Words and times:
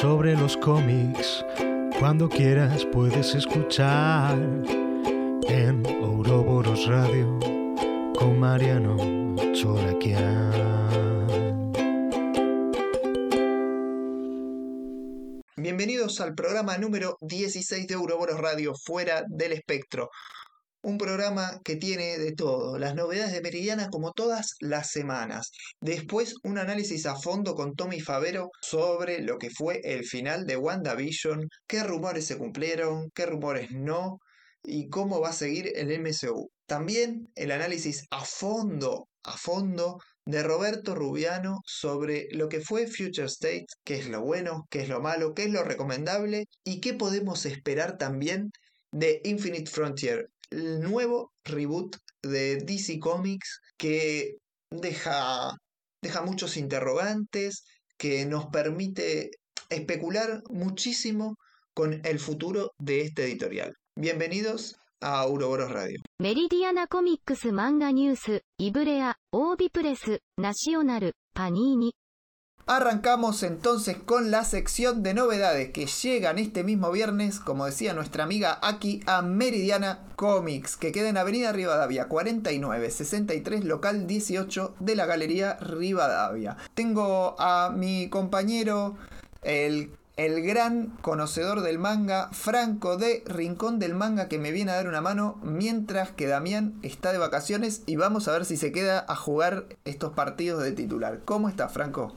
sobre 0.00 0.34
los 0.34 0.56
cómics. 0.56 1.44
Cuando 1.98 2.26
quieras 2.26 2.86
puedes 2.86 3.34
escuchar 3.34 4.34
en 5.46 5.86
Ouroboros 6.02 6.86
Radio 6.86 7.38
con 8.18 8.40
Mariano 8.40 8.96
Choraquian. 9.52 10.70
Bienvenidos 15.56 16.22
al 16.22 16.34
programa 16.34 16.78
número 16.78 17.18
16 17.20 17.86
de 17.86 17.94
Ouroboros 17.96 18.40
Radio, 18.40 18.72
Fuera 18.74 19.24
del 19.28 19.52
Espectro. 19.52 20.08
Un 20.82 20.96
programa 20.96 21.60
que 21.62 21.76
tiene 21.76 22.18
de 22.18 22.32
todo, 22.32 22.78
las 22.78 22.94
novedades 22.94 23.32
de 23.32 23.42
Meridiana 23.42 23.88
como 23.90 24.12
todas 24.12 24.54
las 24.60 24.90
semanas. 24.90 25.50
Después 25.80 26.34
un 26.42 26.56
análisis 26.56 27.04
a 27.06 27.16
fondo 27.16 27.54
con 27.54 27.74
Tommy 27.74 28.00
Favero 28.00 28.50
sobre 28.62 29.20
lo 29.20 29.36
que 29.36 29.50
fue 29.50 29.80
el 29.84 30.04
final 30.04 30.46
de 30.46 30.56
WandaVision, 30.56 31.48
qué 31.66 31.82
rumores 31.82 32.26
se 32.26 32.38
cumplieron, 32.38 33.10
qué 33.14 33.26
rumores 33.26 33.70
no 33.72 34.20
y 34.62 34.88
cómo 34.88 35.20
va 35.20 35.30
a 35.30 35.32
seguir 35.34 35.70
el 35.74 35.90
MCU. 36.00 36.50
También 36.66 37.28
el 37.34 37.50
análisis 37.50 38.06
a 38.10 38.24
fondo, 38.24 39.08
a 39.24 39.36
fondo 39.36 39.98
de 40.24 40.42
Roberto 40.42 40.94
Rubiano 40.94 41.60
sobre 41.66 42.28
lo 42.30 42.48
que 42.48 42.60
fue 42.60 42.86
Future 42.86 43.26
State, 43.26 43.66
qué 43.84 43.96
es 43.96 44.08
lo 44.08 44.22
bueno, 44.22 44.66
qué 44.70 44.82
es 44.82 44.88
lo 44.88 45.00
malo, 45.00 45.34
qué 45.34 45.44
es 45.44 45.50
lo 45.50 45.62
recomendable 45.62 46.46
y 46.64 46.80
qué 46.80 46.94
podemos 46.94 47.44
esperar 47.46 47.98
también 47.98 48.50
de 48.92 49.20
Infinite 49.24 49.70
Frontier, 49.70 50.28
el 50.50 50.80
nuevo 50.80 51.32
reboot 51.44 51.96
de 52.22 52.56
DC 52.56 52.98
Comics 52.98 53.60
que 53.76 54.36
deja, 54.70 55.52
deja 56.02 56.22
muchos 56.22 56.56
interrogantes, 56.56 57.64
que 57.96 58.24
nos 58.26 58.46
permite 58.46 59.30
especular 59.68 60.42
muchísimo 60.48 61.36
con 61.74 62.00
el 62.04 62.18
futuro 62.18 62.72
de 62.78 63.02
este 63.02 63.24
editorial. 63.24 63.72
Bienvenidos 63.94 64.76
a 65.00 65.26
Uroboros 65.26 65.70
Radio. 65.70 65.98
Meridiana 66.18 66.86
Comics 66.86 67.46
Manga 67.52 67.92
News, 67.92 68.20
Ibrea, 68.58 69.16
Obi 69.30 69.68
Press, 69.70 70.20
National, 70.36 71.12
Panini, 71.32 71.92
Arrancamos 72.66 73.42
entonces 73.42 73.96
con 73.96 74.30
la 74.30 74.44
sección 74.44 75.02
de 75.02 75.12
novedades 75.12 75.70
que 75.70 75.86
llegan 75.86 76.38
este 76.38 76.62
mismo 76.62 76.92
viernes, 76.92 77.40
como 77.40 77.66
decía 77.66 77.94
nuestra 77.94 78.22
amiga 78.22 78.58
aquí 78.62 79.02
a 79.06 79.22
Meridiana 79.22 80.00
Comics, 80.14 80.76
que 80.76 80.92
queda 80.92 81.08
en 81.08 81.16
Avenida 81.16 81.50
Rivadavia 81.50 82.06
4963, 82.06 83.64
local 83.64 84.06
18 84.06 84.76
de 84.78 84.94
la 84.94 85.06
Galería 85.06 85.56
Rivadavia. 85.56 86.56
Tengo 86.74 87.34
a 87.40 87.72
mi 87.74 88.08
compañero, 88.08 88.96
el, 89.42 89.90
el 90.16 90.42
gran 90.42 90.96
conocedor 91.00 91.62
del 91.62 91.80
manga, 91.80 92.28
Franco 92.30 92.96
de 92.96 93.24
Rincón 93.26 93.80
del 93.80 93.94
Manga, 93.94 94.28
que 94.28 94.38
me 94.38 94.52
viene 94.52 94.70
a 94.70 94.76
dar 94.76 94.86
una 94.86 95.00
mano 95.00 95.40
mientras 95.42 96.10
que 96.10 96.28
Damián 96.28 96.78
está 96.82 97.10
de 97.10 97.18
vacaciones 97.18 97.82
y 97.86 97.96
vamos 97.96 98.28
a 98.28 98.32
ver 98.32 98.44
si 98.44 98.56
se 98.56 98.70
queda 98.70 99.04
a 99.08 99.16
jugar 99.16 99.66
estos 99.84 100.12
partidos 100.12 100.62
de 100.62 100.70
titular. 100.72 101.22
¿Cómo 101.24 101.48
está, 101.48 101.68
Franco? 101.68 102.14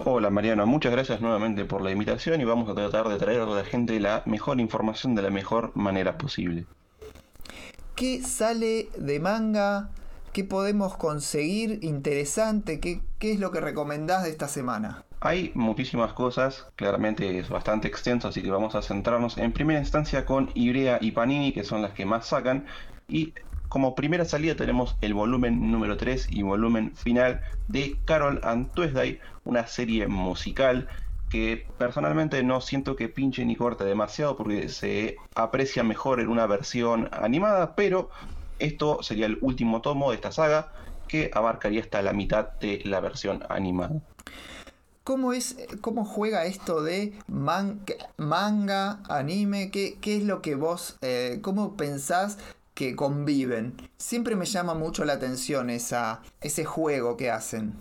Hola 0.00 0.28
Mariano, 0.28 0.66
muchas 0.66 0.90
gracias 0.90 1.20
nuevamente 1.20 1.64
por 1.64 1.80
la 1.80 1.92
invitación 1.92 2.40
y 2.40 2.44
vamos 2.44 2.68
a 2.68 2.74
tratar 2.74 3.08
de 3.08 3.16
traer 3.16 3.42
a 3.42 3.46
la 3.46 3.64
gente 3.64 4.00
la 4.00 4.24
mejor 4.26 4.58
información 4.58 5.14
de 5.14 5.22
la 5.22 5.30
mejor 5.30 5.70
manera 5.76 6.18
posible. 6.18 6.66
¿Qué 7.94 8.20
sale 8.20 8.88
de 8.98 9.20
manga? 9.20 9.90
¿Qué 10.32 10.42
podemos 10.42 10.96
conseguir 10.96 11.78
interesante? 11.82 12.80
¿Qué, 12.80 13.02
qué 13.20 13.34
es 13.34 13.38
lo 13.38 13.52
que 13.52 13.60
recomendás 13.60 14.24
de 14.24 14.30
esta 14.30 14.48
semana? 14.48 15.04
Hay 15.20 15.52
muchísimas 15.54 16.12
cosas, 16.12 16.66
claramente 16.74 17.38
es 17.38 17.48
bastante 17.48 17.86
extenso, 17.86 18.26
así 18.26 18.42
que 18.42 18.50
vamos 18.50 18.74
a 18.74 18.82
centrarnos 18.82 19.38
en 19.38 19.52
primera 19.52 19.78
instancia 19.78 20.26
con 20.26 20.50
Ibrea 20.54 20.98
y 21.00 21.12
Panini, 21.12 21.52
que 21.52 21.62
son 21.62 21.82
las 21.82 21.92
que 21.92 22.04
más 22.04 22.26
sacan, 22.26 22.66
y 23.06 23.32
como 23.68 23.94
primera 23.94 24.24
salida 24.24 24.54
tenemos 24.54 24.96
el 25.00 25.14
volumen 25.14 25.72
número 25.72 25.96
3 25.96 26.28
y 26.30 26.42
volumen 26.42 26.94
final 26.94 27.40
de 27.68 27.96
Carol 28.04 28.40
and 28.44 28.70
Tuesday, 28.72 29.18
una 29.44 29.66
serie 29.66 30.06
musical 30.06 30.88
que 31.30 31.66
personalmente 31.78 32.42
no 32.42 32.60
siento 32.60 32.96
que 32.96 33.08
pinche 33.08 33.44
ni 33.44 33.56
corte 33.56 33.84
demasiado 33.84 34.36
porque 34.36 34.68
se 34.68 35.16
aprecia 35.34 35.82
mejor 35.82 36.20
en 36.20 36.28
una 36.28 36.46
versión 36.46 37.08
animada, 37.12 37.74
pero 37.74 38.10
esto 38.58 39.02
sería 39.02 39.26
el 39.26 39.38
último 39.40 39.80
tomo 39.80 40.10
de 40.10 40.16
esta 40.16 40.32
saga 40.32 40.72
que 41.08 41.30
abarcaría 41.34 41.80
hasta 41.80 42.02
la 42.02 42.12
mitad 42.12 42.52
de 42.60 42.82
la 42.84 43.00
versión 43.00 43.44
animada. 43.48 44.00
¿Cómo, 45.02 45.34
es, 45.34 45.56
¿Cómo 45.82 46.04
juega 46.04 46.46
esto 46.46 46.82
de 46.82 47.12
man, 47.26 47.84
manga, 48.16 49.00
anime? 49.08 49.70
¿Qué, 49.70 49.98
¿Qué, 50.00 50.16
es 50.16 50.24
lo 50.24 50.40
que 50.40 50.54
vos, 50.54 50.96
eh, 51.02 51.40
cómo 51.42 51.76
pensás 51.76 52.38
que 52.72 52.96
conviven? 52.96 53.74
Siempre 53.98 54.34
me 54.34 54.46
llama 54.46 54.72
mucho 54.74 55.04
la 55.04 55.12
atención 55.12 55.68
esa, 55.68 56.22
ese 56.40 56.64
juego 56.64 57.18
que 57.18 57.30
hacen. 57.30 57.74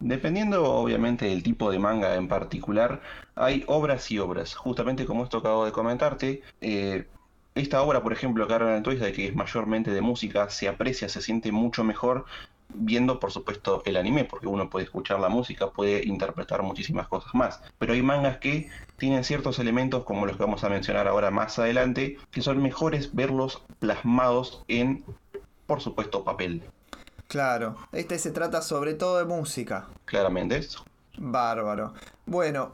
Dependiendo 0.00 0.64
obviamente 0.64 1.24
del 1.26 1.42
tipo 1.42 1.70
de 1.72 1.80
manga 1.80 2.14
en 2.14 2.28
particular, 2.28 3.00
hay 3.34 3.64
obras 3.66 4.10
y 4.12 4.18
obras. 4.20 4.54
Justamente 4.54 5.06
como 5.06 5.24
esto 5.24 5.38
acabo 5.38 5.64
de 5.64 5.72
comentarte, 5.72 6.42
eh, 6.60 7.08
esta 7.56 7.82
obra, 7.82 8.02
por 8.02 8.12
ejemplo, 8.12 8.46
Carol 8.46 8.82
Twisted, 8.82 9.12
que 9.12 9.26
es 9.26 9.34
mayormente 9.34 9.90
de 9.90 10.00
música, 10.00 10.50
se 10.50 10.68
aprecia, 10.68 11.08
se 11.08 11.20
siente 11.20 11.50
mucho 11.50 11.82
mejor 11.82 12.26
viendo, 12.72 13.18
por 13.18 13.32
supuesto, 13.32 13.82
el 13.86 13.96
anime, 13.96 14.24
porque 14.24 14.46
uno 14.46 14.70
puede 14.70 14.84
escuchar 14.84 15.18
la 15.18 15.28
música, 15.28 15.70
puede 15.70 16.06
interpretar 16.06 16.62
muchísimas 16.62 17.08
cosas 17.08 17.34
más. 17.34 17.60
Pero 17.78 17.92
hay 17.92 18.02
mangas 18.02 18.38
que 18.38 18.70
tienen 18.98 19.24
ciertos 19.24 19.58
elementos, 19.58 20.04
como 20.04 20.26
los 20.26 20.36
que 20.36 20.44
vamos 20.44 20.62
a 20.62 20.68
mencionar 20.68 21.08
ahora 21.08 21.30
más 21.32 21.58
adelante, 21.58 22.18
que 22.30 22.42
son 22.42 22.62
mejores 22.62 23.14
verlos 23.14 23.62
plasmados 23.80 24.64
en, 24.68 25.04
por 25.66 25.80
supuesto, 25.80 26.22
papel. 26.22 26.62
Claro, 27.28 27.76
este 27.92 28.18
se 28.18 28.30
trata 28.30 28.62
sobre 28.62 28.94
todo 28.94 29.18
de 29.18 29.26
música. 29.26 29.86
Claramente 30.06 30.56
eso. 30.56 30.82
Bárbaro. 31.18 31.92
Bueno, 32.24 32.72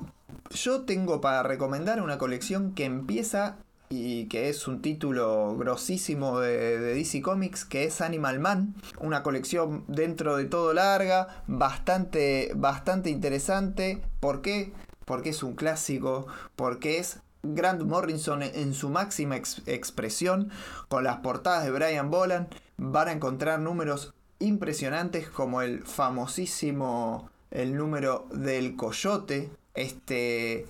yo 0.50 0.82
tengo 0.82 1.20
para 1.20 1.42
recomendar 1.42 2.00
una 2.00 2.19
colección 2.19 2.72
que 2.72 2.84
empieza 2.84 3.56
y 3.88 4.26
que 4.26 4.48
es 4.48 4.69
un 4.69 4.81
título 4.81 5.56
grosísimo 5.56 6.38
de, 6.38 6.78
de, 6.78 6.94
DC 6.94 7.20
Comics, 7.20 7.65
que 7.65 7.84
es 7.84 8.00
Animal 8.00 8.38
Man, 8.38 8.75
una 9.00 9.25
colección 9.25 9.84
dentro 9.88 10.37
de 10.37 10.44
todo 10.44 10.72
larga, 10.72 11.42
bastante, 11.48 12.53
bastante 12.54 13.10
interesante. 13.10 14.03
¿Por 14.21 14.41
qué? 14.41 14.72
Porque 15.04 15.31
es 15.31 15.42
un 15.42 15.56
clásico, 15.56 16.28
porque 16.54 16.98
es 16.98 17.19
Grant 17.42 17.82
Morrison 17.82 18.42
en 18.42 18.72
su 18.72 18.88
máxima 18.88 19.36
ex 19.36 19.62
expresión, 19.66 20.50
con 20.88 21.03
las 21.03 21.16
portadas 21.19 21.65
de 21.65 21.72
Brian 21.72 22.10
Boland, 22.10 22.48
van 22.76 23.09
a 23.09 23.12
encontrar 23.12 23.59
números 23.59 24.15
impresionantes 24.44 25.28
como 25.28 25.62
el 25.62 25.84
famosísimo 25.84 27.31
el 27.50 27.77
número 27.77 28.27
del 28.32 28.77
coyote, 28.77 29.50
este 29.75 30.66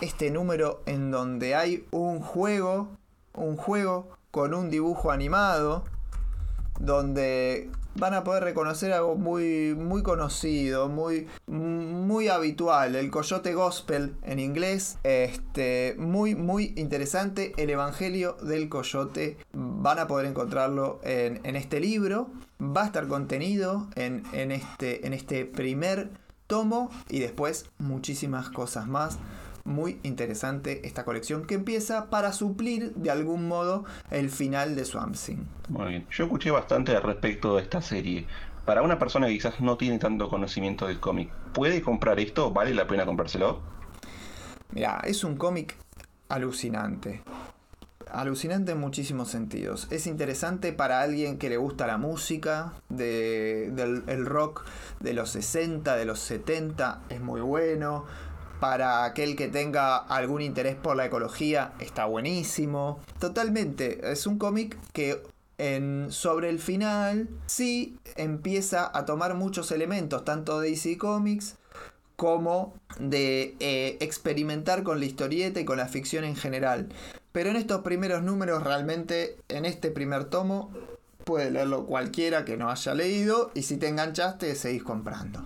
este 0.00 0.30
número 0.30 0.82
en 0.86 1.10
donde 1.10 1.54
hay 1.54 1.86
un 1.90 2.20
juego, 2.20 2.88
un 3.34 3.56
juego 3.56 4.08
con 4.30 4.54
un 4.54 4.70
dibujo 4.70 5.10
animado, 5.10 5.84
donde 6.78 7.70
van 7.94 8.12
a 8.12 8.24
poder 8.24 8.44
reconocer 8.44 8.92
algo 8.92 9.14
muy, 9.14 9.74
muy 9.74 10.02
conocido, 10.02 10.88
muy, 10.88 11.26
muy 11.46 12.28
habitual, 12.28 12.94
el 12.94 13.10
Coyote 13.10 13.54
Gospel 13.54 14.14
en 14.22 14.38
inglés, 14.38 14.98
este, 15.02 15.94
muy, 15.98 16.34
muy 16.34 16.74
interesante, 16.76 17.54
el 17.56 17.70
Evangelio 17.70 18.34
del 18.42 18.68
Coyote, 18.68 19.38
van 19.52 19.98
a 19.98 20.06
poder 20.06 20.26
encontrarlo 20.26 21.00
en, 21.02 21.40
en 21.44 21.56
este 21.56 21.80
libro, 21.80 22.28
va 22.60 22.82
a 22.82 22.86
estar 22.86 23.06
contenido 23.08 23.88
en, 23.94 24.22
en, 24.32 24.52
este, 24.52 25.06
en 25.06 25.12
este 25.12 25.44
primer 25.44 26.10
tomo 26.46 26.90
y 27.08 27.18
después 27.18 27.66
muchísimas 27.78 28.48
cosas 28.50 28.86
más 28.86 29.18
muy 29.66 29.98
interesante 30.04 30.86
esta 30.86 31.04
colección 31.04 31.44
que 31.44 31.54
empieza 31.54 32.08
para 32.08 32.32
suplir 32.32 32.94
de 32.94 33.10
algún 33.10 33.48
modo 33.48 33.84
el 34.10 34.30
final 34.30 34.76
de 34.76 34.84
Swamp 34.84 35.16
Thing. 35.16 35.44
Muy 35.68 35.88
bien, 35.88 36.06
yo 36.10 36.24
escuché 36.24 36.50
bastante 36.50 36.94
al 36.94 37.02
respecto 37.02 37.56
de 37.56 37.62
esta 37.62 37.82
serie. 37.82 38.26
Para 38.64 38.82
una 38.82 38.98
persona 38.98 39.26
que 39.26 39.34
quizás 39.34 39.60
no 39.60 39.76
tiene 39.76 39.98
tanto 39.98 40.28
conocimiento 40.28 40.86
del 40.86 40.98
cómic, 40.98 41.30
¿puede 41.52 41.82
comprar 41.82 42.18
esto? 42.18 42.52
¿Vale 42.52 42.74
la 42.74 42.86
pena 42.86 43.04
comprárselo? 43.04 43.60
Mira, 44.72 45.00
es 45.04 45.22
un 45.24 45.36
cómic 45.36 45.76
alucinante. 46.28 47.22
Alucinante 48.10 48.72
en 48.72 48.78
muchísimos 48.78 49.28
sentidos. 49.28 49.88
Es 49.90 50.06
interesante 50.06 50.72
para 50.72 51.00
alguien 51.00 51.38
que 51.38 51.48
le 51.48 51.56
gusta 51.56 51.86
la 51.86 51.98
música, 51.98 52.72
de, 52.88 53.70
del 53.72 54.04
el 54.06 54.26
rock 54.26 54.64
de 55.00 55.12
los 55.12 55.30
60, 55.30 55.96
de 55.96 56.04
los 56.04 56.20
70, 56.20 57.02
es 57.08 57.20
muy 57.20 57.40
bueno 57.40 58.04
para 58.60 59.04
aquel 59.04 59.36
que 59.36 59.48
tenga 59.48 59.96
algún 59.96 60.40
interés 60.40 60.76
por 60.76 60.96
la 60.96 61.06
ecología, 61.06 61.72
está 61.78 62.06
buenísimo. 62.06 63.00
Totalmente, 63.18 64.10
es 64.10 64.26
un 64.26 64.38
cómic 64.38 64.78
que 64.92 65.22
en, 65.58 66.10
sobre 66.10 66.50
el 66.50 66.58
final 66.58 67.28
sí 67.46 67.98
empieza 68.16 68.90
a 68.96 69.04
tomar 69.04 69.34
muchos 69.34 69.70
elementos, 69.72 70.24
tanto 70.24 70.60
de 70.60 70.70
DC 70.70 70.98
Comics 70.98 71.56
como 72.16 72.74
de 72.98 73.56
eh, 73.60 73.98
experimentar 74.00 74.82
con 74.82 75.00
la 75.00 75.06
historieta 75.06 75.60
y 75.60 75.64
con 75.64 75.76
la 75.78 75.86
ficción 75.86 76.24
en 76.24 76.34
general. 76.34 76.88
Pero 77.36 77.50
en 77.50 77.56
estos 77.56 77.82
primeros 77.82 78.22
números 78.22 78.62
realmente, 78.62 79.36
en 79.50 79.66
este 79.66 79.90
primer 79.90 80.24
tomo, 80.24 80.70
puede 81.22 81.50
leerlo 81.50 81.84
cualquiera 81.84 82.46
que 82.46 82.56
no 82.56 82.70
haya 82.70 82.94
leído 82.94 83.50
y 83.52 83.64
si 83.64 83.76
te 83.76 83.88
enganchaste 83.88 84.54
seguís 84.54 84.82
comprando. 84.82 85.44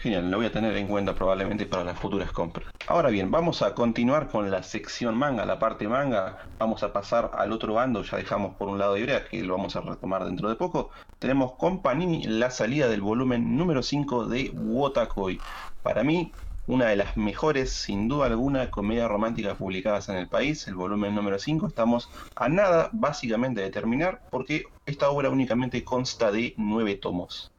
Genial, 0.00 0.28
lo 0.28 0.38
voy 0.38 0.46
a 0.46 0.50
tener 0.50 0.76
en 0.76 0.88
cuenta 0.88 1.14
probablemente 1.14 1.66
para 1.66 1.84
las 1.84 1.96
futuras 2.00 2.32
compras. 2.32 2.74
Ahora 2.88 3.10
bien, 3.10 3.30
vamos 3.30 3.62
a 3.62 3.76
continuar 3.76 4.26
con 4.26 4.50
la 4.50 4.64
sección 4.64 5.16
manga, 5.16 5.46
la 5.46 5.60
parte 5.60 5.86
manga. 5.86 6.38
Vamos 6.58 6.82
a 6.82 6.92
pasar 6.92 7.30
al 7.32 7.52
otro 7.52 7.74
bando, 7.74 8.02
ya 8.02 8.16
dejamos 8.16 8.56
por 8.56 8.66
un 8.66 8.80
lado 8.80 8.96
Ibrea, 8.96 9.28
que 9.28 9.40
lo 9.44 9.56
vamos 9.56 9.76
a 9.76 9.82
retomar 9.82 10.24
dentro 10.24 10.48
de 10.48 10.56
poco. 10.56 10.90
Tenemos 11.20 11.52
con 11.52 11.80
Panini 11.80 12.24
la 12.24 12.50
salida 12.50 12.88
del 12.88 13.02
volumen 13.02 13.56
número 13.56 13.84
5 13.84 14.26
de 14.26 14.50
Wotakoi. 14.52 15.38
Para 15.84 16.02
mí, 16.02 16.32
una 16.68 16.86
de 16.86 16.96
las 16.96 17.16
mejores, 17.16 17.72
sin 17.72 18.08
duda 18.08 18.26
alguna, 18.26 18.70
comedias 18.70 19.08
románticas 19.08 19.56
publicadas 19.56 20.10
en 20.10 20.16
el 20.16 20.28
país, 20.28 20.68
el 20.68 20.74
volumen 20.74 21.14
número 21.14 21.38
5. 21.38 21.66
Estamos 21.66 22.10
a 22.36 22.48
nada, 22.48 22.90
básicamente, 22.92 23.62
de 23.62 23.70
terminar, 23.70 24.20
porque 24.30 24.66
esta 24.84 25.08
obra 25.08 25.30
únicamente 25.30 25.82
consta 25.82 26.30
de 26.30 26.54
nueve 26.58 26.94
tomos. 26.94 27.50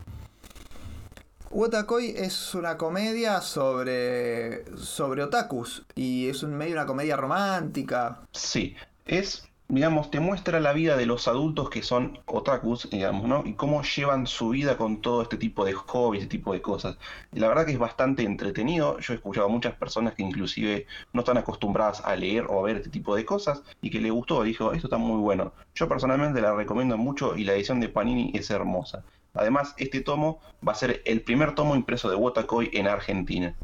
Wotakoi 1.50 2.14
es 2.16 2.54
una 2.54 2.78
comedia 2.78 3.42
sobre, 3.42 4.78
sobre 4.78 5.24
otakus 5.24 5.84
y 5.96 6.30
es 6.30 6.44
un 6.44 6.54
medio 6.54 6.76
una 6.76 6.86
comedia 6.86 7.18
romántica. 7.18 8.20
Sí, 8.32 8.76
es, 9.08 9.50
digamos, 9.70 10.10
te 10.10 10.20
muestra 10.20 10.60
la 10.60 10.74
vida 10.74 10.98
de 10.98 11.06
los 11.06 11.28
adultos 11.28 11.70
que 11.70 11.84
son 11.84 12.20
otakus, 12.26 12.90
digamos, 12.90 13.28
¿no? 13.28 13.44
Y 13.46 13.54
cómo 13.54 13.84
llevan 13.84 14.26
su 14.26 14.50
vida 14.50 14.78
con 14.78 15.00
todo 15.02 15.22
este 15.22 15.38
tipo 15.38 15.64
de 15.64 15.74
hobbies, 15.74 16.24
este 16.24 16.38
tipo 16.38 16.54
de 16.54 16.62
cosas. 16.62 16.98
Y 17.32 17.40
la 17.40 17.48
verdad 17.48 17.66
que 17.68 17.74
es 17.74 17.80
bastante 17.80 18.24
entretenido. 18.24 19.00
Yo 19.00 19.14
he 19.14 19.18
escuchado 19.18 19.46
a 19.46 19.50
muchas 19.50 19.76
personas 19.76 20.16
que 20.16 20.24
inclusive 20.24 20.88
no 21.14 21.22
están 21.22 21.38
acostumbradas 21.38 22.02
a 22.04 22.16
leer 22.16 22.46
o 22.50 22.60
a 22.60 22.64
ver 22.64 22.78
este 22.78 22.90
tipo 22.90 23.16
de 23.16 23.26
cosas 23.26 23.64
y 23.82 23.92
que 23.92 24.02
le 24.02 24.10
gustó. 24.10 24.42
Dijo, 24.44 24.74
esto 24.74 24.88
está 24.88 24.98
muy 24.98 25.20
bueno. 25.20 25.54
Yo 25.76 25.88
personalmente 25.88 26.42
la 26.42 26.56
recomiendo 26.56 26.98
mucho 26.98 27.36
y 27.38 27.44
la 27.44 27.54
edición 27.54 27.80
de 27.80 27.90
Panini 27.90 28.32
es 28.34 28.50
hermosa. 28.50 29.06
Además, 29.36 29.76
este 29.78 30.02
tomo 30.02 30.42
va 30.68 30.72
a 30.72 30.76
ser 30.76 31.02
el 31.06 31.22
primer 31.22 31.54
tomo 31.54 31.76
impreso 31.76 32.10
de 32.10 32.16
Wotakoi 32.16 32.72
en 32.74 32.88
Argentina. 32.88 33.56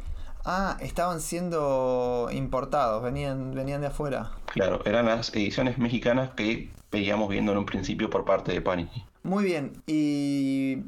Ah, 0.46 0.78
estaban 0.80 1.22
siendo 1.22 2.30
importados, 2.32 3.02
venían, 3.04 3.54
venían 3.56 3.82
de 3.82 3.88
afuera. 3.88 4.32
Claro, 4.46 4.82
eran 4.86 5.08
las 5.08 5.34
ediciones 5.34 5.80
mexicanas 5.80 6.32
que 6.36 6.70
veíamos 6.92 7.30
viendo 7.30 7.52
en 7.52 7.58
un 7.58 7.66
principio 7.66 8.10
por 8.10 8.26
parte 8.26 8.52
de 8.52 8.62
Panini. 8.62 9.06
Muy 9.24 9.44
bien, 9.44 9.82
y 9.88 10.84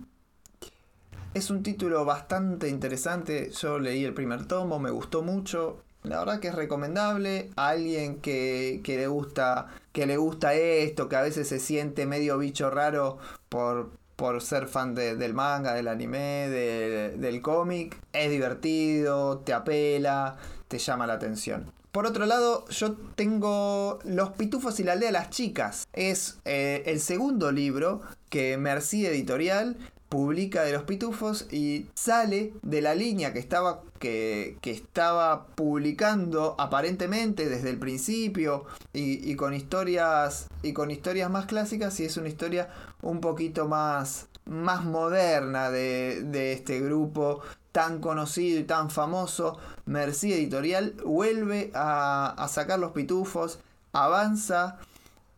es 1.34 1.50
un 1.50 1.64
título 1.64 2.06
bastante 2.06 2.70
interesante. 2.70 3.50
Yo 3.52 3.80
leí 3.80 4.06
el 4.06 4.14
primer 4.14 4.46
tomo, 4.46 4.78
me 4.80 4.92
gustó 4.92 5.24
mucho. 5.24 5.82
La 6.04 6.20
verdad 6.20 6.40
que 6.40 6.50
es 6.50 6.56
recomendable 6.56 7.50
a 7.56 7.70
alguien 7.70 8.22
que, 8.22 8.82
que 8.84 8.98
le 8.98 9.08
gusta 9.08 9.68
que 9.92 10.06
le 10.06 10.18
gusta 10.18 10.54
esto, 10.54 11.10
que 11.10 11.16
a 11.16 11.22
veces 11.24 11.48
se 11.48 11.60
siente 11.60 12.06
medio 12.06 12.38
bicho 12.38 12.70
raro 12.70 13.18
por, 13.50 13.90
por 14.18 14.42
ser 14.42 14.68
fan 14.68 14.94
de- 14.96 15.16
del 15.16 15.34
manga, 15.34 15.74
del 15.74 15.88
anime, 15.88 16.50
de- 16.50 17.16
del 17.18 17.42
cómic. 17.42 17.96
Es 18.12 18.30
divertido, 18.30 19.38
te 19.40 19.54
apela, 19.54 20.36
te 20.68 20.80
llama 20.80 21.08
la 21.08 21.14
atención. 21.14 21.72
Por 21.92 22.06
otro 22.06 22.26
lado, 22.26 22.68
yo 22.70 22.96
tengo 23.16 24.00
Los 24.04 24.32
Pitufos 24.32 24.80
y 24.80 24.84
la 24.84 24.94
aldea 24.94 25.08
de 25.10 25.14
las 25.14 25.30
chicas. 25.30 25.88
Es 25.94 26.38
eh, 26.46 26.84
el 26.88 27.00
segundo 27.00 27.52
libro 27.52 28.02
que 28.30 28.58
Merci 28.58 29.06
Editorial 29.06 29.78
publica 30.10 30.64
de 30.64 30.74
los 30.74 30.84
pitufos 30.84 31.48
y 31.52 31.88
sale 31.94 32.54
de 32.62 32.82
la 32.82 32.96
línea 32.96 33.34
que 33.34 33.40
estaba, 33.40 33.82
que, 34.00 34.58
que 34.62 34.72
estaba 34.72 35.48
publicando 35.48 36.56
aparentemente 36.58 37.50
desde 37.50 37.70
el 37.70 37.78
principio 37.78 38.66
y, 38.94 39.30
y 39.30 39.36
con 39.36 39.54
historias 39.54 40.48
y 40.64 40.74
con 40.74 40.92
historias 40.92 41.30
más 41.30 41.46
clásicas 41.46 42.00
y 42.00 42.06
es 42.06 42.18
una 42.18 42.30
historia 42.30 42.70
un 43.02 43.20
poquito 43.20 43.68
más, 43.68 44.28
más 44.46 44.86
moderna 44.86 45.70
de, 45.70 46.22
de 46.24 46.54
este 46.54 46.80
grupo 46.80 47.42
tan 47.74 48.00
conocido 48.00 48.60
y 48.60 48.64
tan 48.64 48.90
famoso. 48.90 49.58
Merci 49.86 50.34
Editorial 50.34 50.96
vuelve 51.06 51.70
a, 51.74 52.34
a 52.38 52.48
sacar 52.48 52.80
los 52.80 52.92
pitufos, 52.92 53.60
avanza 53.92 54.80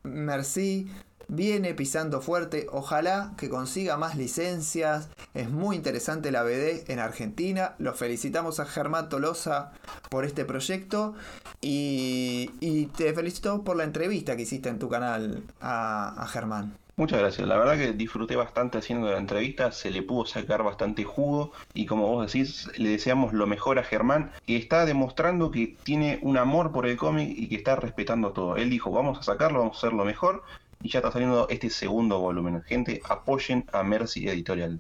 Merci 0.03 0.89
viene 1.29 1.73
pisando 1.73 2.21
fuerte. 2.21 2.67
Ojalá 2.71 3.31
que 3.37 3.49
consiga 3.49 3.95
más 3.95 4.15
licencias. 4.15 5.09
Es 5.33 5.49
muy 5.49 5.77
interesante 5.77 6.31
la 6.31 6.43
BD 6.43 6.91
en 6.91 6.99
Argentina. 6.99 7.75
Los 7.77 7.97
felicitamos 7.97 8.59
a 8.59 8.65
Germán 8.65 9.07
Tolosa 9.07 9.71
por 10.09 10.25
este 10.25 10.43
proyecto. 10.43 11.15
Y, 11.61 12.51
y 12.59 12.87
te 12.87 13.13
felicito 13.13 13.63
por 13.63 13.77
la 13.77 13.85
entrevista 13.85 14.35
que 14.35 14.41
hiciste 14.41 14.69
en 14.69 14.79
tu 14.79 14.89
canal 14.89 15.43
a, 15.61 16.21
a 16.21 16.27
Germán. 16.27 16.77
Muchas 16.99 17.19
gracias, 17.19 17.47
la 17.47 17.57
verdad 17.57 17.77
que 17.77 17.93
disfruté 17.93 18.35
bastante 18.35 18.77
haciendo 18.77 19.09
la 19.09 19.17
entrevista, 19.17 19.71
se 19.71 19.89
le 19.89 20.03
pudo 20.03 20.25
sacar 20.25 20.63
bastante 20.63 21.05
jugo 21.05 21.53
y 21.73 21.85
como 21.85 22.07
vos 22.07 22.25
decís, 22.25 22.69
le 22.75 22.89
deseamos 22.89 23.31
lo 23.31 23.47
mejor 23.47 23.79
a 23.79 23.83
Germán, 23.83 24.33
que 24.45 24.57
está 24.57 24.85
demostrando 24.85 25.49
que 25.49 25.77
tiene 25.83 26.19
un 26.23 26.37
amor 26.37 26.73
por 26.73 26.85
el 26.85 26.97
cómic 26.97 27.29
y 27.37 27.47
que 27.47 27.55
está 27.55 27.77
respetando 27.77 28.33
todo. 28.33 28.57
Él 28.57 28.69
dijo, 28.69 28.91
vamos 28.91 29.17
a 29.17 29.23
sacarlo, 29.23 29.59
vamos 29.59 29.77
a 29.77 29.79
hacerlo 29.79 30.03
mejor 30.03 30.43
y 30.81 30.89
ya 30.89 30.99
está 30.99 31.11
saliendo 31.11 31.47
este 31.49 31.69
segundo 31.69 32.19
volumen. 32.19 32.61
Gente, 32.63 33.01
apoyen 33.07 33.65
a 33.71 33.83
Mercy 33.83 34.27
Editorial. 34.27 34.79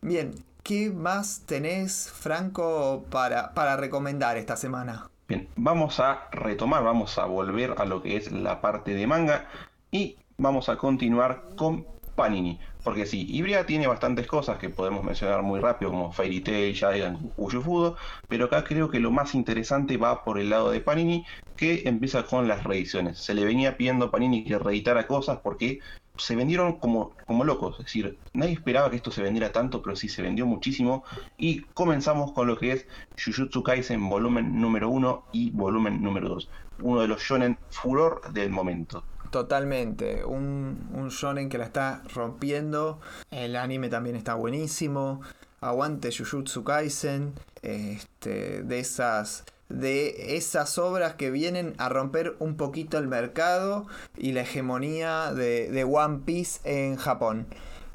Bien, 0.00 0.34
¿qué 0.62 0.90
más 0.90 1.42
tenés, 1.46 2.10
Franco, 2.10 3.04
para, 3.10 3.54
para 3.54 3.76
recomendar 3.76 4.36
esta 4.36 4.56
semana? 4.56 5.10
Bien, 5.28 5.48
vamos 5.56 6.00
a 6.00 6.28
retomar, 6.32 6.82
vamos 6.82 7.18
a 7.18 7.26
volver 7.26 7.74
a 7.78 7.84
lo 7.84 8.02
que 8.02 8.16
es 8.16 8.32
la 8.32 8.60
parte 8.60 8.94
de 8.94 9.06
manga 9.06 9.46
y 9.90 10.16
vamos 10.38 10.68
a 10.68 10.76
continuar 10.76 11.50
con 11.56 11.86
Panini. 12.14 12.58
Porque 12.82 13.06
sí, 13.06 13.26
Ibrea 13.28 13.66
tiene 13.66 13.86
bastantes 13.86 14.26
cosas 14.26 14.58
que 14.58 14.70
podemos 14.70 15.04
mencionar 15.04 15.42
muy 15.42 15.60
rápido, 15.60 15.90
como 15.90 16.12
Fairy 16.12 16.40
Tail, 16.40 16.74
Shadow, 16.74 17.34
Uyufudo, 17.36 17.96
pero 18.28 18.46
acá 18.46 18.64
creo 18.64 18.88
que 18.90 19.00
lo 19.00 19.10
más 19.10 19.34
interesante 19.34 19.96
va 19.98 20.24
por 20.24 20.38
el 20.38 20.48
lado 20.50 20.70
de 20.70 20.80
Panini, 20.80 21.26
que 21.56 21.82
empieza 21.86 22.24
con 22.24 22.48
las 22.48 22.64
reediciones. 22.64 23.18
Se 23.18 23.34
le 23.34 23.44
venía 23.44 23.76
pidiendo 23.76 24.06
a 24.06 24.10
Panini 24.10 24.44
que 24.44 24.58
reeditara 24.58 25.06
cosas 25.06 25.40
porque 25.42 25.80
se 26.16 26.36
vendieron 26.36 26.78
como, 26.78 27.16
como 27.26 27.44
locos. 27.44 27.78
Es 27.78 27.86
decir, 27.86 28.20
nadie 28.32 28.54
esperaba 28.54 28.90
que 28.90 28.96
esto 28.96 29.10
se 29.10 29.22
vendiera 29.22 29.52
tanto, 29.52 29.82
pero 29.82 29.96
sí 29.96 30.08
se 30.08 30.22
vendió 30.22 30.46
muchísimo. 30.46 31.04
Y 31.36 31.66
comenzamos 31.74 32.32
con 32.32 32.46
lo 32.46 32.58
que 32.58 32.72
es 32.72 32.86
Jujutsu 33.22 33.62
Kaisen 33.62 34.08
volumen 34.08 34.60
número 34.60 34.88
1 34.88 35.28
y 35.32 35.50
volumen 35.50 36.02
número 36.02 36.28
2. 36.28 36.50
Uno 36.78 37.00
de 37.00 37.08
los 37.08 37.22
shonen 37.22 37.58
furor 37.68 38.32
del 38.32 38.50
momento. 38.50 39.08
Totalmente, 39.30 40.24
un, 40.24 40.88
un 40.94 41.08
shonen 41.10 41.48
que 41.48 41.58
la 41.58 41.64
está 41.64 42.02
rompiendo. 42.14 43.00
El 43.30 43.56
anime 43.56 43.88
también 43.88 44.16
está 44.16 44.34
buenísimo. 44.34 45.20
Aguante 45.60 46.10
Jujutsu 46.16 46.64
Kaisen. 46.64 47.34
Este, 47.62 48.62
de 48.62 48.78
esas 48.78 49.44
de 49.68 50.36
esas 50.36 50.78
obras 50.78 51.14
que 51.14 51.30
vienen 51.30 51.74
a 51.76 51.88
romper 51.90 52.36
un 52.38 52.56
poquito 52.56 52.96
el 52.96 53.06
mercado 53.06 53.86
y 54.16 54.32
la 54.32 54.40
hegemonía 54.42 55.32
de, 55.34 55.70
de 55.70 55.84
One 55.84 56.20
Piece 56.24 56.60
en 56.64 56.96
Japón. 56.96 57.46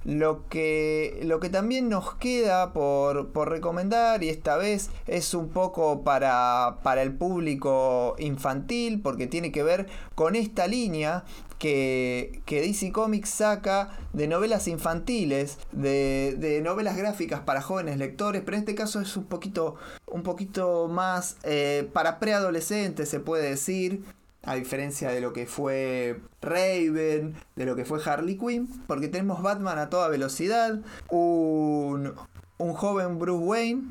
Lo 0.06 0.48
que, 0.50 1.22
lo 1.24 1.40
que 1.40 1.50
también 1.50 1.90
nos 1.90 2.16
queda 2.16 2.74
por, 2.74 3.30
por 3.32 3.50
recomendar, 3.50 4.24
y 4.24 4.30
esta 4.30 4.58
vez 4.58 4.90
es 5.08 5.34
un 5.34 5.50
poco 5.50 6.04
para, 6.04 6.80
para 6.84 7.02
el 7.02 7.14
público 7.14 8.16
infantil, 8.20 9.02
porque 9.02 9.28
tiene 9.28 9.52
que 9.52 9.64
ver 9.64 9.88
con 10.16 10.36
esta 10.36 10.68
línea 10.68 11.24
que, 11.64 12.42
que 12.46 12.62
DC 12.62 12.92
Comics 12.92 13.30
saca 13.30 13.98
de 14.12 14.28
novelas 14.28 14.68
infantiles, 14.68 15.58
de, 15.72 16.36
de 16.38 16.62
novelas 16.62 16.98
gráficas 16.98 17.40
para 17.40 17.62
jóvenes 17.62 17.98
lectores, 17.98 18.42
pero 18.44 18.58
en 18.58 18.64
este 18.64 18.76
caso 18.76 19.00
es 19.00 19.16
un 19.16 19.24
poquito, 19.24 19.76
un 20.08 20.24
poquito 20.24 20.90
más 20.90 21.38
eh, 21.44 21.90
para 21.94 22.20
preadolescentes, 22.20 23.08
se 23.08 23.22
puede 23.22 23.50
decir 23.50 24.04
a 24.44 24.56
diferencia 24.56 25.10
de 25.10 25.22
lo 25.22 25.32
que 25.34 25.46
fue 25.46 26.20
Raven, 26.42 27.36
de 27.56 27.66
lo 27.66 27.76
que 27.76 27.86
fue 27.86 28.00
Harley 28.04 28.38
Quinn, 28.38 28.68
porque 28.88 29.08
tenemos 29.08 29.42
Batman 29.42 29.80
a 29.80 29.90
toda 29.90 30.10
velocidad, 30.10 30.82
un, 31.10 32.14
un 32.58 32.74
joven 32.74 33.20
Bruce 33.20 33.46
Wayne, 33.46 33.84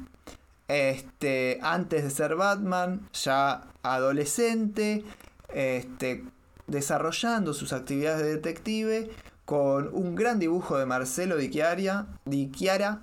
este, 0.68 1.58
antes 1.62 2.04
de 2.04 2.10
ser 2.10 2.36
Batman, 2.36 3.08
ya 3.12 3.62
adolescente, 3.82 5.04
este, 5.54 6.24
desarrollando 6.66 7.54
sus 7.54 7.72
actividades 7.72 8.22
de 8.22 8.34
detective, 8.34 9.10
con 9.44 9.90
un 9.92 10.14
gran 10.14 10.38
dibujo 10.38 10.78
de 10.78 10.86
Marcelo 10.86 11.36
Di 11.36 11.50
Chiara, 11.50 12.06
Di 12.24 12.50
Chiara 12.50 13.00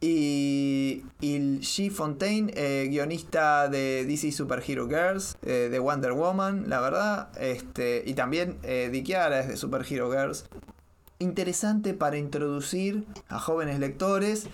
y, 0.00 1.04
y 1.20 1.38
G. 1.60 1.90
Fontaine, 1.90 2.52
eh, 2.54 2.86
guionista 2.88 3.68
de 3.68 4.04
DC 4.04 4.32
Super 4.32 4.62
Hero 4.66 4.88
Girls, 4.88 5.36
eh, 5.42 5.68
de 5.70 5.78
Wonder 5.78 6.12
Woman, 6.12 6.68
la 6.68 6.80
verdad. 6.80 7.28
Este, 7.40 8.02
y 8.06 8.14
también 8.14 8.58
eh, 8.62 8.88
Di 8.92 9.02
Chiara 9.02 9.40
es 9.40 9.48
de 9.48 9.56
Super 9.56 9.84
Hero 9.88 10.10
Girls. 10.10 10.46
Interesante 11.18 11.94
para 11.94 12.18
introducir 12.18 13.06
a 13.28 13.38
jóvenes 13.38 13.78
lectores 13.78 14.48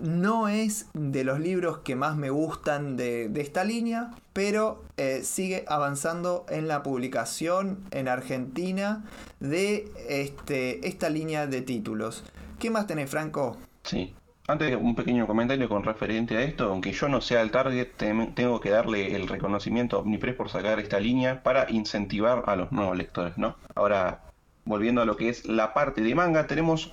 no 0.00 0.48
es 0.48 0.86
de 0.94 1.24
los 1.24 1.40
libros 1.40 1.78
que 1.78 1.94
más 1.94 2.16
me 2.16 2.30
gustan 2.30 2.96
de, 2.96 3.28
de 3.28 3.40
esta 3.42 3.64
línea, 3.64 4.10
pero 4.32 4.82
eh, 4.96 5.20
sigue 5.22 5.64
avanzando 5.68 6.46
en 6.48 6.68
la 6.68 6.82
publicación 6.82 7.84
en 7.90 8.08
Argentina 8.08 9.04
de 9.40 9.90
este, 10.08 10.86
esta 10.88 11.10
línea 11.10 11.46
de 11.46 11.60
títulos. 11.60 12.24
¿Qué 12.58 12.70
más 12.70 12.86
tenés, 12.86 13.10
Franco? 13.10 13.56
Sí. 13.84 14.14
Antes, 14.50 14.76
un 14.76 14.96
pequeño 14.96 15.28
comentario 15.28 15.68
con 15.68 15.84
referente 15.84 16.36
a 16.36 16.42
esto. 16.42 16.64
Aunque 16.64 16.90
yo 16.90 17.08
no 17.08 17.20
sea 17.20 17.40
el 17.40 17.52
target, 17.52 17.90
tengo 18.34 18.58
que 18.58 18.70
darle 18.70 19.14
el 19.14 19.28
reconocimiento 19.28 19.96
a 19.96 20.00
Omnipress 20.00 20.34
por 20.34 20.48
sacar 20.48 20.80
esta 20.80 20.98
línea 20.98 21.44
para 21.44 21.70
incentivar 21.70 22.42
a 22.46 22.56
los 22.56 22.72
nuevos 22.72 22.96
lectores, 22.96 23.38
¿no? 23.38 23.54
Ahora, 23.76 24.22
volviendo 24.64 25.02
a 25.02 25.04
lo 25.04 25.16
que 25.16 25.28
es 25.28 25.46
la 25.46 25.72
parte 25.72 26.00
de 26.00 26.16
manga, 26.16 26.48
tenemos. 26.48 26.92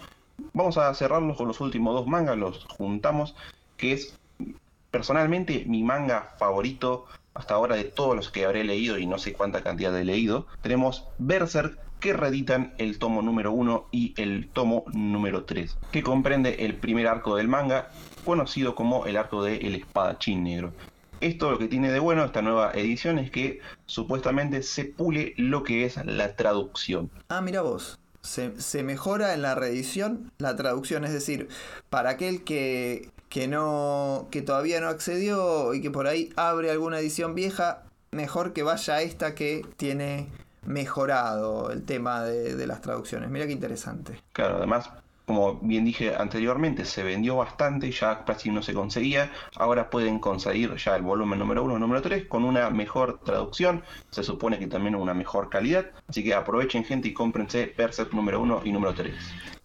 Vamos 0.54 0.78
a 0.78 0.94
cerrarlos 0.94 1.36
con 1.36 1.48
los 1.48 1.60
últimos 1.60 1.96
dos 1.96 2.06
mangas, 2.06 2.38
los 2.38 2.66
juntamos, 2.66 3.36
que 3.76 3.94
es 3.94 4.16
personalmente 4.92 5.66
mi 5.66 5.82
manga 5.82 6.36
favorito 6.38 7.08
hasta 7.34 7.56
ahora 7.56 7.76
de 7.76 7.86
todos 7.86 8.16
los 8.16 8.30
que 8.30 8.46
habré 8.46 8.64
leído 8.66 9.00
y 9.00 9.08
no 9.08 9.18
sé 9.18 9.34
cuánta 9.34 9.64
cantidad 9.64 9.98
he 9.98 10.06
leído. 10.06 10.46
Tenemos 10.62 11.06
Berserk 11.18 11.80
que 12.00 12.13
reeditan 12.13 12.74
el 12.77 13.00
tomo 13.00 13.22
número 13.22 13.51
1 13.51 13.88
y 13.92 14.13
el 14.18 14.50
tomo 14.50 14.86
número 14.94 15.46
3, 15.46 15.77
que 15.92 16.04
comprende 16.04 16.66
el 16.66 16.75
primer 16.75 17.08
arco 17.08 17.36
del 17.36 17.48
manga, 17.48 17.89
conocido 18.25 18.75
como 18.75 19.06
el 19.06 19.18
arco 19.18 19.44
de 19.44 19.58
El 19.58 19.75
Espadachín 19.75 20.44
Negro. 20.44 20.74
Esto 21.20 21.50
lo 21.50 21.58
que 21.58 21.68
tiene 21.68 21.92
de 21.92 22.00
bueno 22.00 22.24
esta 22.24 22.42
nueva 22.42 22.72
edición 22.74 23.18
es 23.18 23.32
que 23.32 23.60
supuestamente 23.88 24.62
se 24.62 24.86
pule 24.86 25.34
lo 25.38 25.63
que 25.63 25.86
es 25.86 25.98
la 26.06 26.36
traducción. 26.36 27.10
Ah, 27.30 27.42
mira 27.42 27.62
vos. 27.62 28.00
Se, 28.22 28.84
mejora 28.84 29.34
en 29.34 29.42
la 29.42 29.56
reedición 29.56 30.32
la 30.38 30.56
traducción, 30.56 31.06
es 31.06 31.13
decir, 31.13 31.48
para 31.89 32.12
aquel 32.12 32.44
que, 32.44 33.10
que 33.30 33.48
no 33.48 34.27
que 34.32 34.42
todavía 34.42 34.82
no 34.82 34.89
accedió 34.89 35.74
y 35.74 35.82
que 35.82 35.92
por 35.92 36.08
ahí 36.08 36.34
abre 36.36 36.70
alguna 36.70 37.00
edición 37.00 37.36
vieja, 37.36 37.84
mejor 38.12 38.51
que 38.51 38.63
vaya 38.63 38.96
a 38.96 39.01
esta 39.01 39.34
que 39.34 39.66
tiene 39.77 40.27
mejorado 40.67 41.71
el 41.71 41.83
tema 41.83 42.24
de, 42.24 42.55
de 42.55 42.67
las 42.67 42.81
traducciones. 42.81 43.29
Mira 43.29 43.47
qué 43.47 43.53
interesante. 43.53 44.21
Claro, 44.33 44.57
además, 44.57 44.91
como 45.27 45.55
bien 45.59 45.83
dije 45.83 46.15
anteriormente, 46.15 46.86
se 46.86 47.03
vendió 47.03 47.36
bastante, 47.36 47.91
ya 47.91 48.24
casi 48.24 48.50
no 48.50 48.63
se 48.63 48.74
conseguía. 48.74 49.29
Ahora 49.57 49.89
pueden 49.89 50.19
conseguir 50.19 50.74
ya 50.77 50.95
el 50.95 51.01
volumen 51.01 51.38
número 51.39 51.65
1 51.65 51.79
número 51.79 52.01
3 52.01 52.27
con 52.27 52.45
una 52.45 52.69
mejor 52.69 53.19
traducción. 53.25 53.83
Se 54.09 54.24
supone 54.24 54.57
que 54.57 54.67
también 54.67 54.95
una 54.95 55.13
mejor 55.13 55.50
calidad. 55.50 55.88
Así 56.07 56.24
que 56.24 56.33
aprovechen, 56.33 56.86
gente, 56.86 57.09
y 57.09 57.13
cómprense 57.13 57.74
Berserk 57.77 58.13
número 58.13 58.39
1 58.41 58.62
y 58.63 58.71
número 58.71 58.93
3. 58.93 59.13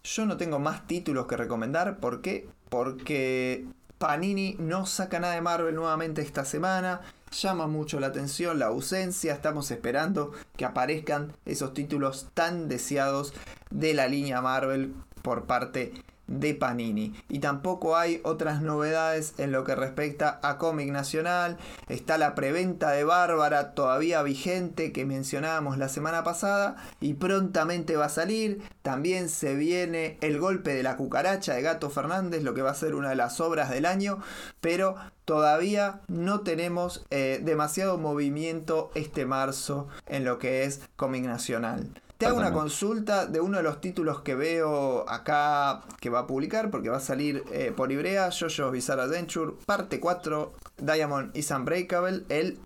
Yo 0.03 0.25
no 0.25 0.35
tengo 0.35 0.59
más 0.59 0.85
títulos 0.85 1.27
que 1.27 1.37
recomendar. 1.37 1.97
¿Por 1.97 2.21
qué? 2.21 2.49
Porque 2.67 3.65
Panini 3.99 4.57
no 4.59 4.85
saca 4.85 5.21
nada 5.21 5.35
de 5.35 5.41
Marvel 5.41 5.75
nuevamente 5.75 6.21
esta 6.21 6.43
semana. 6.43 6.99
Llama 7.33 7.65
mucho 7.65 7.99
la 7.99 8.07
atención 8.07 8.59
la 8.59 8.67
ausencia. 8.67 9.33
Estamos 9.33 9.71
esperando 9.71 10.33
que 10.55 10.65
aparezcan 10.65 11.33
esos 11.45 11.73
títulos 11.73 12.27
tan 12.35 12.67
deseados 12.67 13.33
de 13.71 13.95
la 13.95 14.07
línea 14.07 14.39
Marvel 14.41 14.93
por 15.23 15.45
parte 15.45 15.93
de 16.27 16.53
Panini. 16.55 17.13
Y 17.29 17.39
tampoco 17.39 17.97
hay 17.97 18.21
otras 18.23 18.61
novedades 18.61 19.33
en 19.37 19.51
lo 19.51 19.63
que 19.63 19.75
respecta 19.75 20.39
a 20.41 20.57
cómic 20.57 20.89
nacional. 20.91 21.57
Está 21.89 22.17
la 22.17 22.35
preventa 22.35 22.91
de 22.91 23.03
Bárbara 23.03 23.73
todavía 23.73 24.23
vigente 24.23 24.91
que 24.91 25.05
mencionábamos 25.05 25.77
la 25.77 25.89
semana 25.89 26.23
pasada 26.23 26.75
y 27.01 27.15
prontamente 27.15 27.97
va 27.97 28.05
a 28.05 28.09
salir. 28.09 28.61
También 28.81 29.29
se 29.29 29.55
viene 29.55 30.17
El 30.21 30.39
golpe 30.39 30.73
de 30.73 30.83
la 30.83 30.97
cucaracha 30.97 31.53
de 31.53 31.61
Gato 31.61 31.89
Fernández, 31.89 32.43
lo 32.43 32.53
que 32.53 32.61
va 32.61 32.71
a 32.71 32.75
ser 32.75 32.95
una 32.95 33.09
de 33.09 33.15
las 33.15 33.39
obras 33.39 33.69
del 33.69 33.85
año, 33.85 34.19
pero 34.61 34.95
todavía 35.25 36.01
no 36.07 36.41
tenemos 36.41 37.05
eh, 37.09 37.39
demasiado 37.43 37.97
movimiento 37.97 38.91
este 38.95 39.25
marzo 39.25 39.87
en 40.07 40.25
lo 40.25 40.39
que 40.39 40.63
es 40.63 40.81
cómic 40.95 41.23
nacional. 41.25 41.89
Te 42.23 42.29
hago 42.29 42.37
una 42.37 42.53
consulta 42.53 43.25
de 43.25 43.41
uno 43.41 43.57
de 43.57 43.63
los 43.63 43.81
títulos 43.81 44.21
que 44.21 44.33
veo 44.33 45.09
acá 45.09 45.81
que 45.99 46.09
va 46.09 46.19
a 46.19 46.27
publicar, 46.27 46.71
porque 46.71 46.89
va 46.89 46.97
a 46.97 47.01
salir 47.01 47.43
eh, 47.51 47.73
por 47.75 47.91
Ibrea, 47.91 48.29
JoJo's 48.29 48.71
Bizarre 48.71 49.01
Adventure, 49.01 49.51
parte 49.65 49.99
4, 49.99 50.53
Diamond 50.77 51.35
is 51.35 51.51
Unbreakable, 51.51 52.23
el 52.29 52.59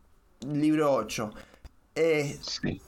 libro 0.48 0.94
8. 0.94 1.34
Eh, 1.96 2.38
Sí. 2.42 2.82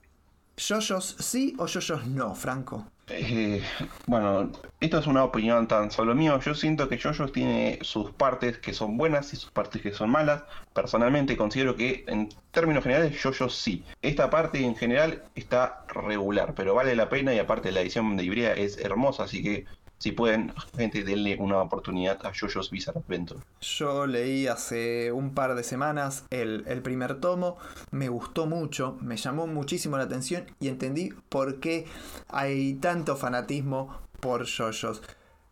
¿JoJo's 0.58 1.16
sí 1.20 1.56
o 1.58 1.66
JoJo's 1.66 2.06
no, 2.06 2.36
Franco? 2.36 2.86
Eh, 3.12 3.64
bueno, 4.06 4.52
esto 4.80 5.00
es 5.00 5.08
una 5.08 5.24
opinión 5.24 5.68
tan 5.68 5.90
solo 5.90 6.14
mío. 6.14 6.40
Yo 6.40 6.54
siento 6.54 6.88
que 6.88 7.00
JoJo 7.00 7.30
tiene 7.30 7.80
sus 7.82 8.12
partes 8.12 8.60
que 8.60 8.74
son 8.74 8.98
buenas 8.98 9.34
y 9.34 9.36
sus 9.36 9.50
partes 9.52 9.82
que 9.82 9.92
son 9.92 10.12
malas. 10.12 10.44
Personalmente 10.74 11.36
considero 11.36 11.76
que 11.76 12.04
en 12.08 12.30
términos 12.52 12.84
generales 12.84 13.20
JoJo 13.22 13.50
sí. 13.50 13.84
Esta 14.02 14.30
parte 14.30 14.60
en 14.64 14.76
general 14.76 15.24
está 15.36 15.86
regular, 15.88 16.54
pero 16.56 16.76
vale 16.76 16.96
la 16.96 17.10
pena 17.10 17.34
y 17.34 17.40
aparte 17.40 17.72
la 17.72 17.82
edición 17.82 18.16
de 18.16 18.24
Ibrea 18.24 18.54
es 18.54 18.78
hermosa, 18.78 19.24
así 19.24 19.42
que 19.42 19.66
si 20.00 20.14
pueden, 20.14 20.54
gente, 20.76 21.04
denle 21.04 21.38
una 21.40 21.62
oportunidad 21.62 22.26
a 22.26 22.32
JoJo's 22.34 22.72
Bizarre 22.72 23.00
Adventure. 23.00 23.42
Yo 23.62 24.08
leí 24.08 24.48
hace 24.48 25.12
un 25.12 25.34
par 25.34 25.56
de 25.56 25.64
semanas 25.64 26.24
el, 26.30 26.64
el 26.68 26.82
primer 26.82 27.20
tomo, 27.20 27.58
me 27.92 28.10
gustó 28.10 28.46
mucho, 28.46 28.98
me 29.02 29.18
llamó 29.18 29.46
muchísimo 29.46 29.98
la 29.98 30.04
atención 30.04 30.46
y 30.60 30.70
entendí 30.70 31.14
por 31.30 31.60
qué 31.60 31.86
hay 32.30 32.74
tanto 32.76 33.16
fanatismo 33.16 34.00
por 34.20 34.46
JoJo's. 34.48 35.02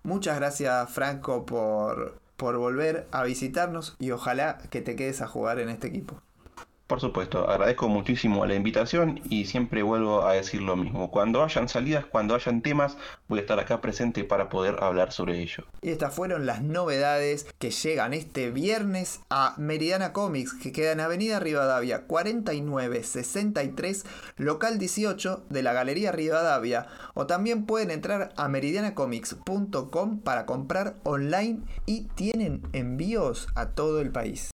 Muchas 0.04 0.38
gracias 0.38 0.90
Franco 0.90 1.46
por, 1.46 2.20
por 2.38 2.58
volver 2.58 3.08
a 3.12 3.24
visitarnos 3.24 3.96
y 4.00 4.12
ojalá 4.12 4.60
que 4.70 4.82
te 4.82 4.96
quedes 4.96 5.22
a 5.22 5.28
jugar 5.28 5.60
en 5.60 5.70
este 5.70 5.88
equipo. 5.88 6.22
Por 6.88 7.02
supuesto, 7.02 7.50
agradezco 7.50 7.90
muchísimo 7.90 8.46
la 8.46 8.56
invitación 8.56 9.20
y 9.30 9.44
siempre 9.44 9.84
vuelvo 9.84 10.26
a 10.26 10.32
decir 10.34 10.62
lo 10.62 10.78
mismo. 10.78 11.12
Cuando 11.12 11.44
hayan 11.44 11.68
salidas, 11.68 12.06
cuando 12.06 12.34
hayan 12.34 12.62
temas, 12.62 12.96
voy 13.28 13.40
a 13.40 13.42
estar 13.42 13.60
acá 13.60 13.82
presente 13.82 14.24
para 14.24 14.48
poder 14.48 14.82
hablar 14.82 15.12
sobre 15.12 15.42
ello. 15.42 15.66
Y 15.82 15.90
estas 15.90 16.16
fueron 16.16 16.46
las 16.46 16.62
novedades 16.62 17.46
que 17.60 17.72
llegan 17.72 18.14
este 18.14 18.52
viernes 18.52 19.20
a 19.30 19.54
Meridiana 19.58 20.14
Comics, 20.14 20.54
que 20.54 20.72
queda 20.72 20.94
en 20.94 21.02
Avenida 21.02 21.42
Rivadavia 21.42 22.08
4963, 22.08 24.06
local 24.38 24.80
18 24.80 25.44
de 25.50 25.64
la 25.64 25.74
Galería 25.74 26.14
Rivadavia. 26.14 26.88
O 27.16 27.28
también 27.28 27.66
pueden 27.66 27.92
entrar 27.92 28.32
a 28.38 28.48
meridianacomics.com 28.48 30.22
para 30.22 30.46
comprar 30.46 30.96
online 31.04 31.60
y 31.86 32.04
tienen 32.16 32.64
envíos 32.72 33.50
a 33.56 33.72
todo 33.72 34.00
el 34.00 34.12
país. 34.12 34.52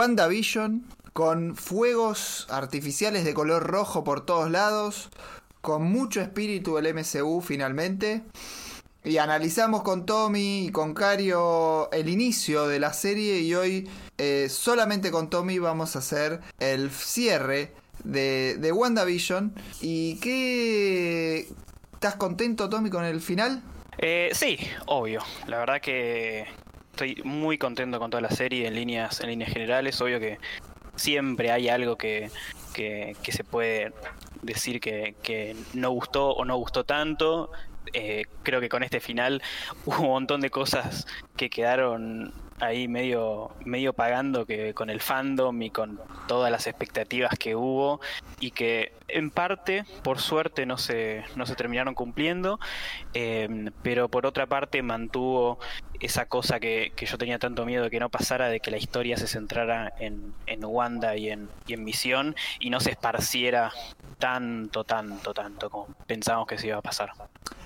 WandaVision 0.00 0.82
con 1.12 1.56
fuegos 1.56 2.46
artificiales 2.48 3.22
de 3.26 3.34
color 3.34 3.64
rojo 3.64 4.02
por 4.02 4.24
todos 4.24 4.50
lados, 4.50 5.10
con 5.60 5.82
mucho 5.82 6.22
espíritu 6.22 6.78
el 6.78 6.94
MCU 6.94 7.42
finalmente. 7.42 8.22
Y 9.04 9.18
analizamos 9.18 9.82
con 9.82 10.06
Tommy 10.06 10.68
y 10.68 10.72
con 10.72 10.94
Cario 10.94 11.92
el 11.92 12.08
inicio 12.08 12.66
de 12.66 12.80
la 12.80 12.94
serie 12.94 13.40
y 13.40 13.54
hoy 13.54 13.90
eh, 14.16 14.48
solamente 14.48 15.10
con 15.10 15.28
Tommy 15.28 15.58
vamos 15.58 15.96
a 15.96 15.98
hacer 15.98 16.40
el 16.60 16.90
cierre 16.90 17.74
de, 18.02 18.56
de 18.56 18.72
WandaVision. 18.72 19.52
¿Y 19.82 20.18
qué... 20.20 21.46
¿Estás 21.92 22.16
contento 22.16 22.70
Tommy 22.70 22.88
con 22.88 23.04
el 23.04 23.20
final? 23.20 23.62
Eh, 23.98 24.30
sí, 24.32 24.58
obvio. 24.86 25.20
La 25.46 25.58
verdad 25.58 25.78
que 25.82 26.46
estoy 27.02 27.22
muy 27.24 27.56
contento 27.56 27.98
con 27.98 28.10
toda 28.10 28.20
la 28.20 28.30
serie 28.30 28.66
en 28.66 28.74
líneas, 28.74 29.20
en 29.20 29.30
líneas 29.30 29.52
generales. 29.52 30.00
Obvio 30.02 30.20
que 30.20 30.38
siempre 30.96 31.50
hay 31.50 31.68
algo 31.68 31.96
que, 31.96 32.30
que, 32.74 33.14
se 33.32 33.42
puede 33.42 33.92
decir 34.42 34.80
que, 34.80 35.14
que 35.22 35.56
no 35.72 35.90
gustó 35.90 36.30
o 36.30 36.44
no 36.44 36.56
gustó 36.58 36.84
tanto. 36.84 37.50
Eh, 37.94 38.26
creo 38.42 38.60
que 38.60 38.68
con 38.68 38.82
este 38.82 39.00
final 39.00 39.42
hubo 39.86 40.02
un 40.02 40.08
montón 40.08 40.42
de 40.42 40.50
cosas 40.50 41.06
que 41.36 41.48
quedaron 41.48 42.34
ahí 42.60 42.88
medio, 42.88 43.50
medio 43.64 43.92
pagando 43.92 44.46
que 44.46 44.74
con 44.74 44.90
el 44.90 45.00
fandom 45.00 45.60
y 45.62 45.70
con 45.70 46.00
todas 46.28 46.50
las 46.50 46.66
expectativas 46.66 47.38
que 47.38 47.56
hubo 47.56 48.00
y 48.38 48.50
que 48.52 48.92
en 49.08 49.30
parte, 49.30 49.84
por 50.02 50.20
suerte, 50.20 50.66
no 50.66 50.78
se, 50.78 51.24
no 51.34 51.46
se 51.46 51.56
terminaron 51.56 51.94
cumpliendo, 51.94 52.60
eh, 53.14 53.70
pero 53.82 54.08
por 54.08 54.26
otra 54.26 54.46
parte 54.46 54.82
mantuvo 54.82 55.58
esa 55.98 56.26
cosa 56.26 56.60
que, 56.60 56.92
que, 56.96 57.06
yo 57.06 57.18
tenía 57.18 57.38
tanto 57.38 57.66
miedo 57.66 57.84
de 57.84 57.90
que 57.90 58.00
no 58.00 58.08
pasara, 58.08 58.48
de 58.48 58.60
que 58.60 58.70
la 58.70 58.78
historia 58.78 59.16
se 59.16 59.26
centrara 59.26 59.92
en, 59.98 60.32
en 60.46 60.64
Wanda 60.64 61.16
y 61.16 61.30
en, 61.30 61.48
y 61.66 61.74
en 61.74 61.84
Visión 61.84 62.36
y 62.58 62.70
no 62.70 62.80
se 62.80 62.92
esparciera 62.92 63.72
tanto, 64.18 64.84
tanto, 64.84 65.34
tanto 65.34 65.70
como 65.70 65.88
pensábamos 66.06 66.46
que 66.46 66.58
se 66.58 66.68
iba 66.68 66.78
a 66.78 66.82
pasar 66.82 67.12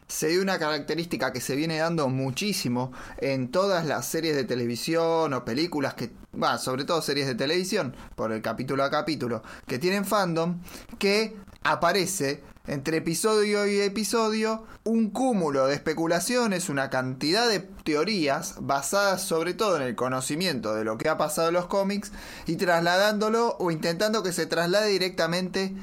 se 0.09 0.29
dio 0.29 0.43
una 0.43 0.59
característica 0.59 1.33
que 1.33 1.41
se 1.41 1.57
viene 1.57 1.79
dando 1.79 2.09
muchísimo 2.09 2.93
en 3.19 3.51
todas 3.51 3.87
las 3.87 4.07
series 4.07 4.37
de 4.37 4.45
televisión 4.45 5.33
o 5.33 5.45
películas 5.45 5.95
que, 5.95 6.11
va, 6.41 6.59
sobre 6.59 6.85
todo 6.85 7.03
series 7.03 7.27
de 7.27 7.35
televisión, 7.35 7.97
por 8.15 8.33
el 8.33 8.43
capítulo 8.43 8.85
a 8.85 8.91
capítulo, 8.91 9.43
que 9.67 9.79
tienen 9.79 10.05
fandom, 10.05 10.61
que 10.99 11.37
aparece 11.63 12.43
entre 12.67 12.99
episodio 12.99 13.67
y 13.67 13.81
episodio 13.81 14.65
un 14.85 15.11
cúmulo 15.11 15.67
de 15.67 15.75
especulaciones, 15.75 16.69
una 16.69 16.89
cantidad 16.89 17.47
de 17.47 17.61
teorías 17.61 18.57
basadas 18.61 19.23
sobre 19.23 19.53
todo 19.53 19.77
en 19.77 19.83
el 19.83 19.95
conocimiento 19.95 20.75
de 20.75 20.85
lo 20.85 20.97
que 20.97 21.11
ha 21.11 21.19
pasado 21.19 21.49
en 21.49 21.55
los 21.55 21.67
cómics 21.67 22.13
y 22.47 22.57
trasladándolo 22.57 23.57
o 23.59 23.71
intentando 23.71 24.23
que 24.23 24.33
se 24.33 24.47
traslade 24.47 24.89
directamente 24.89 25.75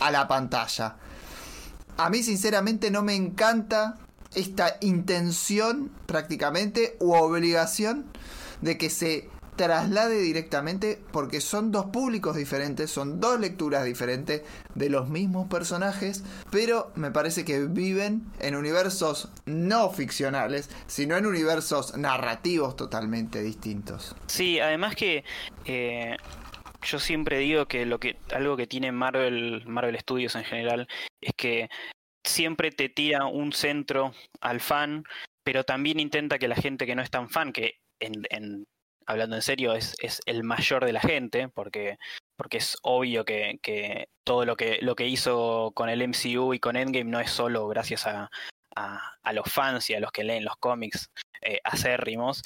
a 0.00 0.10
la 0.10 0.26
pantalla. 0.26 0.96
A 1.96 2.10
mí 2.10 2.22
sinceramente 2.22 2.90
no 2.90 3.02
me 3.02 3.14
encanta 3.14 3.98
esta 4.34 4.78
intención 4.80 5.90
prácticamente 6.06 6.96
u 6.98 7.14
obligación 7.14 8.06
de 8.60 8.76
que 8.78 8.90
se 8.90 9.28
traslade 9.56 10.20
directamente 10.20 11.00
porque 11.12 11.40
son 11.40 11.70
dos 11.70 11.86
públicos 11.86 12.36
diferentes, 12.36 12.90
son 12.90 13.20
dos 13.20 13.38
lecturas 13.38 13.84
diferentes 13.84 14.42
de 14.74 14.90
los 14.90 15.08
mismos 15.08 15.48
personajes, 15.48 16.24
pero 16.50 16.90
me 16.96 17.10
parece 17.10 17.44
que 17.44 17.60
viven 17.66 18.26
en 18.40 18.56
universos 18.56 19.28
no 19.46 19.90
ficcionales, 19.90 20.70
sino 20.86 21.16
en 21.16 21.26
universos 21.26 21.96
narrativos 21.96 22.76
totalmente 22.76 23.42
distintos. 23.42 24.16
Sí, 24.26 24.58
además 24.58 24.96
que 24.96 25.24
eh, 25.64 26.16
yo 26.84 26.98
siempre 26.98 27.38
digo 27.38 27.66
que 27.66 27.86
lo 27.86 27.98
que 27.98 28.16
algo 28.32 28.56
que 28.56 28.66
tiene 28.66 28.92
Marvel 28.92 29.64
Marvel 29.66 29.98
Studios 29.98 30.34
en 30.36 30.44
general 30.44 30.88
es 31.20 31.32
que 31.36 31.68
siempre 32.24 32.70
te 32.70 32.88
tira 32.88 33.26
un 33.26 33.52
centro 33.52 34.12
al 34.40 34.60
fan, 34.60 35.04
pero 35.42 35.64
también 35.64 36.00
intenta 36.00 36.38
que 36.38 36.48
la 36.48 36.56
gente 36.56 36.86
que 36.86 36.94
no 36.94 37.02
es 37.02 37.10
tan 37.10 37.28
fan, 37.28 37.52
que 37.52 37.80
en, 38.00 38.66
hablando 39.06 39.36
en 39.36 39.42
serio 39.42 39.74
es, 39.74 39.94
es, 40.00 40.20
el 40.26 40.42
mayor 40.44 40.84
de 40.84 40.92
la 40.92 41.00
gente, 41.00 41.48
porque, 41.48 41.98
porque 42.36 42.58
es 42.58 42.76
obvio 42.82 43.24
que, 43.24 43.58
que, 43.62 44.08
todo 44.24 44.44
lo 44.44 44.56
que, 44.56 44.78
lo 44.80 44.94
que 44.96 45.06
hizo 45.06 45.72
con 45.74 45.88
el 45.88 46.06
MCU 46.08 46.54
y 46.54 46.58
con 46.58 46.76
Endgame 46.76 47.10
no 47.10 47.20
es 47.20 47.30
solo 47.30 47.68
gracias 47.68 48.06
a, 48.06 48.30
a, 48.74 49.32
los 49.32 49.50
fans 49.50 49.88
y 49.90 49.94
a 49.94 50.00
los 50.00 50.10
que 50.12 50.24
leen 50.24 50.44
los 50.44 50.56
cómics 50.56 51.10
eh, 51.40 51.60
acérrimos. 51.64 52.42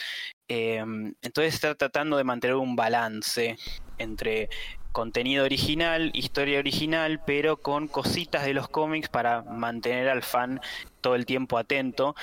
Eh, 0.49 0.79
entonces 1.23 1.55
está 1.55 1.75
tratando 1.75 2.17
de 2.17 2.25
mantener 2.25 2.57
un 2.57 2.77
balance 2.77 3.57
entre 3.99 4.49
contenido 4.93 5.45
original, 5.45 6.11
historia 6.15 6.59
original, 6.59 7.21
pero 7.25 7.59
con 7.59 7.89
cositas 7.89 8.45
de 8.45 8.55
los 8.55 8.69
cómics 8.69 9.09
para 9.09 9.43
mantener 9.43 10.09
al 10.09 10.23
fan 10.23 10.61
todo 11.01 11.15
el 11.15 11.27
tiempo 11.27 11.59
atento. 11.59 12.17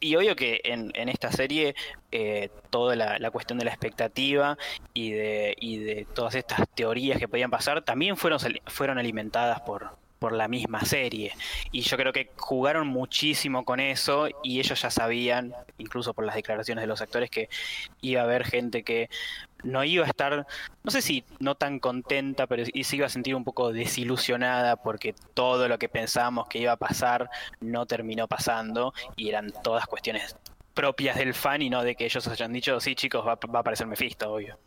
Y 0.00 0.16
obvio 0.16 0.34
que 0.34 0.60
en, 0.64 0.90
esta 1.08 1.30
serie 1.30 1.76
eh, 2.10 2.50
toda 2.70 2.96
la, 2.96 3.18
la, 3.20 3.30
cuestión 3.30 3.58
de 3.58 3.64
la 3.64 3.70
expectativa 3.70 4.58
y 4.92 5.12
de, 5.12 5.54
y 5.60 5.78
de 5.78 6.06
todas 6.12 6.34
estas 6.34 6.68
teorías 6.74 7.18
que 7.18 7.28
podían 7.28 7.50
pasar 7.50 7.82
también 7.82 8.16
fueron, 8.16 8.40
fueron 8.66 8.98
alimentadas 8.98 9.60
por, 9.60 9.96
por 10.22 10.32
la 10.32 10.46
misma 10.46 10.84
serie. 10.84 11.32
Y 11.72 11.80
yo 11.80 11.96
creo 11.96 12.12
que 12.12 12.30
jugaron 12.36 12.86
muchísimo 12.86 13.64
con 13.64 13.80
eso 13.80 14.28
y 14.44 14.60
ellos 14.60 14.80
ya 14.80 14.88
sabían, 14.88 15.52
incluso 15.78 16.14
por 16.14 16.24
las 16.24 16.36
declaraciones 16.36 16.82
de 16.82 16.86
los 16.86 17.02
actores, 17.02 17.28
que 17.28 17.48
iba 18.02 18.20
a 18.20 18.24
haber 18.24 18.44
gente 18.44 18.84
que 18.84 19.10
no 19.62 19.84
iba 19.84 20.04
a 20.04 20.08
estar, 20.08 20.46
no 20.82 20.90
sé 20.90 21.02
si 21.02 21.24
no 21.38 21.54
tan 21.54 21.78
contenta, 21.78 22.46
pero 22.46 22.64
se 22.64 22.96
iba 22.96 23.06
a 23.06 23.10
sentir 23.10 23.34
un 23.34 23.44
poco 23.44 23.72
desilusionada 23.72 24.76
porque 24.76 25.14
todo 25.34 25.68
lo 25.68 25.78
que 25.78 25.88
pensábamos 25.88 26.48
que 26.48 26.58
iba 26.58 26.72
a 26.72 26.76
pasar 26.76 27.30
no 27.60 27.86
terminó 27.86 28.28
pasando 28.28 28.92
y 29.16 29.28
eran 29.28 29.52
todas 29.62 29.86
cuestiones 29.86 30.36
propias 30.74 31.16
del 31.16 31.34
fan 31.34 31.62
y 31.62 31.70
no 31.70 31.82
de 31.82 31.94
que 31.94 32.04
ellos 32.04 32.26
hayan 32.28 32.52
dicho, 32.52 32.80
sí 32.80 32.94
chicos, 32.94 33.26
va, 33.26 33.34
va 33.34 33.58
a 33.58 33.60
aparecer 33.60 33.86
Mephisto, 33.86 34.32
obvio. 34.32 34.58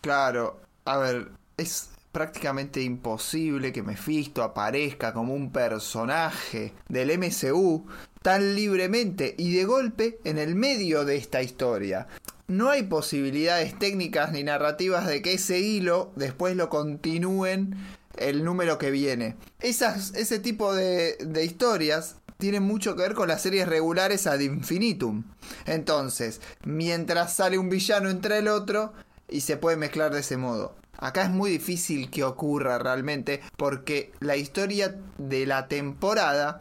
Claro, 0.00 0.60
a 0.84 0.96
ver, 0.96 1.28
es 1.56 1.90
prácticamente 2.10 2.82
imposible 2.82 3.72
que 3.72 3.82
Mephisto 3.82 4.42
aparezca 4.42 5.12
como 5.12 5.34
un 5.34 5.50
personaje 5.50 6.74
del 6.88 7.18
MCU 7.18 7.86
tan 8.20 8.54
libremente 8.54 9.34
y 9.36 9.54
de 9.54 9.64
golpe 9.64 10.18
en 10.24 10.38
el 10.38 10.54
medio 10.54 11.04
de 11.04 11.16
esta 11.16 11.42
historia. 11.42 12.06
No 12.48 12.70
hay 12.70 12.82
posibilidades 12.82 13.78
técnicas 13.78 14.32
ni 14.32 14.42
narrativas 14.42 15.06
de 15.06 15.22
que 15.22 15.34
ese 15.34 15.60
hilo 15.60 16.12
después 16.16 16.56
lo 16.56 16.68
continúen 16.68 17.76
el 18.16 18.44
número 18.44 18.78
que 18.78 18.90
viene. 18.90 19.36
Ese 19.60 20.38
tipo 20.38 20.74
de, 20.74 21.16
de 21.20 21.44
historias 21.44 22.16
tienen 22.38 22.64
mucho 22.64 22.96
que 22.96 23.02
ver 23.02 23.14
con 23.14 23.28
las 23.28 23.42
series 23.42 23.68
regulares 23.68 24.26
ad 24.26 24.40
infinitum. 24.40 25.24
Entonces, 25.64 26.40
mientras 26.64 27.34
sale 27.34 27.56
un 27.56 27.70
villano 27.70 28.10
entre 28.10 28.38
el 28.38 28.48
otro 28.48 28.92
y 29.28 29.42
se 29.42 29.56
puede 29.56 29.76
mezclar 29.76 30.12
de 30.12 30.20
ese 30.20 30.36
modo. 30.36 30.74
Acá 30.98 31.22
es 31.24 31.30
muy 31.30 31.50
difícil 31.50 32.10
que 32.10 32.22
ocurra 32.22 32.78
realmente 32.78 33.40
porque 33.56 34.12
la 34.20 34.36
historia 34.36 34.96
de 35.18 35.46
la 35.46 35.66
temporada 35.66 36.60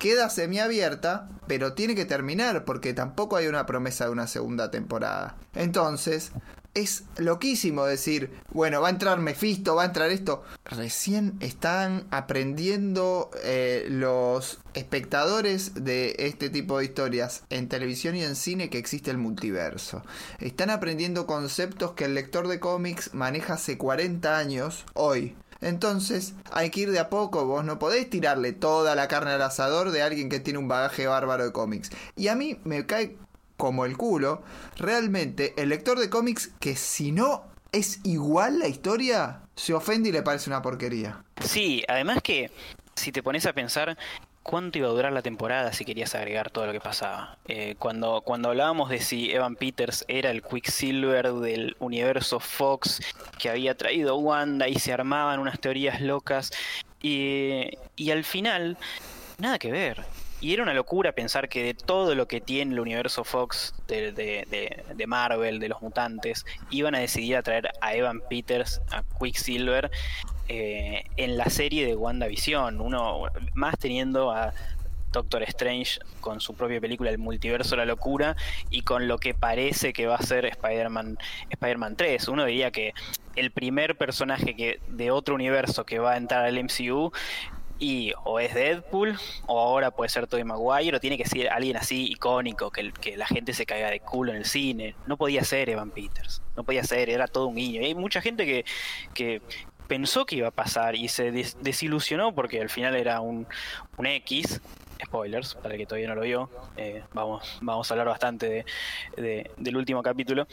queda 0.00 0.30
semiabierta, 0.30 1.28
pero 1.46 1.74
tiene 1.74 1.94
que 1.94 2.06
terminar 2.06 2.64
porque 2.64 2.94
tampoco 2.94 3.36
hay 3.36 3.46
una 3.46 3.66
promesa 3.66 4.06
de 4.06 4.10
una 4.10 4.26
segunda 4.26 4.72
temporada. 4.72 5.36
Entonces, 5.54 6.32
es 6.74 7.04
loquísimo 7.18 7.84
decir, 7.84 8.30
bueno, 8.52 8.80
va 8.80 8.88
a 8.88 8.92
entrar 8.92 9.18
Mephisto, 9.18 9.74
va 9.74 9.82
a 9.82 9.86
entrar 9.86 10.10
esto. 10.10 10.42
Recién 10.64 11.36
están 11.40 12.06
aprendiendo 12.10 13.30
eh, 13.42 13.86
los 13.90 14.60
espectadores 14.74 15.84
de 15.84 16.14
este 16.18 16.48
tipo 16.48 16.78
de 16.78 16.84
historias 16.84 17.42
en 17.50 17.68
televisión 17.68 18.16
y 18.16 18.22
en 18.22 18.36
cine 18.36 18.70
que 18.70 18.78
existe 18.78 19.10
el 19.10 19.18
multiverso. 19.18 20.02
Están 20.38 20.70
aprendiendo 20.70 21.26
conceptos 21.26 21.92
que 21.92 22.06
el 22.06 22.14
lector 22.14 22.48
de 22.48 22.60
cómics 22.60 23.12
maneja 23.12 23.54
hace 23.54 23.76
40 23.76 24.38
años 24.38 24.86
hoy. 24.94 25.36
Entonces 25.60 26.34
hay 26.52 26.70
que 26.70 26.80
ir 26.80 26.90
de 26.90 26.98
a 26.98 27.10
poco, 27.10 27.44
vos 27.44 27.64
no 27.64 27.78
podés 27.78 28.08
tirarle 28.08 28.52
toda 28.52 28.94
la 28.94 29.08
carne 29.08 29.32
al 29.32 29.42
asador 29.42 29.90
de 29.90 30.02
alguien 30.02 30.28
que 30.28 30.40
tiene 30.40 30.58
un 30.58 30.68
bagaje 30.68 31.06
bárbaro 31.06 31.44
de 31.44 31.52
cómics. 31.52 31.90
Y 32.16 32.28
a 32.28 32.34
mí 32.34 32.58
me 32.64 32.86
cae 32.86 33.16
como 33.56 33.84
el 33.84 33.96
culo, 33.96 34.42
realmente 34.76 35.54
el 35.58 35.68
lector 35.68 35.98
de 35.98 36.08
cómics 36.08 36.50
que 36.60 36.76
si 36.76 37.12
no 37.12 37.44
es 37.72 38.00
igual 38.04 38.58
la 38.58 38.68
historia, 38.68 39.42
se 39.54 39.74
ofende 39.74 40.08
y 40.08 40.12
le 40.12 40.22
parece 40.22 40.50
una 40.50 40.62
porquería. 40.62 41.22
Sí, 41.44 41.84
además 41.86 42.20
que 42.22 42.50
si 42.94 43.12
te 43.12 43.22
pones 43.22 43.46
a 43.46 43.52
pensar 43.52 43.96
cuánto 44.42 44.78
iba 44.78 44.88
a 44.88 44.90
durar 44.90 45.12
la 45.12 45.22
temporada 45.22 45.72
si 45.72 45.84
querías 45.84 46.14
agregar 46.14 46.50
todo 46.50 46.66
lo 46.66 46.72
que 46.72 46.80
pasaba. 46.80 47.36
Eh, 47.46 47.76
cuando, 47.78 48.22
cuando 48.22 48.48
hablábamos 48.48 48.88
de 48.88 49.00
si 49.00 49.32
Evan 49.32 49.56
Peters 49.56 50.04
era 50.08 50.30
el 50.30 50.42
Quicksilver 50.42 51.32
del 51.32 51.76
universo 51.78 52.40
Fox 52.40 53.00
que 53.38 53.50
había 53.50 53.76
traído 53.76 54.16
Wanda 54.16 54.68
y 54.68 54.78
se 54.78 54.92
armaban 54.92 55.40
unas 55.40 55.60
teorías 55.60 56.00
locas 56.00 56.50
y, 57.02 57.78
y 57.96 58.10
al 58.10 58.24
final, 58.24 58.76
nada 59.38 59.58
que 59.58 59.72
ver 59.72 60.04
Y 60.42 60.52
era 60.52 60.62
una 60.62 60.74
locura 60.74 61.12
pensar 61.12 61.48
que 61.48 61.62
de 61.62 61.74
todo 61.74 62.14
lo 62.14 62.26
que 62.28 62.40
tiene 62.40 62.74
el 62.74 62.80
universo 62.80 63.24
Fox 63.24 63.74
de, 63.88 64.12
de, 64.12 64.84
de, 64.94 65.06
Marvel, 65.06 65.60
de 65.60 65.68
los 65.68 65.80
mutantes, 65.82 66.44
iban 66.70 66.94
a 66.94 66.98
decidir 66.98 67.36
a 67.36 67.42
traer 67.42 67.70
a 67.80 67.94
Evan 67.94 68.20
Peters, 68.28 68.80
a 68.90 69.02
Quicksilver, 69.18 69.90
eh, 70.52 71.04
en 71.16 71.36
la 71.36 71.48
serie 71.48 71.86
de 71.86 71.94
WandaVision. 71.94 72.80
Uno 72.80 73.22
más 73.54 73.78
teniendo 73.78 74.32
a 74.32 74.52
Doctor 75.12 75.44
Strange 75.44 76.00
con 76.20 76.40
su 76.40 76.54
propia 76.54 76.80
película 76.80 77.10
El 77.10 77.18
Multiverso 77.18 77.76
la 77.76 77.84
Locura 77.84 78.34
y 78.68 78.82
con 78.82 79.06
lo 79.06 79.18
que 79.18 79.32
parece 79.32 79.92
que 79.92 80.08
va 80.08 80.16
a 80.16 80.22
ser 80.22 80.46
Spider-Man 80.46 81.18
Spider 81.50 81.78
3. 81.96 82.26
Uno 82.26 82.44
diría 82.46 82.72
que 82.72 82.94
el 83.36 83.52
primer 83.52 83.96
personaje 83.96 84.56
que 84.56 84.80
de 84.88 85.12
otro 85.12 85.36
universo 85.36 85.86
que 85.86 86.00
va 86.00 86.14
a 86.14 86.16
entrar 86.16 86.44
al 86.44 86.60
MCU 86.64 87.12
y 87.78 88.12
o 88.24 88.40
es 88.40 88.52
Deadpool 88.52 89.16
o 89.46 89.60
ahora 89.60 89.92
puede 89.92 90.08
ser 90.08 90.26
Tobey 90.26 90.42
Maguire 90.42 90.96
o 90.96 91.00
tiene 91.00 91.16
que 91.16 91.26
ser 91.26 91.48
alguien 91.48 91.76
así 91.76 92.10
icónico 92.10 92.72
que, 92.72 92.92
la 93.16 93.26
gente 93.28 93.52
se 93.52 93.66
caiga 93.66 93.88
de 93.88 94.00
culo 94.00 94.32
en 94.32 94.38
el 94.38 94.46
cine. 94.46 94.96
No 95.06 95.16
podía 95.16 95.44
ser 95.44 95.70
Evan 95.70 95.92
Peters, 95.92 96.42
no 96.56 96.64
podía 96.64 96.82
ser, 96.82 97.08
era 97.08 97.28
todo 97.28 97.46
un 97.46 97.54
guiño. 97.54 97.82
Y 97.82 97.84
hay 97.84 97.94
mucha 97.94 98.20
gente 98.20 98.64
que 99.14 99.40
pensó 99.90 100.24
que 100.24 100.36
iba 100.36 100.46
a 100.46 100.52
pasar 100.52 100.94
y 100.94 101.08
se 101.08 101.32
desilusionó 101.32 102.32
porque 102.32 102.60
al 102.60 102.70
final 102.70 102.94
era 102.94 103.20
un, 103.20 103.44
un 103.96 104.06
X 104.06 104.60
spoilers, 105.04 105.56
para 105.56 105.74
el 105.74 105.80
que 105.80 105.86
todavía 105.86 106.06
no 106.06 106.14
lo 106.14 106.20
vio, 106.20 106.48
eh, 106.76 107.02
vamos, 107.12 107.58
vamos 107.60 107.90
a 107.90 107.94
hablar 107.94 108.06
bastante 108.06 108.64
de, 109.16 109.50
del 109.56 109.76
último 109.76 110.00
capítulo. 110.00 110.46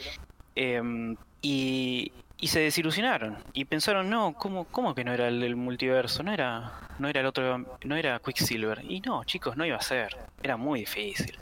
Em, 0.56 1.14
y, 1.40 2.10
y, 2.36 2.48
se 2.48 2.58
desilusionaron 2.58 3.38
y 3.52 3.64
pensaron, 3.66 4.10
no, 4.10 4.34
¿cómo, 4.34 4.64
cómo 4.64 4.92
que 4.92 5.04
no 5.04 5.12
era 5.12 5.28
el 5.28 5.54
multiverso? 5.54 6.24
No 6.24 6.32
era, 6.32 6.72
no 6.98 7.08
era 7.08 7.20
el 7.20 7.26
otro, 7.26 7.64
no 7.84 7.94
era 7.94 8.18
Quicksilver. 8.18 8.84
Y 8.88 9.00
no, 9.02 9.22
chicos, 9.22 9.56
no 9.56 9.64
iba 9.64 9.76
a 9.76 9.82
ser. 9.82 10.16
Era 10.42 10.56
muy 10.56 10.80
difícil. 10.80 11.38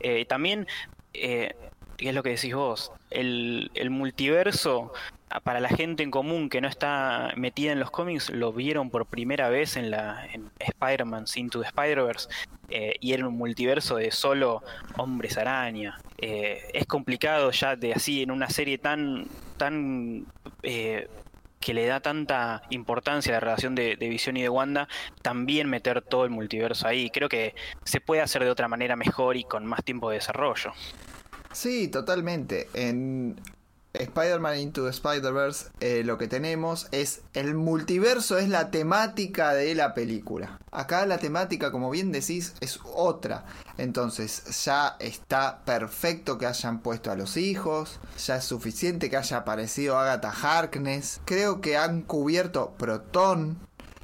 Eh, 0.00 0.24
también, 0.24 0.66
eh, 1.14 1.54
es 1.98 2.12
lo 2.12 2.24
que 2.24 2.30
decís 2.30 2.54
vos, 2.56 2.90
el, 3.10 3.70
el 3.74 3.90
multiverso 3.90 4.92
para 5.42 5.60
la 5.60 5.68
gente 5.68 6.02
en 6.02 6.10
común 6.10 6.48
que 6.48 6.60
no 6.60 6.68
está 6.68 7.32
metida 7.36 7.72
en 7.72 7.80
los 7.80 7.90
cómics, 7.90 8.30
lo 8.30 8.52
vieron 8.52 8.90
por 8.90 9.06
primera 9.06 9.48
vez 9.48 9.76
en 9.76 9.90
la 9.90 10.26
en 10.32 10.50
Spider-Man 10.58 11.24
Into 11.34 11.60
the 11.60 11.66
Spider-Verse 11.66 12.28
eh, 12.68 12.94
y 13.00 13.12
era 13.12 13.26
un 13.26 13.36
multiverso 13.36 13.96
de 13.96 14.10
solo 14.10 14.62
hombres 14.96 15.36
araña. 15.36 15.98
Eh, 16.18 16.70
es 16.72 16.86
complicado 16.86 17.50
ya 17.50 17.76
de 17.76 17.92
así 17.92 18.22
en 18.22 18.30
una 18.30 18.50
serie 18.50 18.78
tan 18.78 19.26
tan 19.56 20.26
eh, 20.62 21.08
que 21.58 21.74
le 21.74 21.86
da 21.86 21.98
tanta 21.98 22.62
importancia 22.70 23.32
a 23.32 23.34
la 23.34 23.40
relación 23.40 23.74
de, 23.74 23.96
de, 23.96 24.08
Visión 24.08 24.36
y 24.36 24.42
de 24.42 24.48
Wanda, 24.48 24.86
también 25.22 25.68
meter 25.68 26.02
todo 26.02 26.24
el 26.24 26.30
multiverso 26.30 26.86
ahí. 26.86 27.10
Creo 27.10 27.28
que 27.28 27.54
se 27.82 28.00
puede 28.00 28.20
hacer 28.20 28.44
de 28.44 28.50
otra 28.50 28.68
manera 28.68 28.94
mejor 28.94 29.36
y 29.36 29.42
con 29.42 29.66
más 29.66 29.82
tiempo 29.82 30.10
de 30.10 30.16
desarrollo. 30.16 30.72
Sí, 31.50 31.88
totalmente. 31.88 32.68
En 32.74 33.40
Spider-Man 34.00 34.58
Into 34.58 34.88
Spider-Verse 34.88 35.70
eh, 35.80 36.02
lo 36.04 36.18
que 36.18 36.28
tenemos 36.28 36.88
es 36.92 37.22
el 37.34 37.54
multiverso, 37.54 38.38
es 38.38 38.48
la 38.48 38.70
temática 38.70 39.52
de 39.54 39.74
la 39.74 39.94
película. 39.94 40.58
Acá 40.70 41.06
la 41.06 41.18
temática, 41.18 41.70
como 41.70 41.90
bien 41.90 42.12
decís, 42.12 42.54
es 42.60 42.80
otra. 42.84 43.44
Entonces 43.78 44.64
ya 44.64 44.96
está 44.98 45.64
perfecto 45.64 46.38
que 46.38 46.46
hayan 46.46 46.80
puesto 46.80 47.10
a 47.10 47.16
los 47.16 47.36
hijos, 47.36 48.00
ya 48.24 48.36
es 48.36 48.44
suficiente 48.44 49.10
que 49.10 49.16
haya 49.16 49.38
aparecido 49.38 49.98
Agatha 49.98 50.30
Harkness. 50.30 51.20
Creo 51.24 51.60
que 51.60 51.76
han 51.76 52.02
cubierto 52.02 52.74
Proton. 52.78 53.58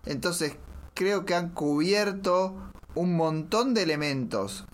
Entonces 0.07 0.57
creo 0.94 1.24
que 1.24 1.35
han 1.35 1.50
cubierto 1.50 2.72
un 2.94 3.16
montón 3.16 3.74
de 3.74 3.83
elementos 3.83 4.64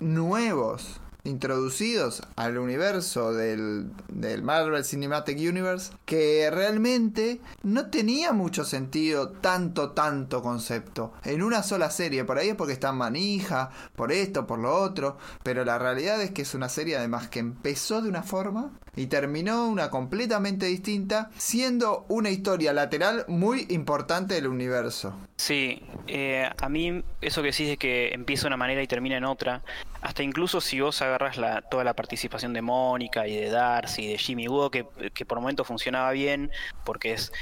nuevos 0.00 1.00
introducidos 1.26 2.22
al 2.36 2.58
universo 2.58 3.32
del, 3.32 3.90
del, 4.08 4.42
Marvel 4.42 4.84
Cinematic 4.84 5.38
Universe 5.38 5.92
que 6.04 6.48
realmente 6.50 7.40
no 7.62 7.90
tenía 7.90 8.32
mucho 8.32 8.64
sentido 8.64 9.30
tanto, 9.30 9.90
tanto 9.90 10.42
concepto 10.42 11.12
en 11.24 11.42
una 11.42 11.62
sola 11.62 11.90
serie. 11.90 12.24
Por 12.24 12.38
ahí 12.38 12.50
es 12.50 12.54
porque 12.54 12.72
está 12.72 12.92
manija, 12.92 13.70
por 13.94 14.12
esto, 14.12 14.46
por 14.46 14.58
lo 14.58 14.74
otro, 14.74 15.18
pero 15.42 15.64
la 15.64 15.78
realidad 15.78 16.20
es 16.22 16.30
que 16.30 16.42
es 16.42 16.54
una 16.54 16.68
serie 16.68 16.96
además 16.96 17.28
que 17.28 17.40
empezó 17.40 18.02
de 18.02 18.08
una 18.08 18.22
forma 18.22 18.70
y 18.96 19.06
terminó 19.06 19.68
una 19.68 19.90
completamente 19.90 20.66
distinta, 20.66 21.30
siendo 21.36 22.06
una 22.08 22.30
historia 22.30 22.72
lateral 22.72 23.24
muy 23.28 23.66
importante 23.68 24.34
del 24.34 24.48
universo. 24.48 25.14
Sí, 25.36 25.82
eh, 26.06 26.50
a 26.60 26.68
mí 26.68 27.02
eso 27.20 27.42
que 27.42 27.50
decís 27.50 27.68
de 27.68 27.76
que 27.76 28.08
empieza 28.14 28.42
de 28.42 28.48
una 28.48 28.56
manera 28.56 28.82
y 28.82 28.86
termina 28.86 29.18
en 29.18 29.24
otra, 29.24 29.62
hasta 30.00 30.22
incluso 30.22 30.60
si 30.60 30.80
vos 30.80 31.02
agarras 31.02 31.36
toda 31.70 31.84
la 31.84 31.94
participación 31.94 32.54
de 32.54 32.62
Mónica 32.62 33.28
y 33.28 33.36
de 33.36 33.50
Darcy 33.50 34.04
y 34.04 34.12
de 34.12 34.18
Jimmy 34.18 34.48
Woo, 34.48 34.70
que, 34.70 34.86
que 35.12 35.26
por 35.26 35.40
momento 35.40 35.64
funcionaba 35.64 36.10
bien, 36.12 36.50
porque 36.84 37.12
es 37.12 37.32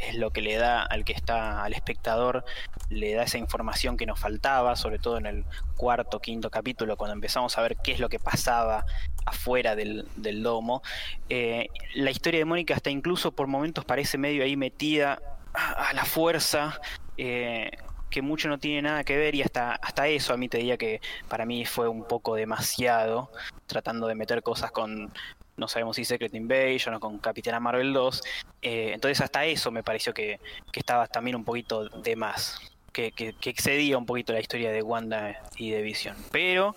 es 0.00 0.14
lo 0.16 0.30
que 0.30 0.42
le 0.42 0.56
da 0.56 0.82
al 0.82 1.04
que 1.04 1.12
está 1.12 1.62
al 1.62 1.72
espectador, 1.72 2.44
le 2.88 3.14
da 3.14 3.24
esa 3.24 3.38
información 3.38 3.96
que 3.96 4.06
nos 4.06 4.18
faltaba, 4.18 4.76
sobre 4.76 4.98
todo 4.98 5.18
en 5.18 5.26
el 5.26 5.44
cuarto, 5.76 6.20
quinto 6.20 6.50
capítulo, 6.50 6.96
cuando 6.96 7.14
empezamos 7.14 7.56
a 7.58 7.62
ver 7.62 7.76
qué 7.76 7.92
es 7.92 8.00
lo 8.00 8.08
que 8.08 8.18
pasaba 8.18 8.84
afuera 9.26 9.76
del, 9.76 10.06
domo. 10.42 10.82
Eh, 11.28 11.68
la 11.94 12.10
historia 12.10 12.40
de 12.40 12.44
Mónica 12.44 12.74
hasta 12.74 12.90
incluso 12.90 13.32
por 13.32 13.46
momentos 13.46 13.84
parece 13.84 14.18
medio 14.18 14.42
ahí 14.42 14.56
metida 14.56 15.20
a, 15.52 15.92
la 15.92 16.04
fuerza. 16.04 16.80
Eh, 17.16 17.70
que 18.10 18.22
mucho 18.22 18.48
no 18.48 18.58
tiene 18.58 18.82
nada 18.82 19.04
que 19.04 19.16
ver 19.16 19.36
y 19.36 19.42
hasta, 19.42 19.76
hasta 19.76 20.08
eso 20.08 20.34
a 20.34 20.36
mí 20.36 20.48
te 20.48 20.58
diría 20.58 20.76
que 20.76 21.00
para 21.28 21.46
mí 21.46 21.64
fue 21.64 21.88
un 21.88 22.02
poco 22.02 22.34
demasiado, 22.34 23.30
tratando 23.66 24.08
de 24.08 24.16
meter 24.16 24.42
cosas 24.42 24.72
con 24.72 25.12
no 25.60 25.68
sabemos 25.68 25.96
si 25.96 26.04
Secret 26.04 26.34
Invasion 26.34 26.94
o 26.94 27.00
con 27.00 27.18
Capitana 27.18 27.60
Marvel 27.60 27.92
2. 27.92 28.22
Eh, 28.62 28.90
entonces 28.94 29.20
hasta 29.20 29.44
eso 29.44 29.70
me 29.70 29.84
pareció 29.84 30.12
que, 30.12 30.40
estaba 30.72 31.06
también 31.06 31.36
un 31.36 31.44
poquito 31.44 31.88
de 31.88 32.16
más, 32.16 32.58
que, 32.92 33.12
excedía 33.44 33.98
un 33.98 34.06
poquito 34.06 34.32
la 34.32 34.40
historia 34.40 34.72
de 34.72 34.82
Wanda 34.82 35.40
y 35.56 35.70
de 35.70 35.82
Vision. 35.82 36.16
Pero 36.32 36.74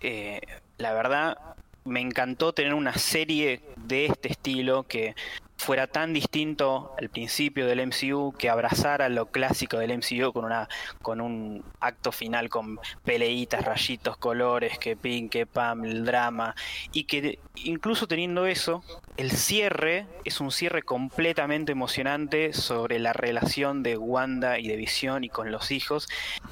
eh, 0.00 0.40
la 0.78 0.94
verdad 0.94 1.36
me 1.84 2.00
encantó 2.00 2.52
tener 2.54 2.72
una 2.72 2.94
serie 2.94 3.60
de 3.76 4.06
este 4.06 4.28
estilo 4.28 4.84
que 4.84 5.14
fuera 5.56 5.86
tan 5.86 6.12
distinto 6.12 6.94
al 6.98 7.08
principio 7.08 7.66
del 7.66 7.86
MCU, 7.86 8.34
que 8.38 8.50
abrazara 8.50 9.08
lo 9.08 9.26
clásico 9.26 9.78
del 9.78 9.96
MCU 9.96 10.32
con 10.32 10.44
una 10.44 10.68
con 11.00 11.20
un 11.20 11.64
acto 11.80 12.12
final 12.12 12.48
con 12.48 12.78
peleitas, 13.04 13.64
rayitos, 13.64 14.16
colores, 14.16 14.78
que 14.78 14.96
pin, 14.96 15.28
que 15.28 15.46
pam, 15.46 15.84
el 15.84 16.04
drama, 16.04 16.54
y 16.92 17.04
que 17.04 17.38
incluso 17.56 18.06
teniendo 18.06 18.46
eso, 18.46 18.82
el 19.16 19.30
cierre 19.30 20.06
es 20.24 20.40
un 20.40 20.50
cierre 20.50 20.82
completamente 20.82 21.72
emocionante 21.72 22.52
sobre 22.52 22.98
la 22.98 23.12
relación 23.12 23.82
de 23.82 23.96
Wanda 23.96 24.58
y 24.58 24.68
de 24.68 24.76
Visión 24.76 25.24
y 25.24 25.28
con 25.28 25.50
los 25.50 25.70
hijos, 25.70 26.08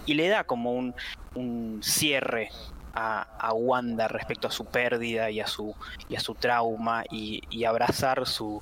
y 0.06 0.14
le 0.14 0.28
da 0.28 0.44
como 0.44 0.72
un, 0.72 0.94
un 1.34 1.80
cierre 1.82 2.50
a, 2.94 3.52
Wanda 3.54 4.08
respecto 4.08 4.48
a 4.48 4.50
su 4.50 4.64
pérdida 4.64 5.30
y 5.30 5.40
a 5.40 5.46
su, 5.46 5.74
y 6.08 6.16
a 6.16 6.20
su 6.20 6.34
trauma 6.34 7.04
y, 7.10 7.64
abrazar 7.64 8.26
su, 8.26 8.60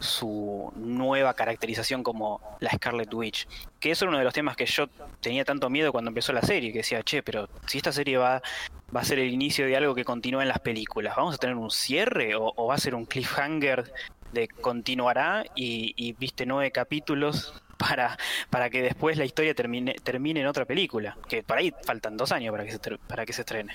su 0.00 0.72
nueva 0.76 1.34
caracterización 1.34 2.02
como 2.02 2.40
la 2.60 2.70
Scarlet 2.70 3.12
Witch. 3.12 3.46
Que 3.78 3.92
eso 3.92 4.04
era 4.04 4.10
uno 4.10 4.18
de 4.18 4.24
los 4.24 4.34
temas 4.34 4.56
que 4.56 4.66
yo 4.66 4.88
tenía 5.20 5.44
tanto 5.44 5.70
miedo 5.70 5.92
cuando 5.92 6.08
empezó 6.08 6.32
la 6.32 6.42
serie, 6.42 6.72
que 6.72 6.78
decía, 6.78 7.02
che, 7.02 7.22
pero 7.22 7.48
si 7.66 7.78
esta 7.78 7.92
serie 7.92 8.18
va, 8.18 8.42
va 8.94 9.00
a 9.00 9.04
ser 9.04 9.18
el 9.18 9.32
inicio 9.32 9.66
de 9.66 9.76
algo 9.76 9.94
que 9.94 10.04
continúa 10.04 10.42
en 10.42 10.48
las 10.48 10.58
películas, 10.58 11.14
¿vamos 11.16 11.36
a 11.36 11.38
tener 11.38 11.56
un 11.56 11.70
cierre 11.70 12.34
o, 12.34 12.66
va 12.66 12.74
a 12.74 12.78
ser 12.78 12.94
un 12.94 13.06
cliffhanger 13.06 13.92
de 14.32 14.48
continuará 14.48 15.44
y 15.54 16.12
viste 16.14 16.46
nueve 16.46 16.70
capítulos 16.70 17.52
para, 17.80 18.18
para 18.50 18.68
que 18.68 18.82
después 18.82 19.16
la 19.16 19.24
historia 19.24 19.54
termine, 19.54 19.96
termine 20.04 20.40
en 20.40 20.46
otra 20.46 20.66
película. 20.66 21.16
Que 21.28 21.42
por 21.42 21.56
ahí 21.56 21.72
faltan 21.84 22.16
dos 22.16 22.30
años 22.30 22.52
para 22.52 22.64
que 22.64 22.72
se, 22.72 22.78
para 23.08 23.24
que 23.24 23.32
se 23.32 23.40
estrene. 23.40 23.74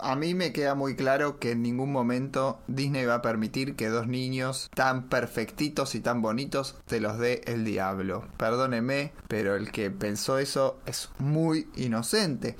A 0.00 0.14
mí 0.14 0.34
me 0.34 0.52
queda 0.52 0.74
muy 0.74 0.94
claro 0.94 1.38
que 1.38 1.50
en 1.50 1.62
ningún 1.62 1.92
momento 1.92 2.60
Disney 2.68 3.04
va 3.04 3.16
a 3.16 3.22
permitir 3.22 3.74
que 3.74 3.88
dos 3.88 4.06
niños 4.06 4.70
tan 4.74 5.08
perfectitos 5.08 5.94
y 5.94 6.00
tan 6.00 6.22
bonitos 6.22 6.76
te 6.86 7.00
los 7.00 7.18
dé 7.18 7.42
el 7.46 7.64
diablo. 7.64 8.26
Perdóneme, 8.38 9.12
pero 9.28 9.56
el 9.56 9.72
que 9.72 9.90
pensó 9.90 10.38
eso 10.38 10.78
es 10.86 11.10
muy 11.18 11.68
inocente. 11.76 12.56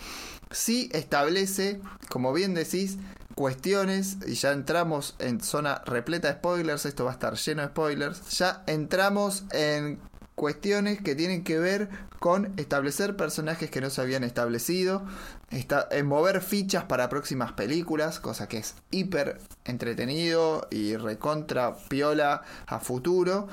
Sí 0.51 0.91
establece, 0.93 1.81
como 2.09 2.33
bien 2.33 2.53
decís, 2.53 2.99
cuestiones 3.37 4.19
y 4.27 4.35
ya 4.35 4.51
entramos 4.53 5.15
en 5.19 5.41
zona 5.41 5.83
repleta 5.87 6.29
de 6.29 6.35
spoilers, 6.35 6.85
esto 6.85 7.05
va 7.05 7.13
a 7.13 7.15
estar 7.15 7.35
lleno 7.37 7.63
de 7.63 7.69
spoilers, 7.69 8.29
ya 8.37 8.65
entramos 8.67 9.45
en 9.53 9.99
cuestiones 10.41 11.03
que 11.03 11.15
tienen 11.15 11.45
que 11.45 11.59
ver 11.59 11.91
con 12.19 12.55
establecer 12.57 13.15
personajes 13.15 13.71
que 13.71 13.83
no 13.83 13.91
se 13.91 14.01
habían 14.01 14.25
establecido, 14.25 15.05
en 15.51 16.07
mover 16.07 16.41
fichas 16.41 16.85
para 16.85 17.11
próximas 17.11 17.53
películas, 17.53 18.21
cosa 18.21 18.49
que 18.49 18.57
es 18.57 18.75
hiper 18.91 19.39
entretenido 19.67 20.67
y 20.71 20.97
recontra 20.97 21.77
piola 21.91 22.41
a 22.67 22.81
futuro. 22.81 23.49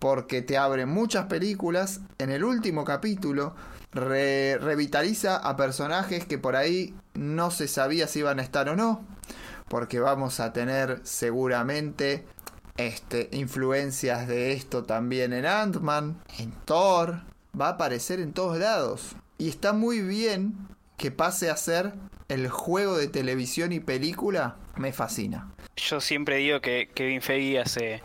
porque 0.00 0.42
te 0.42 0.58
abre 0.58 0.84
muchas 0.84 1.26
películas. 1.26 2.00
En 2.18 2.32
el 2.32 2.42
último 2.42 2.84
capítulo 2.84 3.54
re- 3.92 4.58
revitaliza 4.58 5.36
a 5.36 5.56
personajes 5.56 6.26
que 6.26 6.38
por 6.38 6.56
ahí 6.56 6.92
no 7.14 7.52
se 7.52 7.68
sabía 7.68 8.08
si 8.08 8.18
iban 8.18 8.40
a 8.40 8.42
estar 8.42 8.68
o 8.68 8.74
no, 8.74 9.04
porque 9.68 10.00
vamos 10.00 10.40
a 10.40 10.52
tener 10.52 10.98
seguramente 11.04 12.26
este, 12.76 13.28
influencias 13.32 14.28
de 14.28 14.52
esto 14.52 14.84
también 14.84 15.32
en 15.32 15.46
Ant-Man, 15.46 16.20
en 16.38 16.52
Thor, 16.64 17.22
va 17.58 17.66
a 17.66 17.70
aparecer 17.70 18.20
en 18.20 18.32
todos 18.32 18.58
lados. 18.58 19.16
Y 19.38 19.48
está 19.48 19.72
muy 19.72 20.00
bien 20.00 20.54
que 20.96 21.10
pase 21.10 21.50
a 21.50 21.56
ser 21.56 21.92
el 22.28 22.48
juego 22.48 22.96
de 22.96 23.08
televisión 23.08 23.72
y 23.72 23.80
película, 23.80 24.56
me 24.76 24.92
fascina. 24.92 25.52
Yo 25.76 26.00
siempre 26.00 26.36
digo 26.36 26.60
que 26.60 26.88
Kevin 26.94 27.20
Feige 27.22 27.58
hace, 27.58 28.02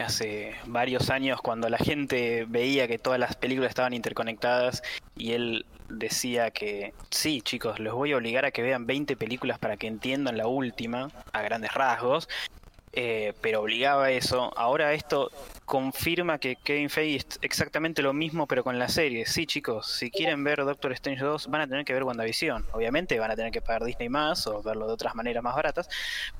hace 0.00 0.54
varios 0.66 1.10
años, 1.10 1.40
cuando 1.42 1.68
la 1.68 1.78
gente 1.78 2.46
veía 2.48 2.88
que 2.88 2.98
todas 2.98 3.20
las 3.20 3.36
películas 3.36 3.70
estaban 3.70 3.92
interconectadas 3.92 4.82
y 5.16 5.32
él 5.32 5.66
decía 5.88 6.50
que 6.50 6.94
sí, 7.10 7.42
chicos, 7.42 7.78
los 7.78 7.94
voy 7.94 8.12
a 8.12 8.16
obligar 8.16 8.44
a 8.44 8.52
que 8.52 8.62
vean 8.62 8.86
20 8.86 9.16
películas 9.16 9.58
para 9.58 9.76
que 9.76 9.86
entiendan 9.86 10.36
la 10.36 10.46
última, 10.46 11.10
a 11.32 11.42
grandes 11.42 11.74
rasgos, 11.74 12.28
eh, 12.92 13.34
pero 13.40 13.60
obligaba 13.60 14.06
a 14.06 14.10
eso. 14.10 14.52
Ahora 14.56 14.92
esto 14.92 15.30
confirma 15.64 16.38
que 16.38 16.56
Kevin 16.56 16.90
Feige 16.90 17.16
es 17.18 17.38
exactamente 17.42 18.02
lo 18.02 18.12
mismo, 18.12 18.46
pero 18.46 18.64
con 18.64 18.78
la 18.78 18.88
serie. 18.88 19.26
Sí, 19.26 19.46
chicos, 19.46 19.86
si 19.86 20.10
quieren 20.10 20.42
ver 20.42 20.64
Doctor 20.64 20.92
Strange 20.92 21.22
2, 21.22 21.46
van 21.48 21.60
a 21.60 21.68
tener 21.68 21.84
que 21.84 21.92
ver 21.92 22.02
WandaVision. 22.02 22.66
Obviamente 22.72 23.18
van 23.18 23.30
a 23.30 23.36
tener 23.36 23.52
que 23.52 23.60
pagar 23.62 23.84
Disney 23.84 24.08
más 24.08 24.46
o 24.46 24.62
verlo 24.62 24.86
de 24.88 24.92
otras 24.92 25.14
maneras 25.14 25.42
más 25.42 25.54
baratas, 25.54 25.88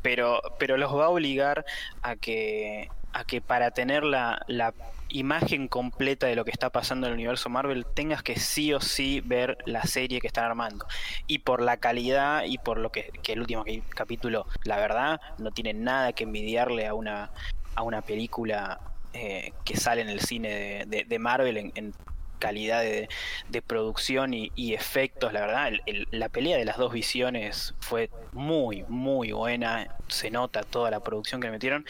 pero, 0.03 0.41
pero 0.59 0.77
los 0.77 0.93
va 0.95 1.07
a 1.07 1.09
obligar 1.09 1.65
a 2.03 2.17
que, 2.17 2.89
a 3.13 3.25
que 3.25 3.41
para 3.41 3.71
tener 3.71 4.03
la, 4.03 4.43
la 4.49 4.75
imagen 5.11 5.69
completa 5.69 6.27
de 6.27 6.37
lo 6.37 6.45
que 6.45 6.51
está 6.51 6.71
pasando 6.71 7.07
en 7.07 7.13
el 7.13 7.19
universo 7.19 7.49
Marvel 7.49 7.87
tengas 7.87 8.23
que 8.23 8.39
sí 8.39 8.73
o 8.73 8.81
sí 8.81 9.21
ver 9.21 9.59
la 9.67 9.83
serie 9.85 10.21
que 10.21 10.27
están 10.27 10.45
armando. 10.45 10.87
Y 11.27 11.41
por 11.41 11.63
la 11.63 11.77
calidad 11.79 12.45
y 12.45 12.59
por 12.59 12.79
lo 12.79 12.91
que, 12.91 13.11
el 13.29 13.41
último 13.41 13.65
capítulo, 13.91 14.47
la 14.65 14.77
verdad, 14.77 15.21
no 15.39 15.51
tiene 15.51 15.75
nada 15.75 16.13
que 16.13 16.25
envidiarle 16.25 16.87
a 16.87 16.95
una, 16.95 17.31
a 17.75 17.83
una 17.83 18.03
película 18.03 18.81
eh, 19.13 19.53
que 19.65 19.77
sale 19.77 20.03
en 20.03 20.09
el 20.09 20.21
cine 20.21 20.87
de, 20.87 21.19
Marvel 21.19 21.57
en 21.57 21.95
calidad 22.41 22.81
de, 22.81 23.09
de 23.49 23.63
producción 23.63 24.35
y, 24.35 24.51
efectos, 24.75 25.33
la 25.33 25.43
verdad, 25.43 25.71
la 26.11 26.29
pelea 26.29 26.57
de 26.57 26.65
las 26.65 26.77
dos 26.77 26.93
visiones 26.93 27.75
fue 27.79 28.11
muy, 28.33 28.85
muy 28.89 29.31
buena, 29.31 29.95
se 30.09 30.31
nota 30.31 30.63
toda 30.63 30.91
la 30.91 31.01
producción 31.01 31.41
que 31.41 31.47
le 31.47 31.53
metieron, 31.53 31.87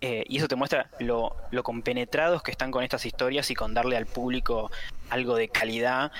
eh, 0.00 0.24
y 0.28 0.38
eso 0.38 0.46
te 0.46 0.54
muestra 0.54 0.90
lo, 1.00 1.34
lo 1.50 1.62
compenetrados 1.64 2.42
que 2.42 2.52
están 2.52 2.70
con 2.70 2.84
estas 2.84 3.04
historias 3.06 3.50
y 3.50 3.54
con 3.54 3.74
darle 3.74 3.96
al 3.96 4.06
público 4.06 4.70
algo 5.10 5.34
de 5.34 5.48
calidad 5.48 6.12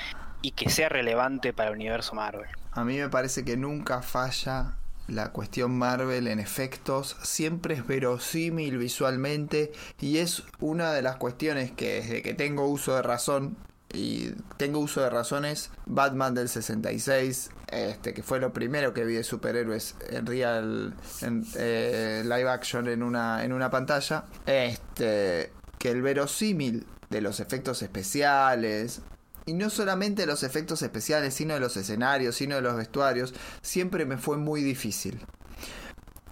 y 0.42 0.52
que 0.52 0.70
sea 0.70 0.88
relevante 0.88 1.52
para 1.52 1.70
el 1.70 1.76
universo 1.76 2.14
Marvel. 2.14 2.48
A 2.72 2.84
mí 2.84 2.98
me 2.98 3.08
parece 3.08 3.44
que 3.44 3.56
nunca 3.56 4.02
falla 4.02 4.76
la 5.08 5.32
cuestión 5.32 5.76
Marvel 5.76 6.26
en 6.26 6.40
efectos, 6.40 7.16
siempre 7.22 7.74
es 7.74 7.86
verosímil 7.86 8.78
visualmente 8.78 9.72
y 10.00 10.18
es 10.18 10.42
una 10.60 10.92
de 10.92 11.02
las 11.02 11.16
cuestiones 11.16 11.70
que 11.72 12.00
desde 12.00 12.22
que 12.22 12.34
tengo 12.34 12.66
uso 12.66 12.96
de 12.96 13.02
razón 13.02 13.56
y 13.92 14.30
tengo 14.56 14.80
uso 14.80 15.00
de 15.00 15.10
razones 15.10 15.70
Batman 15.86 16.34
del 16.34 16.48
66 16.48 17.50
este 17.68 18.14
que 18.14 18.22
fue 18.22 18.40
lo 18.40 18.52
primero 18.52 18.92
que 18.92 19.04
vi 19.04 19.14
de 19.14 19.24
superhéroes 19.24 19.94
en 20.10 20.26
real 20.26 20.94
en 21.22 21.46
eh, 21.56 22.22
live 22.24 22.48
action 22.48 22.88
en 22.88 23.04
una 23.04 23.44
en 23.44 23.52
una 23.52 23.70
pantalla 23.70 24.24
este 24.44 25.52
que 25.78 25.90
el 25.90 26.02
verosímil 26.02 26.84
de 27.10 27.20
los 27.20 27.38
efectos 27.38 27.80
especiales 27.82 29.02
y 29.46 29.54
no 29.54 29.70
solamente 29.70 30.26
los 30.26 30.42
efectos 30.42 30.82
especiales, 30.82 31.34
sino 31.34 31.54
de 31.54 31.60
los 31.60 31.76
escenarios, 31.76 32.34
sino 32.36 32.56
de 32.56 32.62
los 32.62 32.76
vestuarios, 32.76 33.32
siempre 33.62 34.04
me 34.04 34.18
fue 34.18 34.36
muy 34.36 34.62
difícil. 34.62 35.24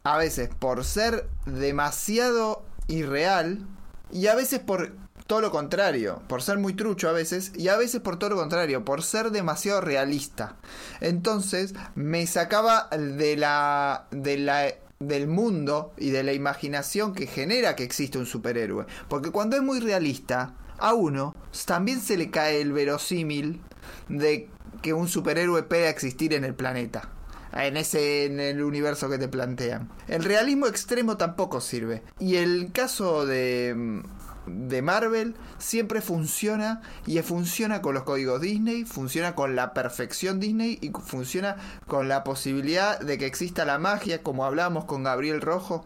A 0.03 0.19
veces 0.19 0.51
por 0.59 0.85
ser 0.85 1.29
demasiado 1.47 2.65
irreal 2.89 3.67
y 4.13 4.27
a 4.27 4.35
veces 4.35 4.59
por 4.59 4.93
todo 5.27 5.41
lo 5.41 5.51
contrario, 5.51 6.23
por 6.29 6.43
ser 6.43 6.59
muy 6.59 6.75
trucho 6.75 7.09
a 7.09 7.13
veces 7.13 7.53
y 7.55 7.69
a 7.69 7.77
veces 7.77 8.01
por 8.01 8.19
todo 8.19 8.31
lo 8.31 8.37
contrario, 8.37 8.85
por 8.85 9.03
ser 9.03 9.31
demasiado 9.31 9.81
realista. 9.81 10.57
Entonces 11.01 11.73
me 11.95 12.27
sacaba 12.27 12.89
de 12.91 13.37
la 13.37 14.07
de 14.11 14.39
la 14.39 14.75
del 14.99 15.29
mundo 15.29 15.93
y 15.97 16.11
de 16.11 16.23
la 16.23 16.33
imaginación 16.33 17.15
que 17.15 17.27
genera 17.27 17.77
que 17.77 17.85
existe 17.85 18.19
un 18.19 18.27
superhéroe, 18.27 18.87
porque 19.09 19.31
cuando 19.31 19.57
es 19.57 19.63
muy 19.63 19.81
realista 19.81 20.55
a 20.79 20.95
uno 20.95 21.35
también 21.67 22.01
se 22.01 22.17
le 22.17 22.31
cae 22.31 22.61
el 22.61 22.73
verosímil 22.73 23.61
de 24.09 24.49
que 24.83 24.93
un 24.93 25.09
superhéroe 25.09 25.63
pueda 25.63 25.89
existir 25.89 26.35
en 26.35 26.45
el 26.45 26.55
planeta. 26.55 27.11
En 27.53 27.77
ese 27.77 28.25
en 28.25 28.41
el 28.41 28.63
universo 28.63 29.09
que 29.09 29.19
te 29.19 29.29
plantean. 29.29 29.89
El 30.09 30.25
realismo 30.25 30.67
extremo 30.67 31.17
tampoco 31.17 31.61
sirve. 31.61 32.03
Y 32.19 32.37
el 32.37 32.73
caso 32.73 33.27
de 33.27 34.03
de 34.47 34.83
Marvel 34.83 35.35
siempre 35.59 36.01
funciona 36.01 36.83
y 37.07 37.21
funciona 37.23 37.83
con 37.83 37.95
los 37.95 38.03
códigos 38.05 38.41
Disney, 38.41 38.85
funciona 38.85 39.35
con 39.35 39.57
la 39.57 39.73
perfección 39.73 40.41
Disney 40.41 40.79
y 40.81 40.91
funciona 40.91 41.57
con 41.87 42.09
la 42.09 42.25
posibilidad 42.25 42.99
de 43.01 43.19
que 43.19 43.27
exista 43.27 43.65
la 43.65 43.79
magia, 43.79 44.23
como 44.23 44.45
hablamos 44.45 44.85
con 44.85 45.03
Gabriel 45.03 45.41
Rojo. 45.41 45.85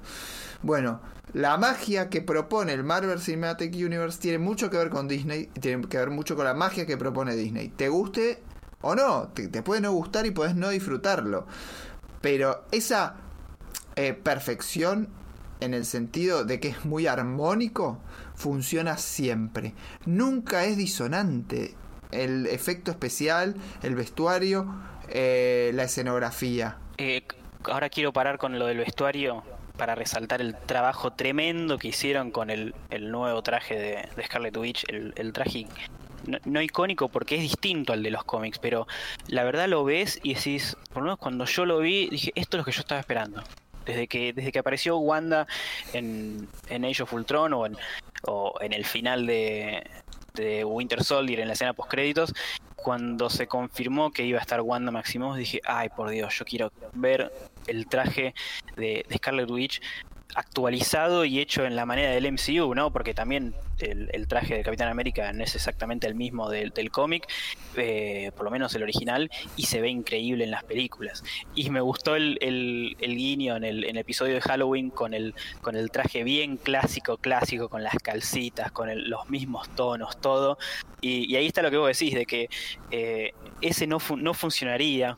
Bueno, 0.63 1.01
la 1.35 1.57
magia 1.59 2.09
que 2.09 2.23
propone 2.23 2.73
el 2.73 2.85
Marvel 2.85 3.21
Cinematic 3.21 3.75
Universe 3.75 4.19
tiene 4.19 4.39
mucho 4.39 4.71
que 4.71 4.77
ver 4.77 4.89
con 4.89 5.09
Disney 5.09 5.47
tiene 5.61 5.87
que 5.87 5.99
ver 5.99 6.11
mucho 6.11 6.37
con 6.37 6.45
la 6.45 6.55
magia 6.55 6.87
que 6.87 6.97
propone 6.97 7.37
Disney. 7.37 7.69
Te 7.69 7.89
guste 7.89 8.43
o 8.81 8.95
no, 8.95 9.29
te, 9.29 9.49
te 9.49 9.63
puede 9.63 9.81
no 9.81 9.93
gustar 9.93 10.27
y 10.27 10.31
puedes 10.31 10.55
no 10.55 10.71
disfrutarlo. 10.71 11.47
Pero 12.21 12.65
esa 12.73 13.17
eh, 13.97 14.15
perfección 14.15 15.09
en 15.61 15.75
el 15.75 15.85
sentido 15.85 16.45
de 16.45 16.61
que 16.61 16.69
es 16.69 16.85
muy 16.85 17.07
armónico, 17.07 17.99
funciona 18.35 18.97
siempre. 18.97 19.75
Nunca 20.07 20.65
es 20.65 20.77
disonante 20.77 21.75
el 22.13 22.47
efecto 22.47 22.91
especial, 22.91 23.57
el 23.83 23.95
vestuario, 23.95 24.73
eh, 25.09 25.73
la 25.75 25.85
escenografía. 25.85 26.79
Eh, 26.97 27.23
ahora 27.65 27.89
quiero 27.89 28.13
parar 28.13 28.39
con 28.39 28.59
lo 28.59 28.67
del 28.67 28.79
vestuario 28.79 29.43
para 29.79 29.95
resaltar 29.95 30.43
el 30.43 30.55
trabajo 30.55 31.13
tremendo 31.13 31.79
que 31.79 31.89
hicieron 31.89 32.31
con 32.31 32.51
el, 32.51 32.75
el 32.91 33.11
nuevo 33.11 33.43
traje 33.43 33.79
de, 33.79 34.25
Scarlet 34.25 34.57
Witch, 34.57 34.85
el, 34.89 35.15
el 35.17 35.33
traje 35.33 35.67
no, 36.27 36.39
no, 36.45 36.61
icónico 36.61 37.09
porque 37.09 37.37
es 37.37 37.43
distinto 37.43 37.95
al 37.95 38.03
de 38.03 38.11
los 38.11 38.25
cómics, 38.25 38.59
pero 38.59 38.87
la 39.29 39.45
verdad 39.45 39.69
lo 39.69 39.85
ves 39.85 40.21
y 40.23 40.35
decís, 40.35 40.77
por 40.93 40.99
lo 40.99 41.05
menos 41.05 41.19
cuando 41.19 41.47
yo 41.47 41.65
lo 41.65 41.79
vi, 41.79 42.09
dije, 42.11 42.33
esto 42.35 42.57
es 42.57 42.59
lo 42.59 42.65
que 42.65 42.73
yo 42.73 42.81
estaba 42.81 43.01
esperando. 43.01 43.43
Desde 43.87 44.07
que, 44.07 44.35
desde 44.35 44.53
que 44.53 44.59
apareció 44.59 44.99
Wanda 44.99 45.47
en, 45.95 46.47
en 46.69 46.85
Age 46.85 47.05
of 47.05 47.13
Ultron 47.15 47.55
o 47.55 47.65
en, 47.65 47.79
o 48.27 48.55
en 48.61 48.75
el 48.75 48.85
final 48.85 49.27
de, 49.27 49.87
de 50.35 50.65
Winter 50.65 51.03
Soldier 51.03 51.41
en 51.41 51.49
la 51.49 51.55
escena 51.55 51.73
post 51.73 51.91
créditos, 51.91 52.35
cuando 52.83 53.29
se 53.29 53.47
confirmó 53.47 54.13
que 54.13 54.25
iba 54.25 54.39
a 54.39 54.43
estar 54.43 54.61
Wanda 54.61 54.91
Maximoff, 54.91 55.37
dije, 55.37 55.61
ay 55.65 55.89
por 55.91 56.11
Dios, 56.11 56.35
yo 56.39 56.45
quiero 56.45 56.73
ver 56.93 57.33
el 57.67 57.87
traje 57.87 58.35
de, 58.77 59.05
de 59.09 59.17
Scarlet 59.17 59.51
Witch 59.51 59.81
actualizado 60.35 61.25
y 61.25 61.41
hecho 61.41 61.65
en 61.65 61.77
la 61.77 61.87
manera 61.87 62.11
del 62.11 62.31
MCU, 62.33 62.75
¿no? 62.75 62.93
Porque 62.93 63.15
también 63.15 63.55
el, 63.79 64.27
traje 64.27 64.57
de 64.57 64.63
Capitán 64.63 64.89
América 64.89 65.33
no 65.33 65.45
es 65.45 65.55
exactamente 65.55 66.07
el 66.07 66.15
mismo 66.15 66.51
del, 66.51 66.71
del 66.71 66.91
cómic, 66.91 67.27
eh, 67.77 68.31
por 68.37 68.45
lo 68.45 68.51
menos 68.51 68.75
el 68.75 68.83
original, 68.83 69.31
y 69.57 69.65
se 69.65 69.81
ve 69.81 69.89
increíble 69.89 70.45
en 70.45 70.51
las 70.51 70.65
películas. 70.65 71.23
Y 71.55 71.71
me 71.71 71.81
gustó 71.81 72.17
el, 72.17 72.39
el, 72.41 73.17
guiño 73.17 73.57
en 73.57 73.65
el, 73.65 73.85
en 73.85 73.97
episodio 73.97 74.35
de 74.35 74.41
Halloween 74.41 74.91
con 74.91 75.15
el, 75.15 75.35
con 75.63 75.77
el 75.77 75.91
traje 75.91 76.25
bien 76.25 76.57
clásico, 76.57 77.17
clásico, 77.17 77.69
con 77.69 77.83
las 77.83 77.95
calcitas, 78.03 78.73
con 78.73 78.89
los 79.09 79.29
mismos 79.31 79.69
tonos, 79.75 80.21
todo. 80.21 80.59
Y, 81.01 81.37
ahí 81.37 81.47
está 81.47 81.63
lo 81.63 81.71
que 81.71 81.77
vos 81.77 81.89
decís, 81.89 82.15
de 82.15 82.27
que 82.27 82.49
eh, 82.91 83.33
ese 83.61 83.87
no, 83.87 83.99
no 84.17 84.35
funcionaría 84.35 85.17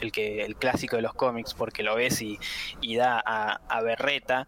el 0.00 0.12
que 0.12 0.44
el 0.44 0.56
clásico 0.56 0.96
de 0.96 1.02
los 1.02 1.14
cómics 1.14 1.54
porque 1.54 1.82
lo 1.82 1.96
ves 1.96 2.20
y, 2.22 2.38
y 2.80 2.96
da 2.96 3.22
a, 3.24 3.82
berreta 3.82 4.46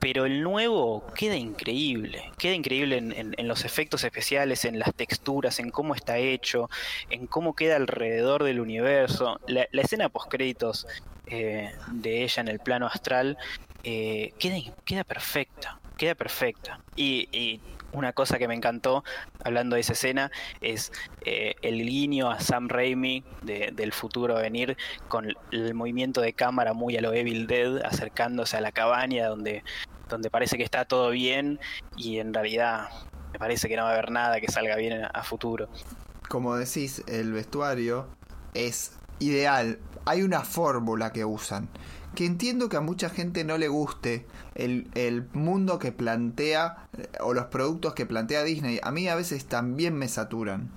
pero 0.00 0.26
el 0.26 0.42
nuevo 0.42 1.04
queda 1.14 1.36
increíble 1.36 2.30
queda 2.38 2.54
increíble 2.54 2.98
en, 2.98 3.34
en, 3.36 3.48
los 3.48 3.64
efectos 3.64 4.04
especiales 4.04 4.64
en 4.64 4.78
las 4.78 4.94
texturas 4.94 5.58
en 5.58 5.70
cómo 5.70 5.94
está 5.94 6.18
hecho 6.18 6.68
en 7.10 7.26
cómo 7.26 7.54
queda 7.54 7.76
alrededor 7.76 8.44
del 8.44 8.60
universo. 8.60 9.40
La, 9.46 9.66
escena 9.72 10.08
post 10.08 10.30
créditos 10.30 10.86
eh, 11.26 11.72
de 11.92 12.24
ella 12.24 12.40
en 12.40 12.48
el 12.48 12.60
plano 12.60 12.86
astral 12.86 13.38
eh, 13.84 14.32
queda, 14.38 14.56
queda 14.84 15.04
perfecta 15.04 15.80
queda 15.98 16.14
perfecta. 16.14 16.80
Y 16.96 17.60
una 17.92 18.12
cosa 18.12 18.38
que 18.38 18.48
me 18.48 18.54
encantó, 18.54 19.04
hablando 19.42 19.74
de 19.74 19.80
esa 19.80 19.92
escena, 19.92 20.30
es 20.60 20.92
eh, 21.24 21.54
el 21.62 21.82
guiño 21.84 22.30
a 22.30 22.40
Sam 22.40 22.68
Raimi 22.68 23.24
de, 23.42 23.70
del 23.72 23.92
futuro 23.92 24.36
a 24.36 24.42
venir 24.42 24.76
con 25.08 25.34
el 25.52 25.74
movimiento 25.74 26.20
de 26.20 26.32
cámara 26.32 26.72
muy 26.72 26.96
a 26.96 27.00
lo 27.00 27.12
Evil 27.12 27.46
Dead, 27.46 27.84
acercándose 27.84 28.56
a 28.56 28.60
la 28.60 28.72
cabaña 28.72 29.26
donde, 29.28 29.62
donde 30.08 30.30
parece 30.30 30.56
que 30.56 30.64
está 30.64 30.84
todo 30.84 31.10
bien 31.10 31.58
y 31.96 32.18
en 32.18 32.34
realidad 32.34 32.88
me 33.32 33.38
parece 33.38 33.68
que 33.68 33.76
no 33.76 33.84
va 33.84 33.90
a 33.90 33.92
haber 33.92 34.10
nada 34.10 34.40
que 34.40 34.48
salga 34.50 34.76
bien 34.76 35.04
a, 35.04 35.06
a 35.06 35.22
futuro. 35.22 35.68
Como 36.28 36.56
decís, 36.56 37.02
el 37.06 37.32
vestuario 37.32 38.06
es 38.54 38.92
ideal. 39.18 39.78
Hay 40.04 40.22
una 40.22 40.42
fórmula 40.42 41.12
que 41.12 41.24
usan. 41.24 41.68
Que 42.18 42.26
entiendo 42.26 42.68
que 42.68 42.76
a 42.76 42.80
mucha 42.80 43.10
gente 43.10 43.44
no 43.44 43.58
le 43.58 43.68
guste 43.68 44.26
el, 44.56 44.90
el 44.96 45.28
mundo 45.34 45.78
que 45.78 45.92
plantea 45.92 46.88
eh, 46.98 47.06
o 47.20 47.32
los 47.32 47.44
productos 47.44 47.94
que 47.94 48.06
plantea 48.06 48.42
Disney. 48.42 48.80
A 48.82 48.90
mí 48.90 49.06
a 49.06 49.14
veces 49.14 49.44
también 49.44 49.94
me 49.94 50.08
saturan. 50.08 50.68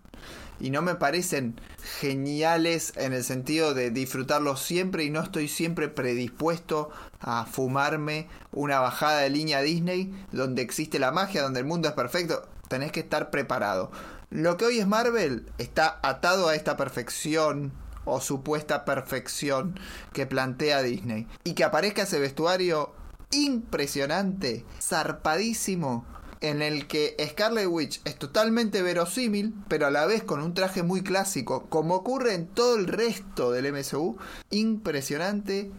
Y 0.60 0.70
no 0.70 0.84
me 0.84 0.94
parecen 0.94 1.60
geniales 2.00 2.94
en 2.96 3.14
el 3.14 3.24
sentido 3.24 3.74
de 3.74 3.90
disfrutarlos 3.90 4.62
siempre 4.62 5.04
y 5.04 5.10
no 5.10 5.20
estoy 5.20 5.48
siempre 5.48 5.88
predispuesto 5.88 6.92
a 7.20 7.48
fumarme 7.48 8.28
una 8.52 8.80
bajada 8.80 9.22
de 9.22 9.32
línea 9.32 9.64
Disney 9.64 10.14
donde 10.32 10.62
existe 10.62 11.00
la 11.00 11.10
magia, 11.10 11.42
donde 11.42 11.62
el 11.62 11.66
mundo 11.66 11.88
es 11.88 11.96
perfecto. 11.96 12.48
Tenés 12.68 12.92
que 12.92 13.00
estar 13.00 13.32
preparado. 13.32 13.90
Lo 14.30 14.58
que 14.58 14.66
hoy 14.66 14.78
es 14.78 14.86
Marvel 14.86 15.48
está 15.58 16.00
atado 16.04 16.50
a 16.50 16.56
esta 16.56 16.78
perfección 16.78 17.72
o 18.06 18.22
supuesta 18.22 18.86
perfección 18.86 19.80
que 20.14 20.26
plantea 20.26 20.82
Disney. 20.82 21.28
Y 21.44 21.54
que 21.54 21.64
aparezca 21.64 22.04
ese 22.04 22.20
vestuario 22.20 22.94
impresionante, 23.32 24.66
zarpadísimo, 24.80 26.06
en 26.42 26.64
el 26.64 26.88
que 26.88 27.16
Scarlet 27.30 27.68
Witch 27.68 28.02
es 28.04 28.18
totalmente 28.18 28.82
verosímil, 28.82 29.54
pero 29.68 29.86
a 29.86 29.92
la 29.92 30.06
vez 30.08 30.24
con 30.24 30.42
un 30.42 30.56
traje 30.56 30.82
muy 30.82 31.04
clásico, 31.04 31.68
como 31.70 31.96
ocurre 31.96 32.34
en 32.34 32.48
todo 32.48 32.76
el 32.78 32.88
resto 32.88 33.52
del 33.52 33.72
MCU, 33.72 34.18
impresionante. 34.50 35.72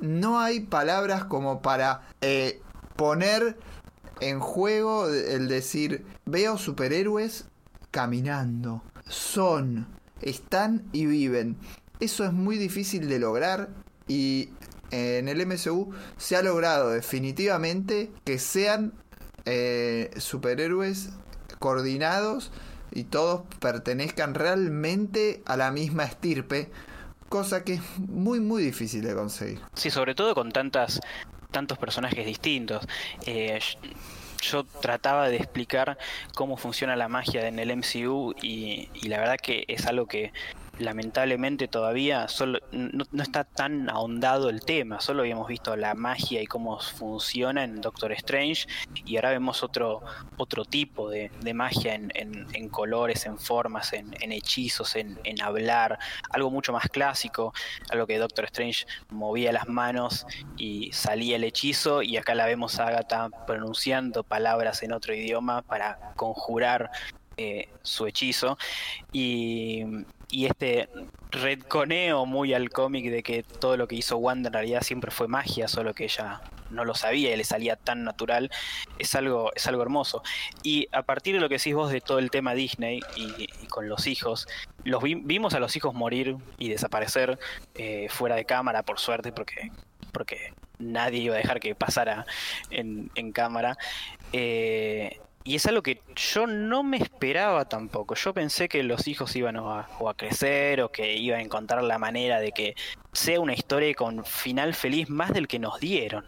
No 0.00 0.40
hay 0.40 0.60
palabras 0.60 1.24
como 1.24 1.62
para 1.62 2.02
eh, 2.20 2.60
poner 2.96 3.56
en 4.20 4.40
juego 4.40 5.08
el 5.08 5.48
decir, 5.48 6.04
veo 6.26 6.58
superhéroes 6.58 7.46
caminando, 7.90 8.82
son, 9.08 9.86
están 10.22 10.84
y 10.92 11.06
viven. 11.06 11.56
Eso 12.00 12.24
es 12.24 12.32
muy 12.32 12.56
difícil 12.56 13.08
de 13.08 13.18
lograr 13.18 13.68
y 14.08 14.50
en 14.90 15.28
el 15.28 15.46
MCU 15.46 15.92
se 16.16 16.36
ha 16.36 16.42
logrado 16.42 16.90
definitivamente 16.90 18.10
que 18.24 18.38
sean 18.38 18.92
eh, 19.44 20.10
superhéroes 20.16 21.10
coordinados 21.58 22.50
y 22.90 23.04
todos 23.04 23.42
pertenezcan 23.60 24.34
realmente 24.34 25.42
a 25.46 25.56
la 25.56 25.70
misma 25.70 26.04
estirpe, 26.04 26.70
cosa 27.28 27.64
que 27.64 27.74
es 27.74 27.82
muy 27.98 28.40
muy 28.40 28.62
difícil 28.62 29.02
de 29.02 29.14
conseguir. 29.14 29.60
Sí, 29.74 29.90
sobre 29.90 30.14
todo 30.14 30.34
con 30.34 30.52
tantas 30.52 31.00
tantos 31.50 31.78
personajes 31.78 32.26
distintos. 32.26 32.86
Eh, 33.26 33.58
yo 34.42 34.64
trataba 34.64 35.28
de 35.28 35.36
explicar 35.36 35.98
cómo 36.34 36.56
funciona 36.56 36.96
la 36.96 37.08
magia 37.08 37.46
en 37.48 37.58
el 37.58 37.74
MCU 37.76 38.34
y, 38.42 38.88
la 39.08 39.18
verdad 39.18 39.36
que 39.42 39.64
es 39.68 39.86
algo 39.86 40.06
que 40.06 40.32
lamentablemente 40.82 41.68
todavía 41.68 42.28
solo, 42.28 42.58
no, 42.72 43.04
está 43.22 43.44
tan 43.44 43.88
ahondado 43.88 44.50
el 44.50 44.60
tema, 44.60 45.00
solo 45.00 45.22
habíamos 45.22 45.48
visto 45.48 45.74
la 45.76 45.94
magia 45.94 46.42
y 46.42 46.46
cómo 46.46 46.78
funciona 46.80 47.64
en 47.64 47.80
Doctor 47.80 48.12
Strange 48.12 48.66
y 49.04 49.16
ahora 49.16 49.30
vemos 49.30 49.62
otro, 49.62 50.02
otro 50.36 50.64
tipo 50.64 51.08
de, 51.08 51.30
magia 51.54 51.94
en, 51.94 52.68
colores, 52.68 53.26
en 53.26 53.38
formas, 53.38 53.92
en, 53.92 54.14
en 54.20 54.32
hechizos, 54.32 54.96
en, 54.96 55.18
hablar, 55.42 55.98
algo 56.30 56.50
mucho 56.50 56.72
más 56.72 56.88
clásico, 56.88 57.52
algo 57.90 58.06
que 58.06 58.18
Doctor 58.18 58.44
Strange 58.46 58.86
movía 59.10 59.52
las 59.52 59.68
manos 59.68 60.26
y 60.56 60.92
salía 60.92 61.36
el 61.36 61.44
hechizo 61.44 62.02
y 62.02 62.16
acá 62.16 62.34
la 62.34 62.46
vemos 62.46 62.78
a 62.78 62.88
Agatha 62.88 63.28
pronunciando 63.46 64.22
palabras 64.22 64.82
en 64.82 64.92
otro 64.92 65.14
idioma 65.14 65.62
para 65.62 66.12
conjurar 66.16 66.90
eh, 67.36 67.68
su 67.82 68.06
hechizo 68.06 68.58
y, 69.12 69.84
y 70.30 70.46
este 70.46 70.88
redconeo 71.30 72.26
muy 72.26 72.54
al 72.54 72.70
cómic 72.70 73.10
de 73.10 73.22
que 73.22 73.42
todo 73.42 73.76
lo 73.76 73.88
que 73.88 73.96
hizo 73.96 74.16
Wanda 74.18 74.48
en 74.48 74.54
realidad 74.54 74.82
siempre 74.82 75.10
fue 75.10 75.28
magia, 75.28 75.68
solo 75.68 75.94
que 75.94 76.04
ella 76.04 76.42
no 76.72 76.84
lo 76.84 76.94
sabía 76.94 77.32
y 77.32 77.36
le 77.36 77.44
salía 77.44 77.76
tan 77.76 78.04
natural, 78.04 78.50
es 78.98 79.14
algo, 79.14 79.52
es 79.54 79.66
algo 79.66 79.82
hermoso. 79.82 80.22
Y 80.62 80.88
a 80.92 81.02
partir 81.02 81.34
de 81.34 81.40
lo 81.40 81.48
que 81.48 81.56
decís 81.58 81.74
vos 81.74 81.92
de 81.92 82.00
todo 82.00 82.18
el 82.18 82.30
tema 82.30 82.54
Disney 82.54 83.00
y, 83.16 83.46
con 83.66 83.88
los 83.88 84.06
hijos, 84.06 84.48
los 84.84 85.02
vi, 85.02 85.14
vimos 85.14 85.54
a 85.54 85.60
los 85.60 85.76
hijos 85.76 85.94
morir 85.94 86.36
y 86.58 86.68
desaparecer 86.70 87.38
eh, 87.74 88.08
fuera 88.08 88.34
de 88.34 88.44
cámara, 88.44 88.82
por 88.82 88.98
suerte, 88.98 89.32
porque, 89.32 89.70
porque 90.12 90.54
nadie 90.78 91.20
iba 91.20 91.34
a 91.34 91.38
dejar 91.38 91.60
que 91.60 91.74
pasara 91.74 92.26
en, 92.70 93.10
en 93.14 93.32
cámara. 93.32 93.76
Eh, 94.32 95.20
y 95.44 95.56
es 95.56 95.66
algo 95.66 95.82
que 95.82 96.00
yo 96.14 96.46
no 96.46 96.82
me 96.82 96.98
esperaba 96.98 97.64
tampoco. 97.64 98.14
Yo 98.14 98.32
pensé 98.32 98.68
que 98.68 98.82
los 98.82 99.08
hijos 99.08 99.34
iban 99.34 99.56
a, 99.56 99.88
o 99.98 100.08
a 100.08 100.14
crecer 100.14 100.80
o 100.82 100.90
que 100.90 101.14
iban 101.14 101.40
a 101.40 101.42
encontrar 101.42 101.82
la 101.82 101.98
manera 101.98 102.40
de 102.40 102.52
que 102.52 102.74
sea 103.12 103.40
una 103.40 103.52
historia 103.52 103.94
con 103.94 104.24
final 104.24 104.74
feliz 104.74 105.08
más 105.10 105.32
del 105.32 105.48
que 105.48 105.58
nos 105.58 105.80
dieron. 105.80 106.24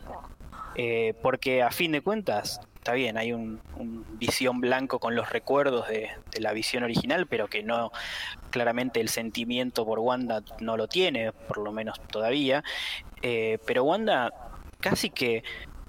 Eh, 0.76 1.14
porque 1.22 1.62
a 1.62 1.70
fin 1.70 1.92
de 1.92 2.00
cuentas, 2.00 2.60
está 2.74 2.94
bien, 2.94 3.16
hay 3.16 3.32
un, 3.32 3.60
visión 4.18 4.60
blanco 4.60 4.98
con 4.98 5.14
los 5.14 5.30
recuerdos 5.30 5.86
de, 5.88 6.10
de, 6.32 6.40
la 6.40 6.52
visión 6.52 6.82
original, 6.82 7.26
pero 7.28 7.46
que 7.48 7.62
no, 7.62 7.92
claramente 8.50 9.00
el 9.00 9.08
sentimiento 9.08 9.84
por 9.84 10.00
Wanda 10.00 10.42
no 10.60 10.76
lo 10.76 10.88
tiene, 10.88 11.32
por 11.32 11.58
lo 11.58 11.70
menos 11.70 12.00
todavía. 12.08 12.64
Eh, 13.22 13.58
pero 13.66 13.84
Wanda 13.84 14.32
casi 14.80 15.10
que... 15.10 15.44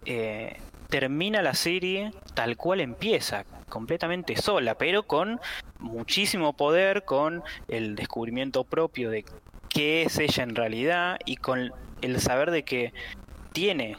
Eh, 0.06 0.58
termina 1.00 1.42
la 1.42 1.56
serie 1.56 2.14
tal 2.36 2.56
cual 2.56 2.80
empieza, 2.80 3.44
completamente 3.68 4.38
sola, 4.38 4.76
pero 4.76 5.04
con 5.04 5.42
muchísimo 5.78 6.54
poder, 6.56 7.04
con 7.04 7.44
el 7.68 7.98
descubrimiento 7.98 8.64
propio 8.64 9.10
de 9.10 9.26
qué 9.68 10.04
es 10.04 10.18
ella 10.20 10.44
en 10.44 10.56
realidad 10.56 11.18
y 11.26 11.36
con 11.36 11.74
el 12.02 12.22
saber 12.22 12.50
de 12.50 12.64
que 12.64 12.94
tiene 13.52 13.98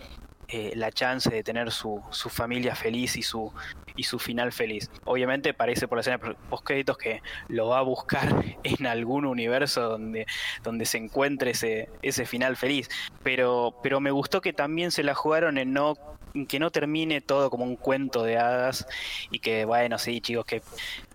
eh, 0.49 0.73
la 0.75 0.91
chance 0.91 1.29
de 1.29 1.43
tener 1.43 1.71
su, 1.71 2.01
su, 2.13 2.31
familia 2.31 2.75
feliz 2.75 3.19
y 3.19 3.23
su, 3.23 3.53
y 3.95 4.05
su 4.05 4.19
final 4.19 4.53
feliz. 4.53 4.91
Obviamente 5.05 5.53
parece 5.53 5.89
por 5.89 5.97
la 5.99 6.01
escena 6.01 6.19
post 6.19 6.65
créditos 6.65 6.97
que 6.97 7.21
lo 7.49 7.69
va 7.69 7.81
a 7.81 7.83
buscar 7.83 8.43
en 8.65 8.87
algún 8.87 9.27
universo 9.27 9.83
donde, 9.83 10.25
donde 10.63 10.87
se 10.87 10.97
encuentre 10.97 11.51
ese, 11.51 11.91
ese 12.01 12.25
final 12.25 12.57
feliz. 12.57 12.89
Pero, 13.23 13.77
pero 13.83 14.01
me 14.01 14.13
gustó 14.13 14.41
que 14.41 14.55
también 14.55 14.93
se 14.93 15.03
la 15.03 15.15
jugaron 15.15 15.59
en 15.59 15.75
no 15.75 16.16
que 16.45 16.59
no 16.59 16.71
termine 16.71 17.21
todo 17.21 17.49
como 17.49 17.65
un 17.65 17.77
cuento 17.77 18.23
de 18.23 18.37
hadas 18.37 18.87
y 19.31 19.39
que, 19.39 19.65
bueno, 19.65 19.99
sí, 19.99 20.21
chicos, 20.21 20.45
que 20.45 20.63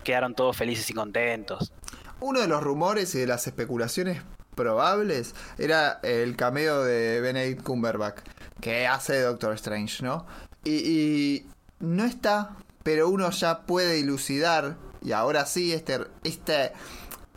quedaron 0.02 0.34
todos 0.34 0.56
felices 0.56 0.90
y 0.90 0.92
contentos. 0.92 1.72
Uno 2.20 2.40
de 2.40 2.48
los 2.48 2.62
rumores 2.62 3.14
y 3.14 3.18
de 3.18 3.26
las 3.26 3.46
especulaciones 3.46 4.22
probables 4.54 5.34
era 5.58 6.00
el 6.02 6.36
cameo 6.36 6.84
de 6.84 7.20
Benedict 7.20 7.62
Cumberbatch, 7.62 8.20
que 8.60 8.86
hace 8.86 9.20
Doctor 9.20 9.54
Strange, 9.54 10.02
¿no? 10.02 10.26
Y, 10.64 11.46
no 11.80 12.04
está, 12.04 12.56
pero 12.84 13.08
uno 13.08 13.28
ya 13.30 13.62
puede 13.62 13.94
dilucidar, 13.94 14.76
y 15.02 15.10
ahora 15.12 15.46
sí, 15.46 15.72
este, 15.72 15.98
este, 16.22 16.72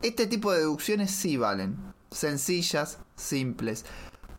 este 0.04 0.28
tipo 0.28 0.52
de 0.52 0.60
deducciones 0.60 1.10
sí 1.10 1.36
valen. 1.36 1.78
Sencillas, 2.12 3.00
simples. 3.16 3.86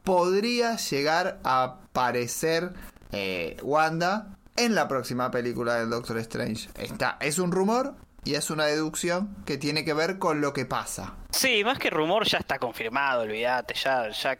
Podría 0.05 0.77
llegar 0.77 1.41
a 1.43 1.81
parecer 1.93 2.73
eh, 3.13 3.57
Wanda 3.63 4.37
en 4.57 4.75
la 4.75 4.89
próxima 4.89 5.31
película 5.31 5.77
del 5.77 5.91
Doctor 5.91 6.19
Strange. 6.19 6.69
Está, 6.79 7.19
es 7.21 7.39
un 7.39 7.53
rumor 7.53 7.95
y 8.27 8.35
es 8.35 8.51
una 8.51 8.65
deducción 8.67 9.37
que 9.47 9.57
tiene 9.57 9.85
que 9.85 9.95
ver 9.95 10.19
con 10.19 10.41
lo 10.41 10.53
que 10.53 10.67
pasa. 10.67 11.15
Sí, 11.31 11.63
más 11.63 11.79
que 11.79 11.91
rumor 11.91 12.27
ya 12.27 12.39
está 12.39 12.59
confirmado, 12.59 13.23
olvídate, 13.23 13.75
ya, 13.75 14.09
ya, 14.11 14.39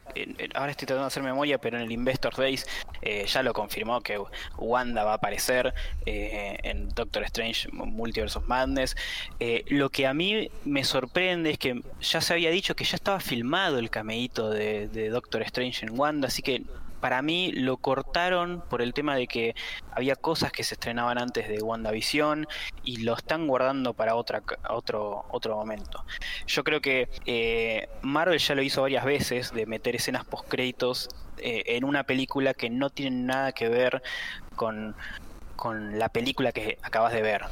ahora 0.55 0.71
estoy 0.71 0.87
tratando 0.87 1.03
de 1.03 1.07
hacer 1.07 1.23
memoria, 1.23 1.57
pero 1.57 1.77
en 1.77 1.83
el 1.83 1.91
Investor 1.91 2.35
Days 2.35 2.65
eh, 3.01 3.25
ya 3.25 3.43
lo 3.43 3.53
confirmó 3.53 4.01
que 4.01 4.19
Wanda 4.57 5.05
va 5.05 5.11
a 5.11 5.15
aparecer 5.15 5.73
eh, 6.05 6.57
en 6.63 6.89
Doctor 6.89 7.23
Strange 7.23 7.69
Multiverse 7.71 8.37
of 8.37 8.47
Madness. 8.47 8.97
Eh, 9.39 9.63
lo 9.67 9.89
que 9.89 10.05
a 10.05 10.13
mí 10.13 10.49
me 10.65 10.83
sorprende 10.83 11.51
es 11.51 11.57
que 11.57 11.81
ya 12.01 12.19
se 12.19 12.33
había 12.33 12.49
dicho 12.49 12.75
que 12.75 12.83
ya 12.83 12.95
estaba 12.95 13.21
filmado 13.21 13.79
el 13.79 13.89
cameíto 13.89 14.49
de, 14.49 14.89
de 14.89 15.09
Doctor 15.09 15.43
Strange 15.43 15.85
en 15.85 15.97
Wanda, 15.97 16.27
así 16.27 16.41
que 16.41 16.63
para 16.99 17.21
mí 17.21 17.51
lo 17.51 17.77
cortaron 17.77 18.63
por 18.69 18.81
el 18.81 18.93
tema 18.93 19.15
de 19.15 19.27
que 19.27 19.55
había 19.91 20.15
cosas 20.15 20.51
que 20.51 20.63
se 20.63 20.75
estrenaban 20.75 21.17
antes 21.17 21.47
de 21.47 21.61
WandaVision 21.61 22.47
y 22.83 22.97
lo 22.97 23.15
están 23.15 23.47
guardando 23.47 23.93
para 23.93 24.15
otra, 24.15 24.43
otro, 24.69 25.25
otro 25.29 25.55
momento. 25.55 26.05
Yo 26.47 26.63
creo 26.63 26.81
que 26.81 27.09
eh, 27.25 27.89
Marvel 28.01 28.39
ya 28.39 28.55
lo 28.55 28.61
hizo 28.61 28.81
varias 28.81 29.05
veces 29.05 29.53
de 29.53 29.65
meter 29.65 29.95
escenas 29.95 30.25
post 30.25 30.47
créditos 30.47 31.09
eh, 31.37 31.63
en 31.67 31.83
una 31.83 32.03
película 32.03 32.53
que 32.53 32.69
no 32.69 32.89
tiene 32.89 33.15
nada 33.15 33.51
que 33.51 33.69
ver 33.69 34.01
con, 34.55 34.95
con 35.55 35.99
la 35.99 36.09
película 36.09 36.51
que 36.51 36.77
acabas 36.81 37.13
de 37.13 37.21
ver. 37.21 37.43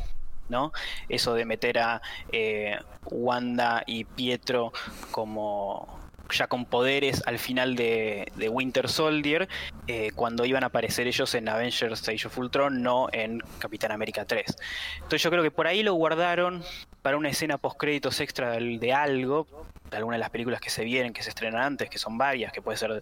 ¿no? 0.49 0.71
Eso 1.09 1.33
de 1.33 1.45
meter 1.45 1.79
a 1.79 2.01
eh, 2.31 2.77
Wanda 3.05 3.83
y 3.87 4.03
Pietro 4.03 4.71
como 5.11 6.04
ya 6.31 6.47
con 6.47 6.65
poderes 6.65 7.23
al 7.25 7.39
final 7.39 7.75
de, 7.75 8.31
Winter 8.49 8.89
Soldier, 8.89 9.47
eh, 9.87 10.11
cuando 10.15 10.45
iban 10.45 10.63
a 10.63 10.67
aparecer 10.67 11.07
ellos 11.07 11.33
en 11.35 11.49
Avengers 11.49 12.07
Age 12.07 12.27
of 12.27 12.37
Ultron, 12.37 12.81
no 12.81 13.07
en 13.11 13.41
Capitán 13.59 13.91
América 13.91 14.25
3. 14.25 14.55
Entonces 14.95 15.21
yo 15.21 15.29
creo 15.29 15.43
que 15.43 15.51
por 15.51 15.67
ahí 15.67 15.83
lo 15.83 15.93
guardaron 15.93 16.63
para 17.01 17.17
una 17.17 17.29
escena 17.29 17.57
post 17.57 17.77
créditos 17.77 18.19
extra 18.19 18.51
de, 18.51 18.79
de 18.79 18.93
algo, 18.93 19.47
de 19.89 19.97
alguna 19.97 20.15
de 20.15 20.19
las 20.19 20.29
películas 20.29 20.61
que 20.61 20.69
se 20.69 20.83
vienen, 20.83 21.13
que 21.13 21.23
se 21.23 21.29
estrenan 21.29 21.61
antes, 21.61 21.89
que 21.89 21.97
son 21.97 22.17
varias, 22.17 22.51
que 22.51 22.61
puede 22.61 22.77
ser 22.77 23.01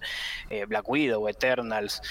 eh, 0.50 0.66
Black 0.66 0.88
Widow, 0.88 1.28
Eternals, 1.28 2.02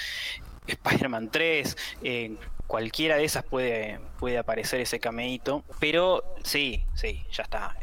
Spider-Man 0.67 1.29
3, 1.29 1.77
eh, 2.03 2.35
cualquiera 2.67 3.17
de 3.17 3.25
esas 3.25 3.43
puede, 3.43 3.99
puede 4.19 4.37
aparecer 4.37 4.79
ese 4.79 4.99
cameíto, 4.99 5.63
pero 5.79 6.23
sí, 6.43 6.85
sí, 6.93 7.23
ya 7.31 7.43
está. 7.43 7.75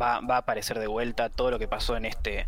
Va, 0.00 0.16
a 0.16 0.36
aparecer 0.36 0.78
de 0.78 0.86
vuelta. 0.86 1.28
Todo 1.28 1.50
lo 1.50 1.58
que 1.58 1.68
pasó 1.68 1.96
en 1.96 2.04
este, 2.04 2.46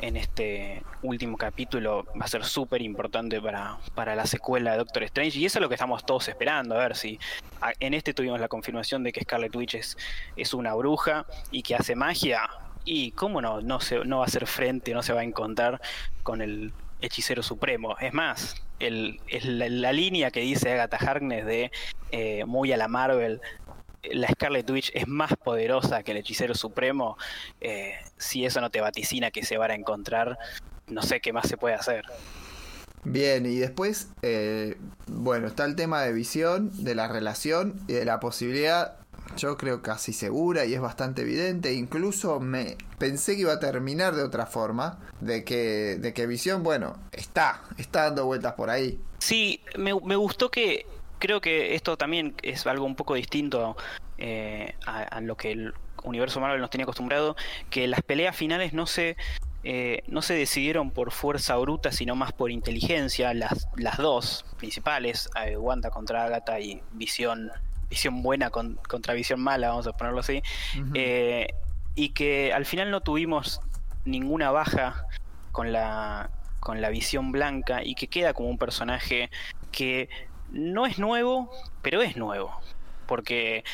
en 0.00 0.16
este 0.16 0.82
último 1.02 1.36
capítulo 1.36 2.04
va 2.20 2.24
a 2.24 2.28
ser 2.28 2.44
súper 2.44 2.82
importante 2.82 3.40
para, 3.40 3.78
para 3.94 4.14
la 4.14 4.26
secuela 4.26 4.72
de 4.72 4.78
Doctor 4.78 5.02
Strange. 5.04 5.38
Y 5.38 5.46
eso 5.46 5.58
es 5.58 5.62
lo 5.62 5.68
que 5.68 5.74
estamos 5.74 6.04
todos 6.04 6.28
esperando, 6.28 6.74
a 6.74 6.78
ver 6.78 6.96
si 6.96 7.18
en 7.80 7.94
este 7.94 8.14
tuvimos 8.14 8.40
la 8.40 8.48
confirmación 8.48 9.02
de 9.02 9.12
que 9.12 9.22
Scarlet 9.22 9.54
Witch 9.54 9.74
es, 9.74 9.96
es 10.36 10.54
una 10.54 10.74
bruja 10.74 11.26
y 11.50 11.62
que 11.62 11.74
hace 11.74 11.94
magia. 11.94 12.48
Y 12.84 13.10
cómo 13.12 13.42
no, 13.42 13.60
no, 13.60 13.80
se, 13.80 13.98
no 14.04 14.18
va 14.18 14.24
a 14.24 14.26
hacer 14.26 14.46
frente, 14.46 14.94
no 14.94 15.02
se 15.02 15.12
va 15.12 15.20
a 15.20 15.24
encontrar 15.24 15.80
con 16.22 16.40
el 16.40 16.72
hechicero 17.00 17.42
supremo. 17.42 17.96
Es 17.98 18.12
más, 18.14 18.56
el, 18.78 19.20
la 19.42 19.92
línea 19.92 20.30
que 20.30 20.40
dice 20.40 20.72
Agatha 20.72 20.96
Harkness 20.96 21.44
de 21.44 21.70
eh, 22.12 22.44
muy 22.44 22.72
a 22.72 22.76
la 22.76 22.88
Marvel, 22.88 23.40
la 24.02 24.28
Scarlet 24.28 24.68
Witch 24.70 24.90
es 24.94 25.06
más 25.08 25.36
poderosa 25.36 26.02
que 26.02 26.12
el 26.12 26.18
hechicero 26.18 26.54
supremo, 26.54 27.16
eh, 27.60 27.94
si 28.16 28.44
eso 28.44 28.60
no 28.60 28.70
te 28.70 28.80
vaticina 28.80 29.30
que 29.30 29.44
se 29.44 29.58
van 29.58 29.70
a 29.70 29.74
encontrar, 29.74 30.38
no 30.86 31.02
sé 31.02 31.20
qué 31.20 31.32
más 31.32 31.48
se 31.48 31.56
puede 31.56 31.74
hacer. 31.74 32.04
Bien, 33.04 33.46
y 33.46 33.56
después, 33.56 34.08
eh, 34.22 34.76
bueno, 35.06 35.46
está 35.46 35.64
el 35.64 35.76
tema 35.76 36.02
de 36.02 36.12
visión, 36.12 36.70
de 36.84 36.94
la 36.94 37.08
relación 37.08 37.80
y 37.86 37.92
de 37.94 38.04
la 38.04 38.20
posibilidad, 38.20 38.96
yo 39.36 39.56
creo 39.56 39.82
casi 39.82 40.12
segura 40.12 40.64
y 40.64 40.74
es 40.74 40.80
bastante 40.80 41.22
evidente, 41.22 41.72
incluso 41.74 42.40
me 42.40 42.76
pensé 42.98 43.34
que 43.34 43.42
iba 43.42 43.52
a 43.52 43.60
terminar 43.60 44.14
de 44.14 44.22
otra 44.22 44.46
forma, 44.46 44.98
de 45.20 45.44
que, 45.44 45.96
de 46.00 46.12
que 46.12 46.26
visión, 46.26 46.62
bueno, 46.62 46.96
está, 47.12 47.62
está 47.76 48.04
dando 48.04 48.26
vueltas 48.26 48.54
por 48.54 48.70
ahí. 48.70 49.00
Sí, 49.18 49.60
me, 49.76 49.94
me 50.04 50.16
gustó 50.16 50.50
que 50.50 50.86
creo 51.18 51.40
que 51.40 51.74
esto 51.74 51.96
también 51.96 52.34
es 52.42 52.66
algo 52.66 52.84
un 52.84 52.94
poco 52.96 53.14
distinto 53.14 53.76
eh, 54.18 54.74
a, 54.86 55.02
a 55.02 55.20
lo 55.20 55.36
que 55.36 55.52
el 55.52 55.74
universo 56.04 56.40
Marvel 56.40 56.60
nos 56.60 56.70
tenía 56.70 56.84
acostumbrado, 56.84 57.36
que 57.70 57.86
las 57.88 58.02
peleas 58.02 58.36
finales 58.36 58.72
no 58.72 58.86
se 58.86 59.16
eh, 59.64 60.04
no 60.06 60.22
se 60.22 60.34
decidieron 60.34 60.92
por 60.92 61.10
fuerza 61.10 61.56
bruta, 61.56 61.90
sino 61.90 62.14
más 62.14 62.32
por 62.32 62.50
inteligencia. 62.52 63.34
Las, 63.34 63.66
las 63.76 63.96
dos 63.96 64.44
principales, 64.56 65.28
eh, 65.44 65.56
Wanda 65.56 65.90
contra 65.90 66.24
Agatha 66.24 66.60
y 66.60 66.80
Visión, 66.92 67.50
Visión 67.90 68.22
buena 68.22 68.50
con- 68.50 68.78
contra 68.88 69.14
Visión 69.14 69.40
mala, 69.40 69.70
vamos 69.70 69.86
a 69.88 69.92
ponerlo 69.92 70.20
así. 70.20 70.42
Eh, 70.94 71.48
y 71.96 72.10
que 72.10 72.52
al 72.52 72.66
final 72.66 72.92
no 72.92 73.00
tuvimos 73.00 73.60
ninguna 74.04 74.52
baja 74.52 75.06
con 75.50 75.72
la, 75.72 76.30
con 76.60 76.80
la 76.80 76.88
visión 76.90 77.32
blanca 77.32 77.82
y 77.84 77.96
que 77.96 78.06
queda 78.06 78.34
como 78.34 78.48
un 78.50 78.58
personaje 78.58 79.28
que 79.72 80.08
no 80.50 80.86
es 80.86 80.98
nuevo, 80.98 81.50
pero 81.82 82.02
es 82.02 82.16
nuevo. 82.16 82.60
Porque 83.06 83.64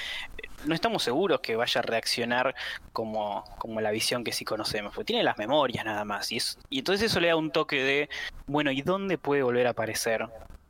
no 0.65 0.75
estamos 0.75 1.03
seguros 1.03 1.41
que 1.41 1.57
vaya 1.57 1.81
a 1.81 1.83
reaccionar 1.83 2.55
como, 2.93 3.45
como 3.59 3.81
la 3.81 3.91
visión 3.91 4.23
que 4.25 4.33
sí 4.33 4.45
conocemos, 4.45 4.95
porque 4.95 5.07
tiene 5.09 5.25
las 5.25 5.39
memorias 5.39 5.85
nada 5.85 6.05
más. 6.05 6.31
Y, 6.33 6.37
es- 6.37 6.59
entonces 6.71 7.11
eso 7.11 7.21
le 7.21 7.29
da 7.29 7.37
un 7.37 7.51
toque 7.51 7.83
de, 7.83 8.09
bueno, 8.47 8.71
¿y 8.71 8.83
dónde 8.83 9.19
puede 9.19 9.43
volver 9.43 9.67
a 9.67 9.71
aparecer? 9.71 10.29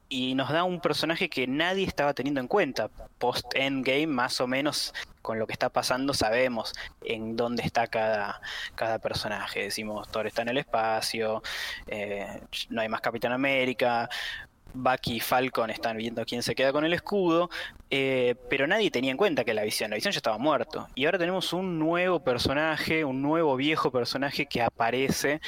Y 0.09 0.34
nos 0.34 0.50
da 0.50 0.64
un 0.64 0.80
personaje 0.80 1.28
que 1.28 1.46
nadie 1.46 1.86
estaba 1.86 2.14
teniendo 2.14 2.40
en 2.40 2.46
cuenta. 2.48 2.88
Post-Endgame, 3.18 4.07
más 4.07 4.40
o 4.40 4.46
menos, 4.46 4.94
con 5.22 5.38
lo 5.38 5.46
que 5.46 5.52
está 5.52 5.68
pasando, 5.70 6.14
sabemos 6.14 6.72
en 7.02 7.36
dónde 7.36 7.62
está 7.64 7.86
cada, 7.86 8.40
cada 8.74 8.98
personaje. 8.98 9.62
Decimos, 9.64 10.09
Thor 10.09 10.26
está 10.26 10.42
en 10.42 10.48
el 10.48 10.59
espacio, 10.59 11.42
eh, 11.86 12.40
no 12.68 12.80
hay 12.82 12.88
más 12.88 13.00
Capitán 13.00 13.32
América, 13.32 14.09
Bucky 14.75 15.14
y 15.14 15.20
Falcon 15.20 15.70
están 15.70 15.97
viendo 15.97 16.25
quién 16.25 16.43
se 16.43 16.55
queda 16.55 16.72
con 16.72 16.85
el 16.85 16.93
escudo, 16.93 17.49
eh, 17.91 18.35
pero 18.51 18.66
nadie 18.66 18.91
tenía 18.91 19.11
en 19.11 19.16
cuenta 19.16 19.45
que 19.45 19.55
la 19.55 19.62
visión, 19.62 19.91
la 19.91 19.97
visión 19.97 20.12
ya 20.12 20.18
estaba 20.18 20.39
muerto. 20.39 20.89
Y 20.95 21.07
ahora 21.07 21.18
tenemos 21.18 21.53
un 21.53 21.79
nuevo 21.79 22.20
personaje, 22.20 23.05
un 23.05 23.22
nuevo 23.22 23.57
viejo 23.57 23.91
personaje 23.91 24.47
que 24.47 24.62
aparece 24.62 25.41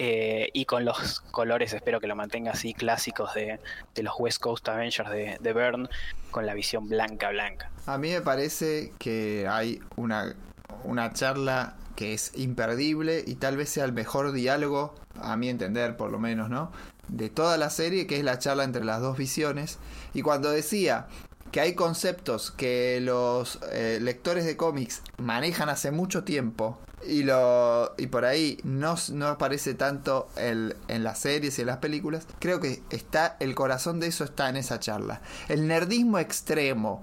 eh, 0.00 0.50
y 0.52 0.64
con 0.64 0.84
los 0.84 1.20
colores, 1.20 1.72
espero 1.72 1.98
que 2.00 2.06
lo 2.06 2.14
mantenga 2.14 2.52
así, 2.52 2.72
clásicos 2.72 3.34
de, 3.34 3.58
los 4.00 4.14
West 4.18 4.40
Coast 4.40 4.68
Avengers 4.68 5.10
de, 5.10 5.38
de 5.40 5.88
con 6.30 6.46
la 6.46 6.54
visión 6.54 6.88
blanca, 6.88 7.30
blanca. 7.30 7.70
A 7.86 7.98
mí 7.98 8.10
me 8.10 8.20
parece 8.20 8.92
que 8.98 9.46
hay 9.48 9.80
una, 9.96 10.36
una 10.84 11.12
charla 11.12 11.76
que 11.96 12.14
es 12.14 12.32
imperdible 12.36 13.24
y 13.26 13.34
tal 13.34 13.56
vez 13.56 13.70
sea 13.70 13.84
el 13.84 13.92
mejor 13.92 14.30
diálogo, 14.30 14.94
a 15.20 15.36
mi 15.36 15.48
entender 15.48 15.96
por 15.96 16.12
lo 16.12 16.20
menos, 16.20 16.48
¿no? 16.48 16.70
De 17.08 17.30
toda 17.30 17.56
la 17.56 17.70
serie, 17.70 18.06
que 18.06 18.18
es 18.18 18.24
la 18.24 18.38
charla 18.38 18.64
entre 18.64 18.84
las 18.84 19.00
dos 19.00 19.16
visiones. 19.16 19.78
Y 20.14 20.22
cuando 20.22 20.50
decía 20.50 21.06
que 21.50 21.60
hay 21.60 21.74
conceptos 21.74 22.50
que 22.50 23.00
los 23.00 23.58
eh, 23.72 23.98
lectores 24.00 24.44
de 24.44 24.56
cómics 24.56 25.02
manejan 25.16 25.68
hace 25.68 25.90
mucho 25.90 26.24
tiempo 26.24 26.78
y, 27.06 27.22
lo, 27.22 27.94
y 27.96 28.08
por 28.08 28.24
ahí 28.24 28.58
no, 28.64 28.96
no 29.12 29.28
aparece 29.28 29.74
tanto 29.74 30.28
el, 30.36 30.76
en 30.88 31.04
las 31.04 31.20
series 31.20 31.58
y 31.58 31.62
en 31.62 31.68
las 31.68 31.78
películas, 31.78 32.26
creo 32.38 32.60
que 32.60 32.82
está 32.90 33.36
el 33.40 33.54
corazón 33.54 34.00
de 34.00 34.08
eso 34.08 34.24
está 34.24 34.48
en 34.48 34.56
esa 34.56 34.80
charla. 34.80 35.22
El 35.48 35.66
nerdismo 35.66 36.18
extremo, 36.18 37.02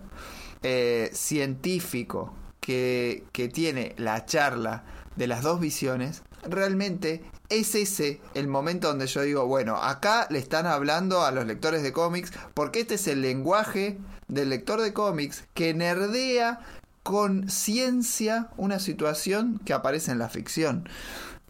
eh, 0.64 1.10
científico, 1.14 2.34
que, 2.60 3.24
que 3.32 3.48
tiene 3.48 3.94
la 3.98 4.26
charla 4.26 4.84
de 5.16 5.28
las 5.28 5.44
dos 5.44 5.60
visiones, 5.60 6.24
realmente 6.44 7.24
es 7.50 7.76
ese 7.76 8.22
el 8.34 8.48
momento 8.48 8.88
donde 8.88 9.08
yo 9.08 9.22
digo, 9.22 9.46
bueno, 9.46 9.78
acá 9.78 10.28
le 10.30 10.40
están 10.40 10.66
hablando 10.66 11.24
a 11.24 11.32
los 11.32 11.46
lectores 11.46 11.84
de 11.84 11.94
cómics, 11.94 12.32
porque 12.54 12.80
este 12.80 12.96
es 12.96 13.08
el 13.08 13.22
lenguaje 13.22 13.98
del 14.28 14.50
lector 14.50 14.82
de 14.82 14.94
cómics 14.94 15.46
que 15.54 15.74
nerdea 15.74 16.60
con 17.04 17.50
ciencia 17.50 18.50
una 18.58 18.80
situación 18.80 19.60
que 19.64 19.74
aparece 19.74 20.12
en 20.12 20.20
la 20.20 20.30
ficción. 20.30 20.90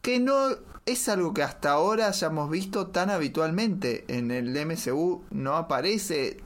Que 0.02 0.20
no 0.20 0.50
es 0.86 1.10
algo 1.10 1.34
que 1.34 1.44
hasta 1.44 1.72
ahora 1.72 2.08
hayamos 2.08 2.50
visto 2.50 2.88
tan 2.88 3.10
habitualmente. 3.10 4.04
En 4.08 4.32
el 4.32 4.54
MCU 4.66 5.24
no 5.32 5.56
aparece 5.56 6.44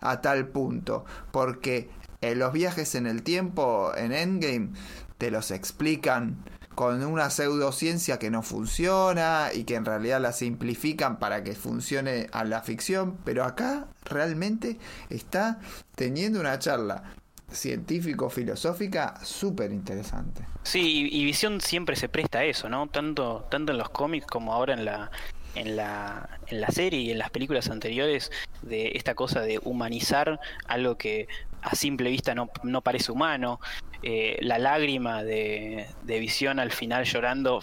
a 0.00 0.20
tal 0.20 0.48
punto. 0.48 1.04
Porque 1.30 1.88
en 2.20 2.40
los 2.40 2.52
viajes 2.52 2.94
en 2.94 3.06
el 3.06 3.22
tiempo, 3.22 3.92
en 3.96 4.12
Endgame, 4.12 4.70
te 5.18 5.30
los 5.30 5.50
explican 5.50 6.44
con 6.74 7.04
una 7.04 7.30
pseudociencia 7.30 8.18
que 8.18 8.30
no 8.30 8.42
funciona 8.42 9.48
y 9.52 9.64
que 9.64 9.76
en 9.76 9.84
realidad 9.84 10.20
la 10.20 10.32
simplifican 10.32 11.18
para 11.18 11.44
que 11.44 11.54
funcione 11.54 12.28
a 12.32 12.44
la 12.44 12.62
ficción, 12.62 13.16
pero 13.24 13.44
acá 13.44 13.86
realmente 14.04 14.78
está 15.10 15.60
teniendo 15.94 16.40
una 16.40 16.58
charla 16.58 17.14
científico-filosófica 17.50 19.24
súper 19.24 19.72
interesante. 19.72 20.44
Sí, 20.62 21.08
y, 21.10 21.24
Visión 21.24 21.60
siempre 21.60 21.96
se 21.96 22.08
presta 22.08 22.40
a 22.40 22.44
eso, 22.44 22.68
¿no? 22.68 22.88
Tanto, 22.88 23.46
tanto 23.50 23.72
en 23.72 23.78
los 23.78 23.90
cómics 23.90 24.26
como 24.26 24.52
ahora 24.52 24.74
en 24.74 24.84
la, 24.84 25.10
en 25.54 25.76
la, 25.76 26.28
en 26.48 26.60
la 26.60 26.68
serie 26.68 27.00
y 27.00 27.10
en 27.10 27.18
las 27.18 27.30
películas 27.30 27.70
anteriores, 27.70 28.30
de 28.62 28.92
esta 28.94 29.14
cosa 29.14 29.40
de 29.40 29.60
humanizar 29.62 30.40
algo 30.66 30.96
que 30.96 31.28
a 31.62 31.74
simple 31.74 32.10
vista 32.10 32.34
no, 32.34 32.50
no 32.62 32.82
parece 32.82 33.12
humano. 33.12 33.60
Eh, 34.06 34.36
la 34.42 34.58
lágrima 34.58 35.24
de, 35.24 35.86
Visión 36.06 36.60
al 36.60 36.72
final 36.72 37.06
llorando, 37.06 37.62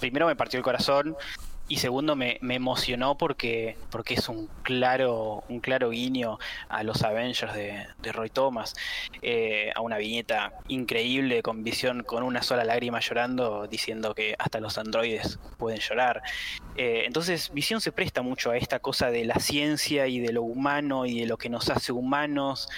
primero 0.00 0.26
me 0.26 0.34
partió 0.34 0.58
el 0.58 0.64
corazón. 0.64 1.16
Y 1.68 1.76
segundo 1.76 2.16
me, 2.16 2.40
emocionó 2.42 3.16
porque, 3.16 3.76
porque 3.92 4.14
es 4.14 4.28
un 4.28 4.48
claro, 4.64 5.44
un 5.48 5.60
claro 5.60 5.90
guiño 5.90 6.40
a 6.68 6.82
los 6.82 7.04
Avengers 7.04 7.54
de, 7.54 7.86
Roy 8.12 8.28
Thomas, 8.28 8.74
eh, 9.22 9.70
a 9.76 9.80
una 9.80 9.96
viñeta 9.96 10.52
increíble 10.66 11.44
con 11.44 11.62
visión 11.62 12.02
con 12.02 12.24
una 12.24 12.42
sola 12.42 12.64
lágrima 12.64 12.98
llorando, 12.98 13.68
diciendo 13.68 14.16
que 14.16 14.34
hasta 14.40 14.58
los 14.58 14.76
androides 14.78 15.38
pueden 15.58 15.78
llorar. 15.78 16.22
Eh, 16.76 17.04
entonces 17.06 17.52
Visión 17.54 17.80
se 17.80 17.92
presta 17.92 18.22
mucho 18.22 18.50
a 18.50 18.56
esta 18.56 18.80
cosa 18.80 19.12
de 19.12 19.24
la 19.24 19.36
ciencia 19.36 20.08
y 20.08 20.18
de 20.18 20.32
lo 20.32 20.42
humano 20.42 21.06
y 21.06 21.20
de 21.20 21.26
lo 21.26 21.36
que 21.36 21.48
nos 21.50 21.70
hace 21.70 21.92
humanos. 21.92 22.68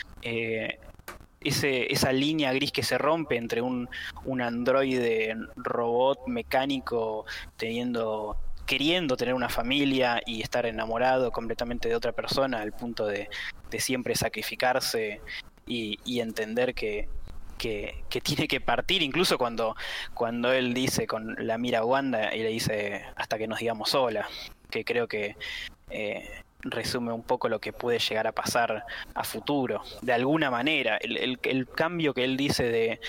Esa 1.45 2.12
línea 2.12 2.53
gris 2.53 2.72
que 2.72 2.82
se 2.82 2.99
rompe 2.99 3.36
entre 3.36 3.61
un, 3.61 3.88
un 4.24 4.40
androide 4.40 5.36
robot 5.57 6.26
mecánico 6.26 7.24
teniendo 7.57 8.36
queriendo 8.66 9.16
tener 9.16 9.34
una 9.34 9.49
familia 9.49 10.20
y 10.24 10.40
estar 10.40 10.66
enamorado 10.66 11.32
completamente 11.32 11.88
de 11.88 11.97
otra 11.97 12.12
persona 12.12 12.61
al 12.61 12.72
punto 12.72 13.07
de, 13.07 13.28
de 13.70 13.80
siempre 13.80 14.14
sacrificarse 14.14 15.20
y, 15.66 15.99
y 16.05 16.20
entender 16.20 16.72
que, 16.72 17.09
que, 17.59 18.05
que 18.09 18.20
tiene 18.20 18.49
que 18.49 18.61
partir, 18.61 19.03
incluso 19.03 19.38
cuando, 19.38 19.76
cuando 20.14 20.53
él 20.53 20.74
dice 20.74 21.07
con 21.07 21.36
la 21.38 21.59
mira 21.59 21.80
a 21.80 21.84
Wanda 21.84 22.34
y 22.34 22.43
le 22.43 22.49
dice 22.49 23.05
hasta 23.16 23.36
que 23.38 23.47
nos 23.47 23.59
digamos 23.59 23.90
sola, 23.90 24.28
que 24.70 24.84
creo 24.84 25.07
que 25.07 25.36
eh, 25.90 26.28
resume 26.62 27.12
un 27.12 27.22
poco 27.22 27.48
lo 27.48 27.60
que 27.60 27.72
puede 27.72 27.98
llegar 27.98 28.26
a 28.26 28.32
pasar 28.32 28.84
a 29.14 29.24
futuro, 29.24 29.82
de 30.00 30.12
alguna 30.12 30.50
manera. 30.50 30.96
El, 30.98 31.38
el- 31.42 31.68
cambio 31.68 32.14
que 32.14 32.24
él 32.24 32.36
dice 32.36 32.64
de, 32.64 33.00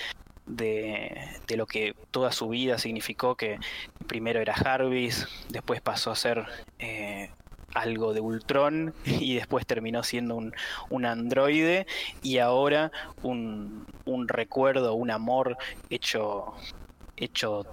de, 0.46 1.28
de 1.46 1.56
lo 1.56 1.66
que 1.66 1.94
toda 2.10 2.32
su 2.32 2.48
vida 2.48 2.78
significó, 2.78 3.36
que 3.36 3.58
primero 4.06 4.40
era 4.40 4.54
Jarvis, 4.54 5.26
después 5.48 5.80
pasó 5.80 6.10
a 6.10 6.16
ser 6.16 6.44
eh, 6.78 7.30
algo 7.74 8.12
de 8.12 8.20
Ultron 8.20 8.94
y 9.04 9.34
después 9.34 9.66
terminó 9.66 10.02
siendo 10.02 10.36
un, 10.36 10.52
un 10.90 11.04
androide 11.06 11.86
y 12.22 12.38
ahora 12.38 12.90
un, 13.22 13.86
un 14.04 14.28
recuerdo, 14.28 14.94
un 14.94 15.10
amor 15.10 15.56
hecho, 15.90 16.54
hecho 17.16 17.66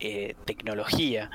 eh, 0.00 0.34
tecnología. 0.44 1.30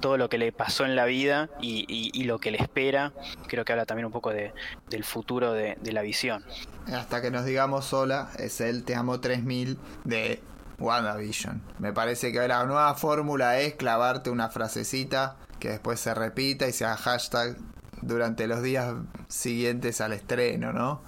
Todo 0.00 0.16
lo 0.16 0.28
que 0.28 0.38
le 0.38 0.52
pasó 0.52 0.84
en 0.84 0.96
la 0.96 1.04
vida 1.04 1.50
y, 1.60 1.84
y- 1.88 2.10
y 2.12 2.24
lo 2.24 2.38
que 2.38 2.50
le 2.50 2.58
espera, 2.58 3.12
creo 3.46 3.64
que 3.64 3.72
habla 3.72 3.86
también 3.86 4.06
un 4.06 4.12
poco 4.12 4.30
de, 4.30 4.52
del 4.88 5.04
futuro 5.04 5.52
de, 5.52 5.76
de 5.80 5.92
la 5.92 6.02
visión. 6.02 6.44
Hasta 6.92 7.20
que 7.20 7.30
nos 7.30 7.44
digamos 7.44 7.84
sola, 7.84 8.30
es 8.38 8.60
el 8.60 8.84
Te 8.84 8.94
Amo 8.94 9.20
3000 9.20 9.78
de 10.04 10.40
WandaVision. 10.78 11.60
Me 11.78 11.92
parece 11.92 12.32
que 12.32 12.48
la 12.48 12.64
nueva 12.64 12.94
fórmula 12.94 13.60
es 13.60 13.74
clavarte 13.74 14.30
una 14.30 14.48
frasecita 14.48 15.36
que 15.58 15.68
después 15.68 16.00
se 16.00 16.14
repita 16.14 16.66
y 16.66 16.72
sea 16.72 16.96
hashtag 16.96 17.56
durante 18.00 18.46
los 18.46 18.62
días 18.62 18.94
siguientes 19.28 20.00
al 20.00 20.14
estreno, 20.14 20.72
¿no? 20.72 21.02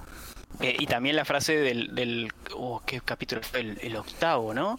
Eh, 0.60 0.76
y 0.78 0.86
también 0.86 1.16
la 1.16 1.24
frase 1.24 1.56
del, 1.56 1.94
del 1.94 2.30
oh, 2.54 2.82
¿qué 2.84 3.00
capítulo 3.00 3.40
fue? 3.42 3.60
El, 3.60 3.78
el 3.80 3.96
octavo, 3.96 4.52
¿no? 4.52 4.78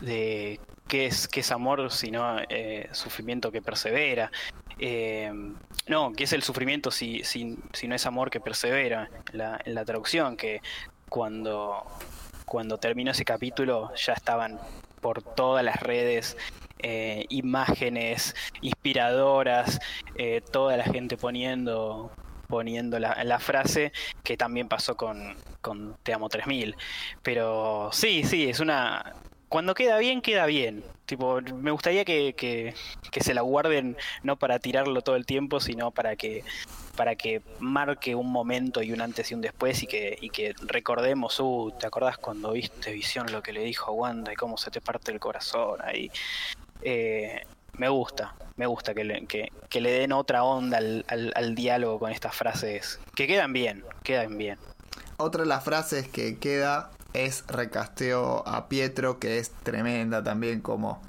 De 0.00 0.60
qué 0.88 1.06
es, 1.06 1.28
qué 1.28 1.40
es 1.40 1.52
amor 1.52 1.90
sino 1.90 2.38
eh, 2.48 2.88
sufrimiento 2.92 3.50
que 3.50 3.62
persevera. 3.62 4.30
Eh, 4.78 5.32
no, 5.86 6.12
qué 6.12 6.24
es 6.24 6.32
el 6.32 6.42
sufrimiento 6.42 6.90
si, 6.90 7.22
si, 7.24 7.56
si 7.72 7.88
no 7.88 7.94
es 7.94 8.06
amor 8.06 8.30
que 8.30 8.40
persevera, 8.40 9.08
la, 9.32 9.60
en 9.64 9.74
la 9.74 9.84
traducción, 9.84 10.36
que 10.36 10.60
cuando, 11.08 11.86
cuando 12.44 12.78
terminó 12.78 13.12
ese 13.12 13.24
capítulo 13.24 13.94
ya 13.94 14.12
estaban 14.12 14.58
por 15.00 15.22
todas 15.22 15.64
las 15.64 15.80
redes 15.80 16.36
eh, 16.80 17.24
imágenes 17.30 18.34
inspiradoras, 18.60 19.78
eh, 20.16 20.42
toda 20.52 20.76
la 20.76 20.84
gente 20.84 21.16
poniendo 21.16 22.10
poniendo 22.46 23.00
la, 23.00 23.24
la 23.24 23.40
frase 23.40 23.92
que 24.22 24.36
también 24.36 24.68
pasó 24.68 24.96
con, 24.96 25.36
con 25.60 25.96
Te 26.02 26.14
Amo 26.14 26.28
3000. 26.28 26.76
Pero 27.22 27.90
sí, 27.92 28.22
sí, 28.24 28.48
es 28.48 28.60
una... 28.60 29.14
Cuando 29.56 29.72
queda 29.72 29.96
bien, 29.96 30.20
queda 30.20 30.44
bien. 30.44 30.84
Tipo, 31.06 31.40
me 31.40 31.70
gustaría 31.70 32.04
que, 32.04 32.34
que, 32.36 32.74
que 33.10 33.24
se 33.24 33.32
la 33.32 33.40
guarden 33.40 33.96
no 34.22 34.36
para 34.36 34.58
tirarlo 34.58 35.00
todo 35.00 35.16
el 35.16 35.24
tiempo, 35.24 35.60
sino 35.60 35.92
para 35.92 36.14
que 36.14 36.44
para 36.94 37.16
que 37.16 37.40
marque 37.58 38.14
un 38.14 38.30
momento 38.30 38.82
y 38.82 38.92
un 38.92 39.00
antes 39.00 39.30
y 39.30 39.34
un 39.34 39.40
después 39.40 39.82
y 39.82 39.86
que, 39.86 40.18
y 40.20 40.28
que 40.28 40.54
recordemos, 40.60 41.40
uh, 41.40 41.72
¿te 41.80 41.86
acordás 41.86 42.18
cuando 42.18 42.52
viste 42.52 42.92
Visión 42.92 43.32
lo 43.32 43.42
que 43.42 43.54
le 43.54 43.62
dijo 43.62 43.90
a 43.92 43.94
Wanda 43.94 44.30
y 44.30 44.36
cómo 44.36 44.58
se 44.58 44.70
te 44.70 44.82
parte 44.82 45.10
el 45.10 45.20
corazón 45.20 45.80
ahí? 45.82 46.10
Eh, 46.82 47.40
me 47.78 47.88
gusta, 47.88 48.34
me 48.56 48.66
gusta 48.66 48.92
que 48.92 49.04
le, 49.04 49.24
que, 49.26 49.48
que 49.70 49.80
le 49.80 49.90
den 49.90 50.12
otra 50.12 50.44
onda 50.44 50.76
al, 50.76 51.02
al- 51.08 51.32
al 51.34 51.54
diálogo 51.54 51.98
con 51.98 52.12
estas 52.12 52.36
frases 52.36 53.00
que 53.14 53.26
quedan 53.26 53.54
bien, 53.54 53.84
quedan 54.02 54.36
bien. 54.36 54.58
Otra 55.16 55.44
de 55.44 55.48
las 55.48 55.64
frases 55.64 56.08
que 56.08 56.38
queda 56.38 56.90
es 57.24 57.44
recasteo 57.46 58.46
a 58.46 58.68
Pietro, 58.68 59.18
que 59.18 59.38
es 59.38 59.50
tremenda 59.62 60.22
también 60.22 60.60
como 60.60 61.00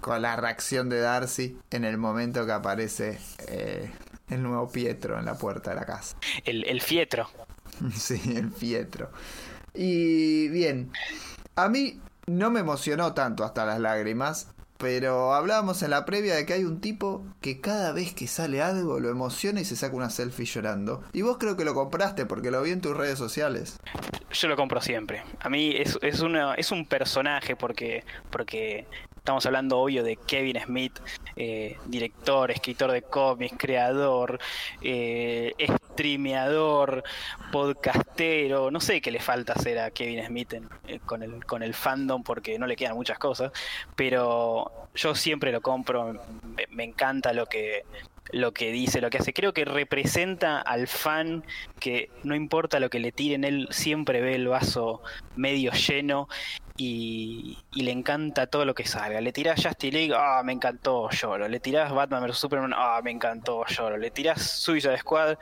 con 0.00 0.20
la 0.20 0.36
reacción 0.36 0.88
de 0.90 1.00
Darcy 1.00 1.56
en 1.70 1.84
el 1.84 1.96
momento 1.96 2.44
que 2.44 2.52
aparece 2.52 3.18
eh, 3.48 3.90
el 4.28 4.42
nuevo 4.42 4.70
Pietro 4.70 5.18
en 5.18 5.24
la 5.24 5.38
puerta 5.38 5.70
de 5.70 5.76
la 5.76 5.86
casa. 5.86 6.16
El, 6.44 6.64
el 6.64 6.80
fietro. 6.80 7.28
Sí, 7.96 8.20
el 8.36 8.50
Pietro. 8.50 9.10
Y 9.74 10.46
bien, 10.48 10.92
a 11.56 11.68
mí 11.68 12.00
no 12.26 12.50
me 12.50 12.60
emocionó 12.60 13.14
tanto 13.14 13.44
hasta 13.44 13.64
las 13.64 13.80
lágrimas, 13.80 14.48
pero 14.78 15.34
hablábamos 15.34 15.82
en 15.82 15.90
la 15.90 16.04
previa 16.04 16.34
de 16.34 16.46
que 16.46 16.54
hay 16.54 16.64
un 16.64 16.80
tipo 16.80 17.24
que 17.40 17.60
cada 17.60 17.92
vez 17.92 18.14
que 18.14 18.26
sale 18.26 18.60
algo 18.62 19.00
lo 19.00 19.08
emociona 19.08 19.60
y 19.60 19.64
se 19.64 19.76
saca 19.76 19.96
una 19.96 20.10
selfie 20.10 20.46
llorando. 20.46 21.02
Y 21.12 21.22
vos 21.22 21.38
creo 21.38 21.56
que 21.56 21.64
lo 21.64 21.74
compraste 21.74 22.26
porque 22.26 22.50
lo 22.50 22.62
vi 22.62 22.70
en 22.70 22.80
tus 22.80 22.96
redes 22.96 23.18
sociales. 23.18 23.78
Yo 24.32 24.48
lo 24.48 24.56
compro 24.56 24.80
siempre. 24.80 25.22
A 25.40 25.48
mí 25.48 25.74
es, 25.76 25.98
es, 26.02 26.22
es 26.56 26.72
un 26.72 26.86
personaje 26.86 27.56
porque, 27.56 28.04
porque 28.30 28.86
estamos 29.24 29.46
hablando 29.46 29.78
obvio 29.78 30.04
de 30.04 30.16
Kevin 30.16 30.60
Smith, 30.60 31.00
eh, 31.34 31.78
director, 31.86 32.50
escritor 32.50 32.92
de 32.92 33.00
cómics, 33.00 33.56
creador, 33.56 34.38
eh, 34.82 35.54
streameador, 35.92 37.02
podcastero. 37.50 38.70
No 38.70 38.80
sé 38.80 39.00
qué 39.00 39.10
le 39.10 39.20
falta 39.20 39.54
hacer 39.54 39.78
a 39.78 39.90
Kevin 39.92 40.26
Smith 40.26 40.52
eh, 40.86 41.00
con, 41.06 41.22
el, 41.22 41.42
con 41.46 41.62
el 41.62 41.72
fandom 41.72 42.22
porque 42.22 42.58
no 42.58 42.66
le 42.66 42.76
quedan 42.76 42.96
muchas 42.96 43.18
cosas. 43.18 43.50
Pero 43.96 44.70
yo 44.94 45.14
siempre 45.14 45.52
lo 45.52 45.62
compro. 45.62 46.20
Me 46.68 46.84
encanta 46.84 47.32
lo 47.32 47.46
que, 47.46 47.86
lo 48.32 48.52
que 48.52 48.72
dice, 48.72 49.00
lo 49.00 49.10
que 49.10 49.18
hace. 49.18 49.32
Creo 49.32 49.52
que 49.52 49.64
representa 49.64 50.60
al 50.60 50.86
fan 50.86 51.44
que 51.80 52.10
no 52.22 52.34
importa 52.34 52.80
lo 52.80 52.90
que 52.90 52.98
le 52.98 53.12
tiren, 53.12 53.44
él 53.44 53.68
siempre 53.70 54.20
ve 54.20 54.34
el 54.34 54.48
vaso 54.48 55.02
medio 55.36 55.72
lleno 55.72 56.28
y, 56.76 57.58
le 57.72 57.90
encanta 57.90 58.46
todo 58.46 58.64
lo 58.64 58.74
que 58.74 58.86
salga. 58.86 59.20
Le 59.20 59.32
tirás 59.32 59.62
Justice 59.62 59.92
League, 59.92 60.14
ah, 60.16 60.42
me 60.44 60.52
encantó, 60.52 61.10
lloro. 61.10 61.48
Le 61.48 61.60
tirás 61.60 61.92
Batman 61.92 62.26
vs 62.26 62.38
Superman, 62.38 62.72
ah, 62.74 63.00
me 63.02 63.10
encantó, 63.10 63.64
lloro. 63.66 63.96
Le 63.96 64.10
tirás 64.10 64.42
Suicide 64.42 64.98
Squad, 64.98 65.36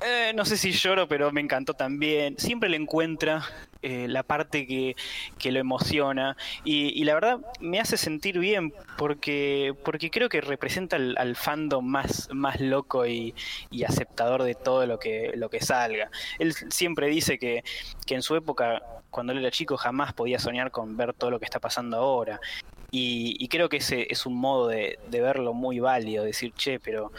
eh, 0.00 0.32
no 0.34 0.44
sé 0.44 0.56
si 0.56 0.72
lloro, 0.72 1.08
pero 1.08 1.30
me 1.32 1.40
encantó 1.40 1.74
también. 1.74 2.38
Siempre 2.38 2.68
le 2.68 2.76
encuentra 2.76 3.42
eh, 3.82 4.06
la 4.08 4.22
parte 4.22 4.66
que, 4.66 4.96
que 5.38 5.52
lo 5.52 5.60
emociona 5.60 6.36
y, 6.64 6.98
y 7.00 7.04
la 7.04 7.14
verdad 7.14 7.38
me 7.60 7.80
hace 7.80 7.96
sentir 7.96 8.38
bien 8.38 8.72
porque, 8.96 9.74
porque 9.84 10.10
creo 10.10 10.28
que 10.28 10.40
representa 10.40 10.96
al, 10.96 11.16
al 11.18 11.36
más, 11.82 12.28
más 12.32 12.60
loco 12.60 13.06
y, 13.06 13.34
y 13.70 13.84
aceptador 13.84 14.42
de 14.42 14.54
todo 14.54 14.86
lo 14.86 14.98
que, 14.98 15.32
lo 15.36 15.50
que 15.50 15.60
salga. 15.60 16.10
Él 16.38 16.54
siempre 16.70 17.08
dice 17.08 17.38
que, 17.38 17.62
que 18.06 18.14
en 18.14 18.22
su 18.22 18.36
época, 18.36 18.82
cuando 19.10 19.32
él 19.32 19.38
era 19.40 19.50
chico, 19.50 19.76
jamás 19.76 20.12
podía 20.12 20.38
soñar 20.38 20.70
con 20.70 20.96
ver 20.96 21.12
todo 21.12 21.30
lo 21.30 21.38
que 21.38 21.44
está 21.44 21.60
pasando 21.60 21.98
ahora. 21.98 22.40
Y, 22.90 23.36
y 23.38 23.48
creo 23.48 23.68
que 23.68 23.78
ese 23.78 24.06
es 24.08 24.24
un 24.24 24.36
modo 24.36 24.68
de, 24.68 24.98
de 25.08 25.20
verlo 25.20 25.52
muy 25.52 25.80
válido, 25.80 26.24
decir, 26.24 26.52
che, 26.52 26.78
pero 26.78 27.10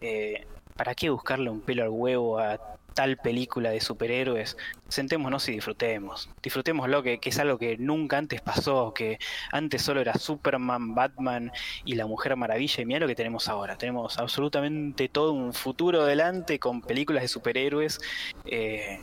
eh, 0.00 0.46
¿para 0.76 0.94
qué 0.94 1.10
buscarle 1.10 1.50
un 1.50 1.60
pelo 1.60 1.84
al 1.84 1.88
huevo 1.88 2.38
a 2.38 2.58
tal 2.94 3.16
película 3.16 3.70
de 3.70 3.80
superhéroes? 3.80 4.56
Sentémonos 4.88 5.48
y 5.48 5.52
disfrutemos. 5.52 6.28
Disfrutémoslo, 6.42 7.02
que, 7.02 7.18
que 7.18 7.30
es 7.30 7.38
algo 7.38 7.58
que 7.58 7.76
nunca 7.78 8.18
antes 8.18 8.40
pasó, 8.40 8.92
que 8.92 9.18
antes 9.52 9.82
solo 9.82 10.00
era 10.00 10.14
Superman, 10.14 10.94
Batman 10.94 11.52
y 11.84 11.94
la 11.94 12.06
Mujer 12.06 12.36
Maravilla, 12.36 12.82
y 12.82 12.86
mira 12.86 13.00
lo 13.00 13.06
que 13.06 13.14
tenemos 13.14 13.48
ahora. 13.48 13.76
Tenemos 13.76 14.18
absolutamente 14.18 15.08
todo 15.08 15.32
un 15.32 15.52
futuro 15.52 16.02
adelante 16.02 16.58
con 16.58 16.80
películas 16.82 17.22
de 17.22 17.28
superhéroes 17.28 18.00
eh, 18.46 19.00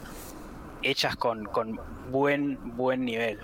hechas 0.84 1.16
con, 1.16 1.46
con 1.46 1.80
buen, 2.12 2.76
buen 2.76 3.06
nivel. 3.06 3.40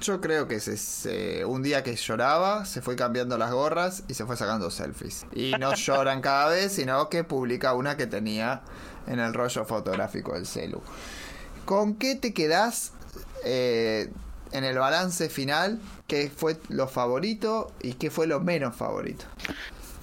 Yo 0.00 0.20
creo 0.20 0.48
que 0.48 0.60
se, 0.60 0.76
se- 0.76 1.44
un 1.44 1.62
día 1.62 1.82
que 1.82 1.94
lloraba, 1.94 2.64
se 2.64 2.80
fue 2.80 2.96
cambiando 2.96 3.36
las 3.36 3.52
gorras 3.52 4.02
y 4.08 4.14
se 4.14 4.24
fue 4.24 4.36
sacando 4.36 4.70
selfies. 4.70 5.26
Y 5.34 5.52
no 5.58 5.74
lloran 5.74 6.20
cada 6.22 6.48
vez, 6.48 6.72
sino 6.72 7.08
que 7.08 7.22
publica 7.24 7.74
una 7.74 7.96
que 7.96 8.06
tenía 8.06 8.62
en 9.06 9.18
el 9.20 9.34
rollo 9.34 9.64
fotográfico 9.64 10.34
del 10.34 10.46
celu. 10.46 10.80
¿Con 11.66 11.94
qué 11.96 12.14
te 12.16 12.32
quedás 12.32 12.92
eh, 13.44 14.10
en 14.52 14.64
el 14.64 14.78
balance 14.78 15.28
final? 15.28 15.78
¿Qué 16.06 16.30
fue 16.34 16.56
lo 16.68 16.88
favorito 16.88 17.70
y 17.82 17.92
qué 17.94 18.10
fue 18.10 18.26
lo 18.26 18.40
menos 18.40 18.74
favorito? 18.74 19.26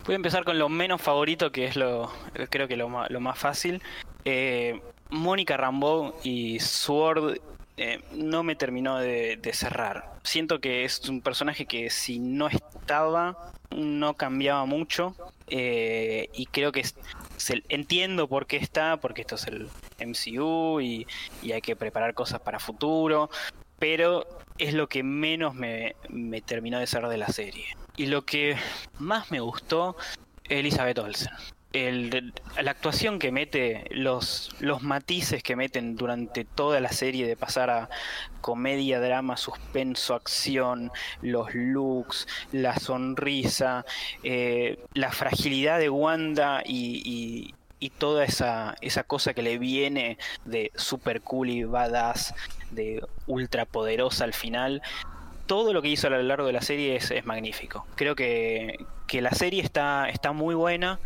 Voy 0.06 0.14
a 0.14 0.16
empezar 0.18 0.46
con 0.46 0.58
lo 0.58 0.70
menos 0.70 1.02
favorito, 1.02 1.52
que 1.52 1.66
es 1.66 1.76
lo 1.76 2.10
creo 2.50 2.68
que 2.68 2.78
lo 2.78 2.88
más, 2.88 3.10
lo 3.10 3.20
más 3.20 3.38
fácil. 3.38 3.82
Eh, 4.24 4.80
Mónica 5.10 5.58
Rambeau 5.58 6.14
y 6.24 6.60
Sword 6.60 7.40
eh, 7.78 8.02
no 8.12 8.44
me 8.44 8.56
terminó 8.56 8.98
de, 8.98 9.40
cerrar. 9.54 10.12
Siento 10.24 10.60
que 10.60 10.84
es 10.84 11.08
un 11.08 11.22
personaje 11.22 11.66
que 11.66 11.90
si 11.90 12.20
no 12.20 12.48
estaba, 12.48 13.52
no 13.72 14.16
cambiaba 14.16 14.66
mucho. 14.66 15.16
eh, 15.50 16.28
y 16.34 16.48
creo 16.48 16.72
que 16.74 16.84
se- 17.38 17.64
entiendo 17.70 18.28
por 18.28 18.48
qué 18.48 18.58
está, 18.58 18.98
porque 18.98 19.22
esto 19.22 19.36
es 19.36 19.48
el 19.48 19.70
MCU 20.00 20.82
y, 20.82 21.08
y 21.42 21.54
hay 21.54 21.62
que 21.62 21.76
preparar 21.78 22.14
cosas 22.14 22.42
para 22.42 22.60
futuro. 22.60 23.30
Pero 23.80 24.26
es 24.58 24.74
lo 24.74 24.88
que 24.90 25.04
menos 25.04 25.54
me, 25.54 25.96
me 26.10 26.42
terminó 26.42 26.80
de 26.80 26.88
cerrar 26.88 27.10
de 27.12 27.18
la 27.18 27.28
serie. 27.30 27.66
Y 27.96 28.08
lo 28.08 28.26
que 28.26 28.58
más 29.00 29.32
me 29.32 29.40
gustó, 29.40 29.96
Elizabeth 30.50 30.98
Olsen. 31.00 31.32
La 31.74 32.72
actuación 32.72 33.20
que 33.20 33.32
mete, 33.32 33.86
los, 33.92 34.50
los 34.60 34.82
matices 34.82 35.44
que 35.44 35.56
meten 35.56 35.96
durante 35.96 36.44
toda 36.46 36.80
la 36.80 36.92
serie 36.92 37.28
de 37.28 37.36
pasar 37.36 37.70
a 37.70 37.90
comedia, 38.42 39.00
drama, 39.00 39.38
suspenso, 39.38 40.16
acción, 40.16 40.92
los 41.22 41.54
looks, 41.54 42.28
la 42.52 42.78
sonrisa, 42.80 43.86
eh, 44.24 44.80
la 44.94 45.12
fragilidad 45.12 45.80
de 45.80 45.90
Wanda 45.90 46.62
y, 46.66 47.02
y- 47.06 47.54
y 47.80 47.92
toda 47.92 48.24
esa, 48.26 48.76
esa 48.82 49.04
cosa 49.04 49.36
que 49.36 49.44
le 49.44 49.60
viene 49.60 50.18
de 50.46 50.72
super 50.74 51.22
cool 51.22 51.52
y 51.52 51.64
badass, 51.64 52.34
de 52.72 53.06
ultra 53.28 53.66
poderosa 53.66 54.24
al 54.24 54.34
final. 54.34 54.82
Todo 55.46 55.74
lo 55.74 55.84
que 55.84 55.90
hizo 55.90 56.08
a 56.08 56.10
lo 56.10 56.24
largo 56.24 56.48
de 56.48 56.54
la 56.54 56.64
serie 56.64 56.96
es, 56.96 57.12
es 57.12 57.24
magnífico. 57.28 57.86
Creo 57.94 58.16
que, 58.16 58.84
que 59.06 59.22
la 59.22 59.30
serie 59.30 59.62
está, 59.62 60.10
está 60.10 60.32
muy 60.32 60.56
buena. 60.56 61.00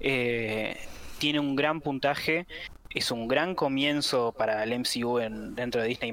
Eh, 0.00 0.76
tiene 1.18 1.40
un 1.40 1.56
gran 1.56 1.80
puntaje, 1.80 2.46
es 2.90 3.10
un 3.10 3.28
gran 3.28 3.54
comienzo 3.54 4.32
para 4.32 4.62
el 4.62 4.72
MCU 4.72 5.18
en- 5.18 5.54
dentro 5.54 5.82
de 5.82 5.88
Disney 5.88 6.12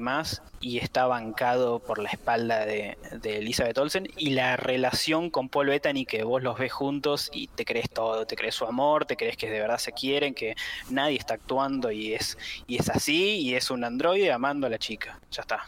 y 0.60 0.78
está 0.78 1.06
bancado 1.06 1.78
por 1.78 1.98
la 1.98 2.10
espalda 2.10 2.66
de, 2.66 2.98
Elizabeth 3.24 3.78
Olsen 3.78 4.08
y 4.16 4.30
la 4.30 4.56
relación 4.56 5.30
con 5.30 5.48
Paul 5.48 5.68
Bettany 5.68 6.04
que 6.04 6.22
vos 6.22 6.42
los 6.42 6.58
ves 6.58 6.72
juntos 6.72 7.30
y 7.32 7.46
te 7.48 7.64
crees 7.64 7.88
todo, 7.90 8.26
te 8.26 8.36
crees 8.36 8.54
su 8.54 8.66
amor, 8.66 9.06
te 9.06 9.16
crees 9.16 9.36
que 9.36 9.50
de 9.50 9.60
verdad 9.60 9.78
se 9.78 9.92
quieren, 9.92 10.34
que 10.34 10.54
nadie 10.90 11.16
está 11.16 11.34
actuando 11.34 11.90
y 11.90 12.14
es, 12.14 12.36
y 12.66 12.76
es 12.76 12.90
así 12.90 13.38
y 13.38 13.54
es 13.54 13.70
un 13.70 13.84
androide 13.84 14.30
amando 14.32 14.66
a 14.66 14.70
la 14.70 14.78
chica, 14.78 15.18
ya 15.30 15.42
está. 15.42 15.62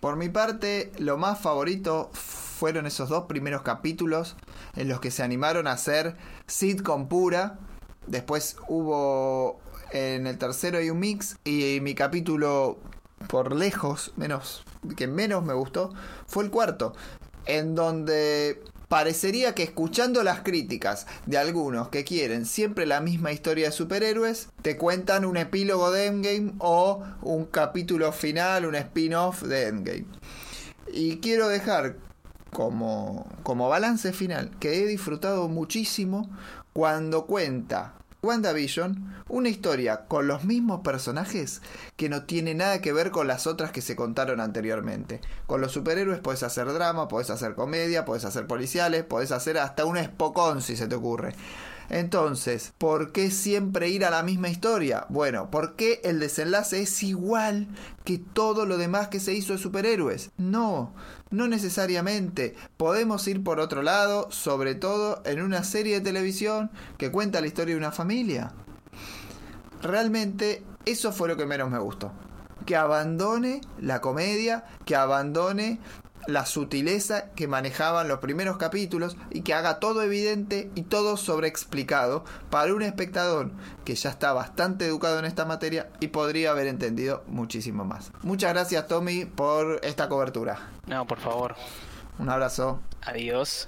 Por 0.00 0.16
mi 0.16 0.28
parte, 0.28 0.92
lo 0.98 1.18
más 1.18 1.40
favorito 1.40 2.10
fueron 2.58 2.86
esos 2.86 3.08
dos 3.08 3.24
primeros 3.24 3.62
capítulos 3.62 4.36
en 4.74 4.88
los 4.88 5.00
que 5.00 5.12
se 5.12 5.22
animaron 5.22 5.68
a 5.68 5.72
hacer 5.72 6.16
sitcom 6.46 7.08
pura. 7.08 7.58
Después 8.08 8.56
hubo 8.66 9.60
en 9.92 10.26
el 10.26 10.36
tercero 10.38 10.78
hay 10.78 10.90
un 10.90 10.98
mix 10.98 11.36
y 11.44 11.78
mi 11.80 11.94
capítulo 11.94 12.78
por 13.28 13.54
lejos 13.54 14.12
menos 14.16 14.64
que 14.96 15.06
menos 15.06 15.44
me 15.44 15.54
gustó 15.54 15.92
fue 16.26 16.44
el 16.44 16.50
cuarto 16.50 16.94
en 17.46 17.74
donde 17.74 18.60
parecería 18.88 19.54
que 19.54 19.62
escuchando 19.62 20.22
las 20.22 20.40
críticas 20.40 21.06
de 21.26 21.38
algunos 21.38 21.88
que 21.88 22.04
quieren 22.04 22.44
siempre 22.44 22.86
la 22.86 23.00
misma 23.00 23.32
historia 23.32 23.66
de 23.66 23.72
superhéroes, 23.72 24.48
te 24.62 24.76
cuentan 24.76 25.24
un 25.24 25.36
epílogo 25.36 25.90
de 25.90 26.06
Endgame 26.06 26.54
o 26.58 27.04
un 27.22 27.44
capítulo 27.44 28.12
final, 28.12 28.66
un 28.66 28.74
spin-off 28.74 29.42
de 29.42 29.68
Endgame. 29.68 30.06
Y 30.92 31.18
quiero 31.18 31.48
dejar 31.48 31.96
como, 32.52 33.26
como 33.42 33.68
balance 33.68 34.12
final 34.12 34.50
que 34.58 34.82
he 34.82 34.86
disfrutado 34.86 35.48
muchísimo 35.48 36.30
cuando 36.72 37.26
cuenta 37.26 37.94
WandaVision 38.20 39.14
una 39.28 39.48
historia 39.48 40.06
con 40.08 40.26
los 40.26 40.44
mismos 40.44 40.80
personajes 40.80 41.62
que 41.96 42.08
no 42.08 42.24
tiene 42.24 42.54
nada 42.54 42.80
que 42.80 42.92
ver 42.92 43.10
con 43.12 43.28
las 43.28 43.46
otras 43.46 43.70
que 43.70 43.80
se 43.80 43.94
contaron 43.94 44.40
anteriormente. 44.40 45.20
Con 45.46 45.60
los 45.60 45.72
superhéroes 45.72 46.18
puedes 46.18 46.42
hacer 46.42 46.72
drama, 46.72 47.06
puedes 47.06 47.30
hacer 47.30 47.54
comedia, 47.54 48.04
puedes 48.04 48.24
hacer 48.24 48.46
policiales, 48.46 49.04
puedes 49.04 49.30
hacer 49.30 49.58
hasta 49.58 49.84
un 49.84 49.98
espocón 49.98 50.62
si 50.62 50.76
se 50.76 50.88
te 50.88 50.96
ocurre. 50.96 51.34
Entonces, 51.90 52.74
¿por 52.76 53.12
qué 53.12 53.30
siempre 53.30 53.88
ir 53.88 54.04
a 54.04 54.10
la 54.10 54.22
misma 54.22 54.50
historia? 54.50 55.06
Bueno, 55.08 55.50
¿por 55.50 55.74
qué 55.74 56.00
el 56.04 56.20
desenlace 56.20 56.82
es 56.82 57.02
igual 57.02 57.68
que 58.04 58.18
todo 58.18 58.66
lo 58.66 58.76
demás 58.76 59.08
que 59.08 59.20
se 59.20 59.32
hizo 59.32 59.54
de 59.54 59.58
superhéroes? 59.58 60.30
No, 60.36 60.92
no 61.30 61.48
necesariamente. 61.48 62.54
Podemos 62.76 63.26
ir 63.26 63.42
por 63.42 63.58
otro 63.58 63.82
lado, 63.82 64.30
sobre 64.30 64.74
todo 64.74 65.22
en 65.24 65.40
una 65.40 65.64
serie 65.64 65.94
de 65.94 66.04
televisión 66.04 66.70
que 66.98 67.10
cuenta 67.10 67.40
la 67.40 67.46
historia 67.46 67.74
de 67.74 67.80
una 67.80 67.92
familia. 67.92 68.52
Realmente 69.80 70.62
eso 70.84 71.12
fue 71.12 71.28
lo 71.28 71.36
que 71.36 71.46
menos 71.46 71.70
me 71.70 71.78
gustó. 71.78 72.12
Que 72.66 72.76
abandone 72.76 73.62
la 73.80 74.02
comedia, 74.02 74.66
que 74.84 74.94
abandone 74.94 75.80
la 76.28 76.44
sutileza 76.44 77.30
que 77.34 77.48
manejaban 77.48 78.06
los 78.06 78.18
primeros 78.18 78.58
capítulos 78.58 79.16
y 79.30 79.40
que 79.40 79.54
haga 79.54 79.80
todo 79.80 80.02
evidente 80.02 80.70
y 80.74 80.82
todo 80.82 81.16
sobreexplicado 81.16 82.22
para 82.50 82.74
un 82.74 82.82
espectador 82.82 83.50
que 83.86 83.94
ya 83.94 84.10
está 84.10 84.34
bastante 84.34 84.84
educado 84.84 85.18
en 85.18 85.24
esta 85.24 85.46
materia 85.46 85.88
y 86.00 86.08
podría 86.08 86.50
haber 86.50 86.66
entendido 86.66 87.24
muchísimo 87.28 87.86
más. 87.86 88.12
Muchas 88.22 88.52
gracias 88.52 88.86
Tommy 88.88 89.24
por 89.24 89.80
esta 89.82 90.10
cobertura. 90.10 90.68
No, 90.86 91.06
por 91.06 91.18
favor, 91.18 91.56
Un 92.18 92.28
abrazo. 92.28 92.80
adiós. 93.06 93.66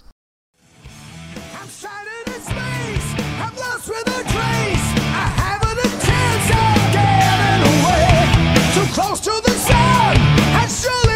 Close 8.93 9.21
to 9.21 9.31
the 9.45 9.51
sun. 9.51 10.17
Surely 10.69 11.10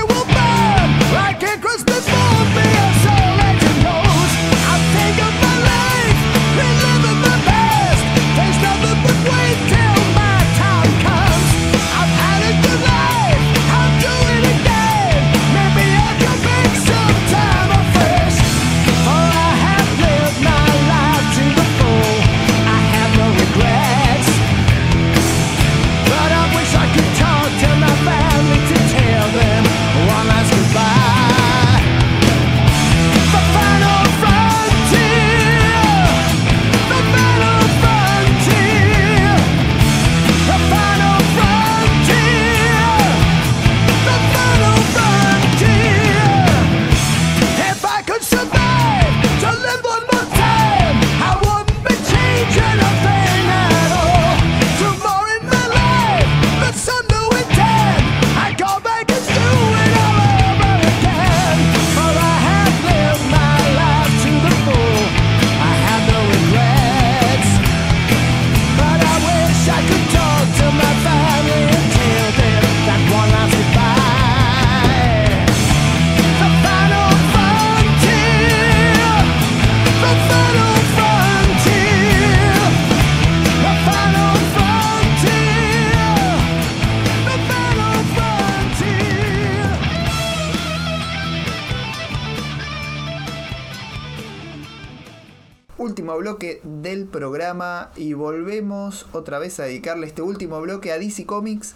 bloque 96.24 96.62
del 96.62 97.04
programa 97.04 97.90
y 97.96 98.14
volvemos 98.14 99.04
otra 99.12 99.38
vez 99.38 99.60
a 99.60 99.64
dedicarle 99.64 100.06
este 100.06 100.22
último 100.22 100.58
bloque 100.62 100.90
a 100.90 100.98
DC 100.98 101.26
Comics 101.26 101.74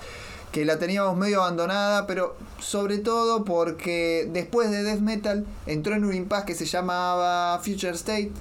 que 0.53 0.65
la 0.65 0.79
teníamos 0.79 1.19
medio 1.19 1.43
abandonada, 1.43 2.07
pero 2.07 2.35
sobre 2.59 2.97
todo 2.97 3.45
porque 3.45 4.27
después 4.33 4.71
de 4.71 4.85
Death 4.85 5.01
Metal 5.01 5.45
entró 5.67 5.95
en 5.95 6.07
un 6.07 6.15
impasse 6.15 6.47
que 6.47 6.55
se 6.55 6.65
llamaba 6.65 7.59
Future 7.59 7.93
State, 7.93 8.33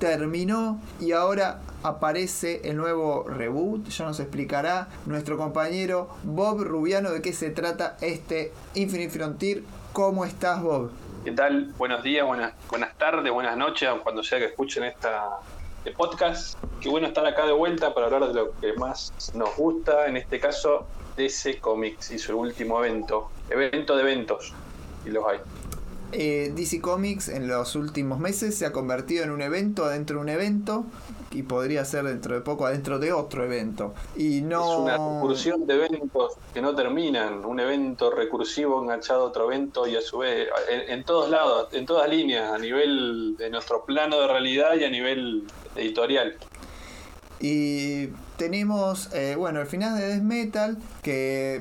terminó 0.00 0.80
y 0.98 1.12
ahora 1.12 1.60
aparece 1.84 2.62
el 2.64 2.76
nuevo 2.76 3.22
reboot, 3.28 3.88
ya 3.88 4.06
nos 4.06 4.18
explicará 4.18 4.88
nuestro 5.06 5.36
compañero 5.36 6.08
Bob 6.24 6.64
Rubiano 6.64 7.10
de 7.10 7.22
qué 7.22 7.32
se 7.32 7.50
trata 7.50 7.96
este 8.00 8.52
Infinite 8.74 9.10
Frontier. 9.10 9.62
¿Cómo 9.92 10.24
estás 10.24 10.60
Bob? 10.60 10.90
¿Qué 11.24 11.30
tal? 11.30 11.72
Buenos 11.78 12.02
días, 12.02 12.26
buenas, 12.26 12.52
buenas 12.68 12.98
tardes, 12.98 13.32
buenas 13.32 13.56
noches, 13.56 13.88
cuando 14.02 14.24
sea 14.24 14.40
que 14.40 14.46
escuchen 14.46 14.82
esta 14.82 15.38
este 15.78 15.92
podcast. 15.92 16.58
Qué 16.80 16.88
bueno 16.88 17.06
estar 17.06 17.24
acá 17.24 17.46
de 17.46 17.52
vuelta 17.52 17.94
para 17.94 18.06
hablar 18.06 18.26
de 18.26 18.34
lo 18.34 18.52
que 18.60 18.72
más 18.72 19.12
nos 19.32 19.56
gusta, 19.56 20.08
en 20.08 20.16
este 20.16 20.40
caso 20.40 20.84
DC 21.16 21.60
Comics 21.60 22.10
y 22.10 22.18
su 22.18 22.36
último 22.36 22.84
evento, 22.84 23.30
evento 23.50 23.94
de 23.94 24.02
eventos, 24.02 24.52
y 25.06 25.10
los 25.10 25.24
hay. 25.24 25.38
eh, 26.10 26.52
DC 26.56 26.80
Comics 26.80 27.28
en 27.28 27.46
los 27.46 27.76
últimos 27.76 28.18
meses 28.18 28.58
se 28.58 28.66
ha 28.66 28.72
convertido 28.72 29.22
en 29.22 29.30
un 29.30 29.42
evento 29.42 29.84
adentro 29.84 30.16
de 30.16 30.22
un 30.22 30.28
evento 30.28 30.86
y 31.32 31.42
podría 31.42 31.84
ser 31.84 32.04
dentro 32.04 32.34
de 32.34 32.40
poco 32.40 32.66
adentro 32.66 32.98
de 32.98 33.12
otro 33.12 33.44
evento. 33.44 33.94
Y 34.16 34.42
no... 34.42 34.72
Es 34.72 34.78
una 34.78 34.92
recursión 34.92 35.66
de 35.66 35.74
eventos 35.74 36.34
que 36.52 36.60
no 36.62 36.74
terminan, 36.74 37.44
un 37.44 37.60
evento 37.60 38.10
recursivo 38.10 38.82
enganchado 38.82 39.22
a 39.22 39.24
otro 39.26 39.50
evento 39.52 39.86
y 39.86 39.96
a 39.96 40.00
su 40.00 40.18
vez, 40.18 40.48
en, 40.70 40.98
en 40.98 41.04
todos 41.04 41.30
lados, 41.30 41.68
en 41.72 41.86
todas 41.86 42.08
líneas, 42.08 42.52
a 42.52 42.58
nivel 42.58 43.36
de 43.36 43.50
nuestro 43.50 43.84
plano 43.84 44.20
de 44.20 44.28
realidad 44.28 44.74
y 44.76 44.84
a 44.84 44.90
nivel 44.90 45.44
editorial. 45.76 46.36
Y 47.40 48.06
tenemos, 48.36 49.12
eh, 49.12 49.34
bueno, 49.36 49.60
el 49.60 49.66
final 49.66 49.98
de 49.98 50.06
Death 50.06 50.22
Metal 50.22 50.78
que 51.02 51.60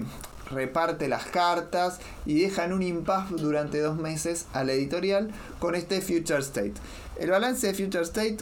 reparte 0.51 1.07
las 1.07 1.25
cartas 1.25 1.99
y 2.25 2.41
deja 2.41 2.65
en 2.65 2.73
un 2.73 2.83
impasse 2.83 3.35
durante 3.35 3.79
dos 3.79 3.97
meses 3.97 4.45
a 4.53 4.63
la 4.63 4.73
editorial 4.73 5.31
con 5.59 5.75
este 5.75 6.01
Future 6.01 6.39
State. 6.39 6.73
El 7.19 7.31
balance 7.31 7.65
de 7.65 7.73
Future 7.73 8.03
State 8.03 8.37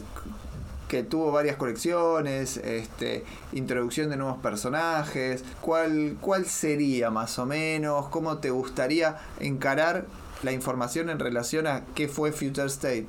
que 0.89 1.03
tuvo 1.03 1.31
varias 1.31 1.55
colecciones, 1.55 2.57
este, 2.57 3.23
introducción 3.53 4.09
de 4.09 4.17
nuevos 4.17 4.39
personajes, 4.39 5.45
¿cuál, 5.61 6.17
¿cuál 6.19 6.45
sería 6.45 7.11
más 7.11 7.37
o 7.37 7.45
menos? 7.45 8.09
¿Cómo 8.09 8.39
te 8.39 8.49
gustaría 8.49 9.17
encarar 9.39 10.05
la 10.41 10.51
información 10.51 11.09
en 11.11 11.19
relación 11.19 11.67
a 11.67 11.85
qué 11.93 12.07
fue 12.07 12.31
Future 12.31 12.67
State? 12.67 13.07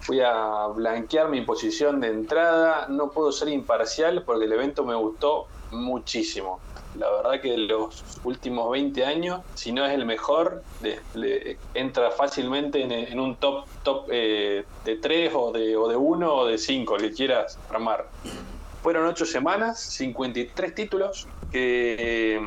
Fui 0.00 0.20
a 0.20 0.66
blanquear 0.74 1.28
mi 1.28 1.42
posición 1.42 2.00
de 2.00 2.08
entrada, 2.08 2.86
no 2.88 3.10
puedo 3.10 3.30
ser 3.30 3.48
imparcial 3.48 4.24
porque 4.24 4.46
el 4.46 4.52
evento 4.52 4.84
me 4.84 4.96
gustó 4.96 5.46
muchísimo. 5.70 6.58
La 6.94 7.10
verdad 7.10 7.40
que 7.40 7.56
los 7.56 8.02
últimos 8.24 8.70
20 8.70 9.04
años, 9.04 9.40
si 9.54 9.72
no 9.72 9.84
es 9.86 9.92
el 9.92 10.04
mejor, 10.06 10.62
le- 10.80 11.58
entra 11.74 12.10
fácilmente 12.10 12.82
en, 12.82 12.90
en 12.92 13.20
un 13.20 13.36
top 13.36 13.64
top 13.82 14.08
eh, 14.10 14.64
de 14.84 14.96
3 14.96 15.32
o 15.34 15.52
de, 15.52 15.76
o 15.76 15.88
de 15.88 15.96
1 15.96 16.34
o 16.34 16.46
de 16.46 16.58
5, 16.58 16.98
le 16.98 17.12
quieras 17.12 17.58
armar. 17.68 18.10
Fueron 18.82 19.06
8 19.06 19.24
semanas, 19.24 19.80
53 19.80 20.74
títulos, 20.74 21.26
que 21.50 21.96
eh, 22.36 22.40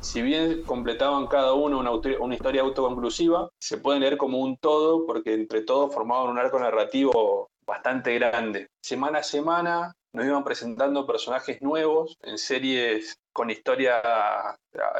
si 0.00 0.22
bien 0.22 0.64
completaban 0.64 1.26
cada 1.26 1.54
uno 1.54 1.78
una, 1.78 1.92
una 2.20 2.34
historia 2.34 2.62
autoconclusiva, 2.62 3.48
se 3.60 3.78
pueden 3.78 4.02
leer 4.02 4.16
como 4.16 4.38
un 4.38 4.56
todo 4.58 5.06
porque 5.06 5.34
entre 5.34 5.62
todos 5.62 5.94
formaban 5.94 6.30
un 6.30 6.38
arco 6.38 6.58
narrativo 6.58 7.48
bastante 7.66 8.14
grande. 8.14 8.66
Semana 8.82 9.18
a 9.18 9.22
semana 9.22 9.92
nos 10.12 10.26
iban 10.26 10.44
presentando 10.44 11.06
personajes 11.06 11.60
nuevos 11.62 12.16
en 12.22 12.38
series 12.38 13.16
con 13.32 13.50
historia 13.50 14.02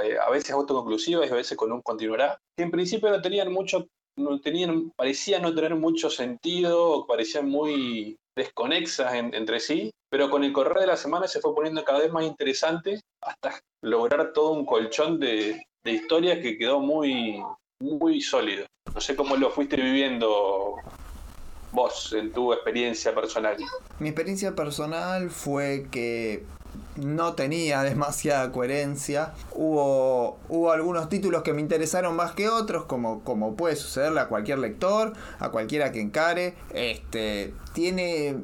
eh, 0.03 0.17
a 0.19 0.31
veces 0.31 0.51
autoconclusivas 0.53 1.29
y 1.29 1.33
a 1.33 1.37
veces 1.37 1.57
con 1.57 1.71
un 1.73 1.83
continuará, 1.83 2.39
que 2.57 2.63
en 2.65 2.71
principio 2.71 3.11
no 3.11 3.21
tenían 3.21 3.53
mucho, 3.53 3.87
no 4.17 4.41
tenían, 4.41 4.91
parecían 4.97 5.43
no 5.43 5.55
tener 5.55 5.75
mucho 5.75 6.09
sentido, 6.11 7.07
parecían 7.07 7.49
muy 7.49 8.17
desconexas 8.37 9.15
en- 9.15 9.35
entre 9.35 9.61
sí, 9.61 9.91
pero 10.11 10.31
con 10.31 10.45
el 10.45 10.53
correr 10.53 10.79
de 10.79 10.87
la 10.87 10.97
semana 10.97 11.29
se 11.29 11.41
fue 11.41 11.55
poniendo 11.55 11.85
cada 11.85 12.01
vez 12.01 12.11
más 12.13 12.25
interesante 12.25 13.01
hasta 13.23 13.61
lograr 13.83 14.33
todo 14.33 14.53
un 14.53 14.65
colchón 14.65 15.19
de, 15.21 15.63
de 15.85 15.93
historias 15.93 16.39
que 16.39 16.57
quedó 16.57 16.81
muy, 16.81 17.43
muy 17.81 18.21
sólido. 18.21 18.67
No 18.95 19.01
sé 19.01 19.17
cómo 19.17 19.37
lo 19.37 19.51
fuiste 19.51 19.77
viviendo 19.77 20.77
vos 21.73 22.13
en 22.13 22.33
tu 22.33 22.53
experiencia 22.53 23.15
personal. 23.15 23.57
Mi 23.99 24.09
experiencia 24.09 24.55
personal 24.55 25.31
fue 25.31 25.87
que 25.91 26.45
no 26.97 27.35
tenía 27.35 27.83
demasiada 27.83 28.53
coherencia. 28.53 29.33
Hubo, 29.53 30.39
hubo 30.49 30.73
algunos 30.73 31.09
títulos 31.09 31.43
que 31.43 31.53
me 31.53 31.61
interesaron 31.61 32.15
más 32.15 32.33
que 32.33 32.49
otros, 32.49 32.85
como, 32.85 33.23
como 33.25 33.57
puede 33.57 33.77
sucederle 33.77 34.21
a 34.21 34.29
cualquier 34.29 34.59
lector, 34.59 35.13
a 35.39 35.51
cualquiera 35.51 35.93
que 35.93 36.01
encare. 36.01 36.55
Este, 36.73 37.55
tiene 37.73 38.37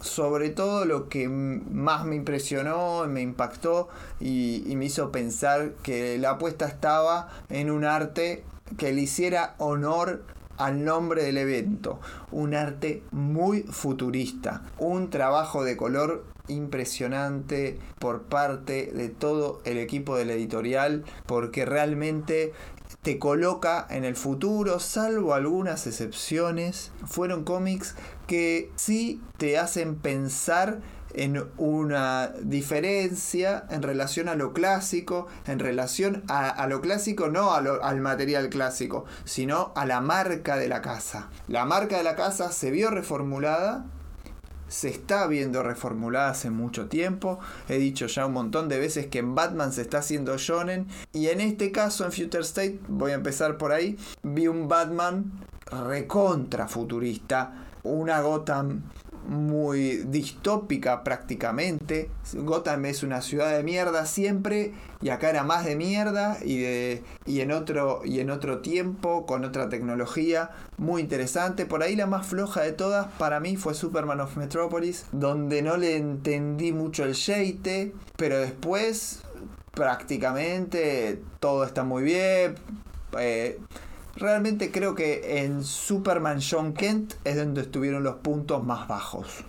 sobre 0.00 0.50
todo 0.50 0.84
lo 0.84 1.08
que 1.08 1.28
más 1.28 2.04
me 2.04 2.16
impresionó, 2.16 3.06
me 3.06 3.20
impactó 3.20 3.88
y, 4.18 4.64
y 4.66 4.74
me 4.74 4.86
hizo 4.86 5.12
pensar 5.12 5.74
que 5.84 6.18
la 6.18 6.30
apuesta 6.30 6.66
estaba 6.66 7.28
en 7.50 7.70
un 7.70 7.84
arte 7.84 8.42
que 8.78 8.92
le 8.92 9.02
hiciera 9.02 9.54
honor 9.58 10.24
al 10.56 10.84
nombre 10.84 11.24
del 11.24 11.38
evento. 11.38 12.00
Un 12.30 12.54
arte 12.54 13.02
muy 13.10 13.62
futurista. 13.62 14.62
Un 14.78 15.10
trabajo 15.10 15.64
de 15.64 15.76
color 15.76 16.24
impresionante 16.48 17.78
por 17.98 18.22
parte 18.22 18.90
de 18.92 19.08
todo 19.08 19.60
el 19.64 19.78
equipo 19.78 20.16
de 20.16 20.24
la 20.24 20.32
editorial 20.32 21.04
porque 21.26 21.64
realmente 21.64 22.52
te 23.02 23.18
coloca 23.18 23.86
en 23.90 24.04
el 24.04 24.14
futuro, 24.14 24.78
salvo 24.78 25.34
algunas 25.34 25.86
excepciones. 25.86 26.92
Fueron 27.04 27.44
cómics 27.44 27.96
que 28.26 28.70
sí 28.76 29.20
te 29.38 29.58
hacen 29.58 29.96
pensar 29.96 30.80
en 31.14 31.44
una 31.58 32.28
diferencia 32.42 33.64
en 33.70 33.82
relación 33.82 34.28
a 34.28 34.34
lo 34.34 34.52
clásico, 34.52 35.26
en 35.46 35.58
relación 35.58 36.22
a, 36.28 36.48
a 36.48 36.66
lo 36.66 36.80
clásico, 36.80 37.28
no 37.28 37.52
a 37.54 37.60
lo- 37.60 37.82
al 37.84 38.00
material 38.00 38.48
clásico, 38.48 39.04
sino 39.24 39.72
a 39.76 39.84
la 39.86 40.00
marca 40.00 40.56
de 40.56 40.68
la 40.68 40.80
casa. 40.82 41.28
La 41.48 41.64
marca 41.64 41.96
de 41.98 42.04
la 42.04 42.16
casa 42.16 42.50
se 42.52 42.70
vio 42.70 42.90
reformulada 42.90 43.84
se 44.68 44.88
está 44.88 45.26
viendo 45.26 45.62
reformulada 45.62 46.30
hace 46.30 46.48
mucho 46.48 46.88
tiempo. 46.88 47.38
He 47.68 47.76
dicho 47.76 48.06
ya 48.06 48.24
un 48.24 48.32
montón 48.32 48.70
de 48.70 48.78
veces 48.78 49.06
que 49.06 49.18
en 49.18 49.34
Batman 49.34 49.70
se 49.70 49.82
está 49.82 49.98
haciendo 49.98 50.38
shonen. 50.38 50.86
Y 51.12 51.26
en 51.26 51.42
este 51.42 51.72
caso, 51.72 52.06
en 52.06 52.12
Future 52.12 52.40
State, 52.42 52.80
voy 52.88 53.10
a 53.10 53.16
empezar 53.16 53.58
por 53.58 53.72
ahí, 53.72 53.98
vi 54.22 54.48
un 54.48 54.68
Batman 54.68 55.30
recontra 55.70 56.68
futurista. 56.68 57.52
Una 57.82 58.20
Gotham 58.22 58.84
muy 59.26 59.98
distópica 60.06 61.04
prácticamente. 61.04 62.10
Gotham 62.34 62.86
es 62.86 63.02
una 63.02 63.22
ciudad 63.22 63.56
de 63.56 63.62
mierda 63.62 64.06
siempre 64.06 64.72
y 65.00 65.10
acá 65.10 65.30
era 65.30 65.44
más 65.44 65.64
de 65.64 65.76
mierda 65.76 66.38
y 66.44 66.58
de 66.58 67.02
y 67.26 67.40
en 67.40 67.52
otro 67.52 68.02
y 68.04 68.20
en 68.20 68.30
otro 68.30 68.60
tiempo 68.60 69.26
con 69.26 69.44
otra 69.44 69.68
tecnología 69.68 70.50
muy 70.76 71.02
interesante. 71.02 71.66
Por 71.66 71.82
ahí 71.82 71.96
la 71.96 72.06
más 72.06 72.26
floja 72.26 72.62
de 72.62 72.72
todas 72.72 73.06
para 73.18 73.40
mí 73.40 73.56
fue 73.56 73.74
Superman 73.74 74.20
of 74.20 74.36
Metropolis, 74.36 75.06
donde 75.12 75.62
no 75.62 75.76
le 75.76 75.96
entendí 75.96 76.72
mucho 76.72 77.04
el 77.04 77.12
shade, 77.12 77.92
pero 78.16 78.38
después 78.38 79.22
prácticamente 79.72 81.20
todo 81.40 81.64
está 81.64 81.84
muy 81.84 82.02
bien. 82.02 82.54
Eh, 83.18 83.58
Realmente 84.16 84.70
creo 84.70 84.94
que 84.94 85.38
en 85.42 85.64
Superman 85.64 86.40
John 86.48 86.74
Kent 86.74 87.14
es 87.24 87.36
donde 87.36 87.62
estuvieron 87.62 88.04
los 88.04 88.16
puntos 88.16 88.62
más 88.62 88.86
bajos. 88.86 89.44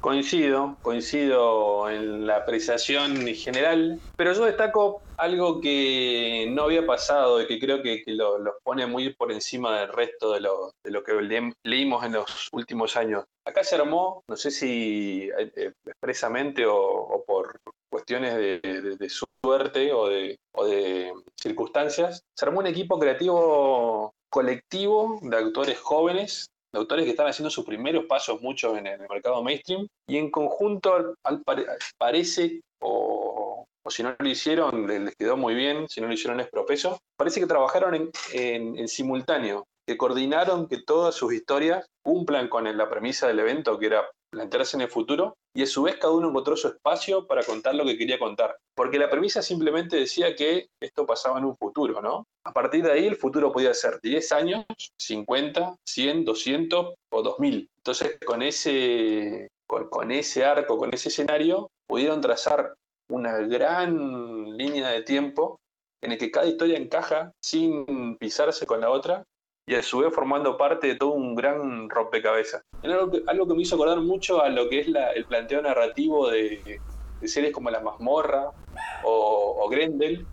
Coincido, 0.00 0.76
coincido 0.82 1.88
en 1.88 2.26
la 2.26 2.38
apreciación 2.38 3.24
general, 3.36 4.00
pero 4.16 4.32
yo 4.32 4.44
destaco 4.46 5.00
algo 5.16 5.60
que 5.60 6.48
no 6.50 6.64
había 6.64 6.84
pasado 6.84 7.40
y 7.40 7.46
que 7.46 7.60
creo 7.60 7.82
que, 7.82 8.02
que 8.02 8.12
lo, 8.12 8.38
los 8.38 8.54
pone 8.64 8.84
muy 8.86 9.14
por 9.14 9.30
encima 9.30 9.78
del 9.78 9.92
resto 9.92 10.32
de 10.32 10.40
lo, 10.40 10.72
de 10.82 10.90
lo 10.90 11.04
que 11.04 11.12
le- 11.22 11.52
leímos 11.62 12.04
en 12.04 12.14
los 12.14 12.48
últimos 12.50 12.96
años. 12.96 13.24
Acá 13.46 13.62
se 13.62 13.76
armó, 13.76 14.24
no 14.28 14.36
sé 14.36 14.50
si 14.50 15.30
eh, 15.38 15.52
eh, 15.54 15.72
expresamente 15.86 16.66
o 16.66 17.22
por 17.24 17.60
cuestiones 17.92 18.34
de, 18.34 18.58
de- 18.60 18.96
de 18.96 19.08
suerte 19.10 19.92
o 19.92 20.08
de, 20.08 20.38
o 20.54 20.64
de 20.64 21.12
circunstancias, 21.36 22.22
se 22.34 22.44
armó 22.46 22.60
un 22.60 22.66
equipo 22.66 22.98
creativo 22.98 24.12
colectivo 24.30 25.18
de 25.22 25.36
actores 25.36 25.78
jóvenes 25.78 26.46
de 26.72 26.78
autores 26.78 27.04
que 27.04 27.10
están 27.10 27.26
haciendo 27.28 27.50
sus 27.50 27.66
primeros 27.66 28.06
pasos, 28.06 28.40
muchos 28.40 28.78
en 28.78 28.86
el 28.86 28.98
mercado 29.00 29.42
mainstream, 29.42 29.86
y 30.08 30.16
en 30.16 30.30
conjunto 30.30 30.94
al- 31.22 31.42
pare- 31.42 31.66
parece, 31.98 32.62
o, 32.80 33.66
o 33.84 33.90
si 33.90 34.02
no 34.02 34.16
lo 34.18 34.28
hicieron, 34.28 34.86
les 34.86 35.14
quedó 35.16 35.36
muy 35.36 35.54
bien, 35.54 35.86
si 35.90 36.00
no 36.00 36.06
lo 36.06 36.14
hicieron 36.14 36.40
es 36.40 36.48
propeso, 36.48 36.98
parece 37.18 37.40
que 37.40 37.46
trabajaron 37.46 37.94
en, 37.94 38.10
en- 38.32 38.78
en 38.78 38.88
simultáneo, 38.88 39.66
que 39.86 39.98
coordinaron 39.98 40.66
que 40.66 40.78
todas 40.78 41.14
sus 41.14 41.34
historias 41.34 41.84
cumplan 42.02 42.48
con 42.48 42.64
la 42.74 42.88
premisa 42.88 43.26
del 43.28 43.40
evento, 43.40 43.78
que 43.78 43.86
era 43.86 44.08
plantearse 44.32 44.76
en 44.76 44.80
el 44.80 44.88
futuro, 44.88 45.36
y 45.54 45.62
a 45.62 45.66
su 45.66 45.82
vez 45.82 45.96
cada 45.96 46.14
uno 46.14 46.30
encontró 46.30 46.56
su 46.56 46.68
espacio 46.68 47.26
para 47.26 47.44
contar 47.44 47.74
lo 47.74 47.84
que 47.84 47.98
quería 47.98 48.18
contar. 48.18 48.56
Porque 48.74 48.98
la 48.98 49.10
premisa 49.10 49.42
simplemente 49.42 49.96
decía 49.96 50.34
que 50.34 50.68
esto 50.80 51.06
pasaba 51.06 51.38
en 51.38 51.44
un 51.44 51.56
futuro, 51.56 52.00
¿no? 52.00 52.26
A 52.44 52.52
partir 52.52 52.82
de 52.82 52.92
ahí 52.92 53.06
el 53.06 53.16
futuro 53.16 53.52
podía 53.52 53.74
ser 53.74 54.00
10 54.02 54.32
años, 54.32 54.64
50, 54.98 55.76
100, 55.86 56.24
200 56.24 56.94
o 57.12 57.22
2000. 57.22 57.68
Entonces 57.76 58.18
con 58.24 58.42
ese, 58.42 59.48
con, 59.66 59.90
con 59.90 60.10
ese 60.10 60.44
arco, 60.44 60.78
con 60.78 60.92
ese 60.94 61.10
escenario, 61.10 61.70
pudieron 61.86 62.22
trazar 62.22 62.74
una 63.10 63.36
gran 63.38 64.56
línea 64.56 64.88
de 64.88 65.02
tiempo 65.02 65.60
en 66.02 66.12
el 66.12 66.18
que 66.18 66.30
cada 66.30 66.46
historia 66.46 66.78
encaja 66.78 67.32
sin 67.40 68.16
pisarse 68.16 68.64
con 68.64 68.80
la 68.80 68.90
otra 68.90 69.24
y 69.72 69.74
a 69.74 69.82
su 69.82 69.98
vez 69.98 70.14
formando 70.14 70.58
parte 70.58 70.86
de 70.86 70.96
todo 70.96 71.12
un 71.12 71.34
gran 71.34 71.88
rompecabezas. 71.88 72.62
Algo 72.82 73.10
que, 73.10 73.22
algo 73.26 73.48
que 73.48 73.54
me 73.54 73.62
hizo 73.62 73.76
acordar 73.76 74.00
mucho 74.00 74.42
a 74.42 74.50
lo 74.50 74.68
que 74.68 74.80
es 74.80 74.86
el 75.14 75.24
planteo 75.24 75.62
narrativo 75.62 76.28
de, 76.28 76.78
de 77.20 77.28
series 77.28 77.54
como 77.54 77.70
La 77.70 77.80
Mazmorra 77.80 78.50
o, 79.04 79.66
Grendel, 79.70 80.26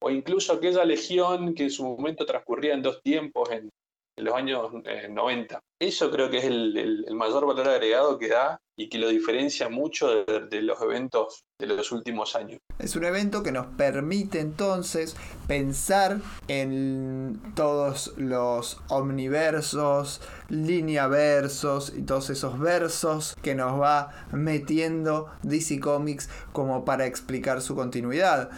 o 0.00 0.10
incluso 0.10 0.52
aquella 0.52 0.84
legión 0.84 1.54
que 1.54 1.64
en 1.64 1.70
su 1.70 1.84
momento 1.84 2.24
transcurría 2.24 2.74
en 2.74 2.82
dos 2.82 3.02
tiempos 3.02 3.50
en, 3.50 3.70
los 4.16 4.32
años 4.32 4.70
eh, 4.84 5.08
90. 5.10 5.60
Eso 5.80 6.08
creo 6.08 6.30
que 6.30 6.38
es 6.38 6.44
el 6.44 7.04
mayor 7.14 7.46
valor 7.46 7.68
agregado 7.68 8.16
que 8.16 8.28
da 8.28 8.60
y 8.76 8.88
que 8.88 8.98
lo 8.98 9.08
diferencia 9.08 9.68
mucho 9.68 10.24
de, 10.24 10.62
los 10.62 10.80
eventos 10.82 11.44
de 11.58 11.66
los 11.66 11.92
últimos 11.92 12.34
años. 12.34 12.58
Es 12.78 12.96
un 12.96 13.04
evento 13.04 13.42
que 13.42 13.52
nos 13.52 13.66
permite 13.66 14.40
entonces 14.40 15.16
pensar 15.46 16.20
en 16.48 17.40
todos 17.54 18.14
los 18.16 18.80
omniversos, 18.88 20.20
lineaversos 20.48 21.92
y 21.96 22.02
todos 22.02 22.30
esos 22.30 22.58
versos 22.58 23.36
que 23.42 23.54
nos 23.54 23.80
va 23.80 24.10
metiendo 24.32 25.30
DC 25.42 25.78
Comics 25.78 26.28
como 26.52 26.84
para 26.84 27.06
explicar 27.06 27.62
su 27.62 27.76
continuidad. 27.76 28.50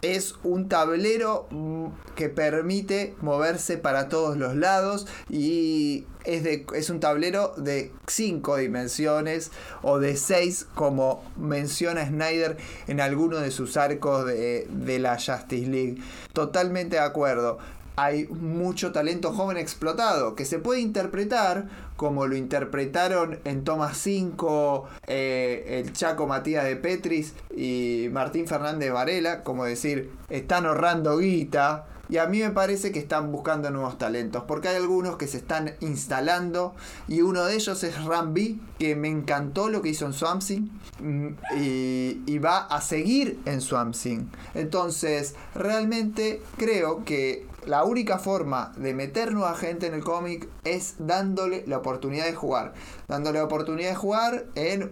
Es 0.00 0.34
un 0.42 0.68
tablero 0.68 1.46
mm, 1.50 1.86
que 2.14 2.28
permite 2.28 3.14
moverse 3.20 3.78
para 3.78 4.08
todos 4.08 4.36
los 4.36 4.54
lados 4.54 5.06
y 5.30 6.06
es, 6.24 6.42
de, 6.42 6.66
es 6.74 6.90
un 6.90 7.00
tablero 7.00 7.54
de 7.56 7.92
5 8.06 8.56
dimensiones 8.56 9.50
o 9.82 9.98
de 9.98 10.16
6 10.16 10.66
como 10.74 11.22
menciona 11.36 12.06
Snyder 12.06 12.56
en 12.86 13.00
alguno 13.00 13.38
de 13.38 13.50
sus 13.50 13.76
arcos 13.76 14.26
de, 14.26 14.66
de 14.70 14.98
la 14.98 15.16
Justice 15.16 15.68
League. 15.68 15.98
Totalmente 16.32 16.96
de 16.96 17.02
acuerdo. 17.02 17.58
Hay 17.96 18.26
mucho 18.26 18.90
talento 18.90 19.32
joven 19.32 19.56
explotado 19.56 20.34
que 20.34 20.44
se 20.44 20.58
puede 20.58 20.80
interpretar 20.80 21.68
como 21.96 22.26
lo 22.26 22.36
interpretaron 22.36 23.38
en 23.44 23.62
Toma 23.62 23.94
5 23.94 24.88
eh, 25.06 25.80
el 25.84 25.92
Chaco 25.92 26.26
Matías 26.26 26.64
de 26.64 26.76
Petris 26.76 27.34
y 27.56 28.08
Martín 28.10 28.48
Fernández 28.48 28.92
Varela, 28.92 29.42
como 29.44 29.64
decir, 29.64 30.10
están 30.28 30.66
ahorrando 30.66 31.18
guita. 31.18 31.86
Y 32.08 32.18
a 32.18 32.26
mí 32.26 32.40
me 32.40 32.50
parece 32.50 32.92
que 32.92 32.98
están 32.98 33.32
buscando 33.32 33.70
nuevos 33.70 33.98
talentos, 33.98 34.44
porque 34.46 34.68
hay 34.68 34.76
algunos 34.76 35.16
que 35.16 35.26
se 35.26 35.38
están 35.38 35.74
instalando 35.80 36.74
y 37.08 37.22
uno 37.22 37.44
de 37.44 37.54
ellos 37.54 37.82
es 37.84 38.04
Rambi, 38.04 38.60
que 38.78 38.96
me 38.96 39.08
encantó 39.08 39.68
lo 39.68 39.82
que 39.82 39.90
hizo 39.90 40.06
en 40.06 40.12
Swamp 40.12 40.42
Thing 40.42 40.68
mm, 41.00 41.28
y, 41.56 42.22
y 42.26 42.38
va 42.38 42.58
a 42.58 42.80
seguir 42.80 43.40
en 43.44 43.60
Swamp 43.60 43.94
Thing. 43.94 44.26
Entonces, 44.54 45.34
realmente 45.54 46.42
creo 46.56 47.04
que 47.04 47.46
la 47.66 47.84
única 47.84 48.18
forma 48.18 48.72
de 48.76 48.92
meter 48.92 49.32
nueva 49.32 49.54
gente 49.54 49.86
en 49.86 49.94
el 49.94 50.04
cómic 50.04 50.48
es 50.64 50.96
dándole 50.98 51.64
la 51.66 51.78
oportunidad 51.78 52.26
de 52.26 52.34
jugar. 52.34 52.74
Dándole 53.08 53.38
la 53.38 53.46
oportunidad 53.46 53.90
de 53.90 53.96
jugar 53.96 54.44
en 54.54 54.90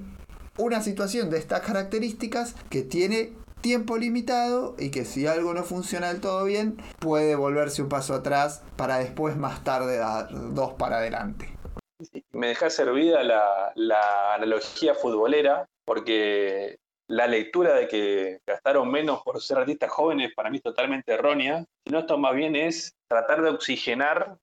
una 0.59 0.83
situación 0.83 1.31
de 1.31 1.39
estas 1.39 1.61
características 1.61 2.55
que 2.71 2.83
tiene 2.83 3.33
tiempo 3.63 3.97
limitado 3.97 4.77
y 4.79 4.91
que 4.91 5.05
si 5.05 5.27
algo 5.27 5.55
no 5.55 5.63
funciona 5.63 6.09
del 6.09 6.21
todo 6.21 6.45
bien, 6.45 6.77
puede 6.99 7.35
volverse 7.35 7.81
un 7.81 7.89
paso 7.89 8.15
atrás 8.15 8.63
para 8.77 8.99
después 8.99 9.37
más 9.37 9.65
tarde 9.65 9.97
dar 9.97 10.29
dos 10.55 10.75
para 10.75 10.99
adelante. 10.99 11.49
Me 12.33 12.49
deja 12.49 12.69
servida 12.69 13.23
la, 13.23 14.35
analogía 14.35 14.95
futbolera, 14.95 15.67
porque 15.85 16.77
la 17.09 17.27
lectura 17.27 17.75
de 17.75 17.89
que 17.89 18.41
gastaron 18.47 18.91
menos 18.91 19.23
por 19.23 19.41
ser 19.41 19.59
artistas 19.59 19.91
jóvenes 19.91 20.33
para 20.35 20.51
mí 20.51 20.57
es 20.57 20.63
totalmente 20.63 21.13
errónea, 21.13 21.65
sino 21.87 22.01
esto 22.01 22.19
más 22.19 22.35
bien 22.35 22.57
es 22.57 22.95
tratar 23.09 23.43
de 23.43 23.51
oxigenar 23.51 24.37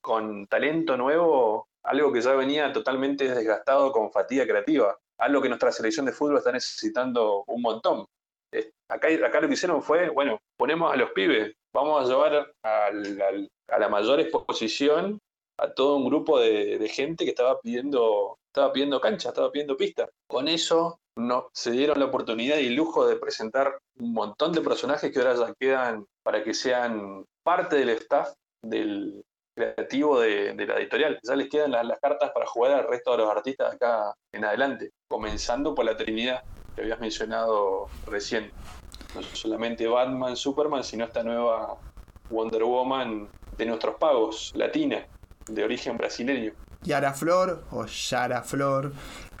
con 0.00 0.46
talento 0.46 0.96
nuevo 0.96 1.68
algo 1.88 2.12
que 2.12 2.20
ya 2.20 2.34
venía 2.34 2.72
totalmente 2.72 3.28
desgastado 3.28 3.92
con 3.92 4.12
fatiga 4.12 4.44
creativa, 4.46 4.98
algo 5.18 5.40
que 5.40 5.48
nuestra 5.48 5.72
selección 5.72 6.06
de 6.06 6.12
fútbol 6.12 6.38
está 6.38 6.52
necesitando 6.52 7.44
un 7.46 7.62
montón. 7.62 8.06
Eh, 8.52 8.70
Acá, 8.88 9.10
lo 9.10 9.48
que 9.48 9.54
hicieron 9.54 9.82
fue, 9.82 10.08
bueno, 10.08 10.38
ponemos 10.56 10.92
a 10.92 10.96
los 10.96 11.10
pibes, 11.12 11.54
vamos 11.74 12.02
a 12.02 12.08
llevar 12.08 12.52
al- 12.62 13.20
al- 13.22 13.48
a 13.68 13.78
la 13.78 13.88
mayor 13.88 14.20
exposición 14.20 15.18
a 15.58 15.72
todo 15.74 15.96
un 15.96 16.06
grupo 16.06 16.38
de, 16.40 16.88
gente 16.88 17.24
que 17.24 17.30
estaba 17.30 17.60
pidiendo, 17.60 18.38
estaba 18.46 18.72
pidiendo 18.72 19.00
cancha, 19.00 19.30
estaba 19.30 19.50
pidiendo 19.50 19.76
pista. 19.76 20.08
Con 20.26 20.48
eso 20.48 21.00
no, 21.16 21.48
se 21.52 21.72
dieron 21.72 21.98
la 21.98 22.06
oportunidad 22.06 22.58
y 22.58 22.68
el 22.68 22.74
lujo 22.74 23.06
de 23.06 23.16
presentar 23.16 23.78
un 23.98 24.12
montón 24.12 24.52
de 24.52 24.60
personajes 24.60 25.12
que 25.12 25.18
ahora 25.18 25.34
ya 25.34 25.54
quedan 25.58 26.06
para 26.22 26.42
que 26.44 26.54
sean 26.54 27.24
parte 27.42 27.76
del 27.76 27.90
staff 27.90 28.32
del 28.62 29.24
creativo 29.54 30.20
de, 30.20 30.54
la 30.54 30.78
editorial. 30.78 31.18
Ya 31.22 31.34
les 31.34 31.48
quedan 31.48 31.72
las, 31.72 31.98
cartas 31.98 32.30
para 32.30 32.46
jugar 32.46 32.72
al 32.72 32.88
resto 32.88 33.10
de 33.12 33.18
los 33.18 33.30
artistas 33.30 33.74
acá 33.74 34.14
en 34.32 34.44
adelante, 34.44 34.90
comenzando 35.08 35.74
por 35.74 35.84
la 35.84 35.96
Trinidad 35.96 36.40
que 36.78 36.84
habías 36.84 37.00
mencionado 37.00 37.88
recién. 38.06 38.52
No 39.14 39.22
solamente 39.22 39.86
Batman, 39.88 40.36
Superman, 40.36 40.84
sino 40.84 41.04
esta 41.04 41.24
nueva 41.24 41.76
Wonder 42.30 42.62
Woman 42.62 43.28
de 43.56 43.66
nuestros 43.66 43.96
pagos, 43.96 44.52
latina, 44.54 45.04
de 45.48 45.64
origen 45.64 45.96
brasileño. 45.96 46.52
Yara 46.82 47.12
Flor 47.14 47.64
o 47.72 47.86
Yara 47.86 48.42
Flor, 48.42 48.92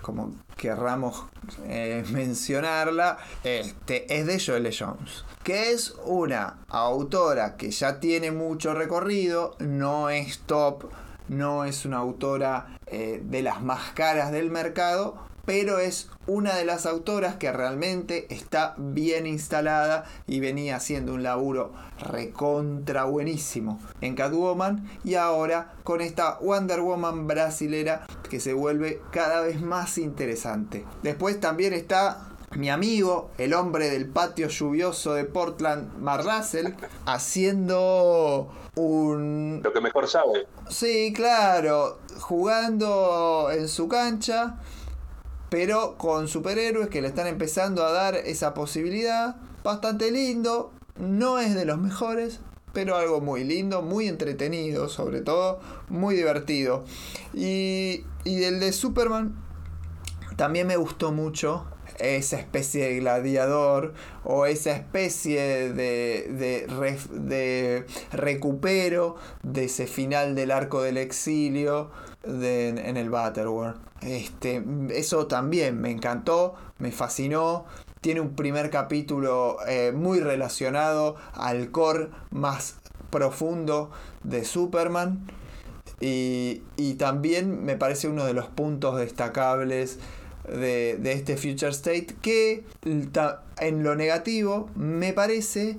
como 0.02 0.34
querramos 0.56 1.26
eh, 1.66 2.04
mencionarla, 2.10 3.18
este, 3.44 4.18
es 4.18 4.26
de 4.26 4.40
Joelle 4.40 4.74
Jones, 4.76 5.24
que 5.44 5.70
es 5.70 5.94
una 6.04 6.58
autora 6.68 7.56
que 7.56 7.70
ya 7.70 8.00
tiene 8.00 8.32
mucho 8.32 8.74
recorrido, 8.74 9.54
no 9.60 10.10
es 10.10 10.40
top, 10.40 10.90
no 11.28 11.64
es 11.64 11.84
una 11.84 11.98
autora 11.98 12.78
eh, 12.86 13.20
de 13.22 13.42
las 13.42 13.62
más 13.62 13.92
caras 13.92 14.32
del 14.32 14.50
mercado, 14.50 15.27
pero 15.48 15.78
es 15.78 16.10
una 16.26 16.56
de 16.56 16.66
las 16.66 16.84
autoras 16.84 17.36
que 17.36 17.50
realmente 17.50 18.26
está 18.28 18.74
bien 18.76 19.26
instalada 19.26 20.04
y 20.26 20.40
venía 20.40 20.76
haciendo 20.76 21.14
un 21.14 21.22
laburo 21.22 21.72
recontra 21.98 23.04
buenísimo 23.04 23.80
en 24.02 24.14
Catwoman 24.14 24.86
y 25.04 25.14
ahora 25.14 25.72
con 25.84 26.02
esta 26.02 26.36
Wonder 26.42 26.82
Woman 26.82 27.26
brasilera 27.26 28.06
que 28.28 28.40
se 28.40 28.52
vuelve 28.52 29.00
cada 29.10 29.40
vez 29.40 29.58
más 29.62 29.96
interesante. 29.96 30.84
Después 31.02 31.40
también 31.40 31.72
está 31.72 32.28
mi 32.54 32.68
amigo, 32.68 33.30
el 33.38 33.54
hombre 33.54 33.88
del 33.88 34.06
patio 34.06 34.48
lluvioso 34.48 35.14
de 35.14 35.24
Portland, 35.24 35.96
Mark 35.98 36.24
Russell, 36.26 36.74
haciendo 37.06 38.50
un 38.74 39.60
Lo 39.64 39.72
que 39.72 39.80
mejor 39.80 40.08
sabe. 40.08 40.46
Sí, 40.68 41.12
claro, 41.14 42.00
jugando 42.20 43.48
en 43.50 43.68
su 43.68 43.88
cancha, 43.88 44.58
pero 45.48 45.96
con 45.96 46.28
superhéroes 46.28 46.88
que 46.88 47.02
le 47.02 47.08
están 47.08 47.26
empezando 47.26 47.84
a 47.84 47.92
dar 47.92 48.14
esa 48.14 48.54
posibilidad. 48.54 49.36
Bastante 49.64 50.10
lindo, 50.10 50.72
no 50.98 51.38
es 51.38 51.54
de 51.54 51.64
los 51.64 51.78
mejores, 51.78 52.40
pero 52.72 52.96
algo 52.96 53.20
muy 53.20 53.44
lindo, 53.44 53.82
muy 53.82 54.08
entretenido, 54.08 54.88
sobre 54.88 55.20
todo, 55.20 55.60
muy 55.88 56.14
divertido. 56.14 56.84
Y, 57.34 58.04
y 58.24 58.36
del 58.36 58.60
de 58.60 58.72
Superman, 58.72 59.34
también 60.36 60.66
me 60.66 60.76
gustó 60.76 61.12
mucho 61.12 61.66
esa 61.98 62.38
especie 62.38 62.84
de 62.84 63.00
gladiador 63.00 63.94
o 64.24 64.46
esa 64.46 64.72
especie 64.72 65.72
de, 65.72 66.66
de, 66.68 67.86
recupero 68.12 69.16
de 69.42 69.64
ese 69.64 69.86
final 69.86 70.34
del 70.34 70.50
arco 70.50 70.82
del 70.82 70.96
exilio 70.96 71.90
en 72.24 72.96
el 72.96 73.10
Battleworld. 73.10 73.87
Este, 74.02 74.62
eso 74.90 75.26
también 75.26 75.80
me 75.80 75.90
encantó, 75.90 76.54
me 76.78 76.92
fascinó. 76.92 77.66
Tiene 78.00 78.20
un 78.20 78.34
primer 78.36 78.70
capítulo 78.70 79.58
eh, 79.66 79.92
muy 79.92 80.20
relacionado 80.20 81.16
al 81.34 81.70
core 81.70 82.10
más 82.30 82.76
profundo 83.10 83.90
de 84.22 84.44
Superman. 84.44 85.26
Y, 86.00 86.62
también 86.98 87.64
me 87.64 87.76
parece 87.76 88.08
uno 88.08 88.24
de 88.24 88.34
los 88.34 88.46
puntos 88.46 88.98
destacables 88.98 89.98
de, 90.48 90.96
de 90.96 91.12
este 91.12 91.36
Future 91.36 91.70
State 91.70 92.16
que 92.22 92.64
en 92.84 93.82
lo 93.82 93.94
negativo 93.96 94.70
me 94.74 95.12
parece 95.12 95.78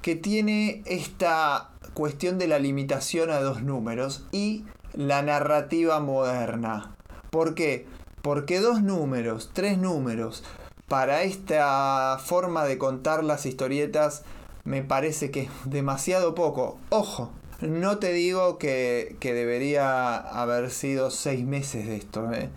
que 0.00 0.16
tiene 0.16 0.82
esta 0.86 1.70
cuestión 1.94 2.38
de 2.38 2.48
la 2.48 2.58
limitación 2.58 3.30
a 3.30 3.40
dos 3.40 3.62
números 3.62 4.24
y 4.32 4.64
la 4.94 5.22
narrativa 5.22 6.00
moderna. 6.00 6.94
¿Por 7.32 7.54
qué? 7.54 7.86
Porque 8.20 8.60
dos 8.60 8.82
números, 8.82 9.52
tres 9.54 9.78
números, 9.78 10.44
para 10.86 11.22
esta 11.22 12.18
forma 12.22 12.66
de 12.66 12.76
contar 12.76 13.24
las 13.24 13.46
historietas 13.46 14.22
me 14.64 14.82
parece 14.82 15.30
que 15.30 15.44
es 15.44 15.50
demasiado 15.64 16.34
poco. 16.34 16.78
Ojo, 16.90 17.32
no 17.62 17.96
te 17.96 18.12
digo 18.12 18.58
que, 18.58 19.16
que 19.18 19.32
debería 19.32 20.18
haber 20.18 20.70
sido 20.70 21.10
seis 21.10 21.46
meses 21.46 21.86
de 21.86 21.96
esto, 21.96 22.30
¿eh? 22.34 22.50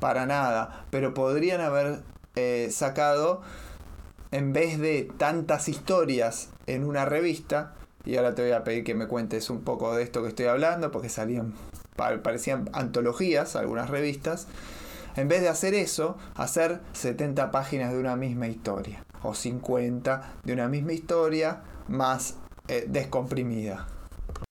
para 0.00 0.24
nada, 0.24 0.86
pero 0.88 1.12
podrían 1.12 1.60
haber 1.60 2.00
eh, 2.34 2.68
sacado, 2.72 3.42
en 4.30 4.54
vez 4.54 4.78
de 4.78 5.10
tantas 5.18 5.68
historias 5.68 6.48
en 6.66 6.84
una 6.84 7.04
revista, 7.04 7.74
y 8.06 8.16
ahora 8.16 8.34
te 8.34 8.40
voy 8.40 8.52
a 8.52 8.64
pedir 8.64 8.82
que 8.82 8.94
me 8.94 9.08
cuentes 9.08 9.50
un 9.50 9.60
poco 9.60 9.94
de 9.94 10.02
esto 10.04 10.22
que 10.22 10.28
estoy 10.28 10.46
hablando, 10.46 10.90
porque 10.90 11.10
salían, 11.10 11.52
parecían 11.96 12.68
antologías, 12.72 13.56
algunas 13.56 13.90
revistas, 13.90 14.48
en 15.16 15.28
vez 15.28 15.42
de 15.42 15.48
hacer 15.48 15.74
eso, 15.74 16.16
hacer 16.34 16.80
70 16.92 17.50
páginas 17.50 17.92
de 17.92 17.98
una 17.98 18.16
misma 18.16 18.48
historia, 18.48 19.02
o 19.22 19.34
50 19.34 20.34
de 20.44 20.52
una 20.52 20.68
misma 20.68 20.92
historia, 20.92 21.62
más 21.88 22.38
eh, 22.68 22.84
descomprimida. 22.88 23.86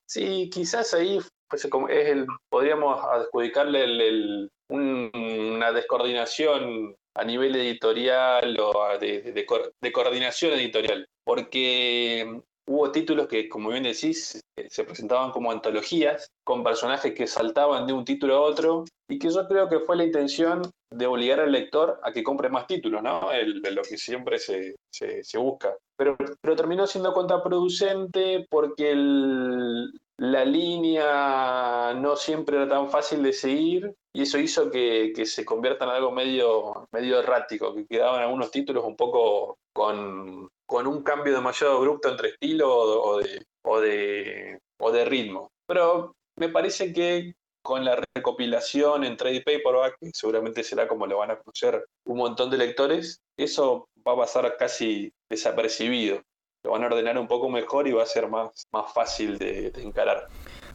Sí, 0.05 0.49
quizás 0.53 0.93
ahí 0.93 1.19
pues, 1.49 1.65
es 1.65 2.07
el, 2.09 2.27
podríamos 2.49 3.03
adjudicarle 3.03 3.83
el- 3.83 4.01
el- 4.01 4.49
un- 4.69 5.11
una 5.55 5.71
descoordinación 5.71 6.95
a 7.15 7.23
nivel 7.25 7.55
editorial 7.55 8.57
o 8.59 8.73
de 8.99 9.91
coordinación 9.91 10.53
editorial, 10.53 11.05
porque 11.25 12.41
hubo 12.73 12.91
títulos 12.91 13.27
que, 13.27 13.49
como 13.49 13.69
bien 13.69 13.83
decís, 13.83 14.41
eh, 14.57 14.67
se 14.69 14.83
presentaban 14.83 15.31
como 15.31 15.51
antologías, 15.51 16.27
con 16.43 16.63
personajes 16.63 17.13
que 17.13 17.27
saltaban 17.27 17.85
de 17.87 17.93
un 17.93 18.05
título 18.05 18.35
a 18.35 18.41
otro, 18.41 18.85
y 19.09 19.19
que 19.19 19.29
yo 19.29 19.47
creo 19.47 19.67
que 19.69 19.79
fue 19.79 19.95
la 19.97 20.05
intención 20.05 20.61
de 20.89 21.07
obligar 21.07 21.39
al 21.39 21.51
lector 21.51 21.99
a 22.03 22.11
que 22.11 22.23
compre 22.23 22.49
más 22.49 22.67
títulos, 22.67 23.01
¿no? 23.03 23.31
El- 23.31 23.61
de 23.61 23.71
lo 23.71 23.81
que 23.81 23.97
siempre 23.97 24.39
se, 24.39 24.75
se- 24.89 25.23
se 25.23 25.37
busca. 25.37 25.75
Pero, 25.97 26.17
pero 26.41 26.55
terminó 26.55 26.87
siendo 26.87 27.13
contraproducente 27.13 28.45
porque 28.49 28.91
el- 28.91 29.91
la 30.17 30.45
línea 30.45 31.93
no 31.95 32.15
siempre 32.15 32.57
era 32.57 32.67
tan 32.69 32.89
fácil 32.89 33.23
de 33.23 33.33
seguir 33.33 33.93
y 34.13 34.23
eso 34.23 34.37
hizo 34.37 34.69
que, 34.69 35.13
que 35.15 35.25
se 35.25 35.45
convierta 35.45 35.85
en 35.85 35.91
algo 35.91 36.11
medio, 36.11 36.87
medio 36.91 37.19
errático, 37.19 37.73
que 37.73 37.85
quedaban 37.85 38.21
algunos 38.21 38.51
títulos 38.51 38.83
un 38.83 38.95
poco 38.95 39.57
con, 39.73 40.49
con 40.65 40.87
un 40.87 41.01
cambio 41.01 41.33
demasiado 41.33 41.77
abrupto 41.77 42.09
entre 42.09 42.29
estilo 42.29 42.75
o, 42.75 43.19
de, 43.19 43.45
o, 43.63 43.79
de, 43.79 44.59
o 44.79 44.91
de 44.91 45.05
ritmo. 45.05 45.51
Pero 45.65 46.13
me 46.37 46.49
parece 46.49 46.91
que 46.91 47.33
con 47.63 47.85
la 47.85 48.01
recopilación 48.15 49.05
en 49.05 49.15
trade 49.15 49.41
paperback, 49.41 49.95
que 49.99 50.11
seguramente 50.13 50.63
será 50.63 50.87
como 50.87 51.07
lo 51.07 51.19
van 51.19 51.31
a 51.31 51.37
conocer 51.37 51.85
un 52.05 52.17
montón 52.17 52.49
de 52.49 52.57
lectores, 52.57 53.21
eso 53.37 53.87
va 54.05 54.13
a 54.13 54.17
pasar 54.17 54.57
casi 54.57 55.13
desapercibido. 55.29 56.21
Lo 56.63 56.71
van 56.71 56.83
a 56.83 56.87
ordenar 56.87 57.17
un 57.17 57.27
poco 57.27 57.49
mejor 57.49 57.87
y 57.87 57.91
va 57.91 58.03
a 58.03 58.07
ser 58.07 58.27
más, 58.27 58.67
más 58.73 58.91
fácil 58.93 59.37
de 59.37 59.71
encarar. 59.77 60.27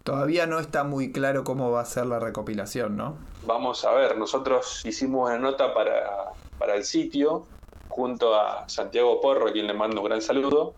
Todavía 0.07 0.47
no 0.47 0.61
está 0.61 0.85
muy 0.85 1.11
claro 1.11 1.43
cómo 1.43 1.73
va 1.73 1.81
a 1.81 1.85
ser 1.85 2.07
la 2.07 2.21
recopilación, 2.21 2.97
¿no? 2.97 3.17
Vamos 3.45 3.85
a 3.85 3.91
ver, 3.91 4.17
nosotros 4.17 4.83
hicimos 4.87 5.29
una 5.29 5.37
nota 5.37 5.75
para, 5.75 6.31
para 6.61 6.77
el 6.77 6.85
sitio 6.85 7.45
junto 7.89 8.37
a 8.37 8.69
Santiago 8.69 9.21
Porro, 9.21 9.49
a 9.49 9.53
quien 9.53 9.67
le 9.67 9.75
mando 9.75 10.01
un 10.01 10.07
gran 10.07 10.23
saludo, 10.23 10.75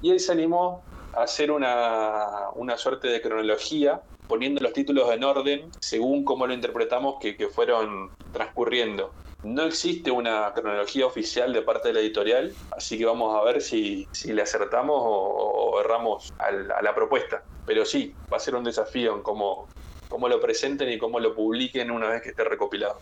y 0.00 0.10
él 0.10 0.20
se 0.20 0.32
animó 0.32 0.82
a 1.14 1.24
hacer 1.24 1.50
una, 1.50 2.48
una 2.54 2.78
suerte 2.78 3.08
de 3.08 3.20
cronología, 3.20 4.00
poniendo 4.26 4.62
los 4.62 4.72
títulos 4.72 5.12
en 5.12 5.22
orden 5.22 5.70
según 5.80 6.24
cómo 6.24 6.46
lo 6.46 6.54
interpretamos 6.54 7.16
que, 7.20 7.36
que 7.36 7.48
fueron 7.48 8.10
transcurriendo. 8.32 9.12
No 9.42 9.64
existe 9.64 10.10
una 10.10 10.50
cronología 10.54 11.04
oficial 11.04 11.52
de 11.52 11.60
parte 11.60 11.88
de 11.88 11.94
la 11.94 12.00
editorial, 12.00 12.54
así 12.74 12.96
que 12.96 13.04
vamos 13.04 13.38
a 13.38 13.44
ver 13.44 13.60
si, 13.60 14.08
si 14.12 14.32
le 14.32 14.40
acertamos 14.40 14.96
o, 14.98 15.78
erramos 15.78 16.32
a 16.38 16.80
la 16.80 16.94
propuesta. 16.94 17.42
Pero 17.66 17.84
sí, 17.84 18.14
va 18.32 18.36
a 18.36 18.40
ser 18.40 18.54
un 18.54 18.64
desafío 18.64 19.14
en 19.14 19.22
cómo, 19.22 19.68
cómo 20.08 20.28
lo 20.28 20.40
presenten 20.40 20.90
y 20.90 20.98
cómo 20.98 21.20
lo 21.20 21.34
publiquen 21.34 21.90
una 21.90 22.08
vez 22.08 22.22
que 22.22 22.30
esté 22.30 22.44
recopilado. 22.44 22.98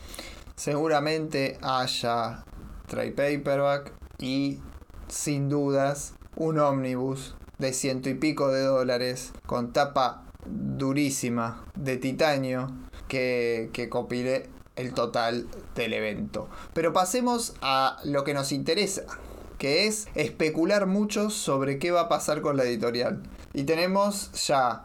Seguramente 0.56 1.58
haya 1.62 2.44
trade 2.86 3.12
paperback 3.12 3.92
y 4.18 4.60
sin 5.08 5.48
dudas 5.48 6.14
un 6.36 6.58
ómnibus 6.58 7.34
de 7.58 7.72
ciento 7.72 8.08
y 8.08 8.14
pico 8.14 8.48
de 8.48 8.62
dólares 8.62 9.32
con 9.46 9.72
tapa 9.72 10.24
durísima 10.46 11.64
de 11.74 11.96
titanio 11.96 12.70
que, 13.08 13.70
que 13.72 13.88
compile 13.88 14.48
el 14.76 14.94
total 14.94 15.46
del 15.74 15.92
evento. 15.92 16.48
Pero 16.72 16.92
pasemos 16.92 17.54
a 17.60 17.98
lo 18.04 18.24
que 18.24 18.34
nos 18.34 18.52
interesa, 18.52 19.02
que 19.58 19.86
es 19.86 20.08
especular 20.14 20.86
mucho 20.86 21.30
sobre 21.30 21.78
qué 21.78 21.90
va 21.90 22.02
a 22.02 22.08
pasar 22.08 22.40
con 22.40 22.56
la 22.56 22.64
editorial. 22.64 23.22
Y 23.52 23.64
tenemos 23.64 24.30
ya 24.46 24.84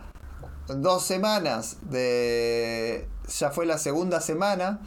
dos 0.67 1.03
semanas 1.03 1.77
de... 1.81 3.07
ya 3.27 3.51
fue 3.51 3.65
la 3.65 3.77
segunda 3.77 4.21
semana 4.21 4.81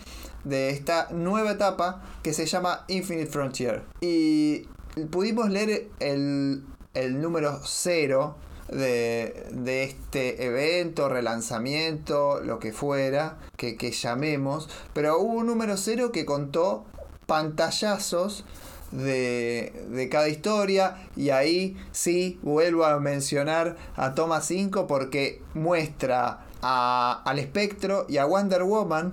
de 0.45 0.71
esta 0.71 1.09
nueva 1.11 1.53
etapa 1.53 2.03
que 2.23 2.33
se 2.33 2.47
llama 2.47 2.85
Infinite 2.89 3.31
Frontier. 3.31 3.85
Y 4.01 4.67
pudimos 5.11 5.51
leer 5.51 5.89
el, 6.01 6.65
el 6.95 7.21
número 7.21 7.61
0 7.65 8.37
de, 8.69 9.47
de 9.53 9.85
este 9.85 10.45
evento, 10.45 11.09
relanzamiento, 11.09 12.41
lo 12.41 12.59
que 12.59 12.73
fuera, 12.73 13.39
que, 13.57 13.77
que 13.77 13.93
llamemos. 13.93 14.69
Pero 14.93 15.19
hubo 15.19 15.39
un 15.39 15.47
número 15.47 15.77
0 15.77 16.13
que 16.13 16.25
contó 16.25 16.85
pantallazos 17.27 18.45
de, 18.91 19.73
de 19.91 20.09
cada 20.09 20.29
historia. 20.29 20.97
Y 21.17 21.31
ahí 21.31 21.77
sí 21.93 22.39
vuelvo 22.43 22.85
a 22.85 22.99
mencionar 23.01 23.77
a 23.97 24.15
Toma 24.15 24.41
5 24.41 24.87
porque 24.87 25.41
muestra 25.55 26.45
a- 26.63 27.23
al 27.25 27.39
espectro 27.39 28.07
y 28.09 28.19
a 28.19 28.25
Wonder 28.25 28.63
Woman 28.65 29.13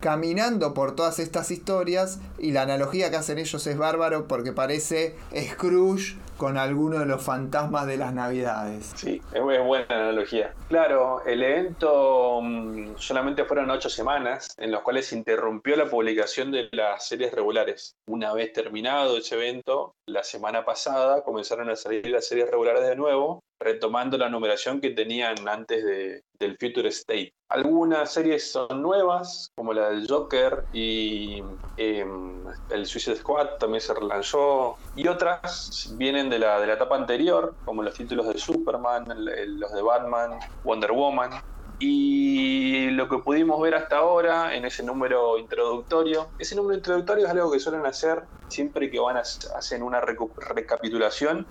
caminando 0.00 0.74
por 0.74 0.94
todas 0.94 1.18
estas 1.18 1.50
historias. 1.50 2.18
Y 2.38 2.52
la 2.52 2.62
analogía 2.62 3.10
que 3.10 3.16
hacen 3.16 3.38
ellos 3.38 3.66
es 3.66 3.76
bárbaro 3.78 4.28
porque 4.28 4.52
parece 4.52 5.14
Scrooge 5.52 6.16
con 6.36 6.58
alguno 6.58 6.98
de 6.98 7.06
los 7.06 7.22
fantasmas 7.22 7.86
de 7.86 7.96
las 7.96 8.12
navidades. 8.12 8.92
Sí, 8.96 9.22
es 9.32 9.40
bu- 9.40 9.52
es 9.54 9.64
buena 9.64 9.86
analogía. 9.88 10.52
Claro, 10.68 11.22
el 11.24 11.42
evento 11.42 12.40
mm, 12.42 12.96
solamente 12.96 13.44
fueron 13.44 13.70
ocho 13.70 13.88
semanas 13.88 14.54
en 14.58 14.70
las 14.70 14.82
cuales 14.82 15.06
se 15.06 15.16
interrumpió 15.16 15.76
la 15.76 15.86
publicación 15.86 16.50
de 16.52 16.68
las 16.72 17.06
series 17.08 17.32
regulares. 17.32 17.94
Una 18.08 18.32
vez 18.32 18.52
terminado 18.52 19.16
ese 19.16 19.34
evento, 19.36 19.94
la 20.08 20.22
semana 20.22 20.64
pasada 20.64 21.22
comenzaron 21.22 21.70
a 21.70 21.76
salir 21.76 22.06
las 22.08 22.26
series 22.26 22.50
regulares 22.50 22.86
de 22.86 22.96
nuevo, 22.96 23.40
retomando 23.60 24.18
la 24.18 24.28
numeración 24.28 24.80
que 24.80 24.90
tenían 24.90 25.48
antes 25.48 25.84
de- 25.84 26.22
del 26.38 26.56
Future 26.58 26.88
State. 26.88 27.32
Algunas 27.48 28.12
series 28.12 28.50
son 28.50 28.82
nuevas, 28.82 29.50
como 29.56 29.72
la 29.72 29.90
del 29.90 30.06
Joker 30.08 30.64
y 30.72 31.42
em, 31.78 32.44
el 32.70 32.86
Suicide 32.86 33.16
Squad 33.16 33.48
también 33.58 33.80
se 33.80 33.94
relanzó, 33.94 34.78
y 34.94 35.08
otras 35.08 35.94
vienen 35.98 36.30
de 36.30 36.38
la, 36.38 36.58
de 36.60 36.66
la 36.66 36.74
etapa 36.74 36.96
anterior, 36.96 37.54
como 37.64 37.82
los 37.82 37.94
títulos 37.94 38.26
de 38.28 38.38
Superman, 38.38 39.10
el- 39.10 39.28
el- 39.28 39.60
los 39.60 39.72
de 39.72 39.82
Batman, 39.82 40.38
Wonder 40.62 40.92
Woman. 40.92 41.30
Y 41.78 42.90
lo 42.90 43.08
que 43.08 43.18
pudimos 43.18 43.60
ver 43.60 43.74
hasta 43.74 43.98
ahora 43.98 44.54
en 44.54 44.64
ese 44.64 44.82
número 44.82 45.36
introductorio, 45.36 46.30
ese 46.38 46.56
número 46.56 46.76
introductorio 46.76 47.26
es 47.26 47.30
algo 47.30 47.50
que 47.52 47.58
suelen 47.60 47.84
hacer 47.84 48.24
siempre 48.48 48.90
que 48.90 49.00
van 49.00 49.16
a 49.16 49.20
hacen 49.20 49.82
una 49.82 50.00
recapitulación 50.00 51.46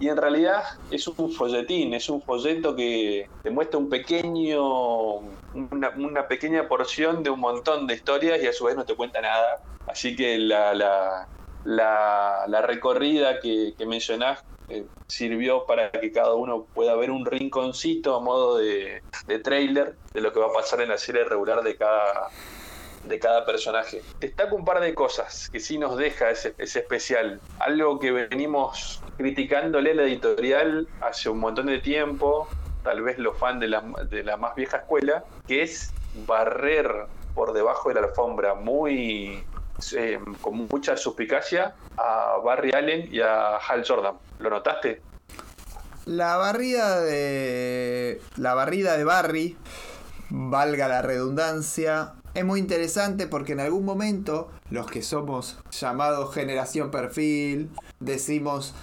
y 0.00 0.08
en 0.08 0.16
realidad 0.16 0.64
es 0.90 1.06
un 1.06 1.30
folletín, 1.30 1.94
es 1.94 2.08
un 2.08 2.20
folleto 2.20 2.74
que 2.74 3.28
te 3.42 3.50
muestra 3.50 3.78
un 3.78 3.88
pequeño, 3.88 5.18
una, 5.54 6.28
pequeña 6.28 6.68
porción 6.68 7.22
de 7.22 7.30
un 7.30 7.40
montón 7.40 7.86
de 7.86 7.94
historias 7.94 8.42
y 8.42 8.46
a 8.46 8.52
su 8.52 8.64
vez 8.64 8.76
no 8.76 8.84
te 8.84 8.94
cuenta 8.96 9.20
nada. 9.20 9.60
Así 9.86 10.16
que 10.16 10.38
la, 10.38 10.74
la, 10.74 11.28
la, 11.64 12.44
la 12.48 12.62
recorrida 12.62 13.40
que, 13.40 13.74
que 13.76 13.86
mencionás 13.86 14.44
eh, 14.68 14.86
sirvió 15.06 15.66
para 15.66 15.90
que 15.90 16.10
cada 16.10 16.34
uno 16.34 16.66
pueda 16.74 16.96
ver 16.96 17.10
un 17.10 17.26
rinconcito 17.26 18.16
a 18.16 18.20
modo 18.20 18.56
de, 18.56 19.02
de 19.26 19.38
trailer 19.38 19.94
de 20.12 20.20
lo 20.20 20.32
que 20.32 20.40
va 20.40 20.46
a 20.46 20.52
pasar 20.52 20.80
en 20.80 20.88
la 20.88 20.98
serie 20.98 21.24
regular 21.24 21.62
de 21.62 21.76
cada, 21.76 22.30
de 23.04 23.18
cada 23.18 23.44
personaje. 23.44 24.02
Destaco 24.20 24.56
un 24.56 24.64
par 24.64 24.80
de 24.80 24.94
cosas 24.94 25.50
que 25.50 25.60
sí 25.60 25.78
nos 25.78 25.96
deja 25.98 26.30
ese, 26.30 26.54
ese 26.58 26.80
especial. 26.80 27.40
Algo 27.58 27.98
que 27.98 28.10
venimos 28.10 29.02
criticándole 29.16 29.94
la 29.94 30.02
editorial 30.02 30.88
hace 31.00 31.28
un 31.28 31.38
montón 31.38 31.66
de 31.66 31.78
tiempo, 31.78 32.48
tal 32.82 33.02
vez 33.02 33.18
los 33.18 33.36
fans 33.38 33.60
de 33.60 33.68
la, 33.68 33.82
de 34.10 34.22
la 34.22 34.36
más 34.36 34.54
vieja 34.54 34.78
escuela, 34.78 35.24
que 35.46 35.62
es 35.62 35.92
barrer 36.26 36.90
por 37.34 37.52
debajo 37.52 37.88
de 37.88 37.96
la 37.96 38.06
alfombra 38.06 38.54
muy 38.54 39.42
eh, 39.96 40.20
con 40.40 40.68
mucha 40.70 40.96
suspicacia 40.96 41.74
a 41.96 42.36
Barry 42.44 42.72
Allen 42.72 43.08
y 43.12 43.20
a 43.20 43.56
Hal 43.56 43.84
Jordan. 43.86 44.14
¿Lo 44.38 44.50
notaste? 44.50 45.02
La 46.06 46.36
barrida 46.36 47.00
de. 47.00 48.20
La 48.36 48.54
barrida 48.54 48.96
de 48.96 49.04
Barry, 49.04 49.56
valga 50.28 50.86
la 50.86 51.02
redundancia, 51.02 52.14
es 52.34 52.44
muy 52.44 52.58
interesante 52.58 53.28
porque 53.28 53.52
en 53.52 53.60
algún 53.60 53.84
momento 53.84 54.50
los 54.68 54.90
que 54.90 55.02
somos 55.02 55.58
llamados 55.70 56.34
generación 56.34 56.90
perfil 56.90 57.70
decimos 58.00 58.74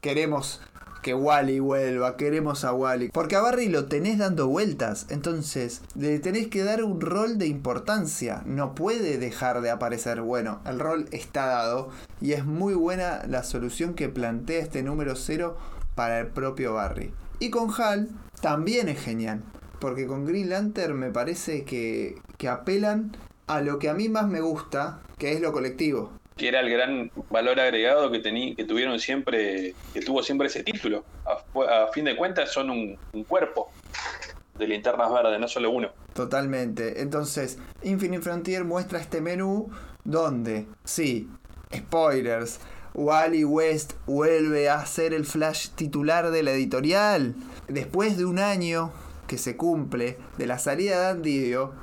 queremos 0.00 0.60
que 1.02 1.14
Wally 1.14 1.60
vuelva, 1.60 2.16
queremos 2.16 2.64
a 2.64 2.72
Wally. 2.72 3.08
Porque 3.08 3.36
a 3.36 3.40
Barry 3.40 3.68
lo 3.68 3.86
tenés 3.86 4.18
dando 4.18 4.48
vueltas, 4.48 5.06
entonces 5.08 5.82
le 5.94 6.18
tenés 6.18 6.48
que 6.48 6.62
dar 6.62 6.84
un 6.84 7.00
rol 7.00 7.38
de 7.38 7.46
importancia. 7.46 8.42
No 8.44 8.74
puede 8.74 9.18
dejar 9.18 9.60
de 9.62 9.70
aparecer. 9.70 10.20
Bueno, 10.20 10.60
el 10.66 10.78
rol 10.78 11.06
está 11.10 11.46
dado 11.46 11.90
y 12.20 12.32
es 12.32 12.44
muy 12.44 12.74
buena 12.74 13.22
la 13.26 13.42
solución 13.42 13.94
que 13.94 14.08
plantea 14.08 14.60
este 14.60 14.82
número 14.82 15.16
0 15.16 15.56
para 15.94 16.20
el 16.20 16.28
propio 16.28 16.74
Barry. 16.74 17.12
Y 17.38 17.50
con 17.50 17.70
Hal 17.78 18.08
también 18.40 18.88
es 18.88 19.00
genial. 19.00 19.42
Porque 19.80 20.06
con 20.06 20.26
Green 20.26 20.50
Lantern 20.50 20.98
me 20.98 21.10
parece 21.10 21.64
que, 21.64 22.20
que 22.36 22.48
apelan 22.48 23.16
a 23.46 23.62
lo 23.62 23.78
que 23.78 23.88
a 23.88 23.94
mí 23.94 24.10
más 24.10 24.28
me 24.28 24.42
gusta, 24.42 25.00
que 25.16 25.32
es 25.32 25.40
lo 25.40 25.52
colectivo. 25.52 26.12
Que 26.40 26.48
era 26.48 26.60
el 26.60 26.70
gran 26.70 27.10
valor 27.28 27.60
agregado 27.60 28.10
que, 28.10 28.18
tení, 28.18 28.56
que 28.56 28.64
tuvieron 28.64 28.98
siempre, 28.98 29.74
que 29.92 30.00
tuvo 30.00 30.22
siempre 30.22 30.46
ese 30.46 30.62
título. 30.62 31.04
A, 31.26 31.88
fin 31.92 32.06
de 32.06 32.16
cuentas 32.16 32.50
son 32.50 32.70
un, 32.70 32.98
un 33.12 33.24
cuerpo 33.24 33.70
de 34.58 34.66
linternas 34.66 35.12
verdes, 35.12 35.38
no 35.38 35.46
solo 35.48 35.70
uno. 35.70 35.90
Totalmente. 36.14 37.02
Entonces, 37.02 37.58
Infinite 37.82 38.22
Frontier 38.22 38.64
muestra 38.64 39.00
este 39.00 39.20
menú 39.20 39.68
donde, 40.04 40.66
sí, 40.82 41.28
spoilers, 41.76 42.60
Wally 42.94 43.44
West 43.44 43.92
vuelve 44.06 44.70
a 44.70 44.86
ser 44.86 45.12
el 45.12 45.26
Flash 45.26 45.68
titular 45.74 46.30
de 46.30 46.42
la 46.42 46.52
editorial. 46.52 47.34
Después 47.68 48.16
de 48.16 48.24
un 48.24 48.38
año 48.38 48.92
que 49.26 49.36
se 49.36 49.58
cumple 49.58 50.16
de 50.38 50.46
la 50.46 50.58
salida 50.58 51.02
de 51.02 51.06
Andidio, 51.08 51.74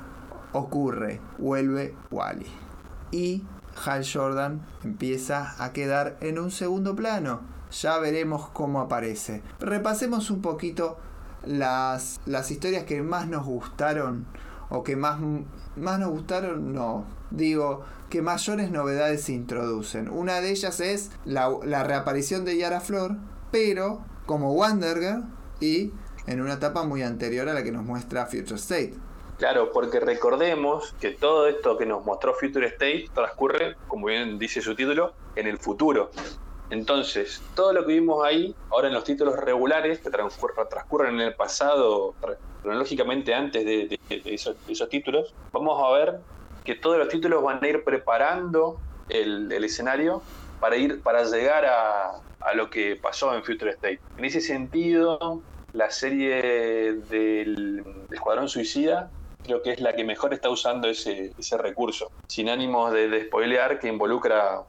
ocurre, 0.52 1.20
vuelve 1.38 1.94
Wally. 2.10 2.46
Y 3.12 3.44
Hal 3.84 4.04
Jordan 4.10 4.66
empieza 4.84 5.54
a 5.62 5.72
quedar 5.72 6.16
en 6.20 6.38
un 6.38 6.50
segundo 6.50 6.96
plano. 6.96 7.40
Ya 7.70 7.98
veremos 7.98 8.48
cómo 8.48 8.80
aparece. 8.80 9.42
Repasemos 9.60 10.30
un 10.30 10.40
poquito 10.40 10.98
las, 11.44 12.20
las 12.26 12.50
historias 12.50 12.84
que 12.84 13.02
más 13.02 13.28
nos 13.28 13.44
gustaron. 13.44 14.26
O 14.70 14.82
que 14.82 14.96
más, 14.96 15.18
más 15.76 15.98
nos 15.98 16.10
gustaron, 16.10 16.74
no. 16.74 17.06
Digo, 17.30 17.84
que 18.10 18.22
mayores 18.22 18.70
novedades 18.70 19.22
se 19.22 19.32
introducen. 19.32 20.08
Una 20.08 20.40
de 20.40 20.50
ellas 20.50 20.80
es 20.80 21.10
la, 21.24 21.48
reaparición 21.84 22.44
de 22.44 22.56
Yara 22.56 22.80
Flor, 22.80 23.16
pero 23.50 24.02
como 24.26 24.54
Wonder 24.54 24.98
Girl 24.98 25.24
y 25.60 25.92
en 26.26 26.40
una 26.40 26.54
etapa 26.54 26.84
muy 26.84 27.02
anterior 27.02 27.48
a 27.48 27.54
la 27.54 27.62
que 27.62 27.72
nos 27.72 27.84
muestra 27.84 28.26
Future 28.26 28.56
State. 28.56 28.94
Claro, 29.38 29.70
porque 29.72 30.00
recordemos 30.00 30.94
que 31.00 31.12
todo 31.12 31.46
esto 31.46 31.78
que 31.78 31.86
nos 31.86 32.04
mostró 32.04 32.34
Future 32.34 32.66
State 32.66 33.10
transcurre, 33.14 33.76
como 33.86 34.08
bien 34.08 34.36
dice 34.36 34.60
su 34.60 34.74
título, 34.74 35.12
en 35.36 35.46
el 35.46 35.58
futuro. 35.58 36.10
Entonces, 36.70 37.40
todo 37.54 37.72
lo 37.72 37.86
que 37.86 37.92
vimos 37.92 38.24
ahí, 38.26 38.54
ahora 38.70 38.88
en 38.88 38.94
los 38.94 39.04
títulos 39.04 39.36
regulares, 39.36 40.00
que 40.00 40.10
transcurren, 40.10 41.14
en 41.14 41.20
el 41.20 41.34
pasado, 41.34 42.14
cronológicamente 42.62 43.32
antes 43.32 43.64
de, 43.64 43.98
esos, 44.24 44.56
títulos, 44.88 45.32
vamos 45.52 45.80
a 45.84 45.92
ver 45.92 46.18
que 46.64 46.74
todos 46.74 46.98
los 46.98 47.08
títulos 47.08 47.40
van 47.42 47.62
a 47.62 47.68
ir 47.68 47.84
preparando 47.84 48.80
el, 49.08 49.52
el 49.52 49.62
escenario 49.62 50.20
para, 50.58 50.76
ir, 50.76 51.00
para 51.00 51.22
llegar 51.22 51.64
a, 51.64 52.20
a, 52.40 52.54
lo 52.54 52.70
que 52.70 52.96
pasó 52.96 53.32
en 53.36 53.44
Future 53.44 53.70
State. 53.70 54.00
En 54.18 54.24
ese 54.24 54.40
sentido, 54.40 55.40
la 55.72 55.90
serie 55.92 56.94
del 57.08 57.84
Escuadrón 58.10 58.48
Suicida 58.48 59.12
creo 59.42 59.62
que 59.62 59.72
es 59.72 59.80
la 59.80 59.94
que 59.94 60.04
mejor 60.04 60.34
está 60.34 60.50
usando 60.50 60.88
ese, 60.88 61.32
recurso, 61.58 62.10
sin 62.26 62.48
ánimos 62.48 62.92
de, 62.92 63.08
de 63.08 63.24
spoilear, 63.24 63.78
que 63.78 63.88
involucra 63.88 64.56
a 64.56 64.64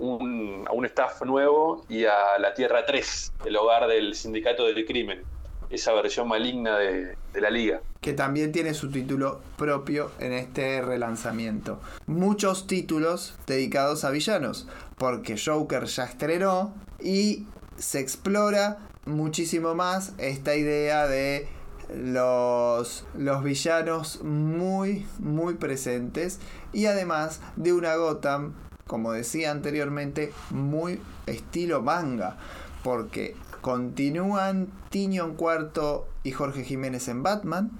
un 0.00 0.86
staff 0.86 1.22
nuevo 1.22 1.84
y 1.88 2.04
a 2.04 2.38
la 2.38 2.54
Tierra 2.54 2.86
3, 2.86 3.32
el 3.44 3.56
hogar 3.56 3.86
del 3.86 4.14
Sindicato 4.14 4.64
del 4.64 4.84
Crimen, 4.86 5.22
esa 5.68 5.92
versión 5.92 6.26
maligna 6.26 6.78
de, 6.78 7.16
de, 7.32 7.40
la 7.40 7.50
liga. 7.50 7.80
Que 8.00 8.12
también 8.12 8.50
tiene 8.50 8.74
su 8.74 8.90
título 8.90 9.40
propio 9.56 10.10
en 10.18 10.32
este 10.32 10.80
relanzamiento. 10.82 11.80
Muchos 12.06 12.66
títulos 12.66 13.34
dedicados 13.46 14.04
a 14.04 14.10
villanos, 14.10 14.66
porque 14.96 15.36
Joker 15.38 15.84
ya 15.84 16.04
estrenó 16.04 16.74
y 16.98 17.46
se 17.76 18.00
explora 18.00 18.78
muchísimo 19.06 19.74
más 19.74 20.12
esta 20.18 20.56
idea 20.56 21.06
de 21.06 21.48
los, 21.94 23.04
los 23.16 23.42
villanos 23.42 24.22
muy, 24.22 25.06
muy 25.18 25.54
presentes 25.54 26.38
y 26.72 26.86
además 26.86 27.40
de 27.56 27.72
una 27.72 27.96
Gotham, 27.96 28.54
como 28.86 29.12
decía 29.12 29.50
anteriormente, 29.50 30.32
muy 30.50 31.00
estilo 31.26 31.82
manga, 31.82 32.36
porque 32.82 33.36
continúan 33.60 34.68
Tinion 34.88 35.34
Cuarto 35.34 36.08
y 36.22 36.32
Jorge 36.32 36.64
Jiménez 36.64 37.08
en 37.08 37.22
Batman, 37.22 37.70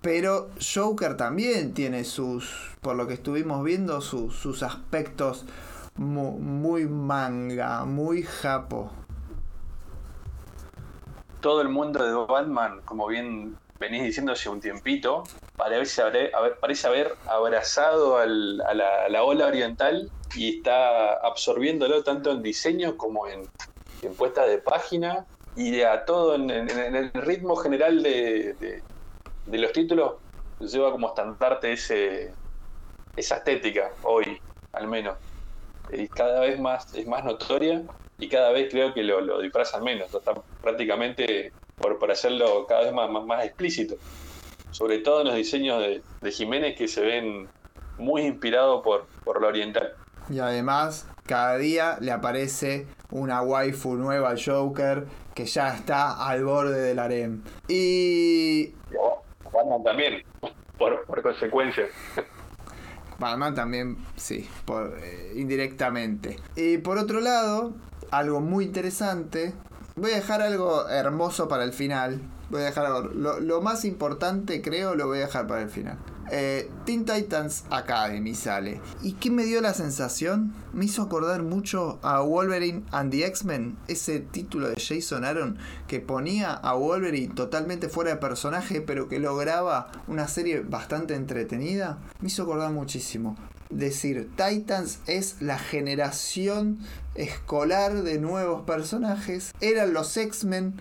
pero 0.00 0.50
Joker 0.60 1.16
también 1.16 1.72
tiene 1.72 2.04
sus, 2.04 2.50
por 2.80 2.96
lo 2.96 3.06
que 3.06 3.14
estuvimos 3.14 3.64
viendo, 3.64 4.00
sus, 4.00 4.34
sus 4.34 4.62
aspectos 4.62 5.46
muy, 5.96 6.40
muy 6.40 6.86
manga, 6.86 7.84
muy 7.84 8.22
japo 8.22 8.90
todo 11.44 11.60
el 11.60 11.68
mundo 11.68 12.02
de 12.02 12.32
Batman, 12.32 12.80
como 12.86 13.06
bien 13.06 13.58
venís 13.78 14.02
diciendo 14.02 14.32
hace 14.32 14.48
un 14.48 14.62
tiempito, 14.62 15.24
parece 15.58 16.00
haber, 16.00 16.32
parece 16.58 16.86
haber 16.86 17.16
abrazado 17.26 18.16
al, 18.16 18.62
a, 18.62 18.72
la, 18.72 19.04
a, 19.04 19.08
la, 19.10 19.22
ola 19.24 19.48
oriental 19.48 20.10
y 20.34 20.56
está 20.56 21.12
absorbiéndolo 21.16 22.02
tanto 22.02 22.30
en 22.30 22.42
diseño 22.42 22.96
como 22.96 23.26
en, 23.26 23.42
en 24.00 24.14
puesta 24.14 24.46
de 24.46 24.56
página 24.56 25.26
y 25.54 25.82
a 25.82 26.06
todo 26.06 26.34
en, 26.36 26.48
el 26.48 27.12
ritmo 27.12 27.56
general 27.56 28.02
de, 28.02 28.54
de, 28.54 28.82
de, 29.44 29.58
los 29.58 29.72
títulos 29.72 30.14
lleva 30.60 30.92
como 30.92 31.08
estandarte 31.08 31.74
ese, 31.74 32.32
esa 33.16 33.36
estética 33.36 33.90
hoy, 34.02 34.40
al 34.72 34.88
menos. 34.88 35.18
Y 35.92 36.08
cada 36.08 36.40
vez 36.40 36.58
más 36.58 36.94
es 36.94 37.06
más 37.06 37.22
notoria 37.22 37.82
y 38.18 38.28
cada 38.28 38.50
vez 38.52 38.68
creo 38.70 38.94
que 38.94 39.02
lo, 39.02 39.20
lo 39.20 39.40
disfrazan 39.40 39.82
menos, 39.82 40.12
está 40.14 40.34
prácticamente 40.62 41.52
por, 41.76 41.98
por 41.98 42.10
hacerlo 42.10 42.66
cada 42.66 42.82
vez 42.82 42.92
más, 42.92 43.10
más, 43.10 43.24
más, 43.24 43.44
explícito. 43.44 43.96
Sobre 44.70 44.98
todo 44.98 45.20
en 45.20 45.28
los 45.28 45.36
diseños 45.36 45.80
de, 45.80 46.02
de 46.20 46.32
Jiménez 46.32 46.76
que 46.76 46.88
se 46.88 47.00
ven 47.00 47.48
muy 47.98 48.22
inspirados 48.22 48.82
por, 48.82 49.06
por 49.24 49.40
lo 49.40 49.48
oriental. 49.48 49.94
Y 50.30 50.38
además, 50.38 51.08
cada 51.26 51.56
día 51.58 51.98
le 52.00 52.10
aparece 52.12 52.86
una 53.10 53.42
waifu 53.42 53.94
nueva 53.94 54.30
al 54.30 54.42
Joker 54.42 55.06
que 55.34 55.46
ya 55.46 55.74
está 55.74 56.26
al 56.26 56.44
borde 56.44 56.80
del 56.80 56.98
harem. 56.98 57.42
Y. 57.68 58.74
Batman 59.52 59.84
también, 59.84 60.22
por, 60.78 61.04
por 61.04 61.22
consecuencia. 61.22 61.86
Batman 63.18 63.54
también, 63.54 63.98
sí, 64.16 64.48
por, 64.64 64.98
eh, 65.00 65.32
indirectamente. 65.36 66.36
Y 66.56 66.78
por 66.78 66.98
otro 66.98 67.20
lado, 67.20 67.74
algo 68.10 68.40
muy 68.40 68.64
interesante. 68.64 69.54
Voy 69.96 70.12
a 70.12 70.16
dejar 70.16 70.42
algo 70.42 70.88
hermoso 70.88 71.48
para 71.48 71.64
el 71.64 71.72
final. 71.72 72.20
Voy 72.50 72.62
a 72.62 72.64
dejar 72.66 72.88
lo, 73.14 73.40
lo 73.40 73.60
más 73.60 73.84
importante, 73.84 74.60
creo, 74.60 74.94
lo 74.94 75.06
voy 75.06 75.18
a 75.18 75.26
dejar 75.26 75.46
para 75.46 75.62
el 75.62 75.70
final. 75.70 75.98
Eh, 76.30 76.70
Teen 76.84 77.04
Titans 77.04 77.64
Academy 77.70 78.34
sale. 78.34 78.80
¿Y 79.02 79.12
qué 79.12 79.30
me 79.30 79.44
dio 79.44 79.60
la 79.60 79.74
sensación? 79.74 80.54
Me 80.72 80.86
hizo 80.86 81.02
acordar 81.02 81.42
mucho 81.42 81.98
a 82.02 82.20
Wolverine 82.20 82.84
and 82.92 83.10
the 83.10 83.26
X-Men, 83.26 83.76
ese 83.88 84.20
título 84.20 84.68
de 84.68 84.76
Jason 84.76 85.24
Aaron 85.24 85.58
que 85.86 86.00
ponía 86.00 86.52
a 86.52 86.74
Wolverine 86.74 87.34
totalmente 87.34 87.88
fuera 87.88 88.10
de 88.10 88.16
personaje, 88.16 88.80
pero 88.80 89.08
que 89.08 89.18
lograba 89.18 89.92
una 90.08 90.26
serie 90.28 90.60
bastante 90.60 91.14
entretenida. 91.14 91.98
Me 92.20 92.28
hizo 92.28 92.44
acordar 92.44 92.72
muchísimo. 92.72 93.36
Decir, 93.70 94.30
Titans 94.36 95.00
es 95.06 95.40
la 95.40 95.58
generación 95.58 96.78
escolar 97.14 98.02
de 98.02 98.18
nuevos 98.18 98.62
personajes. 98.62 99.52
Eran 99.60 99.92
los 99.92 100.16
X-Men 100.16 100.74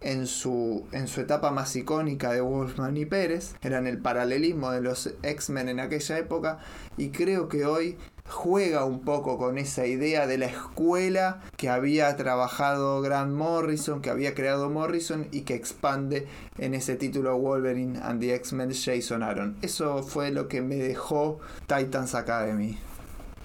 en 0.00 0.26
su, 0.26 0.86
en 0.92 1.08
su 1.08 1.20
etapa 1.20 1.50
más 1.50 1.74
icónica 1.74 2.32
de 2.32 2.40
Wolfman 2.40 2.96
y 2.96 3.04
Pérez, 3.04 3.54
eran 3.62 3.86
el 3.86 3.98
paralelismo 3.98 4.70
de 4.70 4.80
los 4.80 5.12
X-Men 5.22 5.68
en 5.68 5.80
aquella 5.80 6.18
época 6.18 6.58
y 6.96 7.10
creo 7.10 7.48
que 7.48 7.64
hoy 7.64 7.96
juega 8.28 8.84
un 8.84 9.00
poco 9.04 9.38
con 9.38 9.58
esa 9.58 9.86
idea 9.86 10.26
de 10.26 10.38
la 10.38 10.46
escuela 10.46 11.40
que 11.56 11.68
había 11.68 12.16
trabajado 12.16 13.00
Grant 13.00 13.32
Morrison, 13.32 14.02
que 14.02 14.10
había 14.10 14.34
creado 14.34 14.70
Morrison 14.70 15.28
y 15.32 15.42
que 15.42 15.54
expande 15.54 16.28
en 16.58 16.74
ese 16.74 16.96
título 16.96 17.36
Wolverine 17.36 17.98
and 18.02 18.20
the 18.20 18.34
X-Men 18.34 18.72
Jason 18.72 19.22
Aaron. 19.22 19.56
Eso 19.62 20.02
fue 20.02 20.30
lo 20.30 20.48
que 20.48 20.60
me 20.60 20.76
dejó 20.76 21.40
Titans 21.66 22.14
Academy. 22.14 22.78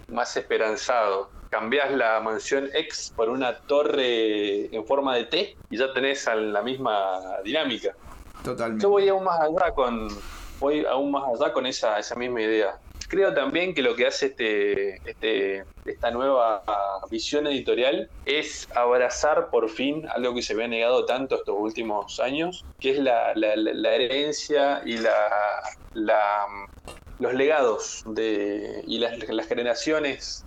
Más 0.09 0.35
esperanzado, 0.35 1.29
cambiás 1.49 1.91
la 1.91 2.19
mansión 2.19 2.69
X 2.73 3.13
por 3.15 3.29
una 3.29 3.57
torre 3.59 4.75
en 4.75 4.85
forma 4.85 5.15
de 5.15 5.25
T 5.25 5.57
y 5.69 5.77
ya 5.77 5.93
tenés 5.93 6.27
la 6.27 6.61
misma 6.61 7.19
dinámica. 7.43 7.95
Totalmente. 8.43 8.83
Yo 8.83 8.89
voy 8.89 9.07
aún 9.07 9.23
más 9.23 9.39
allá 9.39 9.71
con, 9.73 10.09
voy 10.59 10.85
aún 10.85 11.11
más 11.11 11.23
allá 11.33 11.53
con 11.53 11.65
esa, 11.65 11.97
esa 11.97 12.15
misma 12.15 12.41
idea. 12.41 12.77
Creo 13.13 13.31
también 13.31 13.75
que 13.75 13.83
lo 13.83 13.95
que 13.95 14.07
hace 14.07 14.25
este, 14.25 14.95
este, 15.07 15.65
esta 15.85 16.09
nueva 16.09 16.63
visión 17.11 17.45
editorial 17.45 18.09
es 18.25 18.67
abrazar 18.73 19.51
por 19.51 19.69
fin 19.69 20.07
algo 20.09 20.33
que 20.33 20.41
se 20.41 20.53
había 20.53 20.67
negado 20.67 21.05
tanto 21.05 21.35
estos 21.35 21.55
últimos 21.55 22.19
años, 22.19 22.65
que 22.79 22.89
es 22.89 22.97
la, 22.97 23.33
herencia 23.33 24.81
y 24.83 24.97
los 27.19 27.33
legados 27.35 28.03
y 28.17 28.97
las, 28.97 29.47
generaciones 29.47 30.43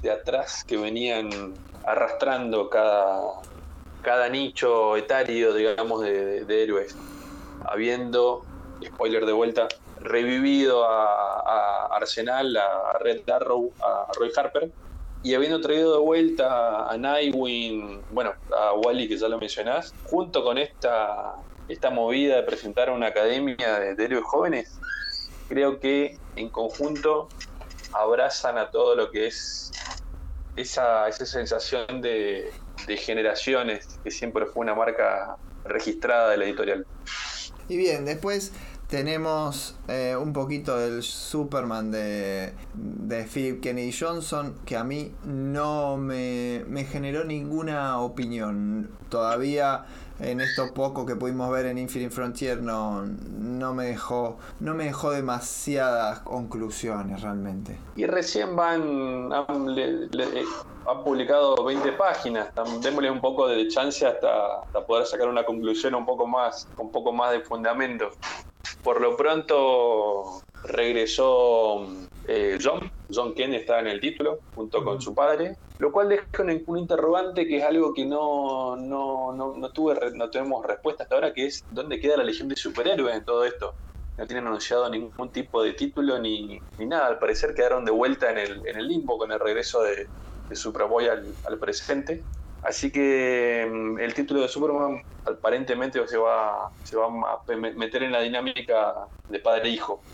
de 0.00 0.10
atrás 0.10 0.64
que 0.64 0.78
venían 0.78 1.52
arrastrando 1.84 2.70
cada, 2.70 4.28
nicho 4.30 4.96
etario, 4.96 5.52
digamos, 5.52 6.00
de 6.00 6.62
héroes, 6.62 6.96
habiendo, 7.66 8.42
spoiler 8.82 9.26
de 9.26 9.32
vuelta, 9.34 9.68
revivido 10.00 10.84
a, 10.84 11.40
a, 11.40 11.96
Arsenal, 11.96 12.56
a 12.56 12.98
Red 13.00 13.28
Arrow, 13.28 13.72
a 13.80 14.12
Roy 14.18 14.30
Harper, 14.36 14.70
y 15.22 15.34
habiendo 15.34 15.60
traído 15.60 15.94
de 15.94 15.98
vuelta 16.00 16.88
a 16.88 16.96
Nightwing, 16.96 18.02
bueno, 18.10 18.34
a 18.56 18.74
Wally 18.74 19.08
que 19.08 19.16
ya 19.16 19.28
lo 19.28 19.38
mencionás, 19.38 19.92
junto 20.04 20.44
con 20.44 20.58
esta, 20.58 21.34
esta 21.68 21.90
movida 21.90 22.36
de 22.36 22.42
presentar 22.42 22.90
una 22.90 23.08
academia 23.08 23.80
de, 23.80 23.94
de 23.94 24.04
héroes 24.04 24.24
jóvenes, 24.24 24.78
creo 25.48 25.80
que 25.80 26.18
en 26.36 26.48
conjunto 26.48 27.28
abrazan 27.92 28.58
a 28.58 28.70
todo 28.70 28.94
lo 28.94 29.10
que 29.10 29.26
es 29.26 29.72
esa, 30.56 31.08
esa 31.08 31.26
sensación 31.26 32.00
de, 32.00 32.52
de 32.86 32.96
generaciones 32.96 33.98
que 34.04 34.10
siempre 34.10 34.46
fue 34.46 34.62
una 34.62 34.74
marca 34.74 35.36
registrada 35.64 36.30
de 36.30 36.36
la 36.36 36.44
editorial. 36.44 36.86
Y 37.68 37.76
bien, 37.76 38.04
después 38.04 38.52
tenemos 38.88 39.74
eh, 39.88 40.16
un 40.20 40.32
poquito 40.32 40.78
del 40.78 41.02
Superman 41.02 41.90
de, 41.90 42.52
de 42.74 43.24
Philip 43.24 43.60
Kennedy 43.60 43.92
Johnson 43.92 44.54
que 44.64 44.76
a 44.76 44.84
mí 44.84 45.12
no 45.24 45.96
me, 45.96 46.64
me 46.68 46.84
generó 46.84 47.24
ninguna 47.24 47.98
opinión. 48.00 48.90
Todavía 49.08 49.86
en 50.20 50.40
esto 50.40 50.72
poco 50.72 51.04
que 51.04 51.16
pudimos 51.16 51.50
ver 51.50 51.66
en 51.66 51.78
Infinite 51.78 52.10
Frontier 52.10 52.62
no, 52.62 53.04
no 53.04 53.74
me 53.74 53.84
dejó 53.84 54.38
no 54.60 54.74
me 54.74 54.84
dejó 54.84 55.10
demasiadas 55.10 56.20
conclusiones 56.20 57.22
realmente. 57.22 57.78
Y 57.96 58.06
recién 58.06 58.56
van, 58.56 59.30
han 60.86 61.04
publicado 61.04 61.64
20 61.64 61.92
páginas, 61.92 62.52
tam- 62.54 62.80
démosle 62.80 63.10
un 63.10 63.20
poco 63.20 63.48
de 63.48 63.68
chance 63.68 64.06
hasta, 64.06 64.60
hasta 64.62 64.86
poder 64.86 65.06
sacar 65.06 65.28
una 65.28 65.44
conclusión 65.44 65.94
un 65.94 66.06
poco 66.06 66.26
más, 66.26 66.72
un 66.76 66.90
poco 66.92 67.12
más 67.12 67.32
de 67.32 67.40
fundamento. 67.40 68.10
Por 68.82 69.00
lo 69.00 69.16
pronto 69.16 70.42
regresó 70.64 71.86
eh, 72.24 72.58
John, 72.62 72.80
John 73.12 73.34
Kent 73.34 73.54
está 73.54 73.80
en 73.80 73.88
el 73.88 74.00
título, 74.00 74.40
junto 74.54 74.84
con 74.84 75.00
su 75.00 75.14
padre, 75.14 75.58
lo 75.78 75.92
cual 75.92 76.08
deja 76.08 76.26
un, 76.40 76.62
un 76.66 76.78
interrogante 76.78 77.46
que 77.46 77.58
es 77.58 77.64
algo 77.64 77.92
que 77.94 78.04
no, 78.06 78.76
no, 78.76 79.32
no, 79.32 79.54
no 79.56 79.70
tuve, 79.72 79.98
no 80.14 80.30
tenemos 80.30 80.64
respuesta 80.66 81.04
hasta 81.04 81.16
ahora, 81.16 81.32
que 81.32 81.46
es 81.46 81.64
dónde 81.70 82.00
queda 82.00 82.16
la 82.16 82.24
legión 82.24 82.48
de 82.48 82.56
superhéroes 82.56 83.16
en 83.16 83.24
todo 83.24 83.44
esto 83.44 83.76
no 84.18 84.26
tienen 84.26 84.46
anunciado 84.46 84.88
ningún 84.90 85.30
tipo 85.32 85.62
de 85.62 85.74
título 85.74 86.18
ni, 86.18 86.58
ni 86.78 86.86
nada. 86.86 87.06
Al 87.08 87.18
parecer 87.18 87.54
quedaron 87.54 87.84
de 87.84 87.92
vuelta 87.92 88.30
en 88.30 88.38
el, 88.38 88.66
en 88.66 88.78
el 88.78 88.88
limbo 88.88 89.18
con 89.18 89.30
el 89.32 89.40
regreso 89.40 89.82
de, 89.82 90.08
de 90.48 90.56
Superboy 90.56 91.08
al, 91.08 91.38
al 91.44 91.58
presente. 91.58 92.28
Así 92.62 92.90
que 92.92 93.66
mm, 93.70 93.98
el 94.00 94.14
título 94.14 94.40
de 94.42 94.48
Superman 94.48 95.02
aparentemente 95.24 96.06
se 96.06 96.18
va, 96.18 96.72
se 96.82 96.96
va 96.96 97.06
a 97.06 97.42
meter 97.52 98.02
en 98.02 98.12
la 98.12 98.20
dinámica 98.20 98.94
de 99.28 99.40
padre 99.40 99.68
e 99.68 99.72
hijo. 99.72 100.06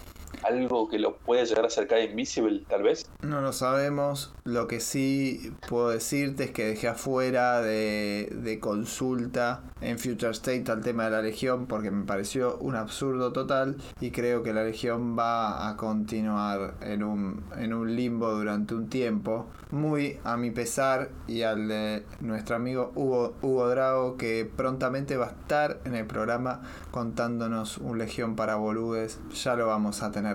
Algo 0.43 0.89
que 0.89 0.98
lo 0.98 1.16
puede 1.16 1.44
llegar 1.47 1.64
a 1.64 1.69
acercar 1.69 1.98
a 1.98 2.05
Invisible, 2.05 2.64
tal 2.69 2.82
vez. 2.82 3.06
No 3.23 3.40
lo 3.40 3.52
sabemos. 3.52 4.35
Lo 4.44 4.66
que 4.66 4.81
sí 4.81 5.52
puedo 5.69 5.90
decirte 5.90 6.44
es 6.44 6.51
que 6.51 6.66
dejé 6.66 6.89
afuera 6.89 7.60
de, 7.60 8.59
consulta 8.60 9.62
en 9.81 9.98
Future 9.98 10.32
State 10.32 10.70
al 10.70 10.82
tema 10.82 11.05
de 11.05 11.10
la 11.10 11.23
Legión 11.23 11.66
porque 11.66 11.90
me 11.90 12.05
pareció 12.05 12.56
un 12.59 12.77
absurdo 12.77 13.32
total 13.32 13.77
y 14.01 14.10
creo 14.10 14.43
que 14.43 14.52
la 14.52 14.64
Legión 14.64 15.19
va 15.19 15.69
a 15.69 15.77
continuar 15.77 16.74
en 16.81 17.02
un, 17.02 17.44
en 17.56 17.73
un 17.73 17.97
limbo 17.97 18.31
durante 18.31 18.74
un 18.74 18.89
tiempo. 18.89 19.47
Muy 19.70 20.19
a 20.24 20.36
mi 20.36 20.51
pesar 20.51 21.10
y 21.27 21.43
al 21.43 21.69
de 21.69 22.05
nuestro 22.20 22.56
amigo 22.56 22.93
Hugo, 22.94 23.35
Hugo 23.43 23.69
Drago 23.69 24.16
que 24.16 24.51
prontamente 24.56 25.16
va 25.16 25.27
a 25.27 25.31
estar 25.31 25.81
en 25.85 25.94
el 25.94 26.06
programa 26.06 26.62
contándonos 26.90 27.78
un 27.78 27.98
Legión 27.98 28.36
para 28.36 28.56
boludes. 28.56 29.19
Ya 29.43 29.56
lo 29.56 29.66
vamos 29.66 30.02
a 30.02 30.10
tener. 30.10 30.31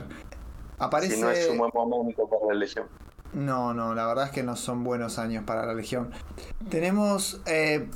Aparece... 0.78 1.16
Si 1.16 1.22
no 1.22 1.32
es 1.32 1.50
un 1.50 1.58
buen 1.58 1.72
momento 1.74 2.28
para 2.28 2.54
la 2.54 2.60
Legión. 2.60 2.86
No, 3.34 3.74
no, 3.74 3.94
la 3.94 4.08
verdad 4.08 4.26
es 4.26 4.32
que 4.32 4.44
no 4.44 4.56
son 4.56 4.84
buenos 4.84 5.20
años 5.20 5.44
para 5.44 5.66
la 5.66 5.74
Legión. 5.74 6.12
Tenemos 6.70 7.42
eh, 7.46 7.88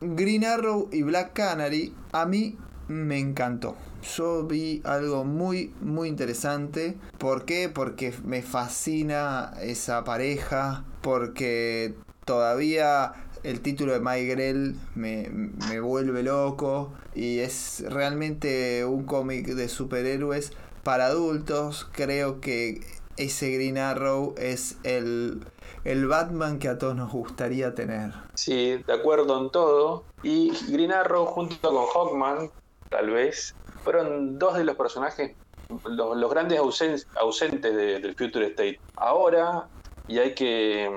Green 0.00 0.44
Arrow 0.44 0.88
y 0.92 1.02
Black 1.02 1.32
Canary. 1.32 1.94
A 2.12 2.26
mí 2.26 2.56
me 2.88 3.18
encantó. 3.18 3.76
Yo 4.16 4.44
vi 4.44 4.82
algo 4.84 5.24
muy, 5.24 5.72
muy 5.80 6.08
interesante. 6.08 6.96
¿Por 7.18 7.44
qué? 7.44 7.68
Porque 7.68 8.12
me 8.24 8.42
fascina 8.42 9.52
esa 9.60 10.02
pareja. 10.04 10.84
Porque 11.02 11.94
todavía 12.24 13.12
el 13.44 13.60
título 13.60 13.92
de 13.92 14.00
Mike 14.00 14.26
Grell 14.26 14.76
me, 14.94 15.28
me 15.68 15.80
vuelve 15.80 16.22
loco. 16.24 16.92
Y 17.14 17.38
es 17.38 17.84
realmente 17.88 18.84
un 18.84 19.04
cómic 19.04 19.46
de 19.46 19.68
superhéroes 19.68 20.52
para 20.82 21.06
adultos. 21.06 21.88
Creo 21.92 22.40
que 22.40 22.80
ese 23.16 23.50
Green 23.52 23.78
Arrow 23.78 24.34
es 24.38 24.78
el, 24.84 25.44
el 25.84 26.06
Batman 26.06 26.58
que 26.58 26.68
a 26.68 26.78
todos 26.78 26.96
nos 26.96 27.12
gustaría 27.12 27.74
tener. 27.74 28.12
Sí, 28.34 28.82
de 28.86 28.92
acuerdo 28.92 29.38
en 29.40 29.50
todo. 29.50 30.08
Y 30.22 30.50
Green 30.72 30.92
Arrow 30.92 31.26
junto 31.26 31.56
con 31.60 31.86
Hawkman, 31.86 32.50
tal 32.88 33.10
vez, 33.10 33.56
fueron 33.82 34.38
dos 34.38 34.56
de 34.56 34.64
los 34.64 34.76
personajes, 34.76 35.36
los, 35.84 36.30
grandes 36.30 36.60
ausen- 36.60 37.04
ausentes 37.16 37.74
de- 37.74 38.00
del 38.00 38.14
Future 38.16 38.46
State. 38.48 38.82
Ahora, 38.96 39.68
y 40.06 40.18
hay 40.18 40.34
que, 40.34 40.88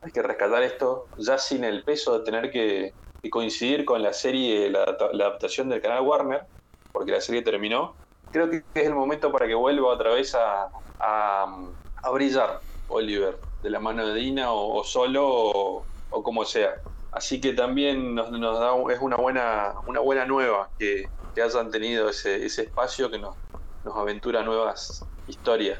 hay 0.00 0.12
que 0.12 0.22
rescatar 0.22 0.62
esto, 0.62 1.10
ya 1.16 1.38
sin 1.38 1.64
el 1.64 1.84
peso 1.84 2.18
de 2.18 2.24
tener 2.24 2.50
que, 2.50 2.96
coincidir 3.30 3.84
con 3.86 4.02
la 4.02 4.12
serie, 4.12 4.68
la 4.70 4.82
adaptación 4.84 5.68
del 5.70 5.80
canal 5.80 6.02
Warner, 6.02 6.46
porque 6.92 7.12
la 7.12 7.20
serie 7.22 7.42
terminó, 7.42 7.98
creo 8.34 8.50
que 8.50 8.64
es 8.74 8.86
el 8.86 8.94
momento 8.94 9.30
para 9.30 9.46
que 9.46 9.54
vuelva 9.54 9.86
otra 9.86 10.10
vez 10.10 10.34
a, 10.34 10.68
a, 10.98 11.56
a 12.02 12.10
brillar 12.10 12.58
Oliver, 12.88 13.38
de 13.62 13.70
la 13.70 13.78
mano 13.78 14.04
de 14.04 14.12
Dina 14.12 14.50
o, 14.50 14.82
solo 14.82 15.24
o, 16.10 16.22
como 16.24 16.44
sea. 16.44 16.74
Así 17.12 17.40
que 17.40 17.52
también 17.52 18.16
nos 18.16 18.58
da, 18.58 18.72
es 18.92 18.98
una 19.00 19.14
buena, 19.14 19.74
una 19.86 20.00
buena 20.00 20.24
nueva 20.24 20.68
que, 20.80 21.08
que 21.32 21.42
hayan 21.42 21.70
tenido 21.70 22.08
ese, 22.08 22.44
ese 22.44 22.62
espacio 22.62 23.08
que 23.08 23.20
nos, 23.20 23.36
nos 23.84 23.96
aventura 23.96 24.42
nuevas 24.42 25.04
historias. 25.28 25.78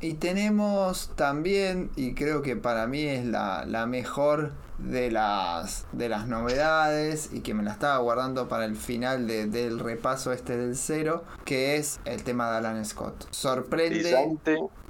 Y 0.00 0.14
tenemos 0.14 1.12
también, 1.14 1.92
y 1.94 2.14
creo 2.14 2.42
que 2.42 2.56
para 2.56 2.88
mí 2.88 3.04
es 3.04 3.24
la, 3.24 3.64
la 3.64 3.86
mejor 3.86 4.50
de 4.84 5.10
las, 5.10 5.86
de 5.92 6.08
las 6.08 6.26
novedades, 6.26 7.30
y 7.32 7.40
que 7.40 7.54
me 7.54 7.62
la 7.62 7.72
estaba 7.72 7.98
guardando 7.98 8.48
para 8.48 8.64
el 8.64 8.76
final 8.76 9.26
de- 9.26 9.46
del 9.46 9.78
repaso 9.78 10.32
este 10.32 10.56
del 10.56 10.76
cero, 10.76 11.24
que 11.44 11.76
es 11.76 12.00
el 12.04 12.22
tema 12.22 12.50
de 12.50 12.58
Alan 12.58 12.84
Scott. 12.84 13.26
Sorprende 13.30 14.38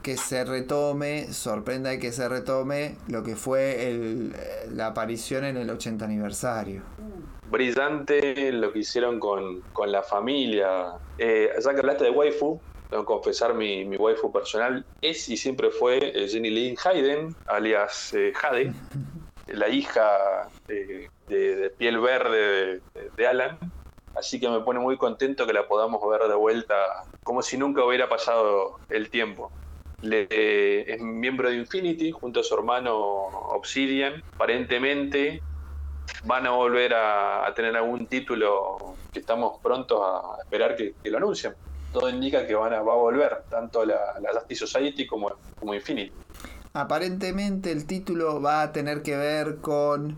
que 0.02 0.16
se 0.16 0.44
retome, 0.44 1.32
sorprende 1.32 1.98
que 1.98 2.12
se 2.12 2.28
retome 2.28 2.96
lo 3.08 3.22
que 3.22 3.36
fue 3.36 3.90
el- 3.90 4.34
la 4.70 4.86
aparición 4.88 5.44
en 5.44 5.56
el 5.56 5.68
80 5.70 6.04
aniversario. 6.04 6.82
brillante 7.50 8.52
lo 8.52 8.72
que 8.72 8.78
hicieron 8.78 9.18
con, 9.18 9.60
con 9.72 9.90
la 9.90 10.02
familia. 10.02 10.92
Eh, 11.18 11.50
ya 11.62 11.72
que 11.74 11.80
hablaste 11.80 12.04
de 12.04 12.10
waifu, 12.10 12.60
tengo 12.88 13.02
que 13.02 13.06
confesar 13.06 13.54
mi, 13.54 13.84
mi 13.84 13.96
waifu 13.96 14.30
personal 14.32 14.84
es 15.02 15.28
y 15.28 15.36
siempre 15.36 15.70
fue 15.70 15.98
eh, 16.14 16.28
Jenny 16.28 16.50
Lynn 16.50 16.76
Hayden, 16.84 17.34
alias 17.48 18.14
eh, 18.14 18.32
Jade, 18.36 18.72
la 19.52 19.68
hija 19.68 20.48
eh, 20.68 21.08
de, 21.28 21.70
piel 21.70 21.98
verde 22.00 22.80
de, 23.16 23.26
Alan. 23.26 23.58
Así 24.14 24.40
que 24.40 24.48
me 24.48 24.60
pone 24.60 24.80
muy 24.80 24.96
contento 24.96 25.46
que 25.46 25.52
la 25.52 25.68
podamos 25.68 26.00
ver 26.08 26.28
de 26.28 26.34
vuelta, 26.34 27.04
como 27.22 27.42
si 27.42 27.56
nunca 27.56 27.84
hubiera 27.84 28.08
pasado 28.08 28.78
el 28.88 29.08
tiempo. 29.08 29.52
Eh, 30.02 30.84
es 30.88 31.00
miembro 31.00 31.50
de 31.50 31.56
Infinity 31.56 32.10
junto 32.10 32.40
a 32.40 32.42
su 32.42 32.54
hermano 32.54 32.96
Obsidian. 32.96 34.22
Aparentemente 34.34 35.42
van 36.24 36.46
a 36.46 36.50
volver 36.50 36.92
a, 36.94 37.52
tener 37.54 37.76
algún 37.76 38.06
título 38.06 38.96
que 39.12 39.20
estamos 39.20 39.58
prontos 39.60 40.00
a 40.02 40.42
esperar 40.42 40.76
que, 40.76 40.94
lo 41.04 41.18
anuncien. 41.18 41.54
Todo 41.92 42.08
indica 42.08 42.46
que 42.46 42.54
van 42.54 42.72
a, 42.72 42.82
va 42.82 42.92
a 42.92 42.96
volver, 42.96 43.42
tanto 43.48 43.84
la, 43.84 44.18
la 44.20 44.32
Justice 44.32 44.66
Society 44.66 45.06
como 45.06 45.34
Infinity. 45.72 46.12
Aparentemente 46.72 47.72
el 47.72 47.84
título 47.84 48.40
va 48.40 48.62
a 48.62 48.72
tener 48.72 49.02
que 49.02 49.16
ver 49.16 49.56
con 49.56 50.16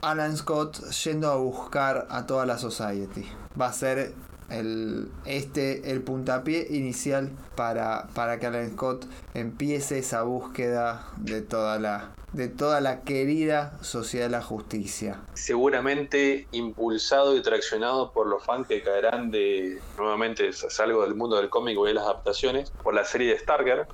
Alan 0.00 0.36
Scott 0.36 0.78
yendo 0.90 1.28
a 1.28 1.36
buscar 1.36 2.06
a 2.08 2.26
toda 2.26 2.46
la 2.46 2.56
Society. 2.56 3.26
Va 3.60 3.66
a 3.66 3.72
ser 3.72 4.12
el, 4.48 5.10
este 5.24 5.90
el 5.90 6.02
puntapié 6.02 6.68
inicial 6.70 7.32
para, 7.56 8.06
para 8.14 8.38
que 8.38 8.46
Alan 8.46 8.70
Scott 8.70 9.06
empiece 9.34 9.98
esa 9.98 10.22
búsqueda 10.22 11.08
de 11.16 11.42
toda 11.42 11.80
la 11.80 12.12
de 12.32 12.48
toda 12.48 12.80
la 12.80 13.00
querida 13.00 13.72
sociedad 13.80 14.26
de 14.26 14.32
la 14.32 14.42
justicia. 14.42 15.20
Seguramente 15.34 16.46
impulsado 16.52 17.34
y 17.36 17.40
traccionado 17.40 18.12
por 18.12 18.26
los 18.26 18.44
fans 18.44 18.68
que 18.68 18.82
caerán 18.82 19.30
de, 19.30 19.80
nuevamente 19.96 20.52
salgo 20.52 21.02
del 21.02 21.14
mundo 21.14 21.36
del 21.36 21.48
cómic 21.48 21.78
y 21.80 21.86
de 21.86 21.94
las 21.94 22.04
adaptaciones, 22.04 22.70
por 22.82 22.94
la 22.94 23.04
serie 23.04 23.32
de 23.32 23.38
Starker, 23.38 23.86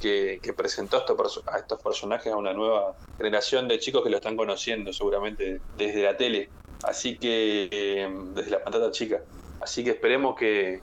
que, 0.00 0.38
que 0.42 0.52
presentó 0.52 0.96
a 0.96 1.00
estos, 1.00 1.16
perso- 1.16 1.42
a 1.52 1.58
estos 1.58 1.80
personajes 1.82 2.32
a 2.32 2.36
una 2.36 2.52
nueva 2.52 2.94
generación 3.16 3.68
de 3.68 3.78
chicos 3.78 4.02
que 4.02 4.10
lo 4.10 4.16
están 4.16 4.36
conociendo 4.36 4.92
seguramente 4.92 5.60
desde 5.76 6.02
la 6.02 6.16
tele, 6.16 6.48
así 6.84 7.16
que 7.18 7.68
eh, 7.70 8.08
desde 8.34 8.50
la 8.50 8.62
pantalla 8.62 8.90
chica. 8.90 9.20
Así 9.60 9.82
que 9.82 9.90
esperemos 9.90 10.36
que, 10.36 10.80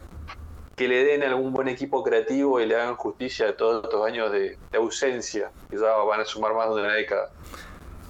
que 0.75 0.87
le 0.87 1.03
den 1.05 1.23
algún 1.23 1.53
buen 1.53 1.67
equipo 1.69 2.03
creativo 2.03 2.59
y 2.59 2.65
le 2.65 2.75
hagan 2.75 2.95
justicia 2.95 3.49
a 3.49 3.55
todos 3.57 3.83
estos 3.85 4.05
años 4.05 4.31
de, 4.31 4.57
de 4.71 4.77
ausencia, 4.77 5.51
que 5.69 5.77
ya 5.77 5.95
van 5.97 6.19
a 6.21 6.25
sumar 6.25 6.53
más 6.53 6.67
de 6.75 6.81
una 6.81 6.93
década. 6.93 7.29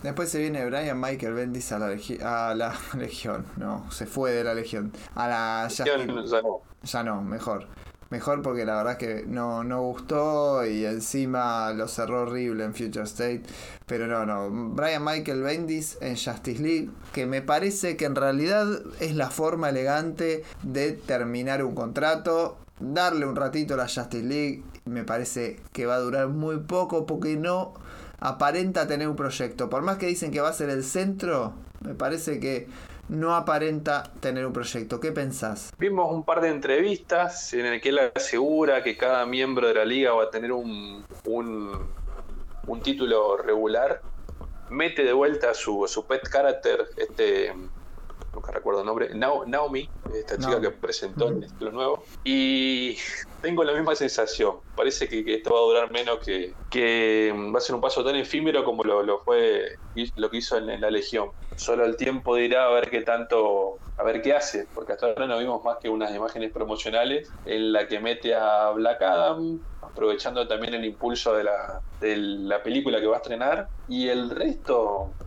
Después 0.02 0.30
se 0.30 0.40
viene 0.40 0.64
Brian 0.65 0.99
Michael 0.99 1.34
Bendis 1.34 1.72
a 1.72 1.80
la, 1.80 1.90
legi- 1.90 2.22
a 2.22 2.53
la 2.53 2.76
Legión. 2.98 3.45
No, 3.57 3.90
se 3.91 4.06
fue 4.06 4.32
de 4.32 4.44
la 4.44 4.53
Legión. 4.53 4.91
A 5.15 5.27
la 5.27 5.68
Ya 5.69 5.86
Justice- 5.86 6.41
no. 6.44 6.61
Ya 6.84 7.03
no, 7.03 7.22
mejor. 7.23 7.68
Mejor 8.10 8.41
porque 8.44 8.65
la 8.65 8.76
verdad 8.76 8.98
que 8.98 9.23
no, 9.27 9.64
no 9.64 9.82
gustó 9.82 10.65
y 10.65 10.86
encima 10.86 11.73
lo 11.73 11.88
cerró 11.88 12.22
horrible 12.22 12.64
en 12.64 12.76
Future 12.76 13.06
State. 13.06 13.44
Pero 13.88 14.07
no, 14.07 14.26
no. 14.26 14.49
Brian 14.76 15.03
Michael 15.03 15.41
Bendis 15.41 15.98
en 16.02 16.15
Justice 16.15 16.61
League, 16.61 16.90
que 17.14 17.26
me 17.26 17.41
parece 17.41 17.98
que 17.98 18.06
en 18.06 18.15
realidad 18.15 18.68
es 18.99 19.15
la 19.15 19.30
forma 19.30 19.69
elegante 19.69 20.44
de 20.61 20.91
terminar 20.91 21.64
un 21.64 21.73
contrato, 21.73 22.57
darle 22.80 23.26
un 23.26 23.36
ratito 23.36 23.73
a 23.73 23.77
la 23.77 23.88
Justice 23.88 24.23
League. 24.23 24.64
Me 24.86 25.03
parece 25.03 25.60
que 25.73 25.88
va 25.88 25.95
a 25.95 25.99
durar 25.99 26.27
muy 26.27 26.57
poco 26.60 27.07
porque 27.07 27.38
no 27.38 27.73
aparenta 28.19 28.88
tener 28.88 29.07
un 29.07 29.15
proyecto. 29.15 29.69
Por 29.69 29.82
más 29.82 29.98
que 29.98 30.07
dicen 30.07 30.32
que 30.32 30.41
va 30.41 30.49
a 30.49 30.53
ser 30.53 30.69
el 30.69 30.84
centro, 30.84 31.53
me 31.82 31.95
parece 31.95 32.40
que 32.40 32.68
no 33.10 33.36
aparenta 33.36 34.03
tener 34.19 34.45
un 34.45 34.53
proyecto. 34.53 34.99
¿Qué 34.99 35.11
pensás? 35.11 35.69
Vimos 35.77 36.11
un 36.11 36.23
par 36.23 36.41
de 36.41 36.49
entrevistas 36.49 37.53
en 37.53 37.65
el 37.65 37.82
que 37.82 37.90
él 37.90 37.99
asegura 38.15 38.84
que 38.84 38.98
cada 38.98 39.26
miembro 39.26 39.68
de 39.68 39.73
la 39.76 39.86
liga 39.86 40.14
va 40.14 40.23
a 40.23 40.30
tener 40.30 40.52
un, 40.52 41.06
un, 41.26 41.94
un 42.65 42.82
título 42.82 43.38
regular. 43.38 44.02
Mete 44.69 45.03
de 45.03 45.14
vuelta 45.14 45.52
a 45.52 45.53
su, 45.53 45.86
su 45.88 46.06
pet 46.07 46.27
character, 46.27 46.88
este, 46.98 47.53
nunca 48.34 48.52
recuerdo 48.52 48.82
el 48.82 48.88
nombre, 48.88 49.14
Nao- 49.14 49.45
Naomi, 49.45 49.88
esta 50.14 50.38
chica 50.40 50.60
que 50.60 50.72
presentó 50.72 51.30
el 51.30 51.41
título 51.41 51.72
nuevo. 51.72 52.03
Y 52.23 52.98
tengo 53.46 53.64
la 53.64 53.74
misma 53.74 53.96
sensación. 53.96 54.60
Parece 54.74 55.08
que, 55.08 55.24
esto 55.36 55.54
va 55.54 55.60
a 55.60 55.64
durar 55.64 55.92
menos 55.92 56.18
que, 56.26 56.56
que 56.68 57.32
va 57.54 57.60
a 57.60 57.62
ser 57.62 57.76
un 57.76 57.82
paso 57.82 58.04
tan 58.04 58.16
efímero 58.16 58.64
como 58.64 58.84
lo, 58.84 59.04
lo 59.04 59.20
fue 59.20 59.78
lo 60.16 60.30
que 60.32 60.38
hizo 60.38 60.58
en, 60.58 60.72
en 60.72 60.82
la 60.82 60.90
Legión. 60.90 61.30
Solo 61.56 61.86
el 61.86 61.96
tiempo 61.96 62.36
dirá 62.36 62.66
a 62.66 62.72
ver 62.72 62.90
qué 62.90 63.02
tanto, 63.04 63.82
a 63.98 64.04
ver 64.04 64.24
qué 64.24 64.34
hace, 64.34 64.68
porque 64.74 64.94
hasta 64.94 65.06
ahora 65.06 65.28
no 65.28 65.38
vimos 65.38 65.64
más 65.64 65.78
que 65.80 65.90
unas 65.90 66.14
imágenes 66.16 66.52
promocionales 66.52 67.36
en 67.44 67.72
la 67.72 67.88
que 67.88 68.00
mete 68.00 68.34
a 68.34 68.72
Black 68.72 69.04
Adam, 69.04 69.60
aprovechando 69.82 70.48
también 70.48 70.74
el 70.74 70.86
impulso 70.86 71.36
de 71.36 71.44
la, 71.44 71.80
de 72.00 72.18
la 72.18 72.64
película 72.64 73.00
que 73.00 73.06
va 73.06 73.18
a 73.18 73.20
estrenar, 73.20 73.70
y 73.86 74.10
el 74.10 74.32
resto, 74.32 75.18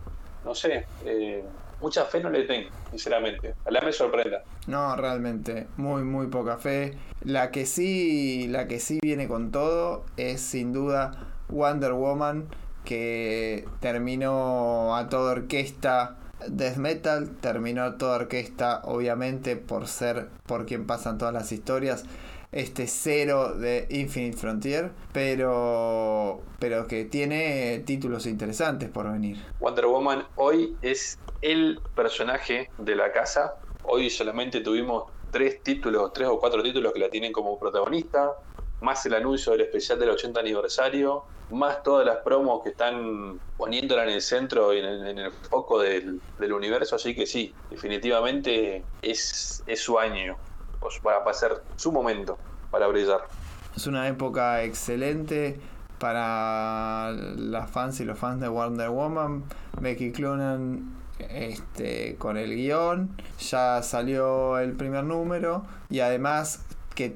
no 0.43 0.53
sé, 0.53 0.89
eh, 0.99 1.45
mucha 1.81 2.05
fe 2.05 2.21
no 2.21 2.29
le 2.29 2.43
tengo, 2.43 2.69
sinceramente. 2.89 3.55
Ojalá 3.61 3.81
me 3.81 3.91
sorprenda. 3.91 4.43
No, 4.67 4.95
realmente, 4.95 5.67
muy, 5.77 6.03
muy 6.03 6.27
poca 6.27 6.57
fe. 6.57 6.97
La 7.23 7.51
que 7.51 7.65
sí, 7.65 8.47
la 8.47 8.67
que 8.67 8.79
sí 8.79 8.99
viene 9.01 9.27
con 9.27 9.51
todo 9.51 10.05
es 10.17 10.41
sin 10.41 10.73
duda 10.73 11.11
Wonder 11.49 11.93
Woman, 11.93 12.47
que 12.85 13.65
terminó 13.79 14.95
a 14.95 15.09
toda 15.09 15.33
orquesta 15.33 16.15
Death 16.47 16.77
Metal, 16.77 17.29
terminó 17.41 17.83
a 17.83 17.97
toda 17.97 18.15
orquesta, 18.15 18.81
obviamente, 18.85 19.55
por 19.57 19.87
ser 19.87 20.29
por 20.45 20.65
quien 20.65 20.87
pasan 20.87 21.17
todas 21.17 21.33
las 21.33 21.51
historias. 21.51 22.05
Este 22.51 22.87
cero 22.87 23.53
de 23.53 23.85
Infinite 23.91 24.35
Frontier, 24.35 24.91
pero, 25.13 26.41
pero 26.57 26.87
que 26.87 27.05
tiene 27.05 27.83
títulos 27.85 28.25
interesantes 28.25 28.89
por 28.89 29.11
venir. 29.11 29.37
Wonder 29.59 29.85
Woman 29.85 30.25
hoy 30.35 30.75
es 30.81 31.19
el 31.43 31.79
personaje 31.93 32.71
de 32.79 32.95
la 32.95 33.11
casa. 33.11 33.53
Hoy 33.83 34.09
solamente 34.09 34.61
tuvimos 34.61 35.11
tres 35.29 35.61
títulos, 35.61 36.11
tres 36.11 36.27
o 36.27 36.39
cuatro 36.39 36.63
títulos 36.63 36.91
que 36.91 36.99
la 36.99 37.09
tienen 37.11 37.31
como 37.31 37.59
protagonista, 37.59 38.31
más 38.81 39.05
el 39.05 39.13
anuncio 39.13 39.51
del 39.51 39.61
especial 39.61 39.99
del 39.99 40.09
80 40.09 40.39
aniversario, 40.39 41.25
más 41.51 41.83
todas 41.83 42.03
las 42.03 42.17
promos 42.17 42.63
que 42.63 42.69
están 42.69 43.39
poniéndola 43.57 44.05
en 44.05 44.09
el 44.09 44.21
centro 44.23 44.73
y 44.73 44.79
en 44.79 45.19
el, 45.19 45.31
foco 45.31 45.79
del, 45.79 46.19
del 46.39 46.53
universo. 46.53 46.95
Así 46.95 47.13
que 47.13 47.27
sí, 47.27 47.53
definitivamente 47.69 48.83
es, 49.03 49.63
es 49.67 49.79
su 49.79 49.99
año, 49.99 50.35
pues 50.79 51.01
va 51.05 51.29
a 51.29 51.33
ser 51.33 51.63
su 51.75 51.91
momento 51.91 52.37
para 52.71 52.87
brillar. 52.87 53.21
Es 53.75 53.87
una 53.87 54.07
época 54.07 54.63
excelente 54.63 55.59
para 55.99 57.11
las 57.11 57.69
fans 57.69 57.99
y 57.99 58.05
los 58.05 58.17
fans 58.17 58.41
de 58.41 58.47
Wonder 58.47 58.89
Woman. 58.89 59.43
Becky 59.79 60.11
Cloonan 60.11 60.97
este, 61.19 62.15
con 62.17 62.37
el 62.37 62.55
guion. 62.55 63.15
Ya 63.39 63.81
salió 63.83 64.57
el 64.59 64.73
primer 64.73 65.03
número. 65.03 65.63
Y 65.89 65.99
además 65.99 66.65
que 66.95 67.15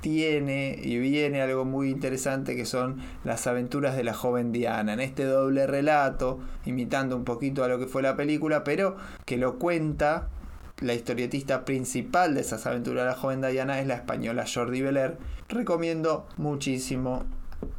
tiene 0.00 0.78
y 0.82 0.98
viene 0.98 1.40
algo 1.40 1.64
muy 1.64 1.88
interesante 1.88 2.54
que 2.54 2.66
son 2.66 3.00
las 3.24 3.46
aventuras 3.46 3.96
de 3.96 4.04
la 4.04 4.12
joven 4.12 4.52
Diana. 4.52 4.92
En 4.92 5.00
este 5.00 5.24
doble 5.24 5.66
relato, 5.66 6.40
imitando 6.66 7.16
un 7.16 7.24
poquito 7.24 7.64
a 7.64 7.68
lo 7.68 7.78
que 7.78 7.86
fue 7.86 8.02
la 8.02 8.14
película, 8.14 8.64
pero 8.64 8.96
que 9.24 9.38
lo 9.38 9.58
cuenta 9.58 10.28
la 10.80 10.94
historietista 10.94 11.64
principal 11.64 12.34
de 12.34 12.40
esas 12.40 12.66
aventuras 12.66 13.04
de 13.04 13.10
la 13.10 13.16
joven 13.16 13.40
Diana 13.40 13.80
es 13.80 13.86
la 13.86 13.94
española 13.94 14.44
Jordi 14.52 14.82
Beler. 14.82 15.18
Recomiendo 15.48 16.26
muchísimo 16.36 17.24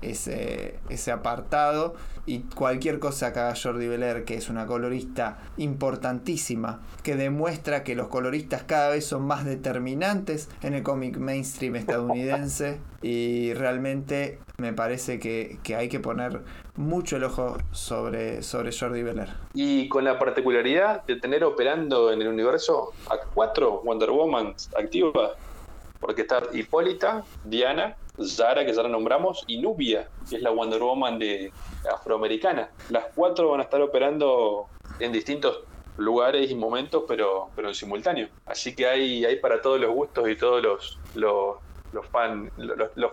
ese, 0.01 0.79
ese 0.89 1.11
apartado 1.11 1.95
y 2.25 2.39
cualquier 2.39 2.99
cosa 2.99 3.33
que 3.33 3.39
haga 3.39 3.53
Jordi 3.55 3.87
Beler, 3.87 4.25
que 4.25 4.35
es 4.35 4.49
una 4.49 4.65
colorista 4.65 5.37
importantísima, 5.57 6.81
que 7.03 7.15
demuestra 7.15 7.83
que 7.83 7.95
los 7.95 8.07
coloristas 8.07 8.63
cada 8.63 8.89
vez 8.89 9.05
son 9.05 9.23
más 9.23 9.45
determinantes 9.45 10.49
en 10.63 10.73
el 10.73 10.83
cómic 10.83 11.17
mainstream 11.17 11.75
estadounidense 11.75 12.79
y 13.01 13.53
realmente 13.53 14.39
me 14.57 14.73
parece 14.73 15.19
que, 15.19 15.59
que 15.63 15.75
hay 15.75 15.89
que 15.89 15.99
poner 15.99 16.41
mucho 16.75 17.17
el 17.17 17.25
ojo 17.25 17.57
sobre, 17.71 18.41
sobre 18.41 18.71
Jordi 18.71 19.03
Beler. 19.03 19.29
Y 19.53 19.87
con 19.87 20.03
la 20.03 20.17
particularidad 20.17 21.03
de 21.05 21.17
tener 21.17 21.43
operando 21.43 22.11
en 22.11 22.21
el 22.21 22.27
universo 22.27 22.91
a 23.09 23.17
cuatro 23.33 23.81
Wonder 23.83 24.11
Woman 24.11 24.55
activas, 24.77 25.31
porque 25.99 26.21
está 26.21 26.41
Hipólita, 26.51 27.23
Diana, 27.43 27.95
Zara, 28.23 28.65
que 28.65 28.73
ya 28.73 28.83
la 28.83 28.89
nombramos, 28.89 29.43
y 29.47 29.57
Nubia, 29.57 30.09
que 30.29 30.37
es 30.37 30.41
la 30.41 30.51
Wonder 30.51 30.81
Woman 30.81 31.19
de 31.19 31.51
afroamericana. 31.93 32.69
Las 32.89 33.05
cuatro 33.15 33.49
van 33.49 33.59
a 33.59 33.63
estar 33.63 33.81
operando 33.81 34.67
en 34.99 35.11
distintos 35.11 35.63
lugares 35.97 36.49
y 36.51 36.55
momentos, 36.55 37.03
pero, 37.07 37.49
pero 37.55 37.69
en 37.69 37.75
simultáneo. 37.75 38.29
Así 38.45 38.75
que 38.75 38.87
hay, 38.87 39.25
hay 39.25 39.37
para 39.37 39.61
todos 39.61 39.79
los 39.79 39.93
gustos 39.93 40.29
y 40.29 40.35
todos 40.35 40.61
los, 40.61 40.99
los, 41.15 41.57
los, 41.93 42.05
fan, 42.07 42.51
los, 42.57 42.89
los. 42.95 43.11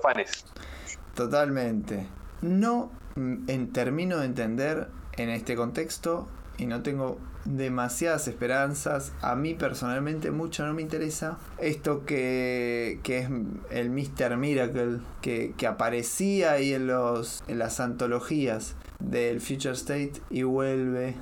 Totalmente. 1.14 2.06
No 2.40 2.90
mm, 3.16 3.66
termino 3.72 4.18
de 4.18 4.26
entender 4.26 4.88
en 5.16 5.28
este 5.30 5.56
contexto 5.56 6.28
y 6.58 6.66
no 6.66 6.82
tengo 6.82 7.18
demasiadas 7.44 8.28
esperanzas. 8.28 9.12
A 9.20 9.34
mí 9.36 9.54
personalmente 9.54 10.30
mucho 10.30 10.66
no 10.66 10.74
me 10.74 10.82
interesa. 10.82 11.38
Esto 11.58 12.04
que, 12.04 13.00
que 13.02 13.18
es 13.18 13.28
el 13.70 13.90
Mr. 13.90 14.36
Miracle 14.36 14.98
que, 15.20 15.54
que 15.56 15.66
aparecía 15.66 16.52
ahí 16.52 16.72
en, 16.74 16.86
los, 16.86 17.42
en 17.48 17.58
las 17.58 17.80
antologías 17.80 18.74
del 19.00 19.40
Future 19.40 19.74
State 19.74 20.12
y 20.30 20.42
vuelve 20.44 21.14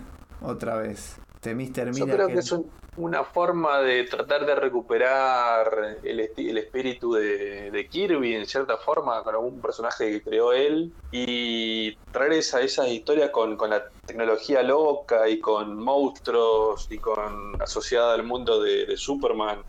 otra 0.42 0.76
vez. 0.76 1.16
Este 1.34 1.55
Mr. 1.55 1.86
Yo 1.92 2.05
Miracle. 2.05 2.14
creo 2.14 2.28
que 2.28 2.38
es 2.38 2.52
un- 2.52 2.66
una 2.97 3.25
forma 3.25 3.81
de 3.81 4.05
tratar 4.05 4.45
de 4.47 4.55
recuperar 4.55 5.99
el, 6.03 6.31
el 6.37 6.59
espíritu 6.59 7.12
de, 7.15 7.89
Kirby 7.91 8.35
en 8.35 8.47
cierta 8.47 8.77
forma, 8.79 9.23
con 9.25 9.35
algún 9.35 9.61
personaje 9.61 10.11
que 10.12 10.23
creó 10.23 10.53
él, 10.53 10.95
y 11.11 11.97
traer 12.11 12.33
esa, 12.35 12.61
esa 12.61 12.89
historia 12.89 13.33
con, 13.33 13.57
con 13.57 13.71
la 13.71 13.85
tecnología 14.05 14.62
loca 14.62 15.29
y 15.29 15.41
con 15.41 15.77
monstruos 15.77 16.87
y 16.91 17.01
con 17.01 17.61
asociada 17.62 18.15
al 18.15 18.25
mundo 18.25 18.61
de, 18.62 18.97
Superman. 18.97 19.65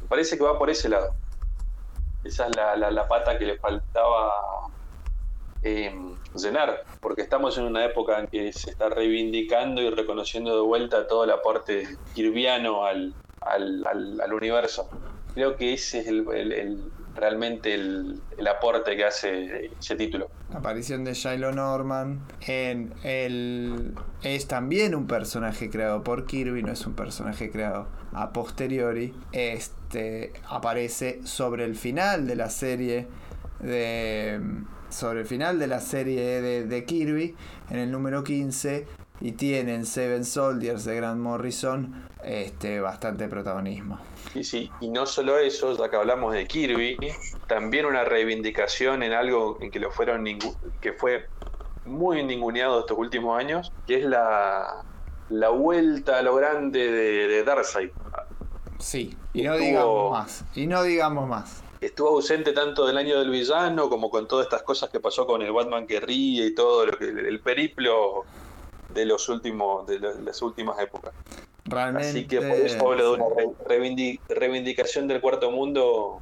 Me 0.00 0.08
parece 0.08 0.36
que 0.38 0.44
va 0.44 0.58
por 0.58 0.70
ese 0.70 0.88
lado. 0.88 1.16
Esa 2.22 2.46
es 2.46 2.52
la- 2.56 2.76
la 2.76 3.08
pata 3.08 3.38
que 3.38 3.44
le 3.46 3.58
faltaba 3.58 4.32
eh, 5.62 5.94
llenar, 6.34 6.84
porque 7.00 7.22
estamos 7.22 7.58
en 7.58 7.64
una 7.64 7.84
época 7.84 8.18
en 8.20 8.26
que 8.28 8.52
se 8.52 8.70
está 8.70 8.88
reivindicando 8.88 9.82
y 9.82 9.90
reconociendo 9.90 10.54
de 10.54 10.62
vuelta 10.62 11.06
todo 11.06 11.24
el 11.24 11.30
aporte 11.30 11.86
kirviano 12.14 12.84
al, 12.84 13.14
al, 13.40 13.84
al- 13.86 14.32
universo. 14.32 14.88
Creo 15.34 15.56
que 15.56 15.72
ese 15.74 16.00
es 16.00 16.06
realmente 17.14 17.74
el, 17.74 18.20
el 18.36 18.46
aporte 18.46 18.96
que 18.96 19.04
hace 19.04 19.70
ese 19.78 19.96
título. 19.96 20.28
La 20.50 20.58
aparición 20.58 21.04
de 21.04 21.14
Shiloh 21.14 21.52
Norman 21.52 22.20
en 22.46 22.94
el 23.02 23.94
es 24.22 24.46
también 24.46 24.94
un 24.94 25.06
personaje 25.06 25.68
creado 25.70 26.02
por 26.02 26.26
Kirby, 26.26 26.62
no 26.62 26.72
es 26.72 26.86
un 26.86 26.94
personaje 26.94 27.50
creado 27.50 27.88
a 28.12 28.32
posteriori. 28.32 29.12
Este 29.32 30.32
aparece 30.48 31.20
sobre 31.24 31.64
el 31.64 31.74
final 31.74 32.26
de 32.26 32.36
la 32.36 32.50
serie 32.50 33.06
de 33.60 34.40
sobre 34.90 35.20
el 35.20 35.26
final 35.26 35.58
de 35.58 35.66
la 35.66 35.80
serie 35.80 36.40
de, 36.40 36.64
de 36.64 36.84
Kirby 36.84 37.34
en 37.70 37.78
el 37.78 37.90
número 37.90 38.24
15 38.24 38.86
y 39.20 39.32
tienen 39.32 39.84
Seven 39.84 40.24
Soldiers 40.24 40.84
de 40.84 40.94
Grant 40.96 41.20
Morrison 41.20 42.06
este, 42.24 42.80
bastante 42.80 43.28
protagonismo. 43.28 43.98
Y 44.34 44.44
sí, 44.44 44.70
y 44.80 44.88
no 44.90 45.06
solo 45.06 45.38
eso, 45.38 45.76
ya 45.76 45.88
que 45.90 45.96
hablamos 45.96 46.32
de 46.34 46.46
Kirby, 46.46 46.96
también 47.46 47.86
una 47.86 48.04
reivindicación 48.04 49.02
en 49.02 49.12
algo 49.12 49.58
en 49.60 49.70
que 49.70 49.80
lo 49.80 49.90
fueron 49.90 50.24
que 50.80 50.92
fue 50.92 51.26
muy 51.84 52.22
ninguneado 52.22 52.80
estos 52.80 52.98
últimos 52.98 53.38
años, 53.38 53.72
que 53.86 53.96
es 54.00 54.04
la, 54.04 54.84
la 55.30 55.48
vuelta 55.48 56.18
a 56.18 56.22
lo 56.22 56.34
grande 56.36 56.90
de, 56.90 57.28
de 57.28 57.44
Darkseid. 57.44 57.90
Sí, 58.78 59.16
y 59.32 59.42
no 59.42 59.54
Estuvo- 59.54 59.66
digamos 59.66 60.10
más, 60.12 60.44
y 60.54 60.66
no 60.66 60.82
digamos 60.82 61.28
más. 61.28 61.62
Estuvo 61.80 62.08
ausente 62.08 62.52
tanto 62.52 62.86
del 62.86 62.96
año 62.98 63.18
del 63.18 63.30
villano 63.30 63.88
como 63.88 64.10
con 64.10 64.26
todas 64.26 64.46
estas 64.46 64.62
cosas 64.62 64.90
que 64.90 64.98
pasó 65.00 65.26
con 65.26 65.42
el 65.42 65.52
Batman 65.52 65.86
que 65.86 66.00
ríe 66.00 66.46
y 66.46 66.54
todo 66.54 66.86
lo 66.86 66.92
que 66.98 67.04
el 67.04 67.40
periplo 67.40 68.24
de 68.88 69.04
los 69.06 69.28
últimos 69.28 69.86
de 69.86 70.00
la- 70.00 70.14
las 70.14 70.42
últimas 70.42 70.78
épocas. 70.80 71.12
Realmente. 71.66 72.08
Así 72.08 72.26
que 72.26 72.40
por 72.40 72.56
eso 72.56 72.88
hablo 72.90 73.04
de 73.04 73.10
una 73.22 73.24
re- 73.36 73.78
reivindi- 73.78 74.20
reivindicación 74.28 75.06
del 75.06 75.20
cuarto 75.20 75.50
mundo 75.50 76.20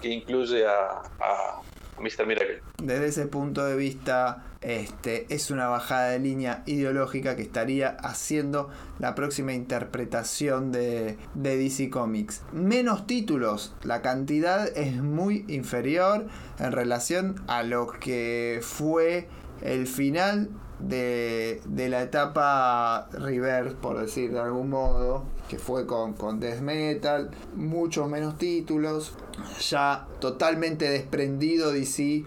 que 0.00 0.08
incluye 0.08 0.66
a, 0.66 1.02
a 1.20 1.60
Mr. 2.00 2.26
Miracle. 2.26 2.62
Desde 2.82 3.06
ese 3.06 3.26
punto 3.26 3.64
de 3.64 3.76
vista, 3.76 4.44
este, 4.60 5.26
es 5.32 5.50
una 5.50 5.68
bajada 5.68 6.10
de 6.10 6.18
línea 6.18 6.62
ideológica 6.66 7.36
que 7.36 7.42
estaría 7.42 7.88
haciendo 7.88 8.70
la 8.98 9.14
próxima 9.14 9.52
interpretación 9.52 10.72
de, 10.72 11.16
de 11.34 11.56
DC 11.56 11.90
Comics. 11.90 12.42
Menos 12.52 13.06
títulos, 13.06 13.74
la 13.82 14.02
cantidad 14.02 14.66
es 14.76 14.96
muy 14.96 15.44
inferior 15.48 16.26
en 16.58 16.72
relación 16.72 17.42
a 17.46 17.62
lo 17.62 17.88
que 17.88 18.60
fue 18.62 19.28
el 19.62 19.86
final 19.86 20.48
de, 20.78 21.60
de 21.66 21.88
la 21.88 22.02
etapa 22.02 23.08
Reverse, 23.12 23.76
por 23.76 23.98
decir 23.98 24.32
de 24.32 24.40
algún 24.40 24.70
modo, 24.70 25.24
que 25.50 25.58
fue 25.58 25.84
con, 25.84 26.12
con 26.12 26.38
Death 26.38 26.60
Metal, 26.60 27.28
muchos 27.56 28.08
menos 28.08 28.38
títulos, 28.38 29.14
ya 29.58 30.06
totalmente 30.20 30.88
desprendido 30.88 31.72
DC 31.72 32.24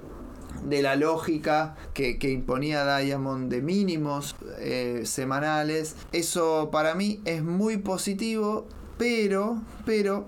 de 0.66 0.82
la 0.82 0.98
lógica 0.98 1.78
que, 1.94 2.20
que 2.20 2.32
imponía 2.32 2.98
Diamond 2.98 3.50
de 3.50 3.62
mínimos 3.62 4.36
eh, 4.60 5.04
semanales. 5.06 5.96
Eso 6.12 6.70
para 6.70 6.96
mí 6.96 7.22
es 7.24 7.44
muy 7.44 7.78
positivo, 7.78 8.68
pero, 8.98 9.62
pero 9.86 10.26